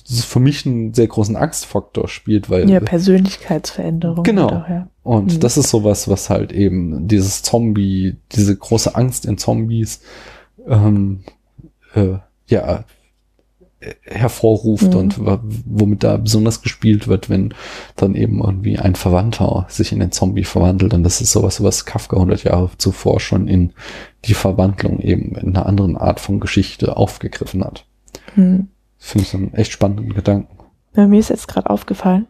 es 0.10 0.24
für 0.24 0.40
mich 0.40 0.66
einen 0.66 0.94
sehr 0.94 1.08
großen 1.08 1.36
Angstfaktor 1.36 2.08
spielt, 2.08 2.50
weil 2.50 2.70
Ja, 2.70 2.80
Persönlichkeitsveränderung. 2.80 4.24
Genau. 4.24 4.48
Auch, 4.48 4.70
ja. 4.70 4.88
und 5.04 5.36
Mhm. 5.36 5.40
das 5.40 5.58
ist 5.58 5.70
sowas, 5.70 6.08
was 6.08 6.30
halt 6.30 6.52
eben 6.52 7.08
dieses 7.08 7.42
Zombie, 7.42 8.18
diese 8.32 8.56
große 8.56 8.96
Angst 8.96 9.26
in 9.26 9.38
Zombies, 9.38 10.02
ähm, 10.68 11.22
äh, 11.94 12.18
ja, 12.48 12.86
hervorruft 14.02 14.94
Mhm. 14.94 15.00
und 15.00 15.20
womit 15.66 16.04
da 16.04 16.18
besonders 16.18 16.62
gespielt 16.62 17.08
wird, 17.08 17.30
wenn 17.30 17.54
dann 17.96 18.16
eben 18.16 18.42
irgendwie 18.42 18.80
ein 18.80 18.96
Verwandter 18.96 19.66
sich 19.70 19.92
in 19.92 20.00
den 20.00 20.12
Zombie 20.12 20.44
verwandelt. 20.46 20.94
Und 20.94 21.04
das 21.04 21.22
ist 21.22 21.32
sowas, 21.32 21.62
was 21.62 21.86
Kafka 21.86 22.18
100 22.18 22.44
Jahre 22.44 22.70
zuvor 22.78 23.20
schon 23.20 23.48
in 23.48 23.74
die 24.26 24.34
Verwandlung 24.34 25.00
eben 25.00 25.36
in 25.36 25.56
einer 25.56 25.68
anderen 25.68 25.96
Art 25.96 26.20
von 26.20 26.40
Geschichte 26.40 26.98
aufgegriffen 26.98 27.64
hat. 27.64 27.86
Mhm. 28.36 28.70
Finde 28.98 29.28
ich 29.28 29.34
einen 29.36 29.54
echt 29.54 29.72
spannenden 29.72 30.14
Gedanken. 30.14 30.58
Ja, 30.96 31.06
mir 31.06 31.20
ist 31.20 31.30
jetzt 31.30 31.48
gerade 31.48 31.70
aufgefallen, 31.70 32.26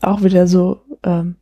auch 0.00 0.22
wieder 0.22 0.46
so, 0.46 0.80
ähm, 1.02 1.36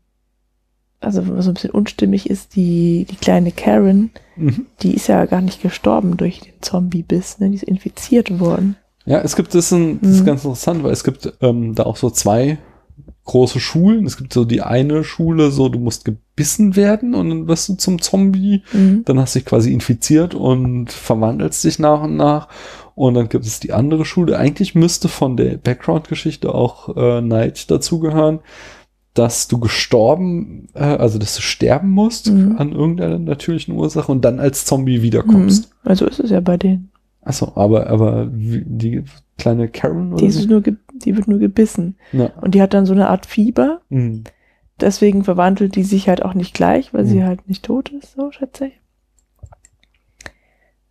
also 0.98 1.22
so 1.40 1.50
ein 1.50 1.54
bisschen 1.54 1.70
unstimmig 1.70 2.28
ist, 2.28 2.56
die, 2.56 3.06
die 3.08 3.16
kleine 3.16 3.52
Karen, 3.52 4.10
Mhm. 4.36 4.66
die 4.82 4.94
ist 4.94 5.06
ja 5.06 5.24
gar 5.26 5.40
nicht 5.40 5.62
gestorben 5.62 6.16
durch 6.16 6.40
den 6.40 6.52
Zombie-Biss, 6.60 7.38
ne? 7.38 7.48
Die 7.50 7.56
ist 7.56 7.62
infiziert 7.62 8.40
worden. 8.40 8.76
Ja, 9.06 9.20
es 9.20 9.34
gibt, 9.36 9.54
das, 9.54 9.66
ist 9.66 9.72
ein, 9.72 10.00
das 10.02 10.10
ist 10.10 10.20
Mhm. 10.20 10.26
ganz 10.26 10.44
interessant, 10.44 10.82
weil 10.84 10.92
es 10.92 11.04
gibt 11.04 11.32
ähm, 11.40 11.74
da 11.74 11.84
auch 11.84 11.96
so 11.96 12.10
zwei 12.10 12.58
große 13.24 13.60
Schulen. 13.60 14.06
Es 14.06 14.16
gibt 14.16 14.32
so 14.32 14.44
die 14.44 14.60
eine 14.62 15.04
Schule, 15.04 15.50
so 15.50 15.68
du 15.68 15.78
musst 15.78 16.04
gebissen 16.04 16.74
werden 16.76 17.14
und 17.14 17.28
dann 17.30 17.48
wirst 17.48 17.68
du 17.68 17.74
zum 17.74 18.00
Zombie. 18.02 18.62
Mhm. 18.72 19.02
Dann 19.04 19.18
hast 19.20 19.34
du 19.34 19.38
dich 19.38 19.46
quasi 19.46 19.72
infiziert 19.72 20.34
und 20.34 20.90
verwandelst 20.92 21.62
dich 21.64 21.78
nach 21.78 22.02
und 22.02 22.16
nach. 22.16 22.48
Und 22.94 23.14
dann 23.14 23.28
gibt 23.28 23.46
es 23.46 23.60
die 23.60 23.72
andere 23.72 24.04
Schule. 24.04 24.36
Eigentlich 24.38 24.74
müsste 24.74 25.08
von 25.08 25.36
der 25.36 25.56
Background-Geschichte 25.56 26.54
auch 26.54 26.94
äh, 26.96 27.20
Night 27.22 27.70
dazugehören, 27.70 28.40
dass 29.14 29.48
du 29.48 29.58
gestorben, 29.58 30.68
äh, 30.74 30.80
also 30.80 31.18
dass 31.18 31.34
du 31.36 31.42
sterben 31.42 31.90
musst 31.90 32.30
Mhm. 32.30 32.56
an 32.58 32.72
irgendeiner 32.72 33.18
natürlichen 33.18 33.74
Ursache 33.74 34.10
und 34.12 34.24
dann 34.24 34.38
als 34.40 34.64
Zombie 34.66 35.02
wiederkommst. 35.02 35.70
Mhm. 35.70 35.88
Also 35.90 36.06
ist 36.06 36.20
es 36.20 36.30
ja 36.30 36.40
bei 36.40 36.56
denen. 36.56 36.89
Achso, 37.22 37.52
aber, 37.54 37.86
aber 37.88 38.26
die 38.30 39.04
kleine 39.36 39.68
Karen 39.68 40.12
oder 40.14 40.22
Die, 40.22 40.30
so? 40.30 40.40
ist 40.40 40.48
nur 40.48 40.62
ge- 40.62 40.76
die 40.94 41.16
wird 41.16 41.28
nur 41.28 41.38
gebissen. 41.38 41.96
Ja. 42.12 42.30
Und 42.40 42.54
die 42.54 42.62
hat 42.62 42.72
dann 42.74 42.86
so 42.86 42.92
eine 42.94 43.08
Art 43.08 43.26
Fieber. 43.26 43.80
Mhm. 43.90 44.24
Deswegen 44.80 45.24
verwandelt 45.24 45.76
die 45.76 45.82
sich 45.82 46.08
halt 46.08 46.24
auch 46.24 46.32
nicht 46.34 46.54
gleich, 46.54 46.94
weil 46.94 47.04
sie 47.04 47.18
Mhm. 47.20 47.24
halt 47.24 47.48
nicht 47.48 47.64
tot 47.64 47.90
ist, 47.90 48.14
so 48.14 48.30
schätze 48.32 48.68
ich. 48.68 48.80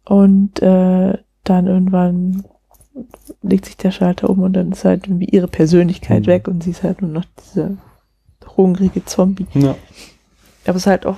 Und 0.05 0.61
äh, 0.61 1.17
dann 1.43 1.67
irgendwann 1.67 2.43
legt 3.41 3.65
sich 3.65 3.77
der 3.77 3.91
Schalter 3.91 4.30
um 4.30 4.39
und 4.41 4.53
dann 4.53 4.71
ist 4.71 4.86
halt 4.86 5.05
irgendwie 5.07 5.27
ihre 5.30 5.47
Persönlichkeit 5.47 6.23
Mhm. 6.23 6.27
weg 6.27 6.47
und 6.47 6.63
sie 6.63 6.71
ist 6.71 6.84
halt 6.84 7.01
nur 7.01 7.11
noch 7.11 7.25
dieser 7.43 7.71
hungrige 8.57 9.05
Zombie. 9.05 9.45
Ja. 9.53 9.75
Aber 10.65 10.75
es 10.75 10.84
ist 10.84 10.88
halt 10.88 11.05
auch 11.05 11.17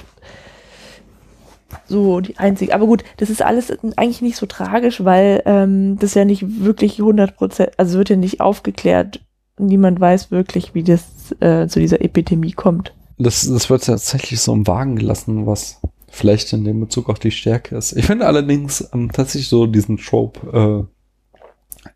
so 1.87 2.19
die 2.21 2.37
einzige. 2.37 2.73
Aber 2.73 2.85
gut, 2.85 3.03
das 3.17 3.29
ist 3.29 3.41
alles 3.41 3.71
eigentlich 3.97 4.21
nicht 4.21 4.37
so 4.37 4.45
tragisch, 4.45 5.03
weil 5.03 5.41
ähm, 5.45 5.97
das 5.99 6.13
ja 6.13 6.25
nicht 6.25 6.63
wirklich 6.63 6.99
100 6.99 7.35
Prozent, 7.35 7.71
also 7.77 7.97
wird 7.97 8.09
ja 8.09 8.15
nicht 8.15 8.41
aufgeklärt. 8.41 9.21
Niemand 9.57 9.99
weiß 9.99 10.31
wirklich, 10.31 10.73
wie 10.73 10.83
das 10.83 11.03
äh, 11.39 11.67
zu 11.67 11.79
dieser 11.79 12.01
Epidemie 12.01 12.53
kommt. 12.53 12.93
Das, 13.17 13.47
das 13.47 13.69
wird 13.69 13.85
tatsächlich 13.85 14.41
so 14.41 14.53
im 14.53 14.65
Wagen 14.65 14.95
gelassen, 14.95 15.45
was 15.45 15.79
vielleicht 16.09 16.51
in 16.53 16.63
dem 16.63 16.79
Bezug 16.79 17.09
auch 17.09 17.17
die 17.17 17.31
Stärke 17.31 17.75
ist. 17.75 17.93
Ich 17.93 18.05
finde 18.05 18.25
allerdings 18.25 18.89
ähm, 18.93 19.11
tatsächlich 19.11 19.47
so 19.47 19.67
diesen 19.67 19.97
Trope 19.97 20.87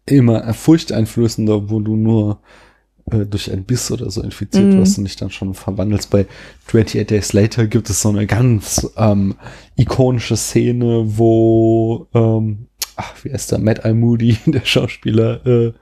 äh, 0.07 0.15
immer 0.15 0.53
furchteinflößender, 0.53 1.69
wo 1.69 1.79
du 1.79 1.95
nur 1.95 2.39
äh, 3.11 3.25
durch 3.25 3.51
ein 3.51 3.63
Biss 3.63 3.91
oder 3.91 4.09
so 4.09 4.21
infiziert 4.21 4.73
Mhm. 4.73 4.77
wirst 4.77 4.97
und 4.97 5.03
dich 5.05 5.15
dann 5.15 5.29
schon 5.31 5.53
verwandelst. 5.53 6.09
Bei 6.09 6.25
28 6.67 7.05
Days 7.07 7.33
Later 7.33 7.67
gibt 7.67 7.89
es 7.89 8.01
so 8.01 8.09
eine 8.09 8.25
ganz 8.27 8.89
ähm, 8.97 9.35
ikonische 9.75 10.37
Szene, 10.37 11.03
wo 11.17 12.07
ähm, 12.13 12.67
ach, 12.95 13.13
wie 13.23 13.31
heißt 13.33 13.51
der? 13.51 13.59
Matt 13.59 13.85
Eye 13.85 13.93
Moody, 13.93 14.37
der 14.45 14.65
Schauspieler, 14.65 15.45
äh, 15.45 15.73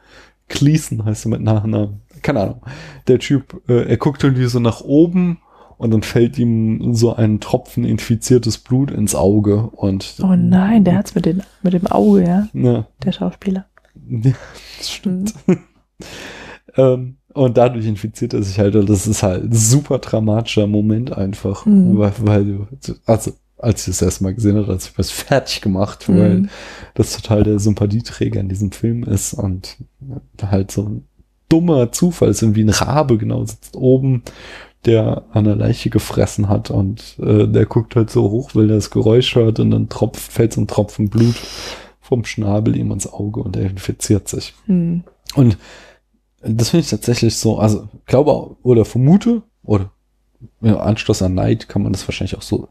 Cleason 0.50 1.06
heißt 1.06 1.26
er 1.26 1.30
mit 1.30 1.42
Nachnamen. 1.42 2.02
Keine 2.22 2.42
Ahnung. 2.42 2.62
Der 3.08 3.20
Typ, 3.20 3.62
äh, 3.68 3.84
er 3.90 3.98
guckt 3.98 4.24
irgendwie 4.24 4.46
so 4.46 4.60
nach 4.60 4.82
oben 4.82 5.40
und 5.78 5.92
dann 5.92 6.04
fällt 6.04 6.38
ihm 6.38 6.94
so 6.94 7.14
ein 7.16 7.40
Tropfen 7.40 7.84
infiziertes 7.84 8.58
Blut 8.58 8.92
ins 8.92 9.16
Auge 9.16 9.70
und 9.72 10.16
Oh 10.22 10.36
nein, 10.36 10.84
der 10.86 10.96
hat's 10.96 11.16
mit, 11.16 11.26
den, 11.26 11.44
mit 11.64 11.74
dem 11.74 11.88
Auge, 11.88 12.24
ja, 12.24 12.48
ja, 12.54 12.88
der 13.04 13.12
Schauspieler. 13.12 13.66
ja, 14.10 14.32
das 14.78 14.92
stimmt. 14.92 15.34
ähm, 16.78 17.18
und 17.34 17.58
dadurch 17.58 17.86
infiziert 17.86 18.34
er 18.34 18.44
sich 18.44 18.60
halt. 18.60 18.76
Und 18.76 18.90
das 18.90 19.08
ist 19.08 19.24
halt 19.24 19.44
ein 19.46 19.54
super 19.54 20.00
dramatischer 20.00 20.68
Moment 20.68 21.18
einfach. 21.18 21.66
Mhm. 21.66 21.98
Weil, 21.98 22.14
weil 22.22 22.46
du, 22.46 22.68
also, 23.06 23.32
als 23.58 23.82
ich 23.82 23.94
das 23.94 24.02
erstmal 24.02 24.34
gesehen 24.34 24.58
habe, 24.58 24.72
hat 24.74 24.82
sich 24.82 24.98
was 24.98 25.10
fertig 25.10 25.62
gemacht, 25.62 26.10
weil 26.10 26.40
Mhm. 26.42 26.50
das 26.96 27.16
total 27.16 27.44
der 27.44 27.60
Sympathieträger 27.60 28.40
in 28.40 28.50
diesem 28.50 28.72
Film 28.72 29.04
ist 29.04 29.34
und 29.34 29.78
halt 30.42 30.70
so 30.72 30.84
ein 30.84 31.08
dummer 31.50 31.92
Zufall 31.92 32.30
ist, 32.30 32.42
irgendwie 32.42 32.64
ein 32.64 32.70
Rabe 32.70 33.18
genau 33.18 33.46
sitzt 33.46 33.76
oben, 33.76 34.24
der 34.86 35.24
an 35.32 35.46
der 35.46 35.56
Leiche 35.56 35.90
gefressen 35.90 36.50
hat 36.50 36.70
und 36.72 37.18
äh, 37.20 37.48
der 37.48 37.66
guckt 37.66 37.96
halt 37.96 38.10
so 38.10 38.30
hoch, 38.32 38.52
weil 38.54 38.70
er 38.70 38.76
das 38.76 38.90
Geräusch 38.92 39.36
hört 39.36 39.60
und 39.60 39.72
dann 39.72 39.88
tropft, 39.88 40.20
fällt 40.32 40.54
so 40.54 40.62
ein 40.62 40.68
Tropfen 40.68 41.10
Blut 41.10 41.36
vom 42.02 42.26
Schnabel 42.26 42.76
ihm 42.76 42.92
ins 42.92 43.12
Auge 43.12 43.40
und 43.40 43.56
er 43.56 43.70
infiziert 43.70 44.28
sich. 44.28 44.54
Hm. 44.66 45.04
Und 45.36 45.58
das 46.46 46.70
finde 46.70 46.84
ich 46.84 46.90
tatsächlich 46.90 47.36
so, 47.38 47.58
also 47.58 47.88
glaube 48.06 48.56
oder 48.64 48.86
vermute, 48.86 49.44
oder 49.64 49.92
ja, 50.62 50.78
Anschluss 50.78 51.22
an 51.22 51.36
Neid 51.36 51.70
kann 51.70 51.84
man 51.84 51.94
das 51.94 52.08
wahrscheinlich 52.08 52.38
auch 52.38 52.42
so 52.42 52.68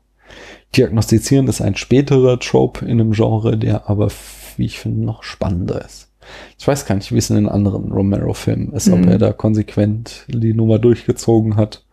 diagnostizieren, 0.77 1.47
das 1.47 1.57
ist 1.61 1.67
ein 1.67 1.77
späterer 1.77 2.39
Trope 2.39 2.85
in 2.85 3.01
einem 3.01 3.13
Genre, 3.13 3.57
der 3.59 3.89
aber, 3.91 4.09
wie 4.57 4.67
ich 4.67 4.79
finde, 4.79 5.05
noch 5.05 5.23
spannender 5.23 5.85
ist. 5.85 6.09
Ich 6.59 6.67
weiß 6.67 6.87
gar 6.87 6.95
nicht, 6.95 7.13
wie 7.13 7.19
es 7.19 7.31
in 7.31 7.37
den 7.37 7.49
anderen 7.49 7.91
Romero-Filmen 7.93 8.73
ist, 8.73 8.89
ob 8.89 9.01
Mhm. 9.01 9.09
er 9.09 9.19
da 9.19 9.33
konsequent 9.33 10.25
die 10.29 10.55
Nummer 10.55 10.79
durchgezogen 10.79 11.57
hat, 11.57 11.85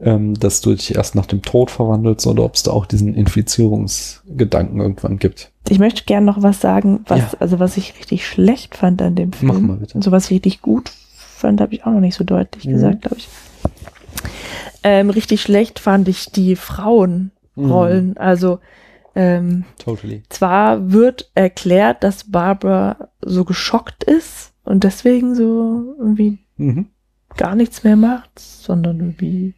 ähm, 0.00 0.34
dass 0.34 0.60
du 0.60 0.74
dich 0.74 0.94
erst 0.94 1.14
nach 1.14 1.26
dem 1.26 1.42
Tod 1.42 1.70
verwandelst 1.70 2.26
oder 2.26 2.44
ob 2.44 2.54
es 2.54 2.62
da 2.62 2.70
auch 2.70 2.86
diesen 2.86 3.14
Infizierungsgedanken 3.14 4.80
irgendwann 4.80 5.18
gibt. 5.18 5.51
Ich 5.68 5.78
möchte 5.78 6.04
gerne 6.04 6.26
noch 6.26 6.42
was 6.42 6.60
sagen, 6.60 7.00
was, 7.06 7.18
Ja. 7.20 7.30
also 7.40 7.58
was 7.60 7.76
ich 7.76 7.94
richtig 7.98 8.26
schlecht 8.26 8.76
fand 8.76 9.00
an 9.00 9.14
dem 9.14 9.32
Film. 9.32 9.52
Mach 9.52 9.60
mal 9.60 9.76
bitte. 9.76 9.94
Und 9.94 10.02
so 10.02 10.10
was 10.10 10.24
ich 10.26 10.32
richtig 10.32 10.60
gut 10.60 10.90
fand, 11.16 11.60
habe 11.60 11.74
ich 11.74 11.84
auch 11.84 11.92
noch 11.92 12.00
nicht 12.00 12.16
so 12.16 12.24
deutlich 12.24 12.66
Mhm. 12.66 12.72
gesagt, 12.72 13.02
glaube 13.02 13.16
ich. 13.18 13.28
Ähm, 14.82 15.10
richtig 15.10 15.40
schlecht 15.42 15.78
fand 15.78 16.08
ich 16.08 16.26
die 16.32 16.56
Frauenrollen. 16.56 18.08
Mhm. 18.08 18.14
Also 18.16 18.58
ähm, 19.14 19.64
Totally. 19.78 20.22
zwar 20.30 20.90
wird 20.90 21.30
erklärt, 21.34 22.02
dass 22.02 22.30
Barbara 22.30 23.08
so 23.20 23.44
geschockt 23.44 24.04
ist 24.04 24.52
und 24.64 24.84
deswegen 24.84 25.34
so 25.34 25.94
irgendwie 25.98 26.38
Mhm. 26.56 26.86
gar 27.36 27.54
nichts 27.54 27.84
mehr 27.84 27.96
macht, 27.96 28.38
sondern 28.38 28.98
irgendwie, 29.00 29.54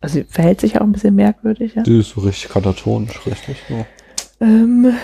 also 0.00 0.14
sie 0.14 0.24
verhält 0.24 0.60
sich 0.60 0.76
auch 0.80 0.84
ein 0.84 0.92
bisschen 0.92 1.14
merkwürdig, 1.16 1.74
ja. 1.74 1.82
Die 1.82 1.98
ist 1.98 2.10
so 2.10 2.20
richtig 2.22 2.50
katatonisch, 2.50 3.20
richtig. 3.26 3.56
So. 3.68 3.84
Ähm, 4.40 4.94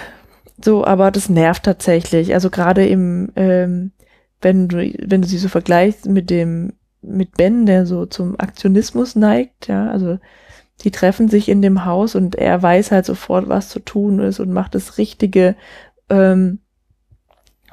so, 0.62 0.85
aber 0.85 1.10
das 1.10 1.28
nervt 1.28 1.64
tatsächlich. 1.64 2.35
Also 2.35 2.51
gerade 2.51 2.86
im, 2.86 3.31
ähm, 3.36 3.93
wenn 4.40 4.68
du, 4.68 4.93
wenn 5.06 5.22
du 5.22 5.28
sie 5.28 5.39
so 5.39 5.48
vergleichst 5.48 6.06
mit 6.06 6.31
dem, 6.31 6.74
mit 7.02 7.36
Ben, 7.36 7.66
der 7.66 7.86
so 7.86 8.06
zum 8.06 8.39
Aktionismus 8.39 9.16
neigt, 9.16 9.68
ja, 9.68 9.90
also 9.90 10.18
die 10.82 10.90
treffen 10.90 11.28
sich 11.28 11.48
in 11.48 11.62
dem 11.62 11.85
Haus 11.85 12.14
und 12.14 12.35
er 12.35 12.60
weiß 12.62 12.90
halt 12.90 13.06
sofort, 13.06 13.48
was 13.48 13.68
zu 13.68 13.81
tun 13.81 14.18
ist 14.20 14.40
und 14.40 14.52
macht 14.52 14.74
das 14.74 14.98
Richtige, 14.98 15.55
ähm, 16.09 16.59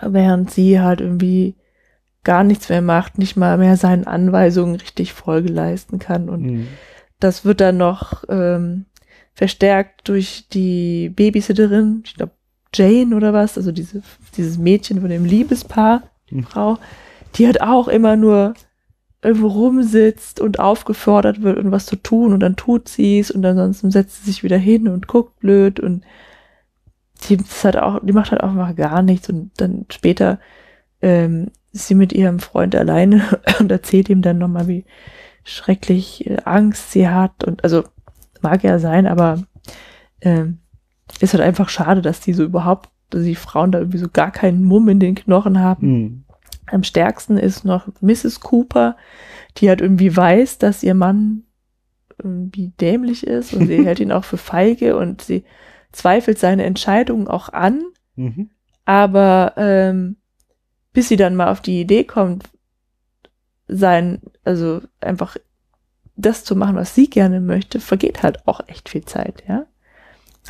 während 0.02 0.52
sie 0.52 0.80
halt 0.80 1.02
irgendwie 1.02 1.56
gar 2.24 2.44
nichts 2.44 2.70
mehr 2.70 2.82
macht, 2.82 3.18
nicht 3.18 3.36
mal 3.36 3.58
mehr 3.58 3.78
seinen 3.78 4.06
Anweisungen 4.06 4.76
richtig 4.76 5.14
Folge 5.14 5.50
leisten 5.52 5.98
kann 6.00 6.30
und 6.30 6.42
Mhm. 6.44 6.68
das 7.20 7.46
wird 7.46 7.62
dann 7.62 7.78
noch 7.78 8.24
ähm, 8.30 8.86
verstärkt 9.34 10.08
durch 10.08 10.48
die 10.54 11.10
Babysitterin, 11.10 12.04
ich 12.06 12.16
glaube 12.16 12.34
Jane 12.74 13.16
oder 13.16 13.34
was, 13.34 13.58
also 13.58 13.72
diese, 13.72 14.02
dieses 14.38 14.58
Mädchen 14.58 15.02
von 15.02 15.10
dem 15.10 15.26
Liebespaar, 15.26 16.04
die 16.30 16.36
Mhm. 16.36 16.44
Frau, 16.44 16.78
die 17.36 17.46
halt 17.46 17.62
auch 17.62 17.88
immer 17.88 18.16
nur 18.16 18.54
irgendwo 19.22 19.48
rumsitzt 19.48 20.40
und 20.40 20.60
aufgefordert 20.60 21.42
wird, 21.44 21.58
irgendwas 21.58 21.86
zu 21.86 21.96
tun 21.96 22.34
und 22.34 22.40
dann 22.40 22.56
tut 22.56 22.88
sie 22.90 23.20
es 23.20 23.30
und 23.30 23.46
ansonsten 23.46 23.92
setzt 23.92 24.24
sie 24.24 24.32
sich 24.32 24.44
wieder 24.44 24.58
hin 24.58 24.88
und 24.88 25.08
guckt 25.08 25.40
blöd 25.40 25.80
und 25.80 26.04
die, 27.24 27.36
ist 27.36 27.64
halt 27.64 27.78
auch, 27.78 28.00
die 28.04 28.14
macht 28.14 28.32
halt 28.32 28.42
auch 28.42 28.50
einfach 28.50 28.76
gar 28.76 29.04
nichts 29.04 29.30
und 29.30 29.52
dann 29.58 29.86
später 29.92 30.40
ähm, 31.02 31.52
ist 31.72 31.88
sie 31.88 31.96
mit 31.96 32.14
ihrem 32.14 32.40
Freund 32.40 32.76
alleine 32.76 33.24
und 33.60 33.72
erzählt 33.72 34.10
ihm 34.10 34.22
dann 34.24 34.40
nochmal, 34.40 34.68
wie 34.68 34.86
schrecklich 35.44 36.26
äh, 36.28 36.38
Angst 36.46 36.92
sie 36.92 37.08
hat 37.08 37.44
und 37.44 37.64
also 37.64 37.84
mag 38.42 38.64
ja 38.64 38.80
sein, 38.80 39.06
aber 39.06 39.44
ähm, 40.22 40.60
ist 41.20 41.34
halt 41.34 41.44
einfach 41.44 41.70
schade, 41.70 42.02
dass 42.02 42.20
die 42.20 42.34
so 42.34 42.44
überhaupt, 42.44 42.90
dass 43.10 43.24
die 43.24 43.36
Frauen 43.36 43.72
da 43.72 43.80
irgendwie 43.80 43.98
so 43.98 44.08
gar 44.12 44.32
keinen 44.32 44.64
Mumm 44.64 44.88
in 44.90 45.00
den 45.00 45.16
Knochen 45.16 45.60
haben. 45.60 45.88
Mhm. 45.88 46.24
Am 46.68 46.84
stärksten 46.84 47.38
ist 47.38 47.66
noch 47.66 47.88
Mrs. 48.02 48.40
Cooper, 48.40 48.96
die 49.58 49.68
halt 49.68 49.82
irgendwie 49.82 50.16
weiß, 50.16 50.58
dass 50.58 50.84
ihr 50.84 50.94
Mann 50.94 51.44
irgendwie 52.24 52.72
dämlich 52.80 53.26
ist 53.28 53.54
und 53.54 53.68
sie 53.68 53.84
hält 53.86 54.00
ihn 54.00 54.12
auch 54.12 54.24
für 54.24 54.38
feige 54.38 54.96
und 54.96 55.22
sie 55.22 55.44
zweifelt 55.92 56.40
seine 56.40 56.64
Entscheidungen 56.64 57.28
auch 57.28 57.50
an, 57.50 57.82
Mhm. 58.16 58.50
aber 58.86 59.54
ähm, 59.58 60.18
bis 60.94 61.08
sie 61.08 61.16
dann 61.16 61.36
mal 61.36 61.48
auf 61.50 61.62
die 61.62 61.80
Idee 61.82 62.04
kommt, 62.04 62.50
sein, 63.68 64.22
also 64.44 64.82
einfach 65.00 65.38
das 66.16 66.44
zu 66.44 66.56
machen, 66.56 66.76
was 66.76 66.94
sie 66.94 67.10
gerne 67.10 67.40
möchte, 67.40 67.80
vergeht 67.80 68.22
halt 68.22 68.46
auch 68.48 68.62
echt 68.68 68.90
viel 68.90 69.06
Zeit, 69.06 69.44
ja. 69.48 69.66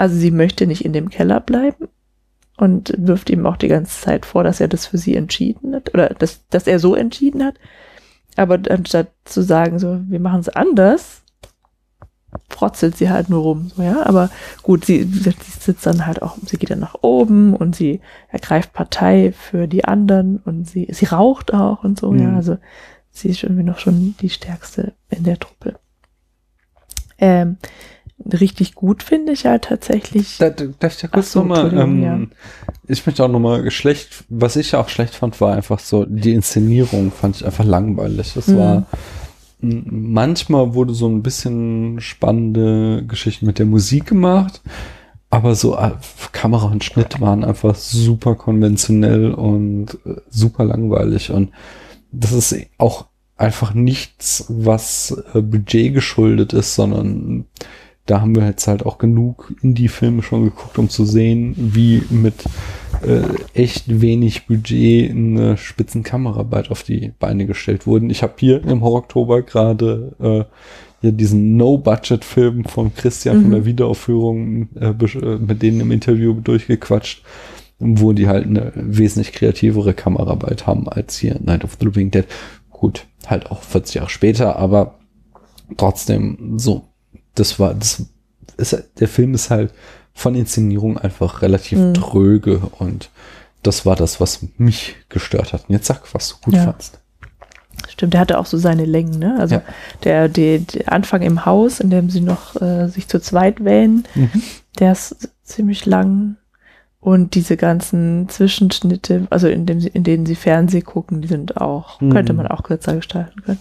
Also 0.02 0.16
sie 0.16 0.32
möchte 0.32 0.66
nicht 0.66 0.84
in 0.84 0.94
dem 0.94 1.12
Keller 1.12 1.40
bleiben 1.40 1.88
und 2.58 2.92
wirft 2.98 3.30
ihm 3.30 3.46
auch 3.46 3.56
die 3.56 3.68
ganze 3.68 4.02
Zeit 4.02 4.26
vor, 4.26 4.44
dass 4.44 4.60
er 4.60 4.68
das 4.68 4.88
für 4.88 4.98
sie 4.98 5.16
entschieden 5.16 5.76
hat 5.76 5.94
oder 5.94 6.10
dass, 6.10 6.48
dass 6.48 6.66
er 6.66 6.80
so 6.80 6.96
entschieden 6.96 7.44
hat. 7.44 7.54
Aber 8.36 8.58
anstatt 8.72 9.12
zu 9.26 9.44
sagen, 9.44 9.78
so, 9.78 10.00
wir 10.08 10.20
machen 10.20 10.40
es 10.40 10.50
anders, 10.50 11.22
frotzelt 12.50 12.98
sie 12.98 13.12
halt 13.12 13.30
nur 13.30 13.44
rum, 13.44 13.72
so, 13.76 13.84
ja. 13.84 14.04
Aber 14.04 14.32
gut, 14.64 14.86
sie, 14.86 15.04
sie 15.04 15.36
sitzt 15.60 15.86
dann 15.86 16.08
halt 16.08 16.24
auch, 16.24 16.36
sie 16.48 16.58
geht 16.58 16.72
dann 16.72 16.80
nach 16.80 16.96
oben 17.04 17.56
und 17.56 17.76
sie 17.76 18.02
ergreift 18.30 18.74
Partei 18.74 19.32
für 19.34 19.68
die 19.68 19.86
anderen 19.86 20.38
und 20.38 20.68
sie, 20.68 20.88
sie 20.90 21.06
raucht 21.06 21.54
auch 21.54 21.84
und 21.84 22.00
so, 22.00 22.12
ja. 22.16 22.30
Mhm. 22.30 22.36
Also 22.38 22.58
sie 23.12 23.30
ist 23.30 23.44
irgendwie 23.44 23.62
noch 23.62 23.78
schon 23.78 24.16
die 24.20 24.32
stärkste 24.32 24.94
in 25.12 25.26
der 25.26 25.38
Truppe. 25.38 25.76
Ähm, 27.20 27.58
richtig 28.32 28.76
gut 28.76 29.04
finde 29.04 29.34
ich 29.34 29.46
halt 29.46 29.64
tatsächlich. 29.66 30.38
Da, 30.38 30.50
da, 30.50 30.66
darf 30.80 30.96
ich 30.96 31.02
ja 31.02 31.10
kurz 31.10 31.32
so, 31.32 31.40
nochmal, 31.40 31.74
ähm, 31.78 32.32
ich 32.88 33.06
möchte 33.06 33.24
auch 33.24 33.30
nochmal 33.30 33.70
schlecht, 33.72 34.24
was 34.30 34.56
ich 34.56 34.76
auch 34.76 34.90
schlecht 34.90 35.16
fand, 35.16 35.40
war 35.42 35.56
einfach 35.56 35.80
so, 35.80 36.06
die 36.06 36.34
Inszenierung 36.34 37.12
fand 37.12 37.38
ich 37.38 37.46
einfach 37.46 37.66
langweilig. 37.66 38.34
Das 38.34 38.48
Mhm. 38.48 38.58
war, 38.58 38.86
manchmal 39.62 40.74
wurde 40.74 40.94
so 40.94 41.08
ein 41.08 41.22
bisschen 41.22 42.00
spannende 42.00 43.04
Geschichten 43.08 43.46
mit 43.46 43.60
der 43.60 43.66
Musik 43.66 44.08
gemacht, 44.08 44.62
aber 45.30 45.56
so 45.56 45.78
äh, 45.78 45.92
Kamera 46.32 46.66
und 46.68 46.84
Schnitt 46.84 47.22
waren 47.22 47.44
einfach 47.44 47.76
super 47.76 48.36
konventionell 48.36 49.32
und 49.32 49.98
äh, 50.06 50.16
super 50.30 50.66
langweilig 50.66 51.32
und 51.32 51.52
das 52.12 52.34
ist 52.34 52.56
auch 52.78 53.06
einfach 53.38 53.74
nichts, 53.74 54.46
was 54.50 55.16
äh, 55.34 55.42
Budget 55.42 55.94
geschuldet 55.94 56.54
ist, 56.54 56.76
sondern 56.76 57.46
da 58.12 58.20
haben 58.20 58.36
wir 58.36 58.46
jetzt 58.46 58.68
halt 58.68 58.86
auch 58.86 58.98
genug 58.98 59.54
Indie-Filme 59.62 60.22
schon 60.22 60.44
geguckt, 60.44 60.78
um 60.78 60.90
zu 60.90 61.06
sehen, 61.06 61.56
wie 61.58 62.04
mit 62.10 62.44
äh, 63.08 63.22
echt 63.54 64.02
wenig 64.02 64.48
Budget 64.48 65.12
eine 65.12 65.56
Spitzenkameraarbeit 65.56 66.72
auf 66.72 66.84
die 66.84 67.14
Beine 67.20 67.46
gestellt 67.46 67.88
wurden. 67.88 68.10
Ich 68.10 68.22
habe 68.22 68.34
hier 68.36 68.66
im 68.66 68.82
Horror-Oktober 68.82 69.44
gerade 69.44 70.12
äh, 70.20 70.44
hier 71.00 71.14
diesen 71.14 71.56
No-Budget-Film 71.56 72.66
von 72.66 72.94
Christian 72.94 73.38
von 73.38 73.48
Mhm. 73.48 73.52
der 73.54 73.66
Wiederaufführung 73.66 74.68
äh, 74.76 74.90
äh, 74.90 75.38
mit 75.38 75.62
denen 75.62 75.80
im 75.80 75.92
Interview 75.92 76.34
durchgequatscht, 76.34 77.24
wo 77.80 78.12
die 78.12 78.28
halt 78.28 78.46
eine 78.46 78.74
wesentlich 78.76 79.32
kreativere 79.32 79.94
Kameraarbeit 79.94 80.68
haben 80.68 80.90
als 80.90 81.18
hier 81.18 81.40
Night 81.42 81.64
of 81.64 81.78
the 81.80 81.86
Living 81.86 82.12
Dead. 82.12 82.26
Gut, 82.72 83.08
halt 83.26 83.50
auch 83.50 83.64
40 83.64 83.96
Jahre 83.96 84.10
später, 84.10 84.58
aber 84.58 84.96
trotzdem 85.78 86.56
so 86.58 86.91
das 87.36 87.60
war, 87.60 87.74
das 87.74 88.04
ist, 88.58 88.84
der 89.00 89.08
Film 89.08 89.34
ist 89.34 89.50
halt 89.50 89.72
von 90.14 90.36
Inszenierung 90.36 90.98
einfach 90.98 91.42
relativ 91.42 91.80
Mhm. 91.80 91.94
tröge 91.94 92.58
und 92.80 93.10
das 93.64 93.86
war 93.86 93.96
das, 93.96 94.20
was 94.20 94.40
mich 94.58 94.96
gestört 95.10 95.54
hat. 95.54 95.66
Und 95.70 95.74
jetzt 95.76 95.88
sag, 95.88 96.14
was 96.14 96.30
du 96.30 96.36
gut 96.44 96.56
Ja. 96.56 96.66
fandst. 96.66 97.00
Stimmt, 97.88 98.14
der 98.14 98.22
hatte 98.22 98.38
auch 98.40 98.46
so 98.46 98.58
seine 98.58 98.86
Längen, 98.86 99.18
ne? 99.20 99.38
Also 99.40 99.56
Ja. 99.56 99.62
der, 100.04 100.30
der, 100.30 100.60
der 100.60 100.92
Anfang 100.92 101.22
im 101.22 101.46
Haus, 101.46 101.80
in 101.80 101.90
dem 101.90 102.10
sie 102.10 102.22
noch 102.22 102.60
äh, 102.62 102.88
sich 102.88 103.08
zu 103.08 103.20
zweit 103.22 103.64
wählen, 103.64 104.04
Mhm. 104.16 104.30
der 104.80 104.92
ist 104.92 105.30
ziemlich 105.44 105.86
lang. 105.86 106.36
Und 107.00 107.34
diese 107.34 107.58
ganzen 107.58 108.30
Zwischenschnitte, 108.30 109.26
also 109.32 109.48
in, 109.48 109.66
dem 109.66 109.80
sie, 109.82 109.88
in 109.88 110.04
denen 110.04 110.26
sie 110.28 110.36
Fernseh 110.36 110.82
gucken, 110.82 111.22
die 111.22 111.28
sind 111.28 111.58
auch, 111.58 112.00
Mhm. 112.02 112.12
könnte 112.12 112.34
man 112.34 112.48
auch 112.48 112.62
kürzer 112.64 112.96
gestalten 112.96 113.42
können. 113.42 113.60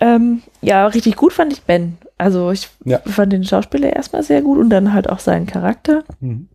Ähm, 0.00 0.42
ja, 0.62 0.86
richtig 0.86 1.16
gut 1.16 1.32
fand 1.32 1.52
ich 1.52 1.62
Ben. 1.62 1.96
Also 2.18 2.50
ich 2.50 2.68
Ja. 2.84 2.98
fand 3.00 3.32
den 3.32 3.44
Schauspieler 3.44 3.94
erstmal 3.94 4.22
sehr 4.22 4.42
gut 4.42 4.58
und 4.58 4.70
dann 4.70 4.92
halt 4.92 5.08
auch 5.08 5.18
seinen 5.18 5.46
Charakter, 5.46 6.04
Mhm. 6.20 6.48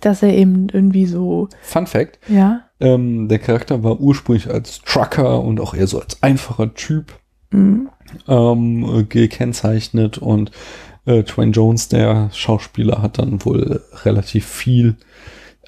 dass 0.00 0.22
er 0.22 0.34
eben 0.34 0.68
irgendwie 0.72 1.06
so, 1.06 1.48
Fun 1.62 1.86
Fact, 1.86 2.18
ja, 2.28 2.62
ähm, 2.80 3.28
der 3.28 3.38
Charakter 3.38 3.82
war 3.82 4.00
ursprünglich 4.00 4.50
als 4.50 4.80
Trucker 4.82 5.40
und 5.42 5.60
auch 5.60 5.74
eher 5.74 5.86
so 5.86 6.00
als 6.00 6.22
einfacher 6.22 6.74
Typ 6.74 7.12
mh, 7.50 7.90
ähm, 8.28 8.84
äh, 8.84 9.02
gekennzeichnet 9.04 10.18
und 10.18 10.50
äh, 11.06 11.22
Twain 11.22 11.52
Jones, 11.52 11.88
der 11.88 12.30
Schauspieler, 12.32 13.00
hat 13.00 13.18
dann 13.18 13.44
wohl 13.44 13.82
relativ 14.04 14.44
viel 14.46 14.96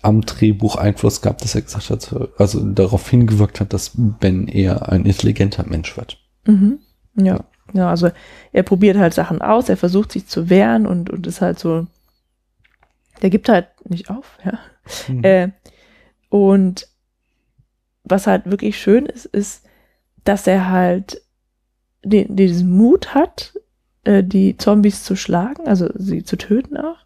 am 0.02 0.20
Drehbuch 0.22 0.76
Einfluss 0.76 1.22
gehabt, 1.22 1.42
dass 1.42 1.54
er 1.54 1.62
gesagt 1.62 1.90
hat, 1.90 2.14
also 2.38 2.60
darauf 2.64 3.08
hingewirkt 3.08 3.60
hat, 3.60 3.72
dass 3.72 3.92
Ben 3.96 4.46
eher 4.48 4.90
ein 4.90 5.04
intelligenter 5.06 5.64
Mensch 5.66 5.96
wird. 5.96 6.18
mhm, 6.46 6.78
ja. 7.18 7.44
Ja, 7.74 7.90
also 7.90 8.10
er 8.52 8.62
probiert 8.62 8.96
halt 8.96 9.12
Sachen 9.12 9.42
aus, 9.42 9.68
er 9.68 9.76
versucht 9.76 10.12
sich 10.12 10.26
zu 10.26 10.48
wehren 10.48 10.86
und, 10.86 11.10
und 11.10 11.26
ist 11.26 11.42
halt 11.42 11.58
so, 11.58 11.86
der 13.20 13.30
gibt 13.30 13.48
halt 13.48 13.68
nicht 13.88 14.10
auf, 14.10 14.38
ja. 14.44 14.58
Mhm. 15.08 15.24
Äh, 15.24 15.48
und 16.30 16.88
was 18.04 18.26
halt 18.26 18.46
wirklich 18.46 18.78
schön 18.78 19.04
ist, 19.04 19.26
ist, 19.26 19.66
dass 20.24 20.46
er 20.46 20.70
halt 20.70 21.22
den, 22.02 22.36
diesen 22.36 22.70
Mut 22.70 23.14
hat, 23.14 23.54
äh, 24.04 24.24
die 24.24 24.56
Zombies 24.56 25.04
zu 25.04 25.16
schlagen, 25.16 25.66
also 25.66 25.90
sie 25.94 26.24
zu 26.24 26.36
töten 26.36 26.76
auch, 26.78 26.98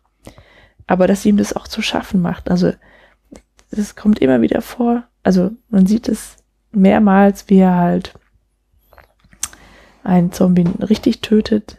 aber 0.86 1.06
dass 1.06 1.26
ihm 1.26 1.36
das 1.36 1.54
auch 1.56 1.66
zu 1.66 1.82
schaffen 1.82 2.20
macht. 2.20 2.50
Also 2.50 2.72
das 3.70 3.96
kommt 3.96 4.20
immer 4.20 4.42
wieder 4.42 4.60
vor. 4.60 5.04
Also 5.22 5.50
man 5.70 5.86
sieht 5.86 6.08
es 6.08 6.36
mehrmals, 6.72 7.48
wie 7.48 7.58
er 7.58 7.76
halt 7.76 8.14
einen 10.04 10.32
Zombie 10.32 10.66
richtig 10.80 11.20
tötet, 11.20 11.78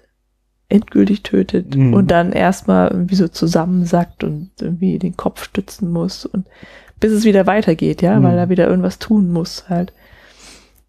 endgültig 0.70 1.24
tötet 1.24 1.76
Mhm. 1.76 1.94
und 1.94 2.10
dann 2.12 2.32
erstmal 2.32 2.90
irgendwie 2.90 3.16
so 3.16 3.28
zusammensackt 3.28 4.24
und 4.24 4.52
irgendwie 4.60 4.98
den 5.00 5.16
Kopf 5.18 5.44
stützen 5.44 5.92
muss 5.92 6.26
und 6.26 6.48
bis 7.00 7.12
es 7.12 7.26
wieder 7.26 7.46
weitergeht, 7.48 8.02
ja, 8.02 8.20
Mhm. 8.20 8.24
weil 8.24 8.38
er 8.38 8.50
wieder 8.50 8.68
irgendwas 8.68 9.00
tun 9.00 9.32
muss 9.32 9.70
halt. 9.70 9.94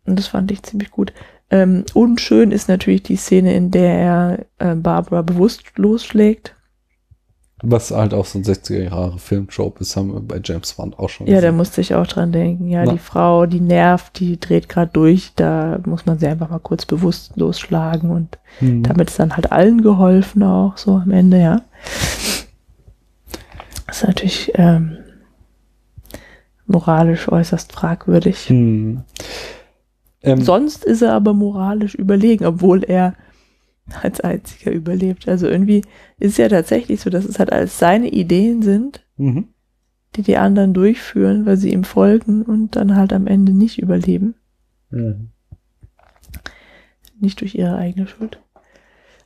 Und 0.07 0.19
das 0.19 0.27
fand 0.29 0.51
ich 0.51 0.63
ziemlich 0.63 0.91
gut. 0.91 1.13
Ähm, 1.51 1.85
unschön 1.93 2.51
ist 2.53 2.69
natürlich 2.69 3.03
die 3.03 3.17
Szene, 3.17 3.55
in 3.55 3.71
der 3.71 3.99
er 3.99 4.39
äh, 4.59 4.75
Barbara 4.75 5.23
bewusst 5.23 5.65
losschlägt. 5.77 6.55
Was 7.67 7.91
halt 7.91 8.13
auch 8.15 8.27
so 8.27 8.39
ein 8.39 8.45
60er 8.45 8.85
Jahre 8.85 9.19
Filmtrope 9.19 9.81
ist, 9.81 9.97
haben 9.97 10.13
wir 10.13 10.21
bei 10.21 10.41
James 10.43 10.73
Bond 10.75 10.99
auch 10.99 11.09
schon 11.09 11.27
Ja, 11.27 11.35
da 11.35 11.41
gesehen. 11.41 11.57
musste 11.57 11.81
ich 11.81 11.95
auch 11.95 12.07
dran 12.07 12.31
denken. 12.33 12.69
Ja, 12.69 12.85
Na. 12.85 12.93
die 12.93 12.99
Frau, 12.99 13.47
die 13.47 13.61
nervt, 13.61 14.19
die 14.19 14.39
dreht 14.39 14.69
gerade 14.69 14.91
durch. 14.93 15.33
Da 15.37 15.79
muss 15.87 16.07
man 16.07 16.19
sie 16.19 16.27
einfach 16.27 16.51
mal 16.51 16.59
kurz 16.61 16.85
bewusst 16.87 17.33
losschlagen 17.37 18.11
und 18.11 18.39
Mhm. 18.61 18.83
damit 18.85 19.11
ist 19.11 19.19
dann 19.19 19.35
halt 19.35 19.51
allen 19.51 19.83
geholfen 19.83 20.43
auch 20.45 20.77
so 20.77 20.93
am 20.97 21.11
Ende, 21.11 21.41
ja. 21.41 21.63
Das 23.87 23.97
ist 24.03 24.07
natürlich 24.07 24.53
ähm, 24.55 24.97
moralisch 26.67 27.29
äußerst 27.31 27.73
fragwürdig. 27.73 28.49
Mhm. 28.51 29.03
Ähm, 30.23 30.41
Sonst 30.41 30.85
ist 30.85 31.03
er 31.03 31.13
aber 31.13 31.35
moralisch 31.35 31.95
überlegen, 31.95 32.47
obwohl 32.47 32.83
er 32.85 33.15
als 34.03 34.21
einziger 34.21 34.71
überlebt. 34.73 35.29
Also 35.29 35.47
irgendwie 35.49 35.83
ist 36.19 36.33
es 36.33 36.37
ja 36.39 36.49
tatsächlich 36.49 37.01
so, 37.01 37.11
dass 37.11 37.25
es 37.25 37.39
halt 37.39 37.53
alles 37.53 37.79
seine 37.79 38.09
Ideen 38.09 38.63
sind, 38.63 39.05
mhm. 39.17 39.49
die 40.17 40.23
die 40.23 40.37
anderen 40.37 40.73
durchführen, 40.75 41.45
weil 41.47 41.57
sie 41.57 41.73
ihm 41.73 41.85
folgen 41.85 42.43
und 42.43 42.77
dann 42.77 42.97
halt 42.97 43.13
am 43.13 43.27
Ende 43.27 43.53
nicht 43.53 43.79
überleben. 43.79 44.35
Mhm. 44.91 45.29
Nicht 47.21 47.41
durch 47.41 47.55
ihre 47.55 47.77
eigene 47.77 48.07
Schuld. 48.07 48.41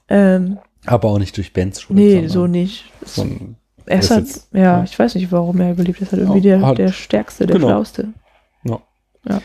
Ähm, 0.09 0.59
Aber 0.87 1.09
auch 1.09 1.19
nicht 1.19 1.37
durch 1.37 1.53
Bens 1.53 1.81
Schuld. 1.81 1.99
nee, 1.99 2.27
so 2.29 2.47
nicht. 2.47 2.91
Ein, 3.17 3.57
Er 3.87 3.99
ist 4.01 4.11
halt, 4.11 4.27
jetzt- 4.27 4.49
ja, 4.53 4.61
ja. 4.61 4.85
ich 4.85 4.99
weiß 4.99 5.15
nicht, 5.15 5.33
warum 5.33 5.61
er 5.61 5.73
überlebt 5.73 6.01
ist. 6.01 6.13
Halt 6.13 6.23
irgendwie 6.23 6.47
Ja, 6.49 6.57
der, 6.59 6.67
halt- 6.67 6.79
der 6.79 6.93
Stärkste, 6.93 7.47
der 7.47 7.57
genau. 7.57 7.69
Schlauste. 7.69 8.09
Ja. 8.65 8.81
ja. 9.29 9.41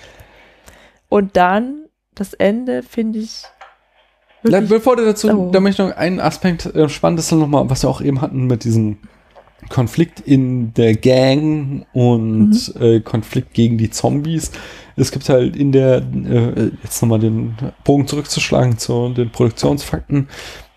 Und 1.09 1.35
dann, 1.37 1.85
das 2.15 2.33
Ende 2.33 2.83
finde 2.83 3.19
ich. 3.19 3.43
Wirklich- 4.43 4.69
Bevor 4.69 4.95
du 4.97 5.05
dazu, 5.05 5.29
Oh. 5.29 5.49
da 5.51 5.59
möchte 5.59 5.83
ich 5.83 5.89
noch 5.89 5.95
einen 5.97 6.19
Aspekt 6.19 6.65
äh, 6.67 6.89
Spannendes 6.89 7.31
nochmal, 7.31 7.69
was 7.69 7.83
wir 7.83 7.89
auch 7.89 8.01
eben 8.01 8.21
hatten 8.21 8.45
mit 8.45 8.63
diesem 8.63 8.97
Konflikt 9.69 10.19
in 10.19 10.73
der 10.73 10.93
Gang 10.95 11.85
und 11.93 12.73
äh, 12.79 12.99
Konflikt 12.99 13.53
gegen 13.53 13.77
die 13.77 13.89
Zombies. 13.89 14.51
Es 14.97 15.11
gibt 15.11 15.29
halt 15.29 15.55
in 15.55 15.71
der, 15.71 15.97
äh, 15.97 16.71
jetzt 16.83 17.01
nochmal 17.01 17.19
den 17.19 17.55
Bogen 17.85 18.05
zurückzuschlagen 18.05 18.77
zu 18.77 19.09
den 19.09 19.31
Produktionsfakten. 19.31 20.27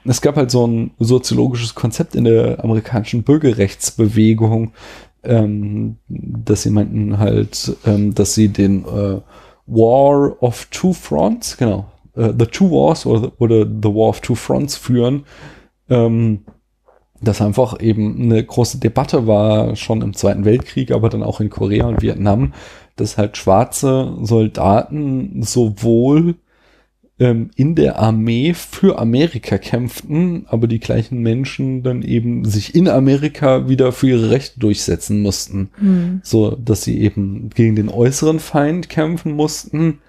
Es 0.05 0.20
gab 0.20 0.36
halt 0.36 0.52
so 0.52 0.64
ein 0.66 0.93
soziologisches 1.01 1.74
Konzept 1.74 2.14
in 2.14 2.24
der 2.24 2.62
amerikanischen 2.62 3.24
Bürgerrechtsbewegung, 3.24 4.70
ähm, 5.24 5.97
dass 6.09 6.62
sie 6.62 6.70
meinten 6.70 7.18
halt, 7.18 7.76
ähm, 7.84 8.14
dass 8.14 8.34
sie 8.34 8.48
den 8.48 8.84
äh, 8.84 9.20
War 9.66 10.40
of 10.40 10.66
Two 10.70 10.93
Fronts, 10.93 11.56
genau, 11.56 11.86
äh, 12.16 12.32
The 12.38 12.47
Two 12.47 12.70
Wars 12.70 13.06
oder, 13.06 13.32
oder 13.38 13.60
The 13.64 13.88
War 13.88 14.09
of 14.09 14.20
Two 14.20 14.34
Fronts 14.34 14.76
führen. 14.76 15.24
Ähm, 15.88 16.40
das 17.20 17.40
einfach 17.40 17.80
eben 17.80 18.20
eine 18.20 18.44
große 18.44 18.78
Debatte 18.78 19.26
war, 19.26 19.74
schon 19.76 20.02
im 20.02 20.14
Zweiten 20.14 20.44
Weltkrieg, 20.44 20.90
aber 20.90 21.09
dann 21.09 21.22
auch 21.22 21.40
in 21.40 21.51
Korea 21.51 21.86
und 21.86 22.02
Vietnam, 22.02 22.52
dass 22.97 23.16
halt 23.16 23.36
schwarze 23.36 24.16
Soldaten 24.22 25.43
sowohl 25.43 26.36
ähm, 27.18 27.51
in 27.56 27.74
der 27.74 27.98
Armee 27.98 28.52
für 28.52 28.98
Amerika 28.98 29.56
kämpften, 29.59 30.44
aber 30.48 30.66
die 30.66 30.80
gleichen 30.80 31.20
Menschen 31.20 31.82
dann 31.82 32.02
eben 32.02 32.44
sich 32.44 32.74
in 32.74 32.88
Amerika 32.88 33.68
wieder 33.68 33.93
für 33.93 34.09
ihre 34.09 34.30
Rechte 34.30 34.60
durchsetzen 34.60 35.22
mussten 35.22 35.70
Hm. 35.78 36.20
so 36.22 36.51
dass 36.51 36.82
sie 36.82 37.01
eben 37.01 37.51
gegen 37.55 37.76
den 37.76 37.88
äußeren 37.88 38.38
Feind 38.38 38.88
kämpfen 38.90 39.32
mussten, 39.32 40.01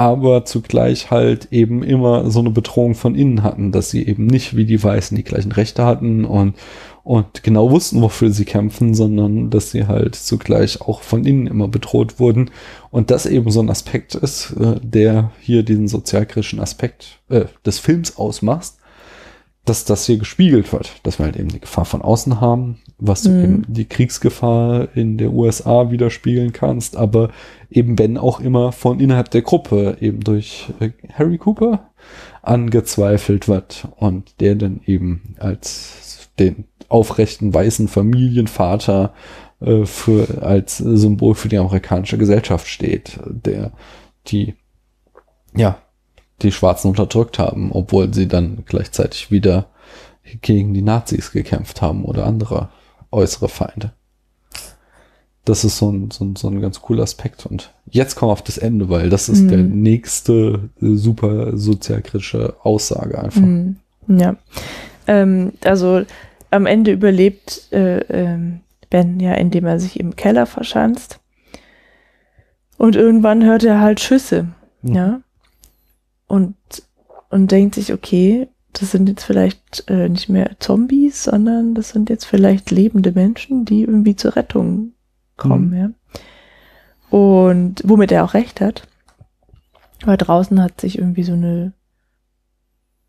aber 0.00 0.46
zugleich 0.46 1.10
halt 1.10 1.48
eben 1.50 1.82
immer 1.82 2.30
so 2.30 2.40
eine 2.40 2.48
Bedrohung 2.48 2.94
von 2.94 3.14
innen 3.14 3.42
hatten, 3.42 3.70
dass 3.70 3.90
sie 3.90 4.06
eben 4.06 4.26
nicht 4.26 4.56
wie 4.56 4.64
die 4.64 4.82
Weißen 4.82 5.14
die 5.14 5.24
gleichen 5.24 5.52
Rechte 5.52 5.84
hatten 5.84 6.24
und, 6.24 6.54
und 7.04 7.42
genau 7.42 7.70
wussten, 7.70 8.00
wofür 8.00 8.30
sie 8.30 8.46
kämpfen, 8.46 8.94
sondern 8.94 9.50
dass 9.50 9.72
sie 9.72 9.86
halt 9.86 10.14
zugleich 10.14 10.80
auch 10.80 11.02
von 11.02 11.26
innen 11.26 11.46
immer 11.46 11.68
bedroht 11.68 12.18
wurden. 12.18 12.50
Und 12.90 13.10
das 13.10 13.26
eben 13.26 13.50
so 13.50 13.60
ein 13.60 13.68
Aspekt 13.68 14.14
ist, 14.14 14.52
äh, 14.58 14.80
der 14.82 15.32
hier 15.38 15.64
diesen 15.64 15.86
sozialkritischen 15.86 16.60
Aspekt 16.60 17.20
äh, 17.28 17.44
des 17.66 17.78
Films 17.78 18.16
ausmacht 18.16 18.72
dass 19.64 19.84
das 19.84 20.06
hier 20.06 20.16
gespiegelt 20.18 20.72
wird, 20.72 20.92
dass 21.02 21.18
wir 21.18 21.26
halt 21.26 21.36
eben 21.36 21.48
die 21.48 21.60
Gefahr 21.60 21.84
von 21.84 22.02
außen 22.02 22.40
haben, 22.40 22.78
was 22.98 23.22
du 23.22 23.30
Mhm. 23.30 23.44
eben 23.44 23.64
die 23.68 23.84
Kriegsgefahr 23.84 24.88
in 24.96 25.18
der 25.18 25.32
USA 25.32 25.90
widerspiegeln 25.90 26.52
kannst, 26.52 26.96
aber 26.96 27.30
eben 27.70 27.98
wenn 27.98 28.16
auch 28.16 28.40
immer 28.40 28.72
von 28.72 29.00
innerhalb 29.00 29.30
der 29.30 29.42
Gruppe 29.42 29.98
eben 30.00 30.20
durch 30.20 30.72
äh, 30.80 30.90
Harry 31.12 31.38
Cooper 31.38 31.90
angezweifelt 32.42 33.48
wird 33.48 33.86
und 33.96 34.40
der 34.40 34.54
dann 34.54 34.80
eben 34.86 35.36
als 35.38 36.30
den 36.38 36.64
aufrechten 36.88 37.52
weißen 37.52 37.86
Familienvater 37.86 39.12
äh, 39.60 39.84
für 39.84 40.42
als 40.42 40.78
Symbol 40.78 41.34
für 41.34 41.48
die 41.48 41.58
amerikanische 41.58 42.18
Gesellschaft 42.18 42.66
steht, 42.66 43.20
der 43.26 43.72
die 44.26 44.54
ja 45.54 45.78
die 46.42 46.52
Schwarzen 46.52 46.88
unterdrückt 46.88 47.38
haben, 47.38 47.72
obwohl 47.72 48.12
sie 48.12 48.28
dann 48.28 48.64
gleichzeitig 48.66 49.30
wieder 49.30 49.66
gegen 50.42 50.74
die 50.74 50.82
Nazis 50.82 51.32
gekämpft 51.32 51.82
haben 51.82 52.04
oder 52.04 52.26
andere 52.26 52.68
äußere 53.10 53.48
Feinde. 53.48 53.92
Das 55.44 55.64
ist 55.64 55.78
so 55.78 55.90
ein, 55.90 56.10
so 56.10 56.24
ein, 56.24 56.36
so 56.36 56.48
ein 56.48 56.60
ganz 56.60 56.80
cooler 56.82 57.02
Aspekt. 57.02 57.46
Und 57.46 57.72
jetzt 57.90 58.14
kommen 58.14 58.28
wir 58.28 58.34
auf 58.34 58.42
das 58.44 58.58
Ende, 58.58 58.88
weil 58.88 59.08
das 59.08 59.28
ist 59.28 59.40
Mhm. 59.42 59.48
der 59.48 59.58
nächste 59.58 60.70
äh, 60.80 60.94
super 60.94 61.56
sozialkritische 61.56 62.54
Aussage 62.62 63.18
einfach. 63.18 63.40
Hm. 63.40 63.76
Ja. 64.06 64.36
Ähm, 65.06 65.52
also 65.64 66.02
am 66.50 66.66
Ende 66.66 66.92
überlebt 66.92 67.72
äh, 67.72 68.00
ähm, 68.00 68.60
Ben 68.90 69.18
ja, 69.20 69.34
indem 69.34 69.66
er 69.66 69.80
sich 69.80 69.98
im 69.98 70.14
Keller 70.16 70.46
verschanzt. 70.46 71.20
Und 72.76 72.96
irgendwann 72.96 73.44
hört 73.44 73.64
er 73.64 73.80
halt 73.80 74.00
Schüsse. 74.00 74.48
Mhm. 74.82 74.94
Ja. 74.94 75.20
Und, 76.30 76.54
und 77.28 77.50
denkt 77.50 77.74
sich, 77.74 77.92
okay, 77.92 78.48
das 78.72 78.92
sind 78.92 79.08
jetzt 79.08 79.24
vielleicht 79.24 79.84
äh, 79.88 80.08
nicht 80.08 80.28
mehr 80.28 80.52
Zombies, 80.60 81.24
sondern 81.24 81.74
das 81.74 81.88
sind 81.90 82.08
jetzt 82.08 82.24
vielleicht 82.24 82.70
lebende 82.70 83.10
Menschen, 83.12 83.64
die 83.64 83.80
irgendwie 83.82 84.14
zur 84.16 84.36
Rettung 84.36 84.92
kommen, 85.36 85.70
Mhm. 85.70 85.74
ja. 85.76 85.90
Und 87.10 87.82
womit 87.84 88.12
er 88.12 88.24
auch 88.24 88.34
recht 88.34 88.60
hat. 88.60 88.86
Weil 90.04 90.16
draußen 90.16 90.62
hat 90.62 90.80
sich 90.80 90.98
irgendwie 90.98 91.24
so 91.24 91.32
eine 91.32 91.72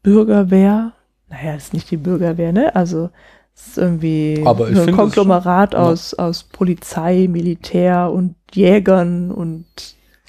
Bürgerwehr, 0.04 0.94
naja, 1.30 1.54
ist 1.56 1.74
nicht 1.74 1.92
die 1.92 1.98
Bürgerwehr, 1.98 2.52
ne? 2.52 2.76
Also 2.76 3.12
es 3.54 3.68
ist 3.68 3.78
irgendwie 3.78 4.42
Aber 4.46 4.74
so 4.74 4.82
ein 4.82 4.96
Konglomerat 4.96 5.74
schon- 5.74 5.82
ja. 5.82 5.88
aus, 5.90 6.14
aus 6.16 6.44
Polizei, 6.44 7.28
Militär 7.30 8.12
und 8.12 8.36
Jägern 8.54 9.32
und 9.32 9.66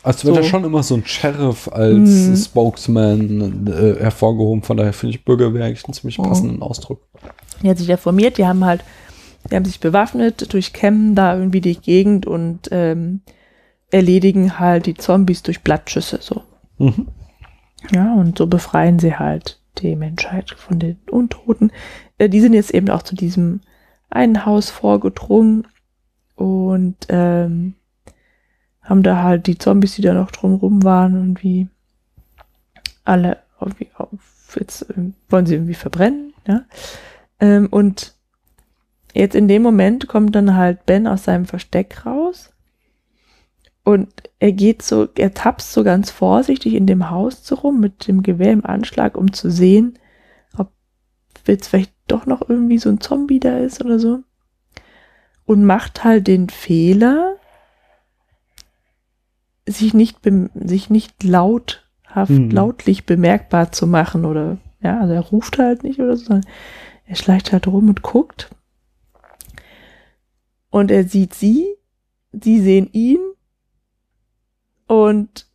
Also 0.02 0.24
wird 0.26 0.36
So. 0.36 0.42
ja 0.42 0.48
schon 0.48 0.64
immer 0.64 0.82
so 0.82 0.94
ein 0.96 1.04
Sheriff 1.06 1.68
als 1.68 1.96
Mhm. 2.28 2.36
Spokesman 2.36 3.66
äh, 3.68 4.00
hervorgehoben. 4.00 4.62
Von 4.62 4.76
daher 4.76 4.92
finde 4.92 5.14
ich 5.16 5.24
Bürgerwehr 5.24 5.64
eigentlich 5.66 5.84
einen 5.84 5.94
ziemlich 5.94 6.18
passenden 6.18 6.60
Ausdruck. 6.62 7.00
Die 7.62 7.68
hat 7.70 7.78
sich 7.78 7.86
da 7.86 7.96
formiert, 7.96 8.38
die 8.38 8.46
haben 8.46 8.64
halt, 8.64 8.82
die 9.50 9.54
haben 9.54 9.64
sich 9.64 9.78
bewaffnet, 9.80 10.52
durchkämmen 10.52 11.14
da 11.14 11.36
irgendwie 11.36 11.60
die 11.60 11.76
Gegend 11.76 12.26
und 12.26 12.68
ähm, 12.72 13.20
erledigen 13.92 14.58
halt 14.58 14.86
die 14.86 14.94
Zombies 14.94 15.42
durch 15.42 15.62
Blattschüsse 15.62 16.18
so. 16.20 16.42
Mhm. 16.78 17.08
Ja, 17.92 18.14
und 18.14 18.38
so 18.38 18.46
befreien 18.46 18.98
sie 18.98 19.14
halt 19.16 19.60
die 19.78 19.94
Menschheit 19.96 20.50
von 20.50 20.78
den 20.78 20.98
Untoten. 21.10 21.70
Äh, 22.18 22.28
die 22.28 22.40
sind 22.40 22.54
jetzt 22.54 22.72
eben 22.74 22.88
auch 22.90 23.02
zu 23.02 23.14
diesem 23.14 23.60
einen 24.10 24.44
Haus 24.46 24.68
vorgedrungen 24.70 25.66
und 26.34 26.96
ähm, 27.08 27.74
haben 28.82 29.02
da 29.02 29.22
halt 29.22 29.46
die 29.46 29.58
Zombies, 29.58 29.94
die 29.94 30.02
da 30.02 30.14
noch 30.14 30.30
drumrum 30.30 30.82
waren, 30.82 31.14
irgendwie 31.14 31.68
alle 33.04 33.38
irgendwie 33.60 33.88
auf, 33.96 34.56
jetzt 34.58 34.86
ähm, 34.96 35.14
wollen 35.28 35.46
sie 35.46 35.54
irgendwie 35.54 35.74
verbrennen, 35.74 36.34
ja. 36.46 36.64
Ähm, 37.40 37.68
und 37.70 38.14
jetzt 39.14 39.34
in 39.34 39.48
dem 39.48 39.62
Moment 39.62 40.08
kommt 40.08 40.34
dann 40.34 40.56
halt 40.56 40.86
Ben 40.86 41.06
aus 41.06 41.24
seinem 41.24 41.46
Versteck 41.46 42.06
raus 42.06 42.52
und 43.84 44.08
er 44.38 44.52
geht 44.52 44.82
so, 44.82 45.08
er 45.16 45.34
tapst 45.34 45.72
so 45.72 45.82
ganz 45.82 46.10
vorsichtig 46.10 46.74
in 46.74 46.86
dem 46.86 47.10
Haus 47.10 47.44
so 47.44 47.56
rum 47.56 47.80
mit 47.80 48.06
dem 48.06 48.22
Gewehr 48.22 48.52
im 48.52 48.64
Anschlag, 48.64 49.16
um 49.16 49.32
zu 49.32 49.50
sehen, 49.50 49.98
ob 50.56 50.70
jetzt 51.46 51.68
vielleicht 51.68 51.92
doch 52.06 52.26
noch 52.26 52.48
irgendwie 52.48 52.78
so 52.78 52.90
ein 52.90 53.00
Zombie 53.00 53.40
da 53.40 53.58
ist 53.58 53.84
oder 53.84 53.98
so. 53.98 54.20
Und 55.44 55.64
macht 55.64 56.04
halt 56.04 56.28
den 56.28 56.48
Fehler, 56.48 57.36
sich 59.68 59.94
nicht, 59.94 60.18
sich 60.54 60.90
nicht 60.90 61.22
lauthaft, 61.22 62.30
Mhm. 62.30 62.50
lautlich 62.50 63.06
bemerkbar 63.06 63.72
zu 63.72 63.86
machen 63.86 64.24
oder, 64.24 64.58
ja, 64.80 65.00
also 65.00 65.14
er 65.14 65.20
ruft 65.20 65.58
halt 65.58 65.82
nicht 65.84 66.00
oder 66.00 66.16
so, 66.16 66.24
sondern 66.26 66.50
er 67.06 67.16
schleicht 67.16 67.52
halt 67.52 67.66
rum 67.66 67.88
und 67.88 68.02
guckt. 68.02 68.50
Und 70.70 70.90
er 70.90 71.04
sieht 71.04 71.34
sie, 71.34 71.66
sie 72.32 72.60
sehen 72.60 72.88
ihn 72.92 73.18
und 74.86 75.46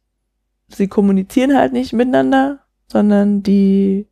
sie 0.70 0.88
kommunizieren 0.88 1.56
halt 1.56 1.74
nicht 1.74 1.94
miteinander, 1.94 2.60
sondern 2.88 3.44
die 3.44 4.08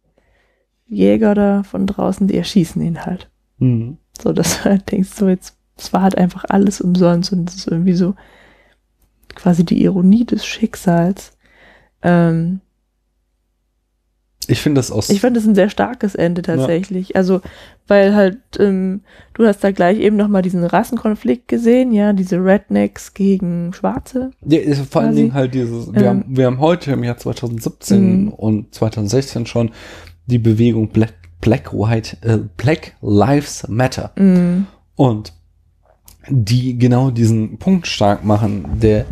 Jäger 0.87 1.33
da 1.35 1.63
von 1.63 1.87
draußen, 1.87 2.27
die 2.27 2.37
erschießen 2.37 2.81
ihn 2.81 3.05
halt. 3.05 3.29
Mhm. 3.57 3.97
So, 4.19 4.33
dass 4.33 4.57
du 4.57 4.65
halt 4.65 4.91
denkst, 4.91 5.09
so 5.09 5.27
jetzt, 5.27 5.57
es 5.77 5.93
war 5.93 6.01
halt 6.03 6.17
einfach 6.17 6.45
alles 6.47 6.81
umsonst 6.81 7.33
und 7.33 7.49
es 7.49 7.55
ist 7.57 7.67
irgendwie 7.67 7.93
so 7.93 8.15
quasi 9.35 9.63
die 9.65 9.83
Ironie 9.83 10.25
des 10.25 10.45
Schicksals. 10.45 11.33
Ähm, 12.01 12.61
Ich 14.47 14.61
finde 14.61 14.79
das 14.79 14.91
aus. 14.91 15.09
ich 15.09 15.21
fand 15.21 15.35
das 15.35 15.45
ein 15.45 15.55
sehr 15.55 15.69
starkes 15.69 16.13
Ende 16.13 16.41
tatsächlich. 16.43 17.15
Also, 17.15 17.41
weil 17.87 18.13
halt, 18.15 18.37
ähm, 18.59 19.01
du 19.33 19.45
hast 19.47 19.63
da 19.63 19.71
gleich 19.71 19.97
eben 19.99 20.17
nochmal 20.17 20.43
diesen 20.43 20.63
Rassenkonflikt 20.63 21.47
gesehen, 21.47 21.91
ja, 21.91 22.13
diese 22.13 22.37
Rednecks 22.37 23.13
gegen 23.15 23.73
Schwarze. 23.73 24.31
Ja, 24.45 24.59
vor 24.89 25.01
allen 25.01 25.09
quasi. 25.11 25.15
Dingen 25.21 25.33
halt 25.33 25.53
dieses, 25.55 25.91
wir, 25.93 26.01
Ähm. 26.01 26.07
haben, 26.07 26.23
wir 26.37 26.45
haben 26.45 26.59
heute 26.59 26.91
im 26.91 27.03
Jahr 27.03 27.17
2017 27.17 28.25
Mhm. 28.25 28.29
und 28.29 28.73
2016 28.75 29.45
schon 29.47 29.71
die 30.27 30.39
Bewegung 30.39 30.89
Black, 30.89 31.13
Black, 31.41 31.73
White, 31.73 32.17
äh, 32.21 32.37
Black 32.57 32.93
Lives 33.01 33.67
Matter. 33.67 34.11
Mm, 34.15 34.65
Und 34.95 35.33
die 36.29 36.77
genau 36.77 37.11
diesen 37.11 37.57
Punkt 37.57 37.87
stark 37.87 38.23
machen, 38.23 38.79
der 38.79 39.05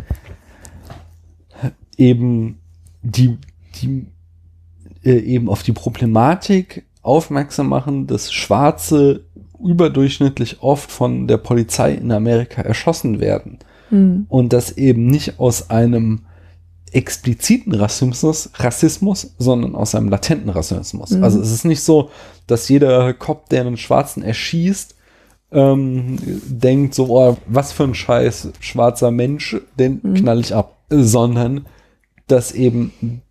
eben 1.96 2.58
die, 3.02 3.38
die 3.76 4.06
äh, 5.04 5.18
eben 5.18 5.48
auf 5.48 5.62
die 5.62 5.72
Problematik 5.72 6.84
aufmerksam 7.02 7.68
machen, 7.68 8.06
dass 8.06 8.32
Schwarze 8.32 9.24
überdurchschnittlich 9.62 10.62
oft 10.62 10.90
von 10.90 11.28
der 11.28 11.36
Polizei 11.36 11.92
in 11.94 12.10
Amerika 12.10 12.62
erschossen 12.62 13.20
werden 13.20 13.58
mm, 13.90 14.22
und 14.28 14.52
das 14.52 14.76
eben 14.76 15.06
nicht 15.06 15.38
aus 15.38 15.70
einem 15.70 16.22
expliziten 16.92 17.74
Rassismus, 17.74 18.50
Rassismus, 18.54 19.34
sondern 19.38 19.74
aus 19.74 19.94
einem 19.94 20.08
latenten 20.08 20.50
Rassismus. 20.50 21.10
Mhm. 21.10 21.24
Also 21.24 21.40
es 21.40 21.50
ist 21.50 21.64
nicht 21.64 21.82
so, 21.82 22.10
dass 22.46 22.68
jeder 22.68 23.12
Cop, 23.14 23.48
der 23.48 23.62
einen 23.62 23.76
Schwarzen 23.76 24.22
erschießt, 24.22 24.94
ähm, 25.52 26.16
denkt 26.46 26.94
so, 26.94 27.06
oh, 27.08 27.36
was 27.46 27.72
für 27.72 27.84
ein 27.84 27.94
scheiß 27.94 28.50
schwarzer 28.60 29.10
Mensch, 29.10 29.56
den 29.78 30.00
Mhm. 30.02 30.14
knall 30.14 30.40
ich 30.40 30.54
ab. 30.54 30.78
Sondern, 30.90 31.66
dass 32.26 32.52
eben 32.52 33.22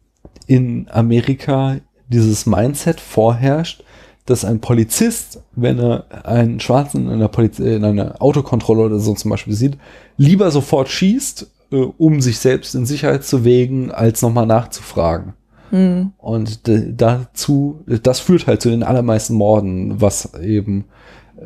in 0.48 0.88
Amerika 0.91 1.77
dieses 2.07 2.45
Mindset 2.45 2.99
vorherrscht, 2.99 3.84
dass 4.26 4.44
ein 4.45 4.60
Polizist, 4.60 5.41
wenn 5.56 5.80
er 5.80 6.06
einen 6.26 6.60
Schwarzen 6.60 7.07
in 7.07 7.14
einer, 7.14 7.27
Poliz 7.27 7.60
in 7.60 7.84
einer 7.84 8.22
Autokontrolle 8.22 8.84
oder 8.84 8.99
so 8.99 9.14
zum 9.14 9.31
Beispiel 9.31 9.53
sieht, 9.53 9.77
lieber 10.18 10.49
sofort 10.52 10.90
schießt, 10.90 11.48
äh, 11.72 11.76
um 11.76 12.22
sich 12.22 12.40
selbst 12.40 12.73
in 12.76 12.85
Sicherheit 12.85 13.23
zu 13.23 13.44
wägen, 13.44 13.91
als 13.91 14.22
nochmal 14.22 14.45
nachzufragen. 14.45 15.34
mm, 15.72 16.14
Und 16.18 16.61
dazu, 16.65 17.84
das 17.85 18.19
führt 18.19 18.48
halt 18.48 18.61
zu 18.61 18.69
den 18.69 18.84
allermeisten 18.84 19.35
Morden, 19.35 19.99
was 20.02 20.34
eben 20.41 20.85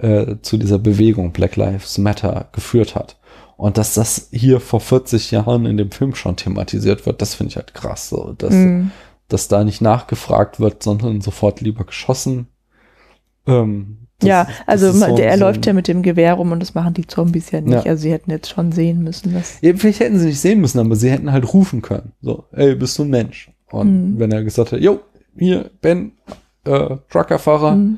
äh, 0.02 0.36
zu 0.42 0.58
dieser 0.58 0.80
Bewegung 0.80 1.32
Black 1.32 1.56
Lives 1.56 1.98
Matter 1.98 2.50
geführt 2.52 2.96
hat. 2.96 3.18
Und 3.58 3.78
dass 3.78 3.96
das 3.96 4.28
hier 4.32 4.60
vor 4.60 4.80
40 4.80 5.32
Jahren 5.32 5.66
in 5.66 5.78
dem 5.78 5.90
Film 5.92 6.14
schon 6.14 6.36
thematisiert 6.36 7.06
wird, 7.06 7.22
das 7.22 7.34
finde 7.36 7.50
ich 7.52 7.56
halt 7.58 7.74
krass. 7.74 8.10
So, 8.10 8.34
dass, 8.38 8.54
mm. 8.54 8.92
dass 9.30 9.48
da 9.48 9.64
nicht 9.64 9.82
nachgefragt 9.82 10.60
wird, 10.60 10.84
sondern 10.84 11.22
sofort 11.22 11.62
lieber 11.62 11.84
geschossen. 11.84 12.48
Ähm, 13.48 13.98
das- 14.20 14.28
ja, 14.28 14.48
also 14.66 14.92
so- 14.92 15.16
der, 15.16 15.30
er 15.30 15.38
so 15.38 15.46
läuft 15.46 15.66
ja 15.66 15.74
mit 15.74 15.88
dem 15.88 16.02
Gewehr 16.02 16.34
rum 16.34 16.52
und 16.52 16.60
das 16.60 16.74
machen 16.74 16.94
die 16.94 17.06
Zombies 17.08 17.52
ja 17.52 17.62
nicht. 17.62 17.86
Ja. 17.86 17.92
Also 17.92 18.04
sie 18.04 18.12
hätten 18.12 18.32
jetzt 18.32 18.50
schon 18.50 18.72
sehen 18.72 19.04
müssen, 19.04 19.34
dass. 19.34 19.60
Ja, 19.62 19.74
vielleicht 19.76 20.00
hätten 20.00 20.20
sie 20.20 20.28
nicht 20.28 20.40
sehen 20.40 20.60
müssen, 20.62 20.80
aber 20.80 20.96
sie 20.96 21.10
hätten 21.12 21.32
halt 21.32 21.54
rufen 21.54 21.82
können. 21.82 22.14
So, 22.22 22.46
ey, 22.52 22.76
bist 22.76 22.98
du 23.00 23.04
ein 23.04 23.10
Mensch? 23.10 23.52
Und 23.72 24.14
Mhm. 24.16 24.20
wenn 24.20 24.32
er 24.32 24.44
gesagt 24.44 24.72
hätte, 24.72 24.84
jo, 24.84 25.02
hier, 25.38 25.70
Ben, 25.82 26.14
äh, 26.66 26.96
Truckerfahrer, 27.10 27.76
Mm, 27.76 27.98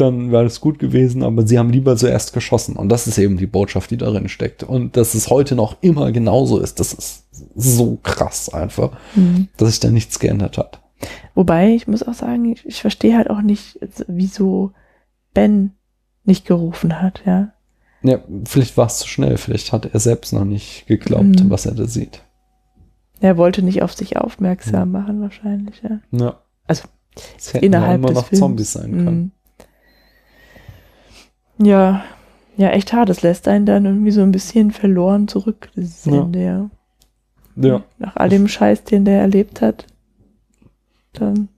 dann 0.00 0.32
wäre 0.32 0.44
es 0.44 0.60
gut 0.60 0.78
gewesen, 0.78 1.22
aber 1.22 1.46
sie 1.46 1.58
haben 1.58 1.70
lieber 1.70 1.96
zuerst 1.96 2.32
geschossen. 2.32 2.76
Und 2.76 2.88
das 2.88 3.06
ist 3.06 3.18
eben 3.18 3.36
die 3.36 3.46
Botschaft, 3.46 3.90
die 3.90 3.96
darin 3.96 4.28
steckt. 4.28 4.62
Und 4.62 4.96
dass 4.96 5.14
es 5.14 5.30
heute 5.30 5.54
noch 5.54 5.76
immer 5.80 6.12
genauso 6.12 6.58
ist, 6.58 6.80
das 6.80 6.92
ist 6.92 7.26
so 7.54 7.98
krass 8.02 8.52
einfach, 8.52 8.92
mm. 9.14 9.42
dass 9.56 9.70
sich 9.70 9.80
da 9.80 9.90
nichts 9.90 10.18
geändert 10.18 10.58
hat. 10.58 10.80
Wobei, 11.34 11.70
ich 11.74 11.86
muss 11.86 12.02
auch 12.02 12.14
sagen, 12.14 12.52
ich, 12.52 12.66
ich 12.66 12.80
verstehe 12.80 13.16
halt 13.16 13.30
auch 13.30 13.42
nicht, 13.42 13.78
wieso 14.06 14.72
Ben 15.32 15.72
nicht 16.24 16.46
gerufen 16.46 17.00
hat, 17.00 17.22
ja. 17.24 17.52
Ja, 18.02 18.18
vielleicht 18.44 18.76
war 18.76 18.86
es 18.86 18.98
zu 18.98 19.08
schnell, 19.08 19.36
vielleicht 19.36 19.72
hat 19.72 19.86
er 19.92 20.00
selbst 20.00 20.32
noch 20.32 20.44
nicht 20.44 20.86
geglaubt, 20.86 21.42
Mhm. 21.44 21.50
was 21.50 21.66
er 21.66 21.72
da 21.72 21.86
sieht. 21.86 22.22
Er 23.20 23.36
wollte 23.36 23.62
nicht 23.62 23.82
auf 23.82 23.92
sich 23.92 24.16
aufmerksam 24.16 24.90
machen, 24.92 25.20
wahrscheinlich, 25.20 25.82
ja. 25.82 26.00
Ja. 26.10 26.40
Also, 26.66 26.84
es 27.36 27.52
hätten 27.52 27.66
Innerhalb 27.66 27.96
immer 27.98 28.08
des 28.08 28.16
noch 28.16 28.26
Films. 28.26 28.38
Zombies 28.40 28.72
sein 28.72 28.92
können. 28.92 29.32
Ja, 31.62 32.02
ja, 32.56 32.70
echt 32.70 32.92
hart. 32.92 33.08
Das 33.08 33.22
lässt 33.22 33.48
einen 33.48 33.66
dann 33.66 33.84
irgendwie 33.84 34.10
so 34.10 34.22
ein 34.22 34.32
bisschen 34.32 34.70
verloren 34.70 35.28
zurück, 35.28 35.70
dieses 35.76 36.04
Ja. 36.06 36.22
Ende, 36.22 36.42
ja. 36.44 36.70
Ja. 37.56 37.82
Nach 37.98 38.16
all 38.16 38.28
dem 38.28 38.48
Scheiß, 38.48 38.84
den 38.84 39.04
der 39.04 39.20
erlebt 39.20 39.60
hat. 39.60 39.86
Dann, 41.12 41.48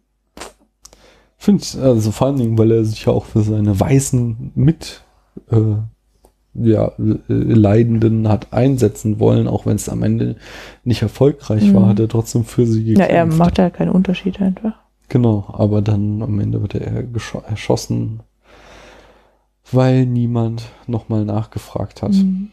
Finde 1.36 1.62
ich, 1.64 1.78
also 1.78 2.10
vor 2.12 2.28
allen 2.28 2.36
Dingen, 2.38 2.56
weil 2.58 2.70
er 2.70 2.84
sich 2.84 3.04
ja 3.04 3.12
auch 3.12 3.24
für 3.26 3.42
seine 3.42 3.78
weißen 3.78 4.52
mit 4.54 5.02
äh, 5.50 5.56
ja, 6.54 6.88
äh, 6.98 7.12
Leidenden 7.28 8.28
hat 8.28 8.52
einsetzen 8.52 9.18
wollen, 9.20 9.48
auch 9.48 9.66
wenn 9.66 9.76
es 9.76 9.88
am 9.88 10.02
Ende 10.02 10.36
nicht 10.84 11.02
erfolgreich 11.02 11.64
Mhm. 11.64 11.74
war, 11.74 11.88
hat 11.88 12.00
er 12.00 12.08
trotzdem 12.08 12.44
für 12.44 12.66
sie 12.66 12.82
ja, 12.92 13.06
gekämpft. 13.06 13.12
er 13.12 13.26
macht 13.26 13.58
ja 13.58 13.70
keinen 13.70 13.90
Unterschied 13.90 14.40
einfach. 14.40 14.74
Genau, 15.08 15.44
aber 15.52 15.82
dann 15.82 16.22
am 16.22 16.38
Ende 16.40 16.60
wird 16.62 16.74
er 16.74 17.04
erschossen, 17.48 18.20
weil 19.72 20.06
niemand 20.06 20.64
nochmal 20.86 21.24
nachgefragt 21.24 22.02
hat. 22.02 22.12
Mhm. 22.12 22.50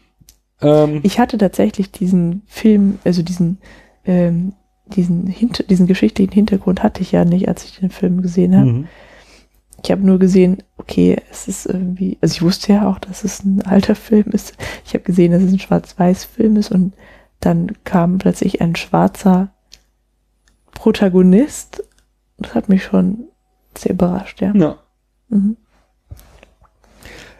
Ähm, 0.60 1.00
Ich 1.02 1.18
hatte 1.18 1.38
tatsächlich 1.38 1.90
diesen 1.90 2.42
Film, 2.46 2.98
also 3.04 3.22
diesen, 3.22 3.58
ähm, 4.04 4.52
diesen, 4.86 5.26
Hinter 5.26 5.64
diesen 5.64 5.86
geschichtlichen 5.86 6.32
Hintergrund 6.32 6.82
hatte 6.82 7.02
ich 7.02 7.12
ja 7.12 7.24
nicht, 7.24 7.48
als 7.48 7.64
ich 7.64 7.78
den 7.78 7.90
Film 7.90 8.22
gesehen 8.22 8.56
habe. 8.56 8.66
mhm. 8.66 8.88
Ich 9.82 9.90
habe 9.90 10.02
nur 10.02 10.18
gesehen, 10.18 10.62
okay, 10.76 11.16
es 11.30 11.48
ist 11.48 11.64
irgendwie, 11.64 12.18
also 12.20 12.34
ich 12.34 12.42
wusste 12.42 12.74
ja 12.74 12.86
auch, 12.86 12.98
dass 12.98 13.24
es 13.24 13.42
ein 13.44 13.62
alter 13.62 13.94
Film 13.94 14.26
ist. 14.32 14.54
Ich 14.84 14.92
habe 14.92 15.04
gesehen, 15.04 15.32
dass 15.32 15.42
es 15.42 15.52
ein 15.52 15.58
Schwarz-Weiß-Film 15.58 16.56
ist 16.56 16.70
und 16.70 16.92
dann 17.40 17.72
kam 17.84 18.18
plötzlich 18.18 18.60
ein 18.60 18.76
schwarzer 18.76 19.54
Protagonist. 20.72 21.82
Das 22.36 22.54
hat 22.54 22.68
mich 22.68 22.84
schon 22.84 23.24
sehr 23.76 23.92
überrascht, 23.92 24.42
ja. 24.42 24.52
ja. 24.54 24.76
Mhm. 25.30 25.56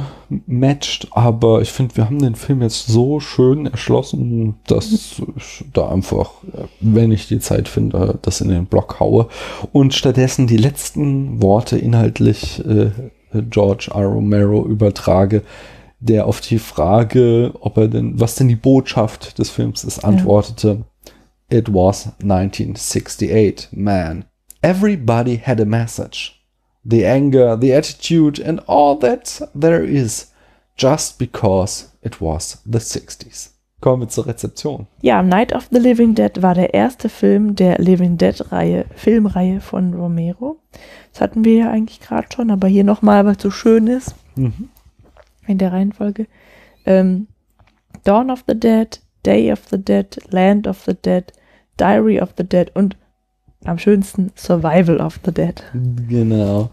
matcht, 0.45 1.07
aber 1.11 1.61
ich 1.61 1.71
finde, 1.71 1.95
wir 1.95 2.05
haben 2.05 2.19
den 2.19 2.35
Film 2.35 2.61
jetzt 2.61 2.87
so 2.87 3.21
schön 3.21 3.65
erschlossen, 3.65 4.55
dass 4.67 4.91
ich 4.91 5.23
da 5.73 5.89
einfach, 5.89 6.31
äh, 6.53 6.65
wenn 6.81 7.11
ich 7.11 7.27
die 7.27 7.39
Zeit 7.39 7.67
finde, 7.67 8.19
das 8.21 8.41
in 8.41 8.49
den 8.49 8.65
Block 8.65 8.99
haue. 8.99 9.27
Und 9.71 9.93
stattdessen 9.93 10.47
die 10.47 10.57
letzten 10.57 11.41
Worte 11.41 11.77
inhaltlich 11.77 12.63
äh, 12.65 12.91
George 13.49 13.89
R. 13.93 14.05
Romero 14.05 14.65
übertrage, 14.65 15.43
der 15.99 16.27
auf 16.27 16.41
die 16.41 16.59
Frage, 16.59 17.53
ob 17.59 17.77
er 17.77 17.87
denn, 17.87 18.19
was 18.19 18.35
denn 18.35 18.47
die 18.47 18.55
Botschaft 18.55 19.39
des 19.39 19.49
Films 19.49 19.83
ist, 19.83 20.05
antwortete, 20.05 20.83
It 21.49 21.69
was 21.69 22.07
1968, 22.21 23.69
man. 23.71 24.25
Everybody 24.61 25.37
had 25.37 25.59
a 25.61 25.65
message. 25.65 26.33
The 26.83 27.05
anger, 27.05 27.55
the 27.57 27.73
attitude, 27.73 28.39
and 28.39 28.59
all 28.67 28.97
that 28.99 29.41
there 29.53 29.83
is 29.83 30.31
just 30.77 31.17
because 31.19 31.89
it 32.01 32.19
was 32.21 32.61
the 32.65 32.79
60s. 32.79 33.51
Kommen 33.79 34.01
wir 34.01 34.09
zur 34.09 34.25
Rezeption. 34.25 34.87
Ja, 35.01 35.21
Night 35.21 35.53
of 35.53 35.67
the 35.71 35.77
Living 35.79 36.15
Dead 36.15 36.41
war 36.41 36.55
der 36.55 36.73
erste 36.73 37.09
Film 37.09 37.55
der 37.55 37.77
Living 37.77 38.17
Dead-Reihe, 38.17 38.85
Filmreihe 38.95 39.61
von 39.61 39.93
Romero. 39.93 40.57
Das 41.13 41.21
hatten 41.21 41.45
wir 41.45 41.53
ja 41.55 41.69
eigentlich 41.71 41.99
gerade 41.99 42.27
schon, 42.33 42.49
aber 42.49 42.67
hier 42.67 42.83
nochmal, 42.83 43.25
weil 43.25 43.35
es 43.35 43.41
so 43.43 43.51
schön 43.51 43.87
ist 43.87 44.15
Mhm. 44.35 44.69
in 45.45 45.57
der 45.59 45.73
Reihenfolge. 45.73 46.25
Ähm, 46.85 47.27
Dawn 48.03 48.31
of 48.31 48.43
the 48.47 48.59
Dead, 48.59 48.99
Day 49.26 49.52
of 49.52 49.60
the 49.69 49.77
Dead, 49.77 50.18
Land 50.30 50.68
of 50.68 50.84
the 50.85 50.94
Dead, 50.94 51.34
Diary 51.77 52.19
of 52.19 52.30
the 52.38 52.44
Dead 52.44 52.72
und 52.73 52.98
am 53.65 53.77
schönsten 53.77 54.31
Survival 54.35 54.99
of 54.99 55.19
the 55.26 55.31
Dead. 55.31 55.61
Genau. 56.07 56.69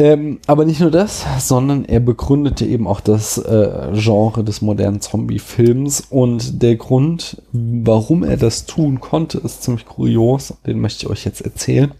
Ähm, 0.00 0.38
aber 0.46 0.64
nicht 0.64 0.80
nur 0.80 0.92
das, 0.92 1.24
sondern 1.40 1.84
er 1.84 1.98
begründete 1.98 2.64
eben 2.64 2.86
auch 2.86 3.00
das 3.00 3.36
äh, 3.36 3.90
Genre 3.94 4.44
des 4.44 4.62
modernen 4.62 5.00
Zombie-Films. 5.00 6.06
Und 6.08 6.62
der 6.62 6.76
Grund, 6.76 7.42
warum 7.52 8.22
er 8.22 8.36
das 8.36 8.64
tun 8.66 9.00
konnte, 9.00 9.38
ist 9.38 9.64
ziemlich 9.64 9.86
kurios. 9.86 10.54
Den 10.64 10.78
möchte 10.78 11.04
ich 11.04 11.10
euch 11.10 11.24
jetzt 11.24 11.40
erzählen. 11.40 11.92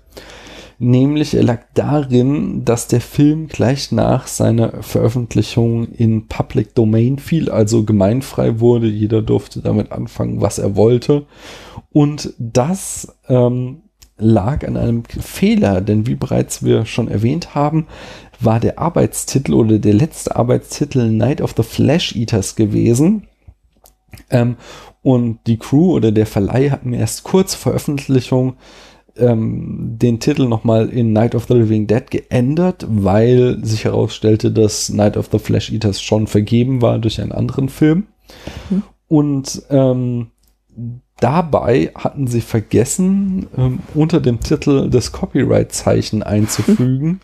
Nämlich, 0.81 1.35
er 1.35 1.43
lag 1.43 1.63
darin, 1.75 2.65
dass 2.65 2.87
der 2.87 3.01
Film 3.01 3.49
gleich 3.49 3.91
nach 3.91 4.29
seiner 4.29 4.83
Veröffentlichung 4.83 5.89
in 5.89 6.29
Public 6.29 6.75
Domain 6.77 7.19
fiel, 7.19 7.51
also 7.51 7.85
gemeinfrei 7.85 8.61
wurde. 8.61 8.87
Jeder 8.87 9.21
durfte 9.21 9.61
damit 9.61 9.91
anfangen, 9.91 10.41
was 10.41 10.59
er 10.59 10.77
wollte. 10.77 11.27
Und 11.91 12.33
das 12.39 13.17
ähm, 13.29 13.83
lag 14.19 14.67
an 14.67 14.77
einem 14.77 15.03
Fehler, 15.05 15.81
denn 15.81 16.07
wie 16.07 16.15
bereits 16.15 16.63
wir 16.63 16.87
schon 16.87 17.09
erwähnt 17.09 17.57
haben, 17.57 17.89
war 18.39 18.61
der 18.61 18.79
Arbeitstitel 18.79 19.55
oder 19.55 19.81
der 19.81 19.95
letzte 19.95 20.37
Arbeitstitel 20.37 21.11
Night 21.11 21.41
of 21.41 21.55
the 21.57 21.65
Flesh 21.65 22.15
Eaters 22.15 22.55
gewesen. 22.55 23.27
Ähm, 24.31 24.57
und 25.03 25.41
die 25.47 25.59
Crew 25.59 25.93
oder 25.93 26.13
der 26.13 26.27
Verleih 26.27 26.71
hat 26.71 26.85
mir 26.85 26.99
erst 26.99 27.25
kurz 27.25 27.55
Veröffentlichung 27.55 28.55
ähm, 29.19 29.97
den 29.99 30.21
Titel 30.21 30.47
nochmal 30.47 30.89
in 30.89 31.13
Night 31.13 31.35
of 31.35 31.47
the 31.47 31.55
Living 31.55 31.87
Dead 31.87 32.11
geändert, 32.11 32.87
weil 32.89 33.59
sich 33.65 33.85
herausstellte, 33.85 34.51
dass 34.51 34.89
Night 34.91 35.17
of 35.17 35.29
the 35.33 35.39
Flesh 35.39 35.73
Eaters 35.73 36.01
schon 36.01 36.27
vergeben 36.27 36.83
war 36.83 36.99
durch 36.99 37.21
einen 37.21 37.33
anderen 37.33 37.69
Film. 37.69 38.07
Mhm. 38.71 38.83
Und 39.09 39.63
ähm, 39.71 40.29
dabei 41.21 41.93
hatten 41.95 42.27
sie 42.27 42.41
vergessen, 42.41 43.47
ähm, 43.57 43.81
unter 43.95 44.21
dem 44.21 44.41
Titel 44.41 44.89
das 44.91 45.13
Copyright-Zeichen 45.13 46.23
einzufügen. 46.23 47.21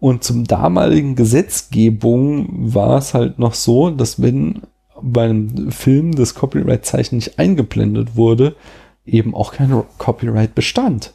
Und 0.00 0.24
zum 0.24 0.44
damaligen 0.44 1.14
Gesetzgebung 1.14 2.48
war 2.74 2.98
es 2.98 3.14
halt 3.14 3.38
noch 3.38 3.54
so, 3.54 3.90
dass 3.90 4.20
wenn 4.20 4.62
bei 5.00 5.24
einem 5.24 5.70
Film 5.70 6.12
das 6.12 6.34
Copyright-Zeichen 6.34 7.16
nicht 7.16 7.38
eingeblendet 7.38 8.16
wurde, 8.16 8.56
eben 9.04 9.34
auch 9.34 9.52
kein 9.52 9.82
Copyright 9.98 10.54
bestand. 10.54 11.12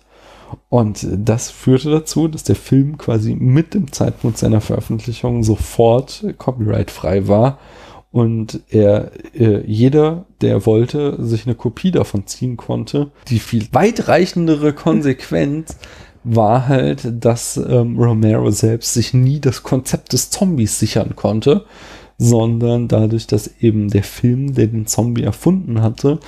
Und 0.69 1.07
das 1.11 1.49
führte 1.49 1.91
dazu, 1.91 2.28
dass 2.28 2.44
der 2.44 2.56
Film 2.56 2.98
quasi 2.98 3.36
mit 3.36 3.74
dem 3.74 3.91
Zeitpunkt 3.91 4.38
seiner 4.38 4.61
Veröffentlichung 4.61 5.44
sofort 5.44 6.26
copyrightfrei 6.38 7.28
war 7.28 7.60
und 8.11 8.61
er 8.69 9.11
äh, 9.36 9.64
jeder, 9.65 10.26
der 10.41 10.65
wollte, 10.65 11.24
sich 11.24 11.45
eine 11.45 11.56
Kopie 11.56 11.91
davon 11.91 12.26
ziehen 12.26 12.57
konnte. 12.57 13.11
Die 13.28 13.40
viel 13.40 13.68
weitreichendere 13.72 14.74
Konsequenz 14.74 15.78
war 16.24 16.68
halt, 16.68 17.07
dass 17.24 17.57
ähm, 17.57 17.98
Romero 17.98 18.52
selbst 18.52 18.94
sich 18.94 19.14
nie 19.14 19.40
das 19.40 19.64
Konzept 19.64 20.14
des 20.14 20.30
Zombies 20.30 20.80
sichern 20.80 21.15
konnte, 21.15 21.65
sondern 22.18 22.88
dadurch, 22.88 23.28
dass 23.28 23.52
eben 23.60 23.90
der 23.90 24.03
Film, 24.03 24.53
der 24.56 24.68
den 24.68 24.88
Zombie 24.88 25.24
erfunden 25.24 25.82
hatte, 25.82 26.19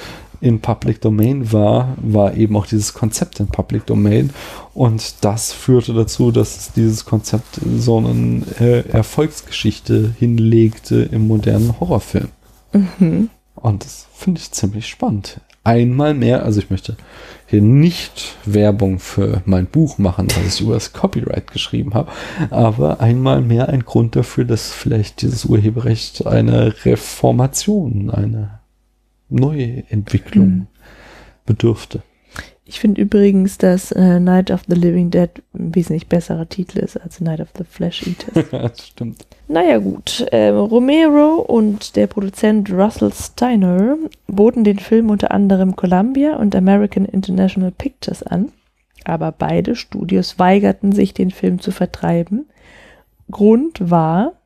in 0.42 0.60
Public 0.60 1.02
Domain 1.02 1.52
war, 1.52 1.96
war 1.98 2.36
eben 2.36 2.56
auch 2.56 2.66
dieses 2.66 2.94
Konzept 2.94 3.40
in 3.40 3.48
Public 3.48 3.86
Domain. 3.86 4.32
Und 4.74 5.24
das 5.24 5.52
führte 5.52 5.94
dazu, 5.94 6.32
dass 6.32 6.72
dieses 6.74 7.06
Konzept 7.06 7.60
so 7.78 7.98
eine 7.98 8.44
äh, 8.60 8.88
Erfolgsgeschichte 8.90 10.14
hinlegte 10.18 11.02
im 11.12 11.28
modernen 11.28 11.80
Horrorfilm. 11.80 12.30
Mhm. 12.72 13.30
Und 13.56 13.84
das 13.84 14.08
finde 14.14 14.40
ich 14.40 14.52
ziemlich 14.52 14.88
spannend. 14.88 15.42
Einmal 15.66 16.14
mehr, 16.14 16.44
also 16.44 16.60
ich 16.60 16.70
möchte 16.70 16.96
hier 17.46 17.62
nicht 17.62 18.38
Werbung 18.46 19.00
für 19.00 19.42
mein 19.46 19.66
Buch 19.66 19.98
machen, 19.98 20.28
was 20.30 20.56
ich 20.56 20.62
über 20.62 20.76
das 20.76 20.94
Copyright 20.94 21.52
geschrieben 21.52 21.94
habe, 21.94 22.12
aber 22.50 23.02
einmal 23.02 23.42
mehr 23.42 23.70
ein 23.70 23.84
Grund 23.84 24.16
dafür, 24.16 24.46
dass 24.46 24.72
vielleicht 24.72 25.22
dieses 25.22 25.46
Urheberrecht 25.46 26.26
eine 26.26 26.86
Reformation, 26.86 28.10
eine 28.10 28.59
neue 29.30 29.84
Entwicklung 29.90 30.48
Mhm. 30.48 30.68
bedürfte. 31.46 32.02
Ich 32.66 32.80
finde 32.80 33.02
übrigens, 33.02 33.58
dass 33.58 33.92
äh, 33.92 34.20
Night 34.20 34.52
of 34.52 34.62
the 34.68 34.76
Living 34.76 35.10
Dead 35.10 35.32
ein 35.56 35.74
wesentlich 35.74 36.08
besserer 36.08 36.48
Titel 36.48 36.78
ist 36.78 36.98
als 36.98 37.20
Night 37.20 37.40
of 37.40 37.48
the 37.58 37.64
Flesh 37.64 38.06
Eaters. 38.06 38.46
das 38.52 38.88
stimmt. 38.90 39.26
Naja 39.48 39.80
gut, 39.80 40.28
ähm, 40.32 40.56
Romero 40.56 41.38
und 41.42 41.96
der 41.96 42.06
Produzent 42.06 42.72
Russell 42.72 43.12
Steiner 43.12 43.98
boten 44.28 44.64
den 44.64 44.78
Film 44.78 45.10
unter 45.10 45.32
anderem 45.32 45.76
Columbia 45.76 46.36
und 46.36 46.56
American 46.56 47.06
International 47.06 47.72
Pictures 47.72 48.22
an, 48.22 48.52
aber 49.04 49.32
beide 49.32 49.76
Studios 49.76 50.38
weigerten 50.38 50.92
sich, 50.92 51.16
den 51.16 51.32
Film 51.32 51.60
zu 51.60 51.72
vertreiben. 51.72 52.46
Grund 53.32 53.90
war 53.90 54.28
äh, 54.28 54.39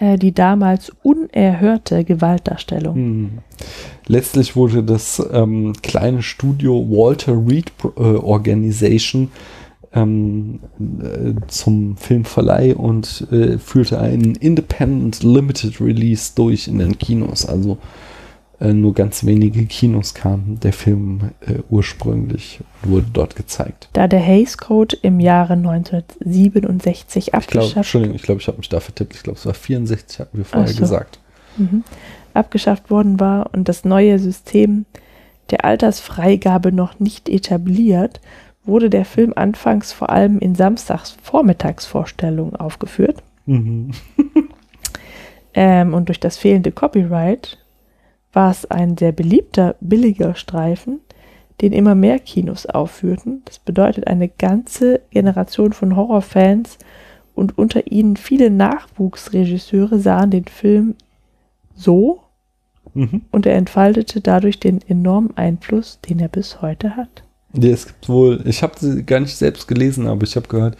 die 0.00 0.32
damals 0.32 0.92
unerhörte 1.02 2.04
Gewaltdarstellung. 2.04 2.94
Hm. 2.94 3.30
Letztlich 4.06 4.56
wurde 4.56 4.82
das 4.82 5.22
ähm, 5.32 5.72
kleine 5.82 6.22
Studio 6.22 6.86
Walter 6.88 7.32
Reed 7.32 7.72
äh, 7.96 8.00
Organization 8.00 9.30
ähm, 9.92 10.60
äh, 10.78 11.34
zum 11.48 11.96
Filmverleih 11.96 12.74
und 12.74 13.26
äh, 13.32 13.58
führte 13.58 13.98
einen 14.00 14.34
Independent 14.34 15.22
Limited 15.22 15.80
Release 15.80 16.32
durch 16.34 16.68
in 16.68 16.78
den 16.78 16.98
Kinos. 16.98 17.46
Also 17.46 17.78
äh, 18.60 18.72
nur 18.72 18.94
ganz 18.94 19.24
wenige 19.24 19.66
Kinos 19.66 20.14
kam 20.14 20.58
der 20.60 20.72
Film 20.72 21.30
äh, 21.40 21.54
ursprünglich 21.70 22.60
und 22.82 22.90
wurde 22.90 23.06
dort 23.12 23.36
gezeigt. 23.36 23.88
Da 23.92 24.08
der 24.08 24.20
Hays 24.20 24.58
Code 24.58 24.96
im 25.02 25.20
Jahre 25.20 25.52
1967 25.52 27.26
Ich 27.26 27.32
glaube, 27.32 27.44
abgeschafft 27.44 27.76
Entschuldigung, 27.76 28.16
ich 28.16 28.22
glaube, 28.22 28.40
ich 28.40 28.48
habe 28.48 28.58
mich 28.58 28.68
da 28.68 28.80
vertippt. 28.80 29.14
Ich 29.14 29.22
glaube, 29.22 29.38
es 29.38 29.46
war 29.46 29.54
64, 29.54 30.18
hatten 30.20 30.38
wir 30.38 30.44
vorher 30.44 30.68
so. 30.68 30.80
gesagt. 30.80 31.20
mhm, 31.56 31.84
abgeschafft 32.34 32.90
worden 32.90 33.20
war 33.20 33.50
und 33.52 33.68
das 33.68 33.84
neue 33.84 34.18
System 34.18 34.86
der 35.50 35.64
Altersfreigabe 35.64 36.72
noch 36.72 37.00
nicht 37.00 37.28
etabliert, 37.28 38.20
wurde 38.64 38.90
der 38.90 39.04
Film 39.04 39.32
anfangs 39.34 39.92
vor 39.92 40.10
allem 40.10 40.38
in 40.40 40.54
Samstagsvormittagsvorstellungen 40.54 42.56
aufgeführt. 42.56 43.22
Mhm. 43.46 43.92
Ähm, 45.54 45.94
und 45.94 46.08
durch 46.08 46.20
das 46.20 46.36
fehlende 46.36 46.70
Copyright 46.70 47.58
war 48.38 48.52
es 48.52 48.70
ein 48.70 48.96
sehr 48.96 49.10
beliebter, 49.10 49.74
billiger 49.80 50.36
Streifen, 50.36 51.00
den 51.60 51.72
immer 51.72 51.96
mehr 51.96 52.20
Kinos 52.20 52.66
aufführten. 52.66 53.42
Das 53.46 53.58
bedeutet, 53.58 54.06
eine 54.06 54.28
ganze 54.28 55.00
Generation 55.10 55.72
von 55.72 55.96
Horrorfans 55.96 56.78
und 57.34 57.58
unter 57.58 57.90
ihnen 57.90 58.16
viele 58.16 58.48
Nachwuchsregisseure 58.50 59.98
sahen 59.98 60.30
den 60.30 60.44
Film 60.44 60.94
so 61.74 62.20
Mhm. 62.94 63.22
und 63.32 63.44
er 63.44 63.56
entfaltete 63.56 64.20
dadurch 64.20 64.60
den 64.60 64.82
enormen 64.86 65.36
Einfluss, 65.36 65.98
den 66.08 66.20
er 66.20 66.28
bis 66.28 66.62
heute 66.62 66.94
hat. 66.96 67.24
Ja, 67.54 67.70
es 67.70 67.88
gibt 67.88 68.08
wohl, 68.08 68.40
ich 68.46 68.62
habe 68.62 68.74
sie 68.78 69.02
gar 69.02 69.18
nicht 69.18 69.36
selbst 69.36 69.66
gelesen, 69.66 70.06
aber 70.06 70.22
ich 70.22 70.36
habe 70.36 70.46
gehört, 70.46 70.76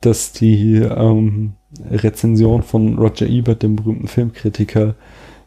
dass 0.00 0.30
die 0.30 0.76
ähm, 0.76 1.54
Rezension 1.90 2.62
von 2.62 2.96
Roger 2.98 3.26
Ebert, 3.26 3.64
dem 3.64 3.74
berühmten 3.74 4.06
Filmkritiker, 4.06 4.94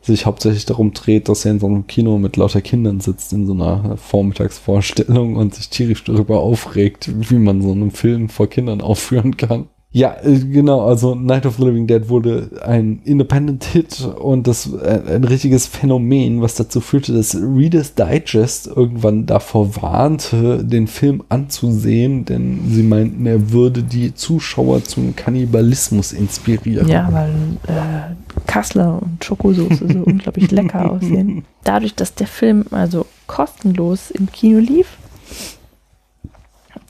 sich 0.05 0.25
hauptsächlich 0.25 0.65
darum 0.65 0.93
dreht, 0.93 1.29
dass 1.29 1.45
er 1.45 1.51
in 1.51 1.59
so 1.59 1.67
einem 1.67 1.87
Kino 1.87 2.17
mit 2.17 2.35
lauter 2.37 2.61
Kindern 2.61 2.99
sitzt, 2.99 3.31
in 3.33 3.47
so 3.47 3.53
einer 3.53 3.97
Vormittagsvorstellung 3.97 5.35
und 5.37 5.55
sich 5.55 5.69
tierisch 5.69 6.03
darüber 6.03 6.41
aufregt, 6.41 7.09
wie 7.29 7.39
man 7.39 7.61
so 7.61 7.71
einen 7.71 7.91
Film 7.91 8.29
vor 8.29 8.47
Kindern 8.47 8.81
aufführen 8.81 9.37
kann. 9.37 9.69
Ja, 9.93 10.15
äh, 10.23 10.39
genau, 10.39 10.81
also 10.81 11.13
Night 11.13 11.45
of 11.45 11.57
the 11.57 11.65
Living 11.65 11.85
Dead 11.85 12.09
wurde 12.09 12.49
ein 12.65 12.99
Independent-Hit 13.05 14.09
und 14.19 14.47
das 14.47 14.73
äh, 14.73 15.01
ein 15.15 15.23
richtiges 15.23 15.67
Phänomen, 15.67 16.41
was 16.41 16.55
dazu 16.55 16.81
führte, 16.81 17.13
dass 17.13 17.35
Reader's 17.35 17.93
Digest 17.93 18.67
irgendwann 18.67 19.27
davor 19.27 19.75
warnte, 19.81 20.63
den 20.63 20.87
Film 20.87 21.23
anzusehen, 21.29 22.25
denn 22.25 22.61
sie 22.69 22.81
meinten, 22.81 23.27
er 23.27 23.51
würde 23.51 23.83
die 23.83 24.15
Zuschauer 24.15 24.83
zum 24.83 25.15
Kannibalismus 25.15 26.11
inspirieren. 26.11 26.87
Ja, 26.87 27.07
weil 27.11 27.29
äh, 27.67 28.41
Kassler 28.47 28.99
und 28.99 29.23
Schokosoße 29.23 29.87
so 29.93 29.99
unglaublich 30.05 30.49
lecker 30.49 30.91
aussehen. 30.91 31.45
Dadurch, 31.63 31.93
dass 31.93 32.15
der 32.15 32.27
Film 32.27 32.65
also 32.71 33.05
kostenlos 33.27 34.09
im 34.09 34.31
Kino 34.31 34.57
lief, 34.57 34.97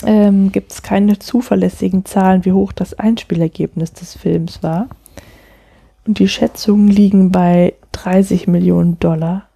ähm, 0.05 0.51
gibt 0.51 0.71
es 0.71 0.81
keine 0.81 1.19
zuverlässigen 1.19 2.05
Zahlen, 2.05 2.45
wie 2.45 2.51
hoch 2.51 2.71
das 2.71 2.93
Einspielergebnis 2.93 3.93
des 3.93 4.15
Films 4.15 4.63
war. 4.63 4.87
Und 6.05 6.19
die 6.19 6.27
Schätzungen 6.27 6.87
liegen 6.87 7.31
bei 7.31 7.73
30 7.93 8.47
Millionen 8.47 8.99
Dollar. 8.99 9.47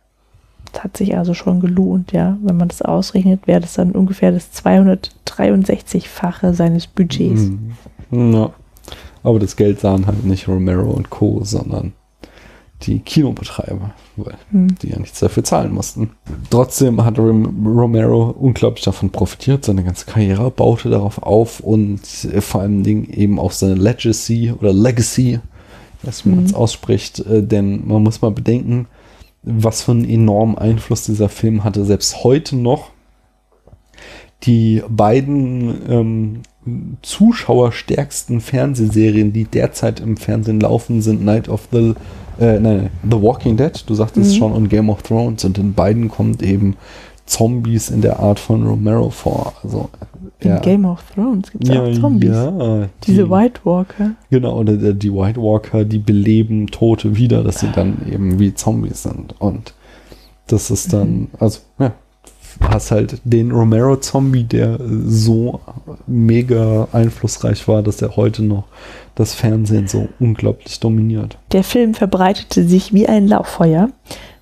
Das 0.72 0.84
hat 0.84 0.98
sich 0.98 1.18
also 1.18 1.34
schon 1.34 1.60
gelohnt, 1.60 2.12
ja. 2.12 2.38
Wenn 2.42 2.58
man 2.58 2.68
das 2.68 2.82
ausrechnet, 2.82 3.48
wäre 3.48 3.62
das 3.62 3.74
dann 3.74 3.92
ungefähr 3.92 4.32
das 4.32 4.52
263-fache 4.54 6.54
seines 6.54 6.88
Budgets. 6.88 7.50
Mhm. 8.12 8.34
Ja. 8.34 8.52
Aber 9.24 9.40
das 9.40 9.56
Geld 9.56 9.80
sahen 9.80 10.08
halt 10.08 10.26
nicht 10.26 10.48
Romero 10.48 10.92
und 10.92 11.10
Co., 11.10 11.42
sondern 11.44 11.94
die 12.84 13.00
Kinobetreiber, 13.00 13.92
weil 14.18 14.36
Hm. 14.52 14.76
die 14.82 14.90
ja 14.90 15.00
nichts 15.00 15.20
dafür 15.20 15.44
zahlen 15.44 15.74
mussten. 15.74 16.12
Trotzdem 16.50 17.04
hat 17.04 17.20
Rom 17.20 17.66
Romero 17.66 18.36
unglaublich 18.38 18.84
davon 18.84 19.12
profitiert. 19.12 19.66
Seine 19.66 19.84
ganze 19.84 20.06
Karriere 20.06 20.52
baute 20.52 20.90
darauf 20.90 21.22
auf 21.22 21.60
und 21.60 22.02
vor 22.40 22.62
allen 22.62 22.84
Dingen 22.84 23.06
eben 23.10 23.40
auch 23.40 23.52
seine 23.52 23.76
Legacy 23.76 24.54
oder 24.58 24.74
Legacy, 24.74 25.40
was 26.04 26.26
man 26.26 26.46
es 26.46 26.54
ausspricht. 26.54 27.20
Äh, 27.20 27.44
denn 27.44 27.88
man 27.88 28.04
muss 28.04 28.22
mal 28.22 28.32
bedenken, 28.32 28.88
was 29.44 29.84
für 29.84 29.92
einen 29.92 30.10
enormen 30.10 30.58
Einfluss 30.58 31.04
dieser 31.04 31.30
Film 31.30 31.64
hatte. 31.64 31.86
Selbst 31.86 32.24
heute 32.24 32.56
noch 32.56 32.92
die 34.44 34.84
beiden 34.88 35.82
ähm, 35.90 36.42
zuschauerstärksten 37.02 38.42
Fernsehserien, 38.42 39.34
die 39.34 39.46
derzeit 39.46 40.00
im 40.00 40.18
Fernsehen 40.18 40.60
laufen, 40.60 41.02
sind 41.02 41.24
Night 41.24 41.50
of 41.50 41.68
the 41.72 41.94
äh, 42.40 42.60
nein, 42.60 42.90
The 43.10 43.20
Walking 43.20 43.58
Dead, 43.58 43.84
du 43.88 43.96
sagtest 43.96 44.34
Mhm. 44.34 44.38
schon, 44.38 44.52
und 44.52 44.70
Game 44.70 44.90
of 44.92 45.02
Thrones. 45.02 45.44
Und 45.44 45.58
in 45.58 45.74
beiden 45.74 46.08
kommt 46.08 46.44
eben 46.44 46.76
Zombies 47.26 47.90
in 47.90 48.02
der 48.02 48.20
Art 48.20 48.40
von 48.40 48.66
Romero 48.66 49.10
vor. 49.10 49.54
Also 49.64 49.90
In 50.40 50.50
ja. 50.52 50.60
Game 50.60 50.86
of 50.86 51.04
Thrones 51.16 51.52
gibt 51.52 51.64
es 51.64 51.70
ja, 51.74 51.82
auch 51.84 51.92
Zombies. 52.00 52.30
Ja, 52.30 52.88
Diese 53.08 53.24
die- 53.24 53.30
White 53.32 53.62
Walker. 53.64 54.12
Genau, 54.30 54.60
oder 54.60 54.78
der- 54.78 54.94
die 54.94 55.12
White 55.12 55.42
Walker, 55.42 55.84
die 55.84 55.98
beleben 55.98 56.68
Tote 56.68 57.16
wieder, 57.18 57.44
dass 57.44 57.60
sie 57.62 57.72
dann 57.74 57.98
eben 58.12 58.38
wie 58.40 58.54
Zombies 58.54 59.02
sind. 59.04 59.34
Und 59.40 59.74
das 60.46 60.70
ist 60.70 60.94
dann, 60.94 61.30
also, 61.40 61.62
ja, 61.80 61.94
hast 62.62 62.92
halt 62.92 63.22
den 63.24 63.52
Romero-Zombie, 63.52 64.44
der 64.44 64.80
so 65.06 65.60
mega 66.06 66.88
einflussreich 66.92 67.68
war, 67.68 67.84
dass 67.84 68.02
er 68.02 68.16
heute 68.16 68.44
noch 68.44 68.66
das 69.16 69.34
Fernsehen 69.34 69.88
so 69.88 70.08
unglaublich 70.20 70.80
dominiert. 70.80 71.38
Der 71.52 71.64
Film 71.64 71.94
verbreitete 71.94 72.68
sich 72.68 72.94
wie 72.94 73.08
ein 73.08 73.28
Lauffeuer. 73.28 73.90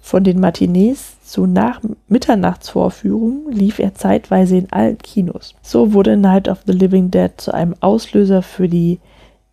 Von 0.01 0.23
den 0.23 0.39
Matinees 0.39 1.15
zu 1.23 1.47
nach 1.47 1.81
Mitternachtsvorführungen 2.07 3.51
lief 3.51 3.79
er 3.79 3.95
zeitweise 3.95 4.57
in 4.57 4.71
allen 4.71 4.99
Kinos. 4.99 5.55
So 5.63 5.93
wurde 5.93 6.15
Night 6.15 6.47
of 6.47 6.59
the 6.67 6.73
Living 6.73 7.09
Dead 7.09 7.31
zu 7.37 7.51
einem 7.53 7.73
Auslöser 7.79 8.43
für 8.43 8.69
die 8.69 8.99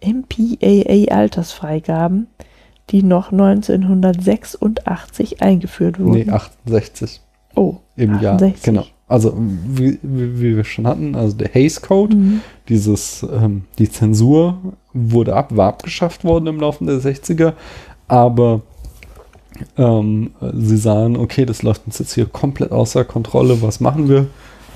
MPAA-Altersfreigaben, 0.02 2.26
die 2.90 3.02
noch 3.02 3.32
1986 3.32 5.40
eingeführt 5.40 5.98
wurden. 5.98 6.26
Nee, 6.26 6.30
68 6.30 7.22
oh, 7.54 7.76
im 7.96 8.20
Jahr. 8.20 8.34
68. 8.34 8.62
Genau. 8.62 8.84
Also, 9.08 9.34
wie, 9.36 9.98
wie, 10.02 10.56
wir 10.56 10.64
schon 10.64 10.86
hatten, 10.86 11.14
also 11.14 11.36
der 11.36 11.48
Hays 11.52 11.82
Code, 11.82 12.16
Mhm. 12.16 12.40
dieses, 12.68 13.26
ähm, 13.30 13.64
die 13.78 13.90
Zensur 13.90 14.56
wurde 14.94 15.36
ab, 15.36 15.54
war 15.54 15.68
abgeschafft 15.68 16.24
worden 16.24 16.46
im 16.46 16.60
Laufe 16.60 16.84
der 16.84 16.98
60er, 16.98 17.52
aber 18.08 18.62
ähm, 19.76 20.30
sie 20.54 20.78
sahen, 20.78 21.16
okay, 21.16 21.44
das 21.44 21.62
läuft 21.62 21.82
uns 21.86 21.98
jetzt 21.98 22.14
hier 22.14 22.26
komplett 22.26 22.72
außer 22.72 23.04
Kontrolle, 23.04 23.60
was 23.60 23.80
machen 23.80 24.08
wir? 24.08 24.26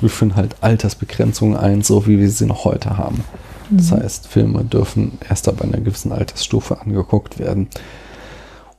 Wir 0.02 0.10
führen 0.10 0.36
halt 0.36 0.56
Altersbegrenzungen 0.60 1.56
ein, 1.56 1.80
so 1.82 2.06
wie 2.06 2.18
wir 2.18 2.28
sie 2.28 2.44
noch 2.46 2.64
heute 2.64 2.98
haben. 2.98 3.24
Das 3.70 3.90
heißt, 3.90 4.28
Filme 4.28 4.64
dürfen 4.64 5.12
erst 5.28 5.48
ab 5.48 5.60
einer 5.62 5.78
gewissen 5.78 6.12
Altersstufe 6.12 6.80
angeguckt 6.80 7.38
werden. 7.38 7.68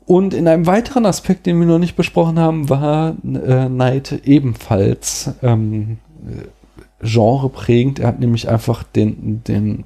Und 0.07 0.33
in 0.33 0.47
einem 0.47 0.65
weiteren 0.65 1.05
Aspekt, 1.05 1.45
den 1.45 1.59
wir 1.59 1.67
noch 1.67 1.79
nicht 1.79 1.97
besprochen 1.97 2.39
haben, 2.39 2.69
war 2.69 3.09
äh, 3.25 3.67
Knight 3.67 4.21
ebenfalls 4.23 5.31
ähm, 5.43 5.97
äh, 6.25 7.05
genreprägend. 7.05 7.99
Er 7.99 8.07
hat 8.07 8.19
nämlich 8.21 8.47
einfach 8.47 8.83
den, 8.83 9.43
den 9.43 9.83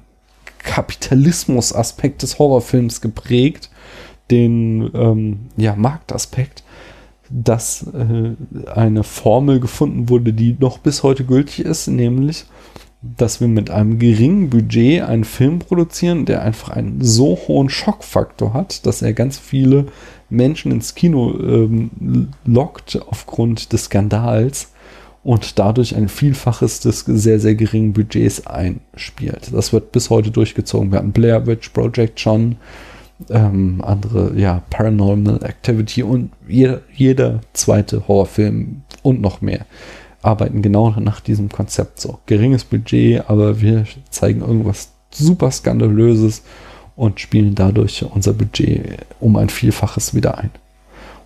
Kapitalismus-Aspekt 0.58 2.22
des 2.22 2.38
Horrorfilms 2.38 3.00
geprägt, 3.00 3.68
den 4.30 4.88
ähm, 4.94 5.48
ja, 5.56 5.74
Marktaspekt, 5.74 6.62
dass 7.28 7.84
äh, 7.92 8.36
eine 8.72 9.02
Formel 9.02 9.58
gefunden 9.58 10.08
wurde, 10.08 10.32
die 10.32 10.56
noch 10.56 10.78
bis 10.78 11.02
heute 11.02 11.24
gültig 11.24 11.64
ist, 11.64 11.88
nämlich 11.88 12.44
dass 13.02 13.40
wir 13.40 13.48
mit 13.48 13.68
einem 13.70 13.98
geringen 13.98 14.48
Budget 14.48 15.02
einen 15.02 15.24
Film 15.24 15.58
produzieren, 15.58 16.24
der 16.24 16.42
einfach 16.42 16.70
einen 16.70 17.02
so 17.02 17.36
hohen 17.48 17.68
Schockfaktor 17.68 18.54
hat, 18.54 18.86
dass 18.86 19.02
er 19.02 19.12
ganz 19.12 19.38
viele 19.38 19.86
Menschen 20.30 20.70
ins 20.70 20.94
Kino 20.94 21.34
ähm, 21.38 22.28
lockt 22.44 23.00
aufgrund 23.08 23.72
des 23.72 23.84
Skandals 23.84 24.72
und 25.24 25.58
dadurch 25.58 25.96
ein 25.96 26.08
Vielfaches 26.08 26.80
des 26.80 27.00
sehr, 27.00 27.40
sehr 27.40 27.54
geringen 27.56 27.92
Budgets 27.92 28.46
einspielt. 28.46 29.50
Das 29.52 29.72
wird 29.72 29.92
bis 29.92 30.08
heute 30.08 30.30
durchgezogen. 30.30 30.92
Wir 30.92 30.98
hatten 30.98 31.12
Blair 31.12 31.46
Witch 31.46 31.70
Project 31.70 32.20
schon, 32.20 32.56
ähm, 33.30 33.82
andere, 33.84 34.36
ja, 34.36 34.62
Paranormal 34.70 35.44
Activity 35.44 36.02
und 36.02 36.30
jeder, 36.48 36.80
jeder 36.94 37.40
zweite 37.52 38.06
Horrorfilm 38.08 38.82
und 39.02 39.20
noch 39.20 39.40
mehr 39.40 39.66
arbeiten 40.22 40.62
genau 40.62 40.90
nach 40.90 41.20
diesem 41.20 41.48
Konzept 41.48 42.00
so. 42.00 42.18
Geringes 42.26 42.64
Budget, 42.64 43.28
aber 43.28 43.60
wir 43.60 43.84
zeigen 44.10 44.40
irgendwas 44.40 44.92
super 45.10 45.50
skandalöses 45.50 46.42
und 46.96 47.20
spielen 47.20 47.54
dadurch 47.54 48.04
unser 48.14 48.32
Budget 48.32 48.98
um 49.20 49.36
ein 49.36 49.48
Vielfaches 49.48 50.14
wieder 50.14 50.38
ein. 50.38 50.50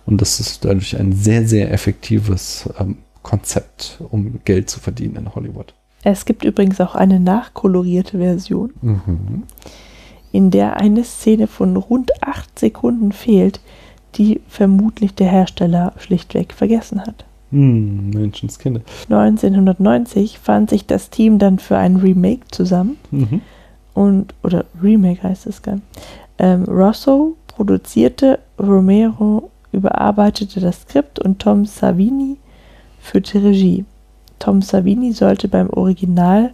Und 0.05 0.21
das 0.21 0.39
ist 0.39 0.65
dadurch 0.65 0.97
ein 0.97 1.13
sehr, 1.13 1.47
sehr 1.47 1.71
effektives 1.71 2.69
ähm, 2.79 2.97
Konzept, 3.23 4.01
um 4.09 4.39
Geld 4.45 4.69
zu 4.69 4.79
verdienen 4.79 5.17
in 5.17 5.35
Hollywood. 5.35 5.73
Es 6.03 6.23
gibt 6.25 6.45
übrigens 6.45 6.79
auch 6.79 6.95
eine 6.95 7.19
nachkolorierte 7.19 8.17
Version, 8.17 8.71
Mhm. 8.81 9.43
in 10.31 10.51
der 10.51 10.77
eine 10.77 11.03
Szene 11.03 11.47
von 11.47 11.75
rund 11.75 12.11
acht 12.23 12.57
Sekunden 12.57 13.11
fehlt, 13.11 13.59
die 14.15 14.39
vermutlich 14.47 15.13
der 15.13 15.27
Hersteller 15.27 15.93
schlichtweg 15.97 16.53
vergessen 16.53 17.01
hat. 17.01 17.25
Hm, 17.51 18.09
Menschenskinder. 18.11 18.81
1990 19.09 20.39
fand 20.39 20.69
sich 20.69 20.85
das 20.85 21.09
Team 21.09 21.39
dann 21.39 21.59
für 21.59 21.77
ein 21.77 21.95
Remake 21.97 22.41
zusammen 22.51 22.97
Mhm. 23.11 23.41
und 23.93 24.33
oder 24.43 24.65
Remake 24.81 25.23
heißt 25.23 25.47
es 25.47 25.61
gar. 25.61 25.79
Ähm, 26.39 26.63
Rosso 26.65 27.35
produzierte, 27.47 28.39
Romero 28.59 29.49
überarbeitete 29.71 30.59
das 30.59 30.81
Skript 30.81 31.19
und 31.19 31.39
Tom 31.39 31.65
Savini 31.65 32.37
führte 32.99 33.41
Regie. 33.43 33.85
Tom 34.39 34.61
Savini 34.61 35.13
sollte 35.13 35.47
beim 35.47 35.69
Original 35.69 36.51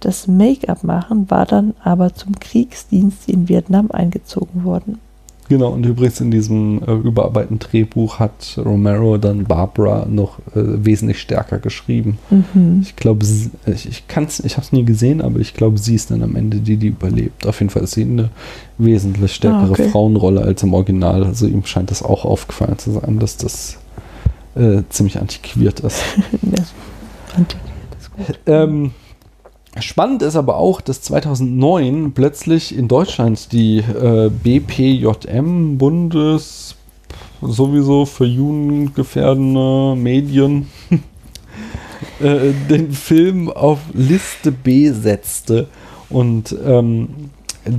das 0.00 0.26
Make-up 0.26 0.84
machen, 0.84 1.30
war 1.30 1.46
dann 1.46 1.74
aber 1.82 2.12
zum 2.14 2.38
Kriegsdienst 2.38 3.28
in 3.28 3.48
Vietnam 3.48 3.90
eingezogen 3.90 4.64
worden. 4.64 4.98
Genau, 5.48 5.68
und 5.70 5.86
übrigens 5.86 6.20
in 6.20 6.30
diesem 6.32 6.82
äh, 6.86 6.92
überarbeiteten 6.92 7.58
Drehbuch 7.60 8.18
hat 8.18 8.58
Romero 8.58 9.16
dann 9.16 9.44
Barbara 9.44 10.04
noch 10.10 10.38
äh, 10.54 10.84
wesentlich 10.84 11.20
stärker 11.20 11.58
geschrieben. 11.58 12.18
Mhm. 12.30 12.80
Ich 12.82 12.96
glaube, 12.96 13.24
ich, 13.66 13.88
ich 13.88 14.08
kann 14.08 14.24
es, 14.24 14.40
ich 14.40 14.54
habe 14.56 14.64
es 14.64 14.72
nie 14.72 14.84
gesehen, 14.84 15.20
aber 15.22 15.38
ich 15.38 15.54
glaube, 15.54 15.78
sie 15.78 15.94
ist 15.94 16.10
dann 16.10 16.22
am 16.24 16.34
Ende 16.34 16.58
die, 16.58 16.76
die 16.76 16.88
überlebt. 16.88 17.46
Auf 17.46 17.60
jeden 17.60 17.70
Fall 17.70 17.84
ist 17.84 17.92
sie 17.92 18.02
eine 18.02 18.30
wesentlich 18.78 19.34
stärkere 19.34 19.68
Ah, 19.68 19.70
okay. 19.70 19.88
Frauenrolle 19.90 20.42
als 20.42 20.62
im 20.64 20.74
Original. 20.74 21.22
Also 21.24 21.46
ihm 21.46 21.64
scheint 21.64 21.90
das 21.92 22.02
auch 22.02 22.24
aufgefallen 22.24 22.78
zu 22.78 22.90
sein, 22.92 23.18
dass 23.20 23.36
das 23.36 23.78
äh, 24.56 24.82
ziemlich 24.88 25.20
antiquiert 25.20 25.80
ist. 25.80 26.02
Ich- 26.42 27.46
das 27.90 28.00
ist 28.00 28.12
gut. 28.16 28.38
Ähm, 28.46 28.92
spannend 29.80 30.22
ist 30.22 30.36
aber 30.36 30.56
auch, 30.56 30.80
dass 30.80 31.02
2009 31.02 32.12
plötzlich 32.12 32.76
in 32.76 32.88
Deutschland 32.88 33.52
die 33.52 33.78
äh, 33.78 34.30
BPJM, 34.30 35.78
Bundes 35.78 36.76
sowieso 37.42 38.06
für 38.06 38.24
jugendgefährdende 38.24 39.94
Medien, 39.96 40.68
äh, 42.20 42.52
den 42.68 42.92
Film 42.92 43.50
auf 43.50 43.80
Liste 43.92 44.52
B 44.52 44.90
setzte. 44.90 45.68
Und 46.08 46.54
ähm, 46.64 47.30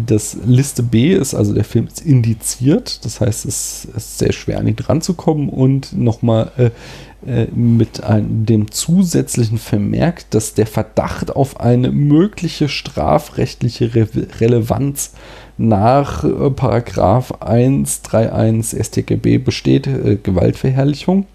das 0.06 0.38
Liste 0.46 0.84
B 0.84 1.14
ist, 1.14 1.34
also 1.34 1.54
der 1.54 1.64
Film 1.64 1.88
ist 1.88 2.02
indiziert, 2.02 3.06
das 3.06 3.22
heißt, 3.22 3.46
es 3.46 3.86
ist 3.86 4.20
sehr 4.20 4.34
schwer 4.34 4.60
an 4.60 4.68
ihn 4.68 4.76
ranzukommen 4.80 5.50
und 5.50 5.94
nochmal 5.98 6.52
äh, 6.58 6.70
äh, 7.26 7.48
mit 7.54 8.04
einem, 8.04 8.46
dem 8.46 8.72
zusätzlichen 8.72 9.58
Vermerk, 9.58 10.30
dass 10.30 10.54
der 10.54 10.68
Verdacht 10.68 11.36
auf 11.36 11.60
eine 11.60 11.92
mögliche 11.92 12.70
strafrechtliche 12.70 13.96
Re 13.96 14.08
Relevanz 14.40 15.14
nach 15.58 16.24
äh, 16.24 16.52
Paragraph 16.52 17.42
131 17.42 18.84
StGB 18.84 19.40
besteht, 19.40 19.88
äh, 19.88 20.18
Gewaltverherrlichung. 20.22 21.26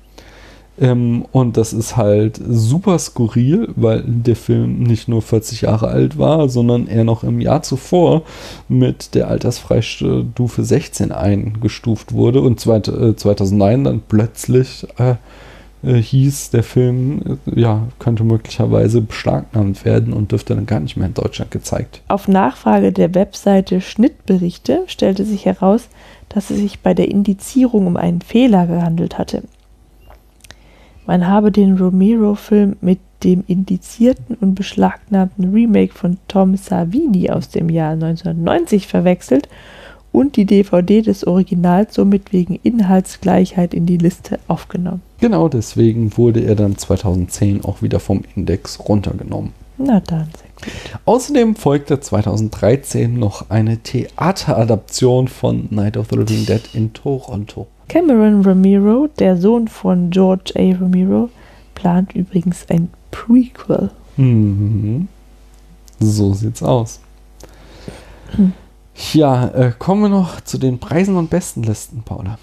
Ähm, 0.81 1.27
und 1.33 1.57
das 1.57 1.73
ist 1.73 1.97
halt 1.97 2.41
super 2.49 2.99
skurril, 2.99 3.69
weil 3.77 4.03
der 4.07 4.37
Film 4.37 4.83
nicht 4.83 5.09
nur 5.09 5.23
40 5.23 5.63
Jahre 5.63 5.89
alt 5.89 6.19
war, 6.19 6.49
sondern 6.49 6.89
er 6.89 7.05
noch 7.05 7.25
im 7.25 7.41
Jahr 7.41 7.63
zuvor 7.63 8.23
mit 8.69 9.15
der 9.15 9.29
Altersfreistufe 9.29 10.65
16 10.65 11.13
eingestuft 11.13 12.13
wurde 12.13 12.41
und 12.41 12.59
zweit, 12.59 12.89
äh, 12.89 13.15
2009 13.15 13.85
dann 13.85 14.03
plötzlich 14.09 14.87
äh, 14.99 15.17
äh, 15.85 15.97
hieß, 15.97 16.51
der 16.51 16.63
Film 16.63 17.39
äh, 17.47 17.61
ja, 17.61 17.83
könnte 17.99 18.25
möglicherweise 18.25 19.01
beschlagnahmt 19.01 19.85
werden 19.85 20.13
und 20.13 20.33
dürfte 20.33 20.55
dann 20.55 20.67
gar 20.67 20.81
nicht 20.81 20.97
mehr 20.97 21.09
in 21.09 21.15
Deutschland 21.15 21.51
gezeigt. 21.51 22.03
Auf 22.09 22.29
Nachfrage 22.29 22.93
der 22.93 23.15
Webseite 23.15 23.81
Schnittberichte 23.81 24.85
stellte 24.87 25.25
sich 25.25 25.45
heraus, 25.45 25.89
dass 26.29 26.51
es 26.51 26.59
sich 26.59 26.81
bei 26.81 26.95
der 26.95 27.11
Indizierung 27.11 27.87
um 27.87 27.97
einen 27.97 28.23
Fehler 28.23 28.67
gehandelt 28.67 29.19
hatte. 29.19 29.43
Man 31.07 31.27
habe 31.27 31.51
den 31.51 31.77
Romero-Film 31.77 32.77
mit 32.81 32.99
dem 33.25 33.45
indizierten 33.47 34.37
und 34.41 34.55
beschlagnahmten 34.55 35.53
Remake 35.53 35.95
von 35.95 36.19
Tom 36.29 36.57
Savini 36.57 37.31
aus 37.31 37.49
dem 37.49 37.69
Jahr 37.69 37.93
1990 37.93 38.87
verwechselt 38.87 39.49
und 40.13 40.37
die 40.37 40.45
DVD 40.45 41.03
des 41.03 41.27
Originals 41.27 41.95
somit 41.95 42.33
wegen 42.33 42.59
Inhaltsgleichheit 42.63 43.75
in 43.75 43.87
die 43.87 43.97
Liste 43.97 44.39
aufgenommen. 44.47 45.03
Genau 45.21 45.49
deswegen 45.49 46.17
wurde 46.17 46.41
er 46.41 46.55
dann 46.55 46.77
2010 46.77 47.65
auch 47.65 47.83
wieder 47.83 47.99
vom 47.99 48.23
Index 48.37 48.79
runtergenommen. 48.81 49.53
Na 49.79 50.01
dann, 50.01 50.29
sehr 50.37 50.51
gut. 50.57 51.01
Außerdem 51.07 51.57
folgte 51.57 51.99
2013 51.99 53.19
noch 53.19 53.51
eine 53.51 53.79
Theateradaption 53.79 55.29
von 55.29 55.67
Night 55.71 55.97
of 55.97 56.09
the 56.11 56.17
Living 56.17 56.47
Dead 56.47 56.63
in 56.75 56.93
Toronto. 56.93 57.67
Cameron 57.93 58.41
Ramiro, 58.41 59.07
der 59.19 59.37
Sohn 59.37 59.69
von 59.69 60.09
George 60.09 60.55
A. 60.57 60.81
Ramiro, 60.81 61.29
plant 61.75 62.15
übrigens 62.15 62.65
ein 62.71 62.89
Prequel. 63.11 63.91
Mhm. 64.17 65.09
So 66.01 66.33
sieht's 66.33 66.63
aus. 66.63 67.01
Hm. 68.35 68.55
Ja, 69.13 69.49
äh, 69.49 69.73
kommen 69.79 70.05
wir 70.05 70.09
noch 70.09 70.41
zu 70.41 70.57
den 70.57 70.79
Preisen 70.79 71.17
und 71.17 71.29
Bestenlisten, 71.29 72.03
Paula. 72.03 72.39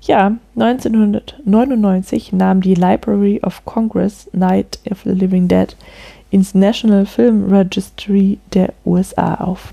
Ja, 0.00 0.32
1999 0.56 2.32
nahm 2.32 2.60
die 2.60 2.74
Library 2.74 3.40
of 3.44 3.64
Congress 3.64 4.28
Night 4.32 4.80
of 4.90 5.02
the 5.04 5.10
Living 5.10 5.46
Dead 5.46 5.76
ins 6.32 6.56
National 6.56 7.06
Film 7.06 7.48
Registry 7.48 8.40
der 8.52 8.72
USA 8.84 9.36
auf. 9.36 9.72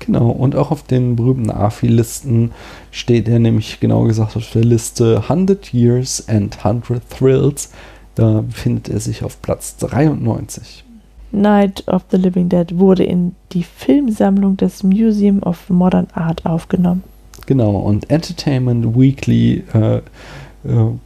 Genau, 0.00 0.30
und 0.30 0.54
auch 0.54 0.70
auf 0.70 0.82
den 0.82 1.16
berühmten 1.16 1.50
AFI-Listen 1.50 2.52
steht 2.90 3.28
er 3.28 3.38
nämlich 3.38 3.80
genau 3.80 4.04
gesagt 4.04 4.36
auf 4.36 4.50
der 4.50 4.64
Liste 4.64 5.22
100 5.22 5.72
Years 5.72 6.28
and 6.28 6.64
100 6.64 7.02
Thrills. 7.10 7.70
Da 8.14 8.42
befindet 8.42 8.88
er 8.88 9.00
sich 9.00 9.24
auf 9.24 9.40
Platz 9.42 9.76
93. 9.78 10.84
Night 11.32 11.86
of 11.88 12.04
the 12.10 12.16
Living 12.16 12.48
Dead 12.48 12.78
wurde 12.78 13.04
in 13.04 13.34
die 13.52 13.62
Filmsammlung 13.64 14.56
des 14.56 14.82
Museum 14.82 15.42
of 15.42 15.68
Modern 15.68 16.06
Art 16.14 16.46
aufgenommen. 16.46 17.02
Genau, 17.46 17.76
und 17.76 18.10
Entertainment 18.10 18.96
Weekly 18.98 19.64
äh, 19.74 19.96
äh, 19.96 20.00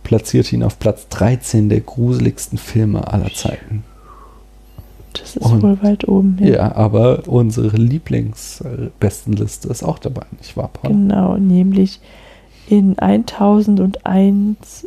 platziert 0.05 0.53
ihn 0.53 0.63
auf 0.63 0.79
Platz 0.79 1.09
13 1.09 1.69
der 1.69 1.81
gruseligsten 1.81 2.59
Filme 2.59 3.07
aller 3.13 3.33
Zeiten. 3.33 3.85
Das 5.13 5.37
ist 5.37 5.45
Und- 5.47 5.63
wohl 5.63 5.83
weit 5.83 6.07
oben. 6.09 6.39
Ja, 6.41 6.75
aber 6.77 7.27
unsere 7.27 7.77
Lieblingsbestenliste 7.77 9.69
ist 9.69 9.83
auch 9.83 9.99
dabei, 9.99 10.23
nicht 10.39 10.57
wahr, 10.57 10.71
Paul? 10.73 10.91
Genau, 10.93 11.37
nämlich 11.37 12.01
in 12.69 12.97
1001, 12.99 14.87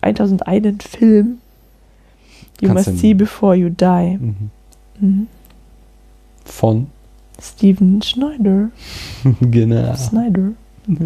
1001 0.00 0.84
Film 0.86 1.38
You 2.60 2.68
Kannst 2.68 2.86
Must 2.88 2.98
See 3.00 3.14
Before 3.14 3.56
You 3.56 3.68
Die. 3.70 4.18
Mhm. 4.20 4.50
Mhm. 5.00 5.26
Von 6.44 6.86
Steven 7.42 8.00
Schneider. 8.02 8.70
genau. 9.40 9.94
Snyder. 9.96 10.52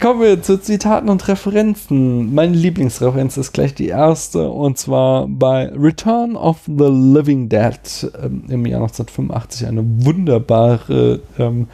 Kommen 0.00 0.20
wir 0.20 0.40
zu 0.40 0.60
Zitaten 0.60 1.08
und 1.08 1.26
Referenzen. 1.26 2.32
Meine 2.32 2.54
Lieblingsreferenz 2.54 3.36
ist 3.36 3.52
gleich 3.52 3.74
die 3.74 3.88
erste 3.88 4.48
und 4.48 4.78
zwar 4.78 5.26
bei 5.26 5.72
Return 5.74 6.36
of 6.36 6.60
the 6.66 6.88
Living 6.88 7.48
Dead 7.48 7.80
ähm, 8.22 8.44
im 8.48 8.64
Jahr 8.66 8.82
1985 8.82 9.66
eine 9.66 9.82
wunderbare 10.04 11.20
ähm, 11.36 11.66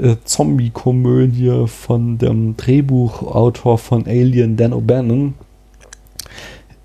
äh, 0.00 0.16
Zombie-Komödie 0.24 1.66
von 1.66 2.16
dem 2.16 2.56
Drehbuchautor 2.56 3.76
von 3.76 4.06
Alien, 4.06 4.56
Dan 4.56 4.72
O'Bannon. 4.72 5.32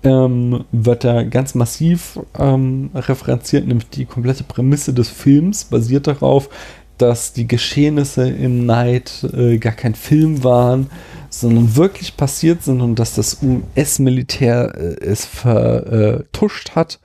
Ähm, 0.04 0.64
wird 0.70 1.02
da 1.02 1.24
ganz 1.24 1.54
massiv 1.54 2.20
ähm, 2.38 2.90
referenziert, 2.94 3.66
nämlich 3.66 3.88
die 3.88 4.04
komplette 4.04 4.44
Prämisse 4.44 4.92
des 4.92 5.08
Films 5.08 5.64
basiert 5.64 6.06
darauf, 6.06 6.48
dass 6.98 7.32
die 7.32 7.48
Geschehnisse 7.48 8.28
in 8.28 8.66
Night 8.66 9.24
äh, 9.32 9.58
gar 9.58 9.72
kein 9.72 9.94
Film 9.94 10.44
waren, 10.44 10.90
sondern 11.30 11.76
wirklich 11.76 12.16
passiert 12.16 12.62
sind 12.62 12.80
und 12.80 12.98
dass 12.98 13.14
das 13.14 13.38
US-Militär 13.42 14.74
äh, 14.74 15.04
es 15.04 15.24
vertuscht 15.24 16.74
hat 16.74 16.98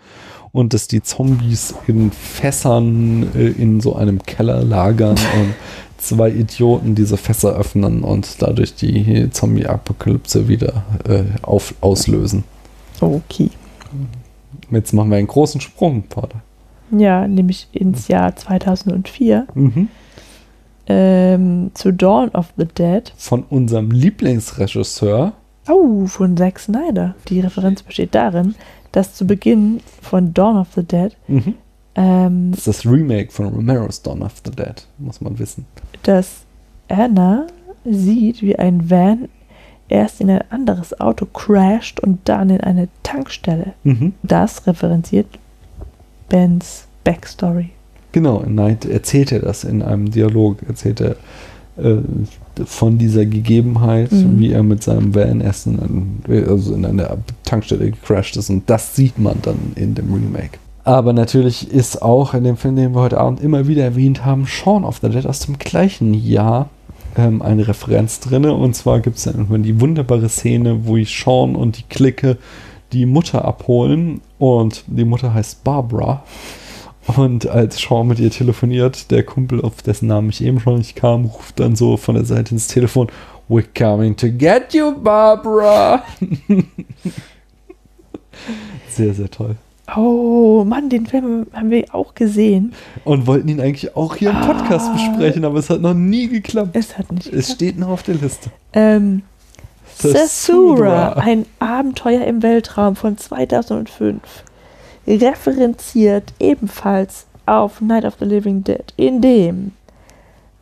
und 0.51 0.73
dass 0.73 0.87
die 0.87 1.01
Zombies 1.01 1.73
in 1.87 2.11
Fässern 2.11 3.29
äh, 3.35 3.47
in 3.47 3.81
so 3.81 3.95
einem 3.95 4.21
Keller 4.23 4.63
lagern 4.63 5.17
und 5.39 5.53
zwei 5.97 6.29
Idioten 6.29 6.95
diese 6.95 7.17
Fässer 7.17 7.55
öffnen 7.55 8.03
und 8.03 8.41
dadurch 8.41 8.75
die 8.75 9.29
Zombie-Apokalypse 9.31 10.47
wieder 10.47 10.83
äh, 11.07 11.23
auf, 11.41 11.73
auslösen. 11.81 12.43
Okay. 12.99 13.49
Jetzt 14.71 14.93
machen 14.93 15.09
wir 15.09 15.17
einen 15.17 15.27
großen 15.27 15.61
Sprung, 15.61 16.03
Vater. 16.09 16.41
Ja, 16.95 17.27
nämlich 17.27 17.67
ins 17.71 18.07
Jahr 18.07 18.35
2004 18.35 19.47
Mhm. 19.55 19.87
ähm, 20.87 21.71
zu 21.73 21.91
Dawn 21.93 22.29
of 22.29 22.53
the 22.57 22.65
Dead. 22.65 23.11
Von 23.17 23.43
unserem 23.49 23.91
Lieblingsregisseur 23.91 25.33
Oh, 25.69 26.05
von 26.07 26.35
Zack 26.35 26.59
Snyder. 26.59 27.15
Die 27.29 27.39
Referenz 27.39 27.83
besteht 27.83 28.13
darin, 28.15 28.53
dass 28.91 29.13
zu 29.15 29.25
Beginn 29.25 29.79
von 30.01 30.33
Dawn 30.33 30.57
of 30.57 30.67
the 30.75 30.83
Dead 30.83 31.15
Mhm. 31.27 31.53
ähm, 31.95 32.51
Das 32.51 32.59
ist 32.59 32.67
das 32.67 32.85
Remake 32.85 33.31
von 33.31 33.47
Romero's 33.47 34.01
Dawn 34.01 34.21
of 34.23 34.33
the 34.43 34.51
Dead, 34.51 34.85
muss 34.97 35.21
man 35.21 35.39
wissen. 35.39 35.65
dass 36.03 36.41
Anna 36.89 37.47
sieht, 37.85 38.41
wie 38.41 38.57
ein 38.59 38.89
Van 38.89 39.29
erst 39.87 40.19
in 40.21 40.29
ein 40.29 40.43
anderes 40.51 40.99
Auto 40.99 41.25
crasht 41.25 41.99
und 42.01 42.19
dann 42.25 42.49
in 42.49 42.59
eine 42.61 42.89
Tankstelle. 43.03 43.73
Mhm. 43.83 44.13
Das 44.23 44.67
referenziert 44.67 45.27
Bens 46.29 46.85
Backstory. 47.03 47.69
Genau, 48.11 48.41
in 48.41 48.55
Night 48.55 48.85
erzählt 48.85 49.31
er 49.31 49.39
das 49.39 49.63
in 49.63 49.81
einem 49.81 50.11
Dialog, 50.11 50.57
erzählt 50.67 51.01
er 51.01 51.15
äh, 51.77 51.97
von 52.65 52.97
dieser 52.99 53.25
Gegebenheit, 53.25 54.11
Mhm. 54.11 54.39
wie 54.39 54.51
er 54.51 54.61
mit 54.61 54.83
seinem 54.83 55.15
Van 55.15 55.41
in, 55.41 55.41
ein, 55.41 56.45
also 56.47 56.75
in 56.75 56.85
einer 56.85 57.17
Tankstelle 57.43 57.89
gecrashed 57.91 58.37
ist 58.37 58.49
und 58.51 58.69
das 58.69 58.95
sieht 58.95 59.17
man 59.17 59.37
dann 59.41 59.57
in 59.75 59.95
dem 59.95 60.13
Remake. 60.13 60.59
Aber 60.83 61.13
natürlich 61.13 61.71
ist 61.71 62.01
auch 62.01 62.33
in 62.33 62.43
dem 62.43 62.57
Film, 62.57 62.75
den 62.75 62.93
wir 62.93 63.01
heute 63.01 63.17
Abend 63.19 63.41
immer 63.41 63.67
wieder 63.67 63.83
erwähnt 63.83 64.25
haben, 64.25 64.45
Shaun 64.45 64.83
of 64.83 64.99
the 65.01 65.09
Dead 65.09 65.25
aus 65.25 65.39
dem 65.39 65.57
gleichen 65.57 66.13
Jahr 66.13 66.69
ähm, 67.17 67.41
eine 67.41 67.67
Referenz 67.67 68.19
drin. 68.19 68.45
Und 68.45 68.75
zwar 68.75 68.99
gibt 68.99 69.17
es 69.17 69.23
dann 69.23 69.35
irgendwann 69.35 69.63
die 69.63 69.79
wunderbare 69.79 70.27
Szene, 70.29 70.85
wo 70.85 70.97
ich 70.97 71.17
Sean 71.17 71.55
und 71.55 71.77
die 71.77 71.83
Clique 71.89 72.37
die 72.93 73.05
Mutter 73.05 73.43
abholen 73.45 74.21
und 74.39 74.83
die 74.87 75.03
Mutter 75.05 75.33
heißt 75.33 75.63
Barbara. 75.63 76.23
Und 77.17 77.47
als 77.47 77.79
Sean 77.79 78.07
mit 78.07 78.19
ihr 78.19 78.31
telefoniert, 78.31 79.11
der 79.11 79.23
Kumpel, 79.23 79.61
auf 79.61 79.81
dessen 79.81 80.07
Namen 80.07 80.29
ich 80.29 80.41
eben 80.43 80.59
schon 80.61 80.77
nicht 80.77 80.95
kam, 80.95 81.25
ruft 81.25 81.59
dann 81.59 81.75
so 81.75 81.97
von 81.97 82.15
der 82.15 82.23
Seite 82.23 82.53
ins 82.53 82.67
Telefon, 82.67 83.07
We're 83.49 83.65
coming 83.77 84.15
to 84.15 84.27
get 84.29 84.73
you, 84.73 84.93
Barbara. 84.97 86.01
sehr, 88.89 89.13
sehr 89.13 89.29
toll. 89.29 89.55
Oh 89.97 90.63
Mann, 90.65 90.89
den 90.89 91.05
Film 91.05 91.45
haben 91.51 91.69
wir 91.69 91.93
auch 91.93 92.13
gesehen. 92.15 92.73
Und 93.03 93.27
wollten 93.27 93.49
ihn 93.49 93.59
eigentlich 93.59 93.97
auch 93.97 94.15
hier 94.15 94.29
im 94.29 94.39
Podcast 94.39 94.87
Ah. 94.89 94.93
besprechen, 94.93 95.43
aber 95.43 95.59
es 95.59 95.69
hat 95.69 95.81
noch 95.81 95.93
nie 95.93 96.29
geklappt. 96.29 96.69
Es 96.73 96.97
hat 96.97 97.11
nicht 97.11 97.25
Es 97.27 97.31
geklappt. 97.31 97.51
steht 97.55 97.79
noch 97.79 97.89
auf 97.89 98.03
der 98.03 98.15
Liste. 98.15 98.49
Ähm, 98.71 99.23
Sasura. 99.97 101.13
Ein 101.13 101.45
Abenteuer 101.59 102.25
im 102.25 102.41
Weltraum 102.43 102.95
von 102.95 103.17
2005, 103.17 104.19
referenziert 105.07 106.33
ebenfalls 106.39 107.25
auf 107.45 107.81
Night 107.81 108.05
of 108.05 108.15
the 108.19 108.25
Living 108.25 108.63
Dead, 108.63 108.93
in 108.95 109.21
dem 109.21 109.71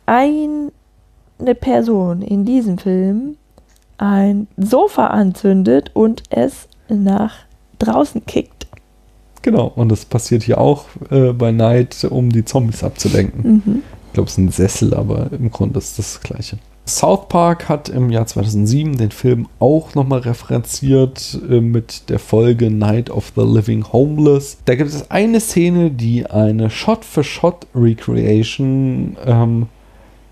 eine 0.06 0.70
Person 1.60 2.22
in 2.22 2.44
diesem 2.44 2.78
Film 2.78 3.36
ein 3.98 4.48
Sofa 4.56 5.08
anzündet 5.08 5.90
und 5.94 6.24
es 6.30 6.68
nach 6.88 7.34
draußen 7.78 8.26
kickt. 8.26 8.66
Genau, 9.42 9.72
und 9.74 9.90
das 9.90 10.04
passiert 10.04 10.44
hier 10.44 10.58
auch 10.58 10.86
äh, 11.10 11.32
bei 11.32 11.50
Night, 11.50 12.04
um 12.08 12.30
die 12.30 12.44
Zombies 12.44 12.84
abzulenken. 12.84 13.62
Mhm. 13.64 13.82
Ich 14.06 14.12
glaube, 14.14 14.28
es 14.28 14.34
ist 14.34 14.38
ein 14.38 14.50
Sessel, 14.50 14.94
aber 14.94 15.30
im 15.32 15.50
Grunde 15.50 15.78
ist 15.78 15.98
das 15.98 16.14
das 16.14 16.20
Gleiche. 16.20 16.58
South 16.86 17.28
Park 17.28 17.68
hat 17.68 17.88
im 17.88 18.10
Jahr 18.10 18.26
2007 18.26 18.96
den 18.96 19.12
Film 19.12 19.46
auch 19.60 19.94
nochmal 19.94 20.18
referenziert 20.20 21.38
äh, 21.48 21.60
mit 21.60 22.08
der 22.08 22.18
Folge 22.18 22.70
Night 22.70 23.08
of 23.08 23.32
the 23.36 23.42
Living 23.42 23.84
Homeless. 23.92 24.58
Da 24.64 24.74
gibt 24.74 24.90
es 24.90 25.08
eine 25.10 25.38
Szene, 25.38 25.92
die 25.92 26.26
eine 26.26 26.70
Shot-for-Shot-Recreation 26.70 29.16
ähm, 29.24 29.68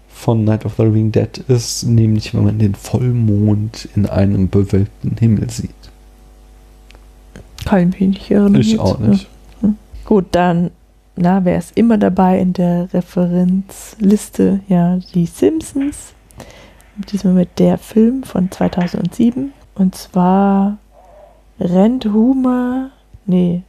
von 0.08 0.42
Night 0.44 0.64
of 0.64 0.74
the 0.76 0.82
Living 0.82 1.12
Dead 1.12 1.38
ist, 1.46 1.84
nämlich 1.84 2.34
wenn 2.34 2.42
man 2.44 2.58
den 2.58 2.74
Vollmond 2.74 3.88
in 3.94 4.06
einem 4.06 4.48
bewölkten 4.48 5.16
Himmel 5.18 5.48
sieht. 5.50 5.70
Kein 7.64 7.96
wenig 7.98 8.28
erinnern. 8.30 8.60
Ich 8.60 8.78
auch 8.80 8.98
nicht. 8.98 9.28
Gut, 10.04 10.26
dann, 10.32 10.72
na, 11.14 11.44
wer 11.44 11.58
ist 11.58 11.76
immer 11.76 11.96
dabei 11.96 12.40
in 12.40 12.52
der 12.52 12.92
Referenzliste? 12.92 14.58
Ja, 14.66 14.98
die 15.14 15.26
Simpsons. 15.26 16.14
Diesmal 17.10 17.34
mit 17.34 17.58
der 17.58 17.78
Film 17.78 18.22
von 18.22 18.50
2007. 18.50 19.52
Und 19.74 19.94
zwar 19.94 20.78
rennt 21.58 22.04
Homer, 22.06 22.90
nee, 23.26 23.62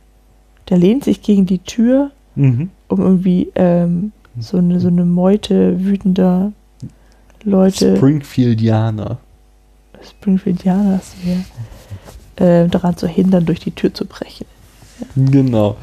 der 0.70 0.78
lehnt 0.78 1.04
sich 1.04 1.22
gegen 1.22 1.46
die 1.46 1.60
Tür, 1.60 2.12
Mhm. 2.36 2.70
um 2.88 3.02
irgendwie 3.02 3.52
ähm, 3.56 4.14
so, 4.40 4.58
eine, 4.58 4.80
so 4.80 4.88
eine 4.88 5.04
Meute 5.04 5.84
wütender 5.84 6.54
Leute, 7.44 7.98
Springfieldianer. 7.98 9.18
Springfieldianers, 10.02 11.14
ja, 11.26 12.46
äh, 12.46 12.68
daran 12.70 12.96
zu 12.96 13.08
hindern, 13.08 13.46
durch 13.46 13.60
die 13.60 13.72
Tür 13.72 13.94
zu 13.94 14.06
brechen. 14.06 14.46
Genau. 15.16 15.76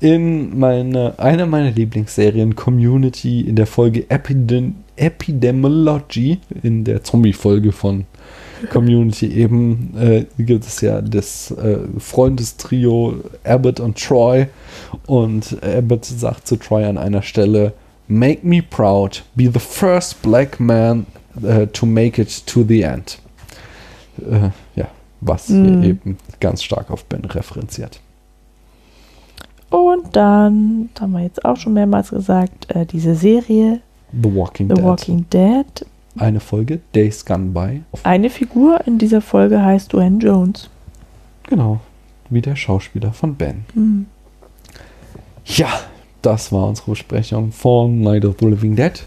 In 0.00 0.58
meine, 0.58 1.18
einer 1.18 1.46
meiner 1.46 1.70
Lieblingsserien 1.70 2.54
Community 2.56 3.40
in 3.40 3.56
der 3.56 3.66
Folge 3.66 4.10
Epidem 4.10 4.74
Epidemiology, 4.96 6.38
in 6.62 6.84
der 6.84 7.02
Zombie-Folge 7.02 7.72
von 7.72 8.04
Community 8.70 9.26
eben, 9.26 9.94
äh, 9.98 10.24
gibt 10.38 10.64
es 10.64 10.80
ja 10.80 11.00
das 11.02 11.50
äh, 11.50 11.78
Freundestrio 11.98 13.16
Abbott 13.44 13.80
und 13.80 13.98
Troy. 14.02 14.46
Und 15.06 15.56
Abbott 15.62 16.04
sagt 16.04 16.46
zu 16.46 16.56
Troy 16.56 16.84
an 16.84 16.98
einer 16.98 17.22
Stelle, 17.22 17.72
Make 18.06 18.46
me 18.46 18.62
proud, 18.62 19.24
be 19.34 19.50
the 19.52 19.58
first 19.58 20.20
black 20.22 20.60
man 20.60 21.06
äh, 21.42 21.66
to 21.68 21.86
make 21.86 22.20
it 22.20 22.46
to 22.46 22.62
the 22.62 22.82
end. 22.82 23.18
Äh, 24.18 24.50
ja, 24.76 24.88
was 25.20 25.48
Mhm. 25.48 25.82
hier 25.82 25.90
eben 25.90 26.18
ganz 26.40 26.62
stark 26.62 26.90
auf 26.90 27.04
Ben 27.06 27.24
referenziert. 27.24 28.00
Und 29.70 30.14
dann, 30.14 30.90
das 30.94 31.02
haben 31.02 31.12
wir 31.12 31.22
jetzt 31.22 31.44
auch 31.44 31.56
schon 31.56 31.72
mehrmals 31.72 32.10
gesagt, 32.10 32.70
äh, 32.74 32.86
diese 32.86 33.14
Serie 33.14 33.80
The 34.22 34.34
Walking 34.34 34.68
The 34.68 34.74
Dead. 34.74 34.84
Walking 34.84 35.26
Dead. 35.30 35.86
Eine 36.16 36.40
Folge, 36.40 36.80
Days 36.94 37.24
Gone 37.24 37.50
By. 37.50 37.82
Eine 38.04 38.30
Figur 38.30 38.86
in 38.86 38.98
dieser 38.98 39.20
Folge 39.20 39.62
heißt 39.62 39.92
Dwayne 39.92 40.18
Jones. 40.18 40.70
Genau, 41.48 41.80
wie 42.30 42.40
der 42.40 42.56
Schauspieler 42.56 43.12
von 43.12 43.34
Ben. 43.34 43.64
Hm. 43.74 44.06
Ja, 45.46 45.68
das 46.22 46.52
war 46.52 46.68
unsere 46.68 46.92
Besprechung 46.92 47.52
von 47.52 48.00
Night 48.00 48.24
of 48.24 48.36
the 48.40 48.46
Living 48.46 48.76
Dead. 48.76 49.04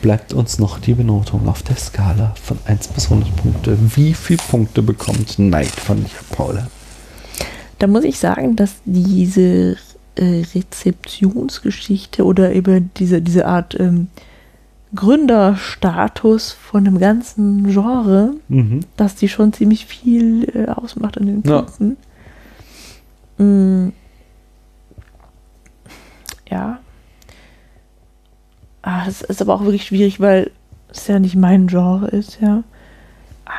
Bleibt 0.00 0.32
uns 0.32 0.58
noch 0.58 0.78
die 0.78 0.94
Benotung 0.94 1.48
auf 1.48 1.62
der 1.62 1.76
Skala 1.76 2.34
von 2.40 2.58
1 2.66 2.88
bis 2.88 3.10
100 3.10 3.36
Punkte. 3.36 3.76
Wie 3.96 4.14
viele 4.14 4.42
Punkte 4.50 4.82
bekommt 4.82 5.38
Night 5.38 5.68
von 5.68 5.96
dir, 5.96 6.10
Paula? 6.30 6.68
Da 7.78 7.86
muss 7.86 8.04
ich 8.04 8.18
sagen, 8.18 8.54
dass 8.54 8.76
diese 8.84 9.76
äh, 10.16 10.42
Rezeptionsgeschichte 10.54 12.24
oder 12.24 12.52
eben 12.52 12.90
diese, 12.96 13.20
diese 13.22 13.46
Art 13.46 13.78
ähm, 13.78 14.08
Gründerstatus 14.94 16.52
von 16.52 16.84
dem 16.84 16.98
ganzen 16.98 17.66
Genre, 17.68 18.34
Mhm. 18.48 18.80
dass 18.96 19.16
die 19.16 19.28
schon 19.28 19.52
ziemlich 19.52 19.86
viel 19.86 20.44
äh, 20.54 20.68
ausmacht 20.70 21.18
an 21.18 21.26
den 21.26 21.42
Ja. 21.42 21.62
Punkten. 21.62 21.96
Mm. 23.38 23.88
Ja. 26.48 26.78
Ah, 28.82 29.06
es 29.08 29.22
ist 29.22 29.40
aber 29.42 29.54
auch 29.54 29.62
wirklich 29.62 29.86
schwierig, 29.86 30.20
weil 30.20 30.50
es 30.88 31.06
ja 31.08 31.18
nicht 31.18 31.34
mein 31.34 31.66
Genre 31.66 32.06
ist, 32.08 32.38
ja. 32.40 32.62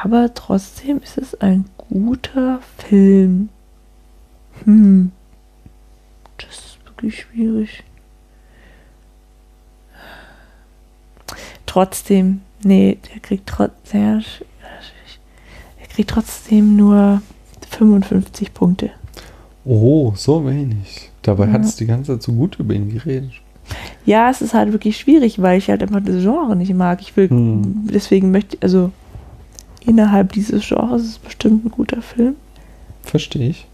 Aber 0.04 0.34
trotzdem 0.34 1.00
ist 1.04 1.18
es 1.18 1.36
ein 1.42 1.66
guter 1.90 2.60
Film. 2.78 3.50
Hm. 4.64 5.12
Wirklich 7.06 7.22
schwierig. 7.32 7.84
Trotzdem, 11.68 12.42
nee, 12.64 12.98
der 13.14 13.20
kriegt 13.22 13.48
trotzdem, 13.48 14.24
er 15.80 15.88
kriegt 15.88 16.10
trotzdem 16.10 16.76
nur 16.76 17.22
55 17.70 18.54
Punkte. 18.56 18.90
Oh, 19.66 20.14
so 20.16 20.46
wenig. 20.48 21.12
Dabei 21.22 21.46
Ja. 21.46 21.52
hat 21.54 21.62
es 21.62 21.76
die 21.76 21.86
ganze 21.86 22.14
Zeit 22.14 22.24
so 22.24 22.34
gut 22.34 22.58
über 22.60 22.74
ihn 22.74 22.90
geredet. 22.92 23.32
Ja, 24.06 24.30
es 24.32 24.42
ist 24.42 24.54
halt 24.56 24.72
wirklich 24.72 24.98
schwierig, 24.98 25.40
weil 25.42 25.60
ich 25.60 25.70
halt 25.70 25.84
einfach 25.84 26.02
das 26.04 26.22
Genre 26.24 26.56
nicht 26.56 26.74
mag. 26.74 27.02
Ich 27.02 27.16
will, 27.18 27.30
Hm. 27.30 27.88
deswegen 27.92 28.32
möchte, 28.32 28.58
also 28.62 28.92
innerhalb 29.82 30.32
dieses 30.34 30.68
Genres 30.68 31.04
ist 31.04 31.10
es 31.10 31.18
bestimmt 31.20 31.66
ein 31.66 31.72
guter 31.72 32.02
Film. 32.02 32.36
Verstehe 33.04 33.50
ich. 33.50 33.68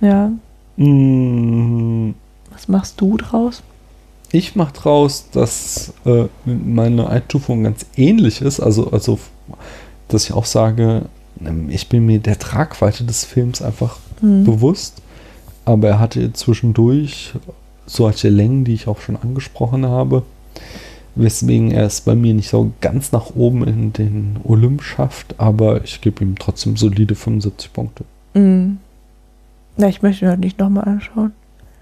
Ja, 0.00 0.30
Mm, 0.76 2.10
was 2.52 2.68
machst 2.68 3.00
du 3.00 3.16
draus? 3.16 3.62
Ich 4.32 4.56
mache 4.56 4.72
draus, 4.74 5.26
dass 5.32 5.92
äh, 6.04 6.24
meine 6.44 7.08
Einstufung 7.08 7.62
ganz 7.64 7.86
ähnlich 7.96 8.40
ist. 8.42 8.60
Also, 8.60 8.90
also, 8.90 9.18
dass 10.08 10.24
ich 10.24 10.32
auch 10.32 10.44
sage, 10.44 11.02
ähm, 11.44 11.70
ich 11.70 11.88
bin 11.88 12.06
mir 12.06 12.18
der 12.18 12.38
Tragweite 12.38 13.04
des 13.04 13.24
Films 13.24 13.62
einfach 13.62 13.98
Hm. 14.20 14.44
bewusst. 14.44 15.02
Aber 15.64 15.88
er 15.88 15.98
hatte 15.98 16.32
zwischendurch 16.32 17.32
solche 17.86 18.28
Längen, 18.28 18.64
die 18.64 18.74
ich 18.74 18.88
auch 18.88 19.00
schon 19.00 19.16
angesprochen 19.16 19.84
habe. 19.86 20.22
Weswegen 21.14 21.70
er 21.70 21.84
es 21.86 22.00
bei 22.02 22.14
mir 22.14 22.34
nicht 22.34 22.48
so 22.50 22.72
ganz 22.80 23.10
nach 23.12 23.34
oben 23.34 23.66
in 23.66 23.92
den 23.92 24.36
Olymp 24.44 24.82
schafft. 24.82 25.34
Aber 25.38 25.82
ich 25.84 26.00
gebe 26.00 26.22
ihm 26.24 26.38
trotzdem 26.38 26.76
solide 26.76 27.14
75 27.14 27.72
Punkte. 27.72 28.04
Hm. 28.34 28.78
Na, 29.76 29.88
ich 29.88 30.02
möchte 30.02 30.24
ihn 30.24 30.28
halt 30.30 30.40
nicht 30.40 30.58
nochmal 30.58 30.84
anschauen. 30.84 31.32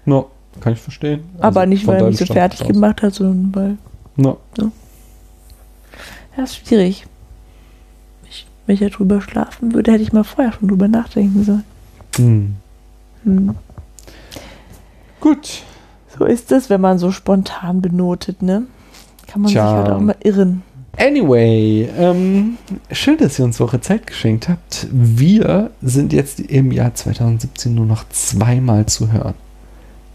Ja, 0.05 0.25
kann 0.59 0.73
ich 0.73 0.79
verstehen. 0.81 1.23
Aber 1.39 1.61
Also 1.61 1.69
nicht, 1.69 1.87
weil 1.87 2.01
er 2.01 2.07
mich 2.07 2.17
so 2.17 2.25
fertig 2.25 2.61
aus. 2.61 2.67
gemacht 2.67 3.01
hat, 3.01 3.13
sondern 3.13 3.55
weil. 3.55 3.77
Ja. 4.17 4.35
Ja, 6.37 6.43
ist 6.43 6.57
schwierig. 6.57 7.05
Ich, 8.29 8.45
wenn 8.65 8.75
ich 8.75 8.81
ja 8.81 8.89
drüber 8.89 9.21
schlafen 9.21 9.73
würde, 9.73 9.91
hätte 9.93 10.03
ich 10.03 10.11
mal 10.13 10.23
vorher 10.23 10.51
schon 10.53 10.67
drüber 10.67 10.87
nachdenken 10.87 11.43
sollen. 11.43 11.63
Hm. 12.17 12.55
Hm. 13.23 13.55
Gut. 15.21 15.63
So 16.17 16.25
ist 16.25 16.51
es, 16.51 16.69
wenn 16.69 16.81
man 16.81 16.97
so 16.97 17.11
spontan 17.11 17.81
benotet, 17.81 18.41
ne? 18.41 18.63
Kann 19.27 19.41
man 19.41 19.51
Tja. 19.51 19.67
sich 19.67 19.75
halt 19.77 19.89
auch 19.89 19.99
mal 19.99 20.15
irren. 20.23 20.61
Anyway, 20.97 21.89
ähm, 21.97 22.57
schön, 22.91 23.17
dass 23.17 23.37
ihr 23.37 23.45
uns 23.45 23.59
eure 23.59 23.81
Zeit 23.81 24.07
geschenkt 24.07 24.47
habt. 24.49 24.87
Wir 24.91 25.71
sind 25.81 26.13
jetzt 26.13 26.39
im 26.39 26.71
Jahr 26.71 26.93
2017 26.93 27.73
nur 27.75 27.85
noch 27.85 28.07
zweimal 28.09 28.85
zu 28.85 29.11
hören. 29.11 29.33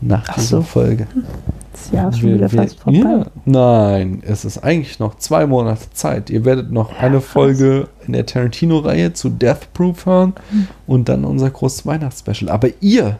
Nach 0.00 0.24
Ach 0.28 0.34
dieser 0.36 0.58
so. 0.58 0.62
Folge. 0.62 1.06
Das 1.72 1.90
Jahr 1.92 2.08
ist 2.08 2.20
schon 2.20 2.34
wieder 2.34 2.50
wir- 2.50 2.62
fast 2.62 2.80
vorbei. 2.80 2.98
Ja, 2.98 3.26
nein, 3.44 4.22
es 4.26 4.46
ist 4.46 4.58
eigentlich 4.64 4.98
noch 4.98 5.16
zwei 5.18 5.46
Monate 5.46 5.90
Zeit. 5.92 6.30
Ihr 6.30 6.46
werdet 6.46 6.72
noch 6.72 6.96
eine 6.98 7.18
krass. 7.18 7.26
Folge 7.26 7.88
in 8.06 8.14
der 8.14 8.24
Tarantino-Reihe 8.24 9.12
zu 9.12 9.28
Death 9.28 9.72
Proof 9.74 10.06
hören 10.06 10.32
Hm. 10.50 10.68
und 10.86 11.10
dann 11.10 11.24
unser 11.26 11.50
großes 11.50 11.84
Weihnachtsspecial. 11.84 12.48
Aber 12.50 12.68
ihr 12.80 13.18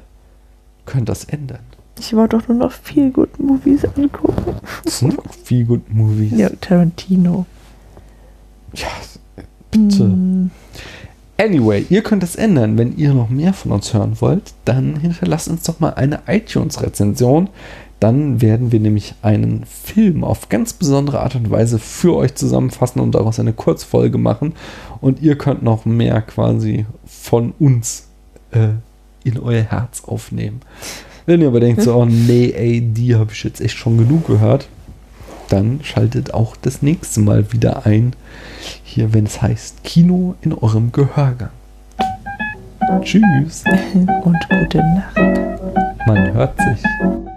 könnt 0.87 1.11
das 1.11 1.25
ändern. 1.25 1.61
Ich 2.01 2.17
wollte 2.17 2.39
doch 2.39 2.49
nur 2.49 2.57
noch 2.57 2.73
viel 2.73 3.11
Good 3.11 3.39
Movies 3.39 3.85
angucken. 3.85 4.55
Sind 4.87 5.19
noch 5.19 5.35
viel 5.45 5.67
gut 5.67 5.93
Movies. 5.93 6.33
Ja, 6.35 6.49
Tarantino. 6.59 7.45
ja 8.75 8.89
bitte. 9.71 10.05
Hm. 10.05 10.51
Anyway, 11.37 11.85
ihr 11.91 12.03
könnt 12.03 12.23
es 12.23 12.37
ändern. 12.37 12.79
Wenn 12.79 12.97
ihr 12.97 13.13
noch 13.13 13.29
mehr 13.29 13.53
von 13.53 13.73
uns 13.73 13.93
hören 13.93 14.19
wollt, 14.21 14.55
dann 14.65 14.97
hinterlasst 14.97 15.49
uns 15.49 15.63
doch 15.65 15.79
mal 15.79 15.91
eine 15.91 16.21
iTunes-Rezension. 16.27 17.51
Dann 18.01 18.41
werden 18.41 18.73
wir 18.73 18.81
nämlich 18.81 19.15
einen 19.21 19.67
Film 19.67 20.25
auf 20.25 20.49
ganz 20.49 20.73
besondere 20.73 21.21
Art 21.21 21.35
und 21.35 21.51
Weise 21.51 21.79
für 21.79 22.17
euch 22.17 22.35
zusammenfassen 22.35 23.01
und 23.01 23.15
daraus 23.15 23.39
eine 23.39 23.53
Kurzfolge 23.53 24.17
machen. 24.17 24.55
Und 25.03 25.21
ihr 25.21 25.37
könnt 25.37 25.63
noch 25.63 25.85
mehr 25.85 26.23
quasi 26.23 26.87
von 27.05 27.53
uns 27.59 28.09
äh, 28.53 28.69
in 29.23 29.39
euer 29.39 29.63
Herz 29.63 30.03
aufnehmen. 30.07 30.63
Wenn 31.31 31.43
ihr 31.43 31.47
aber 31.47 31.61
denkt, 31.61 31.83
so, 31.83 31.95
oh 31.95 32.05
nee, 32.07 32.51
ey, 32.57 32.81
die 32.81 33.15
habe 33.15 33.31
ich 33.31 33.45
jetzt 33.45 33.61
echt 33.61 33.79
schon 33.79 33.97
genug 33.97 34.27
gehört, 34.27 34.67
dann 35.49 35.79
schaltet 35.85 36.35
auch 36.35 36.57
das 36.57 36.83
nächste 36.83 37.21
Mal 37.21 37.53
wieder 37.53 37.87
ein, 37.87 38.15
hier, 38.83 39.15
wenn 39.15 39.27
es 39.27 39.41
heißt 39.41 39.85
Kino 39.85 40.35
in 40.43 40.53
eurem 40.53 40.91
Gehörgang. 40.91 41.51
Tschüss, 43.03 43.63
Und 44.25 44.39
gute 44.49 44.79
Nacht. 44.79 45.17
man 46.09 46.33
hört 46.35 46.59
sich. 46.59 47.30